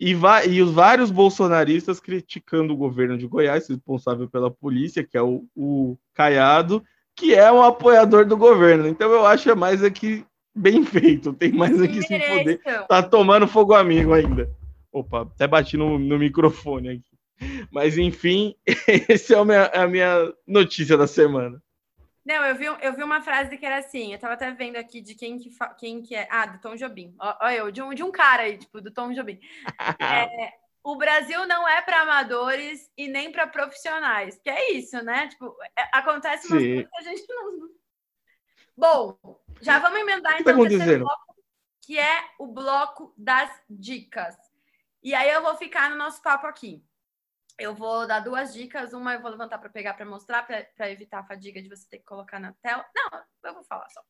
e, 0.00 0.10
e, 0.10 0.14
va- 0.14 0.44
e 0.44 0.60
os 0.60 0.72
vários 0.72 1.10
bolsonaristas 1.10 2.00
criticando 2.00 2.72
o 2.72 2.76
governo 2.76 3.16
de 3.16 3.26
Goiás, 3.26 3.68
responsável 3.68 4.28
pela 4.28 4.50
polícia, 4.50 5.04
que 5.04 5.16
é 5.16 5.22
o, 5.22 5.44
o 5.56 5.96
Caiado, 6.14 6.82
que 7.14 7.34
é 7.34 7.50
um 7.52 7.62
apoiador 7.62 8.24
do 8.24 8.36
governo. 8.36 8.88
Então 8.88 9.10
eu 9.12 9.24
acho 9.26 9.48
é 9.50 9.54
mais 9.54 9.84
aqui 9.84 10.24
bem 10.54 10.84
feito. 10.84 11.32
Tem 11.32 11.52
mais 11.52 11.80
aqui 11.80 12.02
se 12.02 12.18
foder. 12.18 12.60
Mereço. 12.64 12.86
Tá 12.88 13.02
tomando 13.02 13.46
fogo 13.46 13.74
amigo 13.74 14.12
ainda. 14.12 14.50
Opa, 14.92 15.22
até 15.22 15.46
bati 15.46 15.76
no, 15.76 15.98
no 15.98 16.18
microfone 16.18 16.88
aqui. 16.90 17.12
Mas 17.70 17.98
enfim, 17.98 18.54
essa 19.08 19.34
é 19.34 19.38
a 19.38 19.44
minha, 19.44 19.66
a 19.66 19.86
minha 19.88 20.32
notícia 20.46 20.96
da 20.96 21.06
semana. 21.06 21.62
Não, 22.24 22.44
eu 22.44 22.54
vi, 22.54 22.66
eu 22.66 22.94
vi 22.94 23.02
uma 23.02 23.20
frase 23.20 23.56
que 23.56 23.66
era 23.66 23.78
assim, 23.78 24.12
eu 24.12 24.18
tava 24.18 24.34
até 24.34 24.48
vendo 24.52 24.76
aqui 24.76 25.00
de 25.00 25.14
quem 25.14 25.38
que, 25.38 25.50
quem 25.78 26.02
que 26.02 26.14
é. 26.14 26.28
Ah, 26.30 26.46
do 26.46 26.60
Tom 26.60 26.76
Jobim. 26.76 27.14
Ó 27.18 27.50
eu, 27.50 27.70
de 27.72 27.82
um, 27.82 27.92
de 27.92 28.02
um 28.04 28.12
cara 28.12 28.42
aí, 28.44 28.58
tipo, 28.58 28.80
do 28.80 28.92
Tom 28.92 29.12
Jobim. 29.12 29.38
É, 30.00 30.52
o 30.84 30.96
Brasil 30.96 31.46
não 31.46 31.68
é 31.68 31.80
para 31.82 32.02
amadores 32.02 32.90
e 32.96 33.08
nem 33.08 33.30
para 33.30 33.46
profissionais. 33.46 34.38
Que 34.42 34.50
é 34.50 34.72
isso, 34.72 35.02
né? 35.02 35.28
Tipo, 35.28 35.54
é- 35.76 35.98
acontece 35.98 36.48
umas 36.48 36.62
Sim. 36.62 36.74
coisas 36.74 36.90
que 36.90 36.96
a 36.96 37.02
gente 37.02 37.24
não. 37.28 37.68
Bom, 38.76 39.18
já 39.60 39.78
vamos 39.78 40.00
emendar 40.00 40.32
tá 40.32 40.40
então 40.40 40.58
o 40.58 40.68
terceiro 40.68 40.82
acontecendo? 40.82 41.04
bloco, 41.04 41.36
que 41.82 41.98
é 41.98 42.24
o 42.38 42.46
bloco 42.46 43.14
das 43.16 43.50
dicas. 43.68 44.34
E 45.02 45.14
aí 45.14 45.30
eu 45.30 45.42
vou 45.42 45.56
ficar 45.56 45.90
no 45.90 45.96
nosso 45.96 46.22
papo 46.22 46.46
aqui. 46.46 46.84
Eu 47.58 47.74
vou 47.74 48.06
dar 48.06 48.20
duas 48.20 48.52
dicas. 48.52 48.92
Uma 48.92 49.14
eu 49.14 49.20
vou 49.20 49.30
levantar 49.30 49.58
para 49.58 49.68
pegar 49.68 49.94
para 49.94 50.06
mostrar, 50.06 50.46
para 50.46 50.90
evitar 50.90 51.20
a 51.20 51.24
fadiga 51.24 51.60
de 51.60 51.68
você 51.68 51.88
ter 51.88 51.98
que 51.98 52.04
colocar 52.04 52.40
na 52.40 52.52
tela. 52.62 52.84
Não, 52.94 53.22
eu 53.44 53.54
vou 53.54 53.64
falar 53.64 53.88
só. 53.90 54.00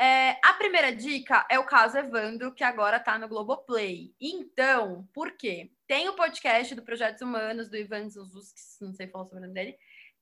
É, 0.00 0.38
a 0.42 0.54
primeira 0.54 0.96
dica 0.96 1.46
é 1.50 1.58
o 1.58 1.66
caso 1.66 1.98
Evandro, 1.98 2.54
que 2.54 2.64
agora 2.64 2.96
está 2.96 3.18
no 3.18 3.28
Globoplay. 3.28 4.14
Então, 4.18 5.06
por 5.12 5.32
quê? 5.32 5.70
Tem 5.86 6.08
o 6.08 6.14
podcast 6.14 6.74
do 6.74 6.82
Projetos 6.82 7.20
Humanos, 7.20 7.68
do 7.68 7.76
Ivan 7.76 8.08
Zuzuskis, 8.08 8.78
não 8.80 8.94
sei 8.94 9.08
falar 9.08 9.24
sobre 9.24 9.38
o 9.38 9.42
nome 9.42 9.52
dele, 9.52 9.76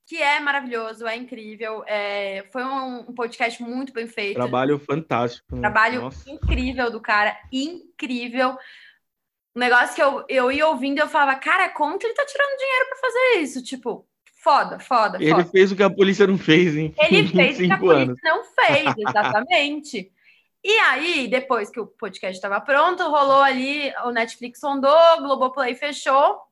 que 0.09 0.17
é 0.23 0.41
maravilhoso, 0.41 1.07
é 1.07 1.15
incrível. 1.15 1.85
é, 1.87 2.47
foi 2.51 2.65
um, 2.65 3.01
um 3.11 3.15
podcast 3.15 3.63
muito 3.63 3.93
bem 3.93 4.07
feito. 4.07 4.37
Trabalho 4.37 4.79
fantástico. 4.79 5.55
né? 5.55 5.61
Trabalho 5.61 6.01
Nossa. 6.01 6.31
incrível 6.31 6.91
do 6.91 6.99
cara, 6.99 7.39
incrível. 7.53 8.57
Um 9.55 9.61
negócio 9.61 9.95
que 9.95 10.03
eu, 10.03 10.25
eu 10.29 10.51
ia 10.51 10.67
ouvindo 10.67 10.99
eu 10.99 11.09
falava, 11.09 11.39
cara, 11.39 11.69
como 11.69 11.99
que 11.99 12.07
ele 12.07 12.15
tá 12.15 12.25
tirando 12.25 12.57
dinheiro 12.59 12.87
pra 12.89 12.99
fazer 12.99 13.43
isso? 13.43 13.63
Tipo, 13.63 14.09
foda, 14.43 14.79
foda, 14.79 15.19
Ele 15.21 15.31
foda. 15.31 15.45
fez 15.45 15.73
o 15.73 15.77
que 15.77 15.83
a 15.83 15.91
polícia 15.91 16.27
não 16.27 16.39
fez 16.39 16.75
em 16.77 16.95
Ele 16.99 17.29
fez 17.29 17.57
o 17.57 17.61
que 17.61 17.71
a 17.73 17.77
25 17.77 17.79
polícia 17.79 18.03
anos. 18.05 18.19
não 18.25 18.45
fez, 18.45 18.95
exatamente. 18.97 20.11
E 20.65 20.73
aí, 20.79 21.29
depois 21.29 21.69
que 21.69 21.81
o 21.81 21.87
podcast 21.87 22.35
estava 22.37 22.61
pronto, 22.63 23.03
rolou 23.03 23.43
ali, 23.43 23.93
o 24.05 24.11
Netflix 24.11 24.59
sondou, 24.59 24.97
o 25.19 25.23
Globoplay 25.23 25.75
fechou 25.75 26.48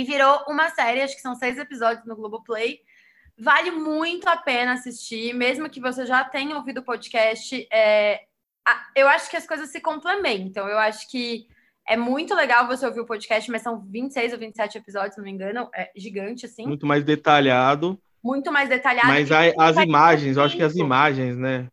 e 0.00 0.04
virou 0.04 0.44
uma 0.48 0.68
série, 0.70 1.00
acho 1.02 1.14
que 1.16 1.22
são 1.22 1.34
seis 1.34 1.58
episódios 1.58 2.04
no 2.06 2.16
Globoplay. 2.16 2.80
Vale 3.38 3.70
muito 3.70 4.28
a 4.28 4.36
pena 4.36 4.72
assistir, 4.74 5.32
mesmo 5.34 5.68
que 5.68 5.80
você 5.80 6.04
já 6.06 6.24
tenha 6.24 6.56
ouvido 6.56 6.78
o 6.78 6.84
podcast. 6.84 7.66
é, 7.72 8.20
eu 8.94 9.06
acho 9.08 9.30
que 9.30 9.36
as 9.36 9.46
coisas 9.46 9.70
se 9.70 9.80
complementam. 9.80 10.68
Eu 10.68 10.78
acho 10.78 11.08
que 11.10 11.46
é 11.88 11.96
muito 11.96 12.34
legal 12.34 12.66
você 12.66 12.84
ouvir 12.84 13.00
o 13.00 13.06
podcast, 13.06 13.48
mas 13.50 13.62
são 13.62 13.80
26 13.80 14.32
ou 14.32 14.38
27 14.38 14.78
episódios, 14.78 15.14
se 15.14 15.18
não 15.20 15.24
me 15.24 15.30
engano. 15.30 15.68
É 15.74 15.90
gigante, 15.96 16.46
assim. 16.46 16.66
Muito 16.66 16.84
mais 16.86 17.04
detalhado. 17.04 17.98
Muito 18.24 18.50
mais 18.50 18.68
detalhado. 18.68 19.06
Mas 19.08 19.30
a- 19.30 19.52
as 19.58 19.76
imagens, 19.76 20.36
eu 20.36 20.42
acho 20.42 20.56
que 20.56 20.62
as 20.62 20.74
imagens, 20.74 21.36
né? 21.36 21.68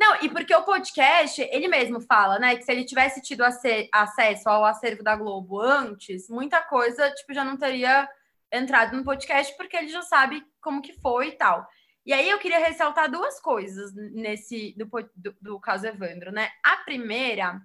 Não, 0.00 0.16
e 0.22 0.30
porque 0.30 0.54
o 0.54 0.62
podcast, 0.64 1.42
ele 1.52 1.68
mesmo 1.68 2.00
fala, 2.00 2.38
né, 2.38 2.56
que 2.56 2.64
se 2.64 2.72
ele 2.72 2.86
tivesse 2.86 3.20
tido 3.20 3.44
ace- 3.44 3.86
acesso 3.92 4.48
ao 4.48 4.64
acervo 4.64 5.02
da 5.02 5.14
Globo 5.14 5.60
antes, 5.60 6.26
muita 6.30 6.62
coisa, 6.62 7.10
tipo, 7.10 7.34
já 7.34 7.44
não 7.44 7.58
teria 7.58 8.08
entrado 8.50 8.96
no 8.96 9.04
podcast, 9.04 9.54
porque 9.58 9.76
ele 9.76 9.88
já 9.88 10.00
sabe 10.00 10.42
como 10.58 10.80
que 10.80 10.94
foi 10.94 11.28
e 11.28 11.32
tal. 11.32 11.68
E 12.06 12.14
aí 12.14 12.30
eu 12.30 12.38
queria 12.38 12.58
ressaltar 12.58 13.10
duas 13.10 13.38
coisas 13.42 13.94
nesse 13.94 14.74
do, 14.74 14.86
do, 15.14 15.36
do 15.38 15.60
caso 15.60 15.86
Evandro, 15.86 16.32
né? 16.32 16.48
A 16.64 16.78
primeira 16.78 17.60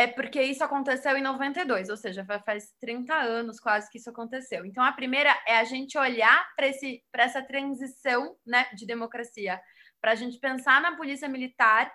é 0.00 0.06
porque 0.06 0.40
isso 0.42 0.64
aconteceu 0.64 1.14
em 1.14 1.22
92, 1.22 1.90
ou 1.90 1.96
seja, 1.96 2.24
fa- 2.24 2.40
faz 2.40 2.72
30 2.80 3.14
anos 3.14 3.60
quase 3.60 3.90
que 3.90 3.98
isso 3.98 4.08
aconteceu. 4.08 4.64
Então 4.64 4.82
a 4.82 4.92
primeira 4.92 5.30
é 5.46 5.58
a 5.58 5.64
gente 5.64 5.98
olhar 5.98 6.48
para 6.56 7.22
essa 7.22 7.42
transição, 7.42 8.34
né, 8.46 8.66
de 8.74 8.86
democracia 8.86 9.60
para 10.00 10.12
a 10.12 10.14
gente 10.14 10.38
pensar 10.38 10.80
na 10.80 10.96
polícia 10.96 11.28
militar 11.28 11.92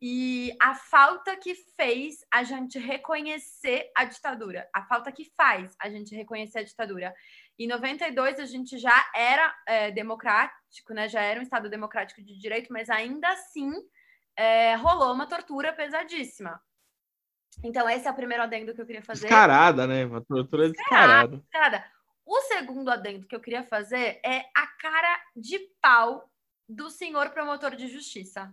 e 0.00 0.56
a 0.62 0.76
falta 0.76 1.36
que 1.36 1.56
fez 1.76 2.18
a 2.32 2.44
gente 2.44 2.78
reconhecer 2.78 3.90
a 3.96 4.04
ditadura, 4.04 4.68
a 4.72 4.84
falta 4.84 5.10
que 5.10 5.24
faz 5.36 5.74
a 5.80 5.90
gente 5.90 6.14
reconhecer 6.14 6.60
a 6.60 6.62
ditadura. 6.62 7.12
Em 7.58 7.66
92 7.66 8.38
a 8.38 8.46
gente 8.46 8.78
já 8.78 9.04
era 9.12 9.52
é, 9.66 9.90
democrático, 9.90 10.94
né? 10.94 11.08
Já 11.08 11.22
era 11.22 11.40
um 11.40 11.42
estado 11.42 11.68
democrático 11.68 12.22
de 12.22 12.38
direito, 12.38 12.72
mas 12.72 12.88
ainda 12.88 13.28
assim 13.30 13.72
é, 14.36 14.76
rolou 14.76 15.12
uma 15.12 15.26
tortura 15.26 15.72
pesadíssima. 15.72 16.62
Então 17.62 17.88
esse 17.88 18.06
é 18.06 18.10
o 18.10 18.14
primeiro 18.14 18.42
adendo 18.42 18.74
que 18.74 18.80
eu 18.80 18.86
queria 18.86 19.02
fazer. 19.02 19.22
Descarada, 19.22 19.86
né? 19.86 20.04
Uma 20.04 20.20
tortura 20.20 20.70
descarada. 20.70 21.42
Cara, 21.50 21.84
o 22.24 22.40
segundo 22.42 22.90
adendo 22.90 23.26
que 23.26 23.34
eu 23.34 23.40
queria 23.40 23.64
fazer 23.64 24.20
é 24.24 24.44
a 24.54 24.66
cara 24.80 25.20
de 25.36 25.58
pau 25.80 26.30
do 26.68 26.90
senhor 26.90 27.30
promotor 27.30 27.74
de 27.74 27.88
justiça. 27.88 28.52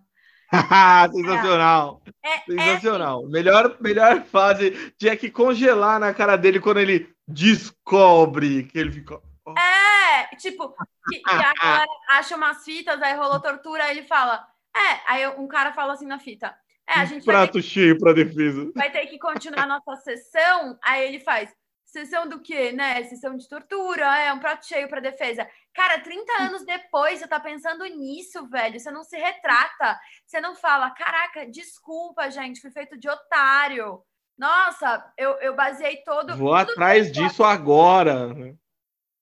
Sensacional. 1.12 2.02
É, 2.24 2.36
é 2.36 2.42
Sensacional. 2.46 3.28
Melhor, 3.28 3.78
melhor 3.80 4.24
fase. 4.24 4.94
Tinha 4.98 5.18
que 5.18 5.30
congelar 5.30 6.00
na 6.00 6.14
cara 6.14 6.36
dele 6.36 6.60
quando 6.60 6.80
ele 6.80 7.14
descobre 7.28 8.64
que 8.64 8.78
ele 8.78 8.92
ficou. 8.92 9.22
É, 9.58 10.36
tipo, 10.38 10.74
que, 11.10 11.20
que 11.20 11.30
a 11.30 11.54
galera 11.54 11.86
acha 12.10 12.36
umas 12.36 12.64
fitas, 12.64 13.02
aí 13.02 13.16
rolou 13.16 13.40
tortura, 13.40 13.84
aí 13.84 13.98
ele 13.98 14.08
fala. 14.08 14.48
É, 14.76 15.12
aí 15.12 15.28
um 15.38 15.48
cara 15.48 15.74
fala 15.74 15.94
assim 15.94 16.08
na 16.08 16.20
fita. 16.20 16.56
É, 16.88 16.94
a 17.00 17.06
gente 17.06 17.26
vai 17.26 17.36
ter, 17.36 17.52
Prato 17.52 17.62
cheio 17.62 17.98
pra 17.98 18.14
defesa. 18.14 18.72
vai 18.76 18.92
ter 18.92 19.06
que 19.08 19.18
continuar 19.18 19.64
a 19.64 19.68
nossa 19.68 19.96
sessão. 20.04 20.78
Aí 20.84 21.08
ele 21.08 21.20
faz. 21.20 21.54
Sessão 21.86 22.28
do 22.28 22.42
quê, 22.42 22.74
né? 22.74 23.04
Sessão 23.06 23.38
de 23.38 23.48
tortura, 23.48 24.06
é 24.20 24.34
um 24.34 24.40
prato 24.40 24.68
cheio 24.68 24.90
pra 24.90 25.00
defesa. 25.00 25.48
Cara, 25.74 26.02
30 26.02 26.44
anos 26.44 26.66
depois, 26.66 27.20
você 27.20 27.28
tá 27.28 27.40
pensando 27.40 27.86
nisso, 27.86 28.46
velho. 28.50 28.78
Você 28.78 28.92
não 28.92 29.04
se 29.04 29.16
retrata. 29.16 29.98
Você 30.26 30.42
não 30.42 30.56
fala, 30.56 30.92
caraca, 30.92 31.46
desculpa, 31.50 32.30
gente, 32.30 32.60
fui 32.60 32.72
feito 32.72 32.98
de 32.98 33.08
otário. 33.08 34.02
Nossa, 34.38 35.10
eu, 35.18 35.32
eu 35.40 35.56
baseei 35.56 35.98
todo. 36.04 36.36
Vou 36.36 36.54
atrás 36.54 37.10
disso 37.12 37.44
agora. 37.46 38.30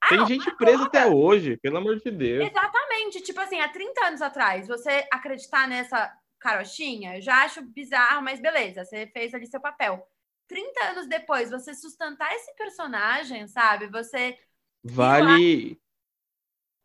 Ah, 0.01 0.09
Tem 0.09 0.17
não, 0.17 0.25
gente 0.25 0.49
presa 0.57 0.85
até 0.85 1.05
hoje, 1.05 1.57
pelo 1.57 1.77
amor 1.77 1.97
de 1.97 2.09
Deus. 2.09 2.49
Exatamente. 2.49 3.21
Tipo 3.21 3.39
assim, 3.41 3.59
há 3.61 3.69
30 3.69 4.05
anos 4.07 4.21
atrás, 4.21 4.67
você 4.67 5.05
acreditar 5.11 5.67
nessa 5.67 6.11
carochinha, 6.43 7.15
eu 7.15 7.21
já 7.21 7.43
acho 7.43 7.61
bizarro, 7.61 8.21
mas 8.21 8.41
beleza, 8.41 8.83
você 8.83 9.07
fez 9.07 9.33
ali 9.33 9.47
seu 9.47 9.61
papel. 9.61 10.05
30 10.45 10.83
anos 10.91 11.07
depois, 11.07 11.49
você 11.49 11.73
sustentar 11.73 12.31
esse 12.35 12.53
personagem, 12.55 13.47
sabe? 13.47 13.87
Você. 13.87 14.35
Vale. 14.83 15.79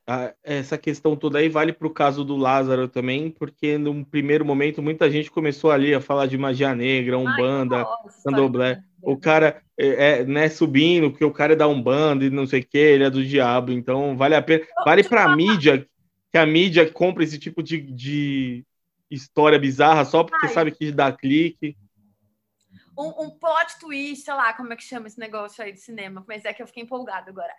Ah, 0.06 0.32
essa 0.42 0.78
questão 0.78 1.14
toda 1.14 1.38
aí 1.38 1.50
vale 1.50 1.70
pro 1.70 1.90
caso 1.90 2.24
do 2.24 2.34
Lázaro 2.34 2.88
também, 2.88 3.30
porque 3.30 3.76
num 3.76 4.02
primeiro 4.02 4.42
momento 4.42 4.80
muita 4.80 5.10
gente 5.10 5.30
começou 5.30 5.70
ali 5.70 5.92
a 5.92 6.00
falar 6.00 6.24
de 6.26 6.38
magia 6.38 6.74
negra, 6.74 7.18
umbanda, 7.18 7.86
candomblé. 8.24 8.82
o 9.02 9.18
cara 9.18 9.62
é, 9.76 10.20
é, 10.20 10.24
né, 10.24 10.48
subindo, 10.48 11.10
porque 11.10 11.26
o 11.26 11.30
cara 11.30 11.52
é 11.52 11.56
da 11.56 11.68
Umbanda 11.68 12.24
e 12.24 12.30
não 12.30 12.46
sei 12.46 12.60
o 12.60 12.66
que, 12.66 12.78
ele 12.78 13.04
é 13.04 13.10
do 13.10 13.22
diabo, 13.22 13.70
então 13.70 14.16
vale 14.16 14.34
a 14.34 14.40
pena. 14.40 14.64
Vale 14.82 15.04
pra 15.04 15.36
mídia, 15.36 15.86
que 16.32 16.38
a 16.38 16.46
mídia 16.46 16.90
compra 16.90 17.22
esse 17.22 17.38
tipo 17.38 17.62
de, 17.62 17.78
de 17.78 18.64
história 19.10 19.58
bizarra 19.58 20.04
só 20.04 20.22
porque 20.24 20.46
Ai. 20.46 20.52
sabe 20.52 20.70
que 20.70 20.92
dá 20.92 21.12
clique. 21.12 21.76
um, 22.96 23.24
um 23.24 23.30
plot 23.30 23.78
twist, 23.78 24.24
sei 24.24 24.34
lá, 24.34 24.52
como 24.52 24.72
é 24.72 24.76
que 24.76 24.82
chama 24.82 25.06
esse 25.06 25.18
negócio 25.18 25.62
aí 25.62 25.72
de 25.72 25.80
cinema, 25.80 26.24
mas 26.26 26.44
é 26.44 26.52
que 26.52 26.62
eu 26.62 26.66
fiquei 26.66 26.82
empolgada 26.82 27.30
agora. 27.30 27.54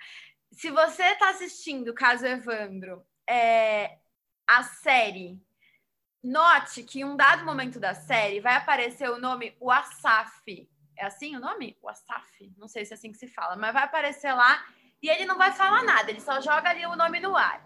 Se 0.52 0.70
você 0.70 1.16
tá 1.16 1.30
assistindo 1.30 1.94
Caso 1.94 2.26
Evandro, 2.26 3.06
é, 3.28 3.98
a 4.48 4.64
série, 4.64 5.40
note 6.24 6.84
que 6.84 7.02
em 7.02 7.06
um 7.06 7.16
dado 7.16 7.46
momento 7.46 7.80
da 7.80 7.94
série 7.94 8.40
vai 8.40 8.56
aparecer 8.56 9.10
o 9.10 9.20
nome 9.20 9.56
Wasaf. 9.62 10.68
É 10.98 11.06
assim 11.06 11.36
o 11.36 11.40
nome? 11.40 11.78
Wasaf? 11.82 12.54
Não 12.58 12.68
sei 12.68 12.84
se 12.84 12.94
é 12.94 12.96
assim 12.96 13.12
que 13.12 13.18
se 13.18 13.28
fala, 13.28 13.56
mas 13.56 13.74
vai 13.74 13.84
aparecer 13.84 14.34
lá 14.34 14.66
e 15.02 15.10
ele 15.10 15.26
não 15.26 15.38
vai 15.38 15.54
falar 15.54 15.84
nada, 15.84 16.12
ele 16.12 16.20
só 16.20 16.42
joga 16.42 16.70
ali 16.70 16.86
o 16.86 16.96
nome 16.96 17.20
no 17.22 17.38
ar. 17.38 17.66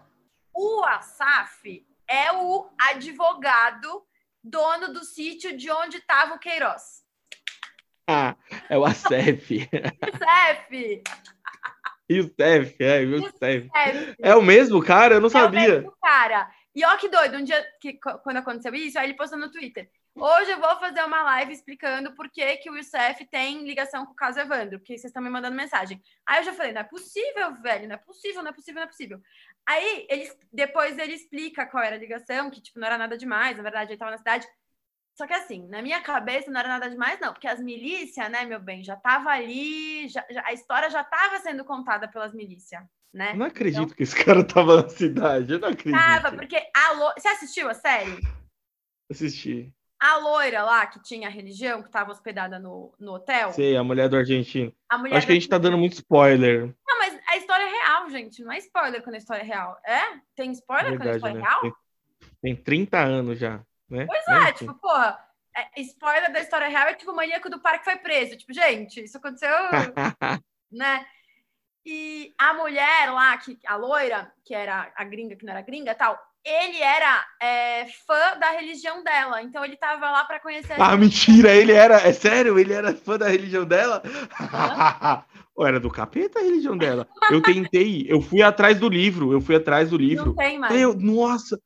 O 0.54 0.82
Wasaf 0.82 1.84
é 2.08 2.32
o 2.32 2.68
advogado 2.78 4.02
dono 4.42 4.92
do 4.92 5.04
sítio 5.04 5.56
de 5.56 5.70
onde 5.70 5.96
estava 5.98 6.34
o 6.34 6.38
Queiroz. 6.38 7.02
Ah, 8.06 8.36
é 8.68 8.76
o 8.76 8.84
ACF. 8.84 9.68
Cef! 10.18 10.70
e 12.08 12.20
o 12.20 12.24
CEF, 12.38 12.76
é, 12.80 13.02
o. 13.04 13.32
Cef. 13.38 13.70
É 14.20 14.34
o 14.34 14.42
mesmo 14.42 14.82
cara? 14.82 15.14
Eu 15.14 15.20
não 15.20 15.26
É 15.28 15.30
o 15.30 15.32
sabia. 15.32 15.60
mesmo 15.60 15.96
cara. 16.02 16.50
E 16.74 16.84
ó 16.84 16.96
que 16.96 17.08
doido, 17.08 17.36
um 17.38 17.44
dia 17.44 17.64
que 17.80 17.94
quando 18.22 18.36
aconteceu 18.38 18.74
isso, 18.74 18.98
aí 18.98 19.06
ele 19.06 19.14
postou 19.14 19.38
no 19.38 19.50
Twitter. 19.50 19.88
Hoje 20.16 20.52
eu 20.52 20.60
vou 20.60 20.78
fazer 20.78 21.02
uma 21.02 21.22
live 21.22 21.52
explicando 21.52 22.14
por 22.14 22.30
que, 22.30 22.56
que 22.58 22.70
o 22.70 22.78
ICF 22.78 23.26
tem 23.26 23.64
ligação 23.64 24.06
com 24.06 24.12
o 24.12 24.16
caso 24.16 24.38
Evandro, 24.38 24.78
porque 24.78 24.92
vocês 24.96 25.06
estão 25.06 25.20
me 25.22 25.28
mandando 25.28 25.56
mensagem. 25.56 26.00
Aí 26.24 26.38
eu 26.38 26.44
já 26.44 26.52
falei, 26.52 26.72
não 26.72 26.82
é 26.82 26.84
possível, 26.84 27.54
velho, 27.60 27.88
não 27.88 27.94
é 27.96 27.98
possível, 27.98 28.42
não 28.42 28.50
é 28.50 28.52
possível, 28.52 28.76
não 28.80 28.84
é 28.84 28.86
possível. 28.86 29.20
Aí 29.66 30.06
ele, 30.08 30.30
depois 30.52 30.96
ele 30.98 31.14
explica 31.14 31.66
qual 31.66 31.82
era 31.82 31.96
a 31.96 31.98
ligação, 31.98 32.48
que 32.48 32.60
tipo, 32.60 32.78
não 32.78 32.86
era 32.86 32.96
nada 32.96 33.18
demais, 33.18 33.56
na 33.56 33.62
verdade, 33.64 33.90
ele 33.90 33.98
tava 33.98 34.12
na 34.12 34.18
cidade. 34.18 34.46
Só 35.16 35.26
que 35.26 35.32
assim, 35.32 35.66
na 35.68 35.82
minha 35.82 36.00
cabeça 36.00 36.48
não 36.50 36.60
era 36.60 36.68
nada 36.68 36.88
demais, 36.88 37.18
não, 37.18 37.32
porque 37.32 37.48
as 37.48 37.60
milícias, 37.60 38.30
né, 38.30 38.44
meu 38.44 38.60
bem, 38.60 38.84
já 38.84 38.96
tava 38.96 39.30
ali, 39.30 40.08
já- 40.08 40.26
já- 40.30 40.44
a 40.46 40.52
história 40.52 40.90
já 40.90 41.02
tava 41.02 41.38
sendo 41.40 41.64
contada 41.64 42.06
pelas 42.08 42.32
milícias, 42.32 42.82
né? 43.12 43.32
Eu 43.32 43.38
não 43.38 43.46
acredito 43.46 43.94
que 43.94 44.02
esse 44.04 44.24
cara 44.24 44.46
tava 44.46 44.82
na 44.82 44.88
cidade. 44.88 45.52
Eu 45.52 45.58
não 45.58 45.68
acredito. 45.68 45.92
Tava, 45.92 46.36
porque 46.36 46.56
a 46.76 46.92
lo... 46.92 47.12
Você 47.16 47.28
assistiu 47.28 47.68
a 47.68 47.74
série? 47.74 48.20
Assisti. 49.10 49.72
A 50.04 50.18
loira 50.18 50.62
lá, 50.62 50.86
que 50.86 51.02
tinha 51.02 51.28
a 51.28 51.30
religião, 51.30 51.80
que 51.80 51.88
estava 51.88 52.12
hospedada 52.12 52.58
no, 52.58 52.92
no 53.00 53.14
hotel. 53.14 53.52
Sei, 53.52 53.74
a 53.74 53.82
mulher 53.82 54.06
do 54.06 54.18
argentino. 54.18 54.70
A 54.86 54.98
mulher 54.98 55.16
Acho 55.16 55.26
que 55.26 55.32
a 55.32 55.34
gente 55.34 55.48
tá 55.48 55.56
dando 55.56 55.78
muito 55.78 55.94
spoiler. 55.94 56.74
Não, 56.86 56.98
mas 56.98 57.18
a 57.26 57.38
história 57.38 57.64
é 57.64 57.70
real, 57.70 58.10
gente. 58.10 58.44
Não 58.44 58.52
é 58.52 58.58
spoiler 58.58 59.02
quando 59.02 59.14
a 59.14 59.18
história 59.18 59.40
é 59.40 59.46
real. 59.46 59.80
É? 59.82 60.00
Tem 60.36 60.52
spoiler 60.52 60.98
quando 60.98 61.08
a 61.08 61.12
Verdade, 61.12 61.16
história 61.16 61.40
né? 61.40 61.40
é 61.40 61.48
real? 61.48 61.60
Tem, 62.42 62.54
tem 62.54 62.56
30 62.62 62.98
anos 62.98 63.38
já, 63.38 63.62
né? 63.88 64.04
Pois 64.04 64.28
é, 64.28 64.44
tem. 64.52 64.68
tipo, 64.68 64.74
porra, 64.74 65.18
é, 65.56 65.80
spoiler 65.80 66.30
da 66.30 66.40
história 66.40 66.68
real 66.68 66.88
é 66.88 66.94
tipo 66.94 67.10
o 67.10 67.16
maníaco 67.16 67.48
do 67.48 67.60
parque 67.60 67.84
foi 67.84 67.96
preso. 67.96 68.36
Tipo, 68.36 68.52
gente, 68.52 69.02
isso 69.02 69.16
aconteceu, 69.16 69.48
né? 70.70 71.06
E 71.86 72.34
a 72.38 72.52
mulher 72.52 73.10
lá, 73.10 73.38
que, 73.38 73.58
a 73.66 73.76
loira, 73.76 74.30
que 74.44 74.54
era 74.54 74.92
a 74.94 75.04
gringa, 75.04 75.34
que 75.34 75.46
não 75.46 75.52
era 75.54 75.62
gringa 75.62 75.94
tal, 75.94 76.18
ele 76.44 76.80
era 76.82 77.24
é, 77.40 77.86
fã 78.06 78.38
da 78.38 78.50
religião 78.50 79.02
dela. 79.02 79.42
Então 79.42 79.64
ele 79.64 79.76
tava 79.76 80.10
lá 80.10 80.24
para 80.24 80.40
conhecer 80.40 80.74
a 80.74 80.92
Ah, 80.92 80.96
mentira, 80.96 81.54
ele 81.54 81.72
era. 81.72 81.96
É 81.96 82.12
sério? 82.12 82.58
Ele 82.58 82.72
era 82.72 82.94
fã 82.94 83.16
da 83.18 83.28
religião 83.28 83.64
dela? 83.64 84.02
Ou 85.56 85.66
era 85.66 85.78
do 85.78 85.88
capeta 85.90 86.40
a 86.40 86.42
religião 86.42 86.76
dela? 86.76 87.06
Eu 87.30 87.40
tentei, 87.40 88.04
eu 88.08 88.20
fui 88.20 88.42
atrás 88.42 88.78
do 88.78 88.88
livro, 88.88 89.32
eu 89.32 89.40
fui 89.40 89.54
atrás 89.54 89.90
do 89.90 89.98
Não 89.98 90.04
livro. 90.04 90.34
tem 90.34 90.58
mais. 90.58 90.74
Eu, 90.74 90.94
nossa, 90.94 91.58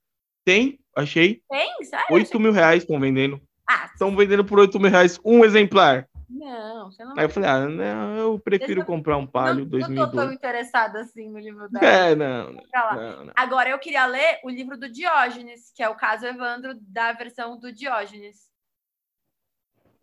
tem, 0.44 0.78
achei. 0.94 1.40
Tem? 1.50 1.84
Sério? 1.84 2.06
8 2.10 2.38
mil 2.38 2.52
reais 2.52 2.82
estão 2.82 3.00
vendendo. 3.00 3.40
Ah, 3.68 3.90
Estão 3.92 4.14
vendendo 4.16 4.44
por 4.44 4.58
8 4.58 4.78
mil 4.80 4.90
reais 4.90 5.18
um 5.24 5.44
exemplar. 5.44 6.07
Não, 6.28 6.90
você 6.90 7.04
não. 7.04 7.14
Aí 7.18 7.24
eu 7.24 7.30
falei, 7.30 7.48
ah, 7.48 7.66
não, 7.66 8.16
eu 8.16 8.38
prefiro 8.38 8.80
eu- 8.82 8.84
comprar 8.84 9.16
um 9.16 9.26
palio 9.26 9.64
não, 9.64 9.78
não 9.78 9.80
tô 9.80 9.86
tão 9.86 9.96
2002. 9.96 10.32
interessada 10.32 11.00
assim 11.00 11.30
no 11.30 11.38
livro 11.38 11.68
dela. 11.70 11.84
É, 11.86 12.14
não, 12.14 12.52
não, 12.52 13.24
não. 13.26 13.32
Agora 13.36 13.70
eu 13.70 13.78
queria 13.78 14.04
ler 14.06 14.38
o 14.44 14.50
livro 14.50 14.76
do 14.76 14.88
Diógenes, 14.90 15.72
que 15.74 15.82
é 15.82 15.88
o 15.88 15.94
caso 15.96 16.26
Evandro 16.26 16.74
da 16.80 17.12
versão 17.12 17.58
do 17.58 17.72
Diógenes. 17.72 18.48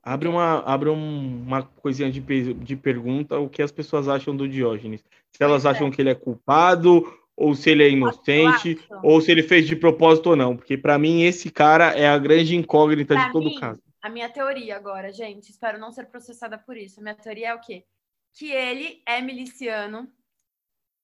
Abre 0.03 0.27
uma, 0.27 0.59
abre 0.65 0.89
um- 0.89 1.43
uma 1.43 1.63
coisinha 1.63 2.11
de, 2.11 2.19
de 2.53 2.75
pergunta 2.75 3.39
o 3.39 3.49
que 3.49 3.61
as 3.61 3.71
pessoas 3.71 4.07
acham 4.07 4.35
do 4.35 4.47
Diógenes. 4.47 5.03
Se 5.35 5.43
elas 5.43 5.63
Pois 5.63 5.65
é. 5.65 5.69
acham 5.77 5.89
que 5.91 6.01
ele 6.01 6.09
é 6.11 6.15
culpado, 6.15 7.03
ou 7.35 7.55
se 7.55 7.69
ele 7.71 7.83
é 7.83 7.89
inocente, 7.89 8.79
acho. 8.79 8.99
ou 9.03 9.19
se 9.19 9.31
ele 9.31 9.41
fez 9.43 9.67
de 9.67 9.75
propósito 9.75 10.29
ou 10.29 10.35
não. 10.35 10.55
Porque 10.55 10.77
para 10.77 10.97
mim 10.99 11.23
esse 11.23 11.49
cara 11.49 11.89
é 11.97 12.07
a 12.07 12.17
grande 12.19 12.55
incógnita 12.55 13.15
Pra 13.15 13.25
de 13.27 13.31
todo 13.33 13.45
mim, 13.45 13.59
caso. 13.59 13.81
A 14.05 14.09
minha 14.09 14.29
teoria 14.29 14.75
agora, 14.75 15.11
gente, 15.11 15.49
espero 15.49 15.79
não 15.79 15.91
ser 15.91 16.05
processada 16.05 16.59
por 16.59 16.77
isso. 16.77 16.99
A 16.99 17.01
minha 17.01 17.15
teoria 17.15 17.47
é 17.47 17.55
o 17.55 17.59
quê? 17.59 17.87
Que 18.33 18.51
ele 18.51 19.01
é 19.03 19.19
miliciano. 19.19 20.13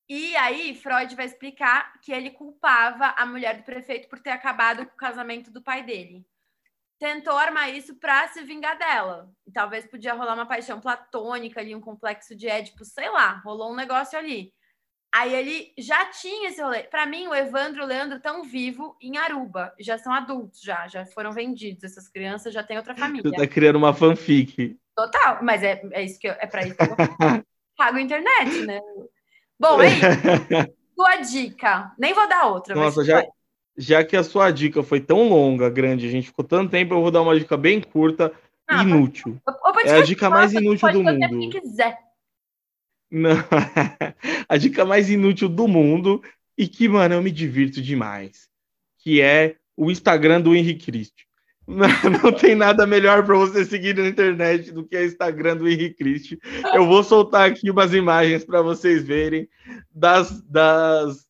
E 0.07 0.35
aí, 0.35 0.75
Freud 0.75 1.15
vai 1.15 1.25
explicar 1.25 1.99
que 2.01 2.11
ele 2.11 2.29
culpava 2.29 3.15
a 3.17 3.25
mulher 3.25 3.57
do 3.57 3.63
prefeito 3.63 4.07
por 4.07 4.19
ter 4.19 4.29
acabado 4.29 4.85
com 4.85 4.93
o 4.93 4.97
casamento 4.97 5.49
do 5.49 5.63
pai 5.63 5.81
dele. 5.81 6.23
Tentou 6.99 7.35
armar 7.35 7.73
isso 7.73 7.95
para 7.95 8.27
se 8.27 8.43
vingar 8.43 8.77
dela. 8.77 9.33
Talvez 9.51 9.87
podia 9.87 10.13
rolar 10.13 10.35
uma 10.35 10.45
paixão 10.45 10.79
platônica 10.79 11.59
ali, 11.59 11.73
um 11.73 11.81
complexo 11.81 12.35
de 12.35 12.47
Édipo, 12.47 12.85
sei 12.85 13.09
lá, 13.09 13.41
rolou 13.43 13.71
um 13.71 13.75
negócio 13.75 14.15
ali. 14.15 14.53
Aí 15.13 15.33
ele 15.35 15.73
já 15.77 16.05
tinha 16.05 16.49
esse 16.49 16.61
rolê. 16.61 16.83
Para 16.83 17.05
mim, 17.05 17.27
o 17.27 17.35
Evandro 17.35 17.81
e 17.81 17.83
o 17.83 17.87
Leandro 17.87 18.15
estão 18.17 18.43
vivos 18.43 18.93
em 19.01 19.17
Aruba. 19.17 19.73
Já 19.77 19.97
são 19.97 20.13
adultos, 20.13 20.61
já. 20.61 20.87
Já 20.87 21.05
foram 21.05 21.33
vendidos. 21.33 21.83
Essas 21.83 22.07
crianças 22.07 22.53
já 22.53 22.63
têm 22.63 22.77
outra 22.77 22.95
família. 22.95 23.29
tá 23.31 23.45
criando 23.45 23.75
uma 23.75 23.93
fanfic. 23.93 24.77
Total. 24.95 25.39
Mas 25.43 25.63
é, 25.63 25.81
é 25.91 26.03
isso 26.03 26.17
que 26.17 26.27
eu, 26.27 26.31
é 26.39 26.47
para 26.47 26.65
isso 26.65 26.75
que 26.75 26.83
eu 26.83 26.95
pago 27.77 27.97
a 27.97 28.01
internet, 28.01 28.65
né? 28.65 28.79
Bom, 29.59 29.81
é 29.81 29.87
isso. 29.87 29.99
Tua 30.95 31.15
dica. 31.17 31.91
Nem 31.97 32.13
vou 32.13 32.29
dar 32.29 32.45
outra. 32.47 32.73
Nossa, 32.73 33.03
já, 33.03 33.15
vai. 33.15 33.27
já 33.77 34.03
que 34.05 34.15
a 34.15 34.23
sua 34.23 34.49
dica 34.49 34.81
foi 34.81 35.01
tão 35.01 35.27
longa, 35.27 35.69
grande, 35.69 36.07
a 36.07 36.11
gente 36.11 36.27
ficou 36.27 36.45
tanto 36.45 36.71
tempo, 36.71 36.93
eu 36.93 37.01
vou 37.01 37.11
dar 37.11 37.21
uma 37.21 37.37
dica 37.37 37.57
bem 37.57 37.81
curta 37.81 38.31
e 38.69 38.73
Ah, 38.75 38.83
inútil. 38.83 39.41
É 39.83 39.93
a 39.97 40.01
dica 40.03 40.29
mais 40.29 40.53
inútil 40.53 40.91
do 40.93 41.03
mundo. 41.03 41.25
o 41.25 41.49
que 41.49 41.59
quiser. 41.59 41.97
Não. 43.11 43.35
A 44.47 44.57
dica 44.57 44.85
mais 44.85 45.09
inútil 45.09 45.49
do 45.49 45.67
mundo 45.67 46.23
e 46.57 46.67
que, 46.67 46.87
mano, 46.87 47.15
eu 47.15 47.21
me 47.21 47.31
divirto 47.31 47.81
demais. 47.81 48.47
Que 48.99 49.21
é 49.21 49.57
o 49.75 49.91
Instagram 49.91 50.41
do 50.41 50.55
Henrique 50.55 50.85
Cristi. 50.85 51.27
Não, 51.71 51.87
não 52.23 52.31
tem 52.33 52.53
nada 52.53 52.85
melhor 52.87 53.23
para 53.23 53.37
você 53.37 53.63
seguir 53.63 53.95
na 53.95 54.07
internet 54.07 54.71
do 54.71 54.83
que 54.83 54.97
o 54.97 55.05
Instagram 55.05 55.55
do 55.55 55.69
Henrique 55.69 55.95
Cristi. 55.95 56.39
Eu 56.73 56.85
vou 56.85 57.01
soltar 57.03 57.49
aqui 57.49 57.69
umas 57.69 57.93
imagens 57.93 58.43
para 58.43 58.61
vocês 58.61 59.03
verem 59.05 59.47
das, 59.89 60.41
das. 60.41 61.25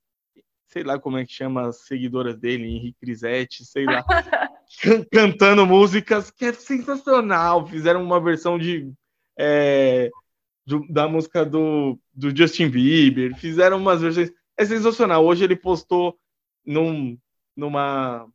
Sei 0.68 0.84
lá 0.84 0.98
como 0.98 1.18
é 1.18 1.26
que 1.26 1.34
chama 1.34 1.68
as 1.68 1.82
seguidoras 1.82 2.38
dele, 2.38 2.66
Henrique 2.66 2.98
Crisete, 3.02 3.66
sei 3.66 3.86
lá. 3.86 4.04
can- 4.82 5.06
cantando 5.12 5.68
músicas 5.68 6.32
que 6.32 6.46
é 6.46 6.54
sensacional. 6.54 7.68
Fizeram 7.68 8.02
uma 8.02 8.20
versão 8.20 8.58
de. 8.58 8.90
é, 9.38 10.10
do- 10.66 10.86
da 10.90 11.08
música 11.08 11.46
do, 11.46 12.00
do 12.14 12.36
Justin 12.36 12.70
Bieber, 12.70 13.36
fizeram 13.38 13.78
umas 13.78 14.02
versões. 14.02 14.32
É 14.58 14.66
sensacional. 14.66 15.26
Hoje 15.26 15.44
ele 15.44 15.56
postou 15.56 16.18
num, 16.66 17.18
numa. 17.56 18.28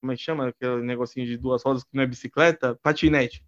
Como 0.00 0.12
é 0.12 0.16
que 0.16 0.22
chama? 0.22 0.48
Aquele 0.48 0.82
negocinho 0.82 1.26
de 1.26 1.36
duas 1.36 1.62
rodas 1.62 1.82
que 1.82 1.90
não 1.92 2.02
é 2.02 2.06
bicicleta? 2.06 2.78
Patinete. 2.82 3.42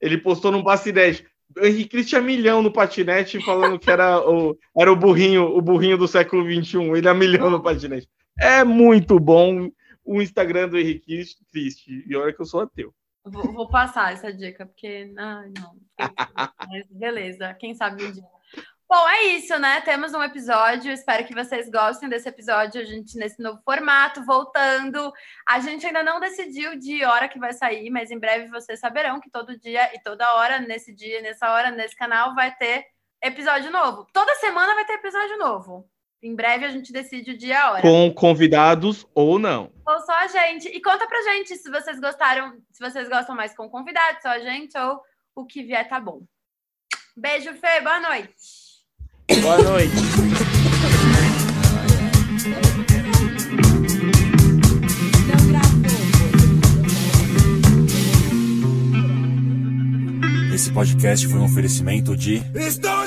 Ele 0.00 0.16
postou 0.18 0.50
num 0.50 0.62
patinete. 0.62 1.26
Henrique 1.62 1.88
Cristo 1.90 2.10
tinha 2.10 2.20
milhão 2.20 2.62
no 2.62 2.70
patinete, 2.72 3.42
falando 3.44 3.78
que 3.78 3.90
era 3.90 4.20
o, 4.20 4.56
era 4.78 4.92
o 4.92 4.96
burrinho, 4.96 5.44
o 5.44 5.60
burrinho 5.62 5.96
do 5.98 6.06
século 6.06 6.44
XXI. 6.44 6.78
Ele 6.96 7.08
é 7.08 7.14
milhão 7.14 7.50
no 7.50 7.62
patinete. 7.62 8.08
É 8.38 8.62
muito 8.62 9.18
bom 9.18 9.70
o 10.04 10.22
Instagram 10.22 10.68
do 10.68 10.78
Henrique 10.78 11.24
Cristi. 11.50 12.04
E 12.06 12.14
olha 12.16 12.32
que 12.32 12.40
eu 12.40 12.46
sou 12.46 12.60
ateu. 12.60 12.94
Vou, 13.30 13.52
vou 13.52 13.68
passar 13.68 14.12
essa 14.12 14.32
dica, 14.32 14.66
porque. 14.66 15.12
Ai, 15.16 15.52
não. 15.58 15.76
Mas 16.68 16.86
beleza, 16.90 17.54
quem 17.54 17.74
sabe 17.74 18.04
um 18.04 18.12
dia. 18.12 18.24
Bom, 18.90 19.06
é 19.06 19.22
isso, 19.24 19.58
né? 19.58 19.82
Temos 19.82 20.14
um 20.14 20.22
episódio. 20.22 20.90
Espero 20.90 21.26
que 21.26 21.34
vocês 21.34 21.68
gostem 21.70 22.08
desse 22.08 22.26
episódio. 22.26 22.80
A 22.80 22.84
gente 22.84 23.18
nesse 23.18 23.42
novo 23.42 23.60
formato, 23.62 24.24
voltando. 24.24 25.12
A 25.46 25.60
gente 25.60 25.86
ainda 25.86 26.02
não 26.02 26.18
decidiu 26.18 26.74
de 26.78 27.04
hora 27.04 27.28
que 27.28 27.38
vai 27.38 27.52
sair, 27.52 27.90
mas 27.90 28.10
em 28.10 28.18
breve 28.18 28.48
vocês 28.48 28.80
saberão 28.80 29.20
que 29.20 29.30
todo 29.30 29.58
dia 29.58 29.94
e 29.94 30.02
toda 30.02 30.32
hora, 30.36 30.58
nesse 30.58 30.94
dia, 30.94 31.20
nessa 31.20 31.52
hora, 31.52 31.70
nesse 31.70 31.94
canal, 31.94 32.34
vai 32.34 32.54
ter 32.56 32.86
episódio 33.22 33.70
novo. 33.70 34.06
Toda 34.10 34.34
semana 34.36 34.74
vai 34.74 34.86
ter 34.86 34.94
episódio 34.94 35.36
novo. 35.36 35.86
Em 36.20 36.34
breve 36.34 36.64
a 36.64 36.70
gente 36.70 36.92
decide 36.92 37.30
o 37.30 37.38
dia 37.38 37.48
e 37.48 37.52
a 37.52 37.70
hora. 37.70 37.82
Com 37.82 38.12
convidados 38.12 39.06
ou 39.14 39.38
não. 39.38 39.70
Ou 39.86 40.00
só 40.00 40.12
a 40.12 40.26
gente. 40.26 40.68
E 40.68 40.82
conta 40.82 41.06
pra 41.06 41.22
gente 41.22 41.56
se 41.56 41.70
vocês 41.70 42.00
gostaram, 42.00 42.54
se 42.72 42.80
vocês 42.80 43.08
gostam 43.08 43.36
mais 43.36 43.54
com 43.54 43.68
convidados, 43.68 44.20
só 44.20 44.30
a 44.30 44.40
gente, 44.40 44.76
ou 44.76 45.00
o 45.36 45.46
que 45.46 45.62
vier 45.62 45.88
tá 45.88 46.00
bom. 46.00 46.22
Beijo, 47.16 47.54
Fê. 47.54 47.80
Boa 47.80 48.00
noite. 48.00 48.34
Boa 49.42 49.58
noite. 49.58 49.94
Esse 60.52 60.72
podcast 60.72 61.28
foi 61.28 61.38
um 61.38 61.44
oferecimento 61.44 62.16
de. 62.16 62.42
Estou 62.52 62.97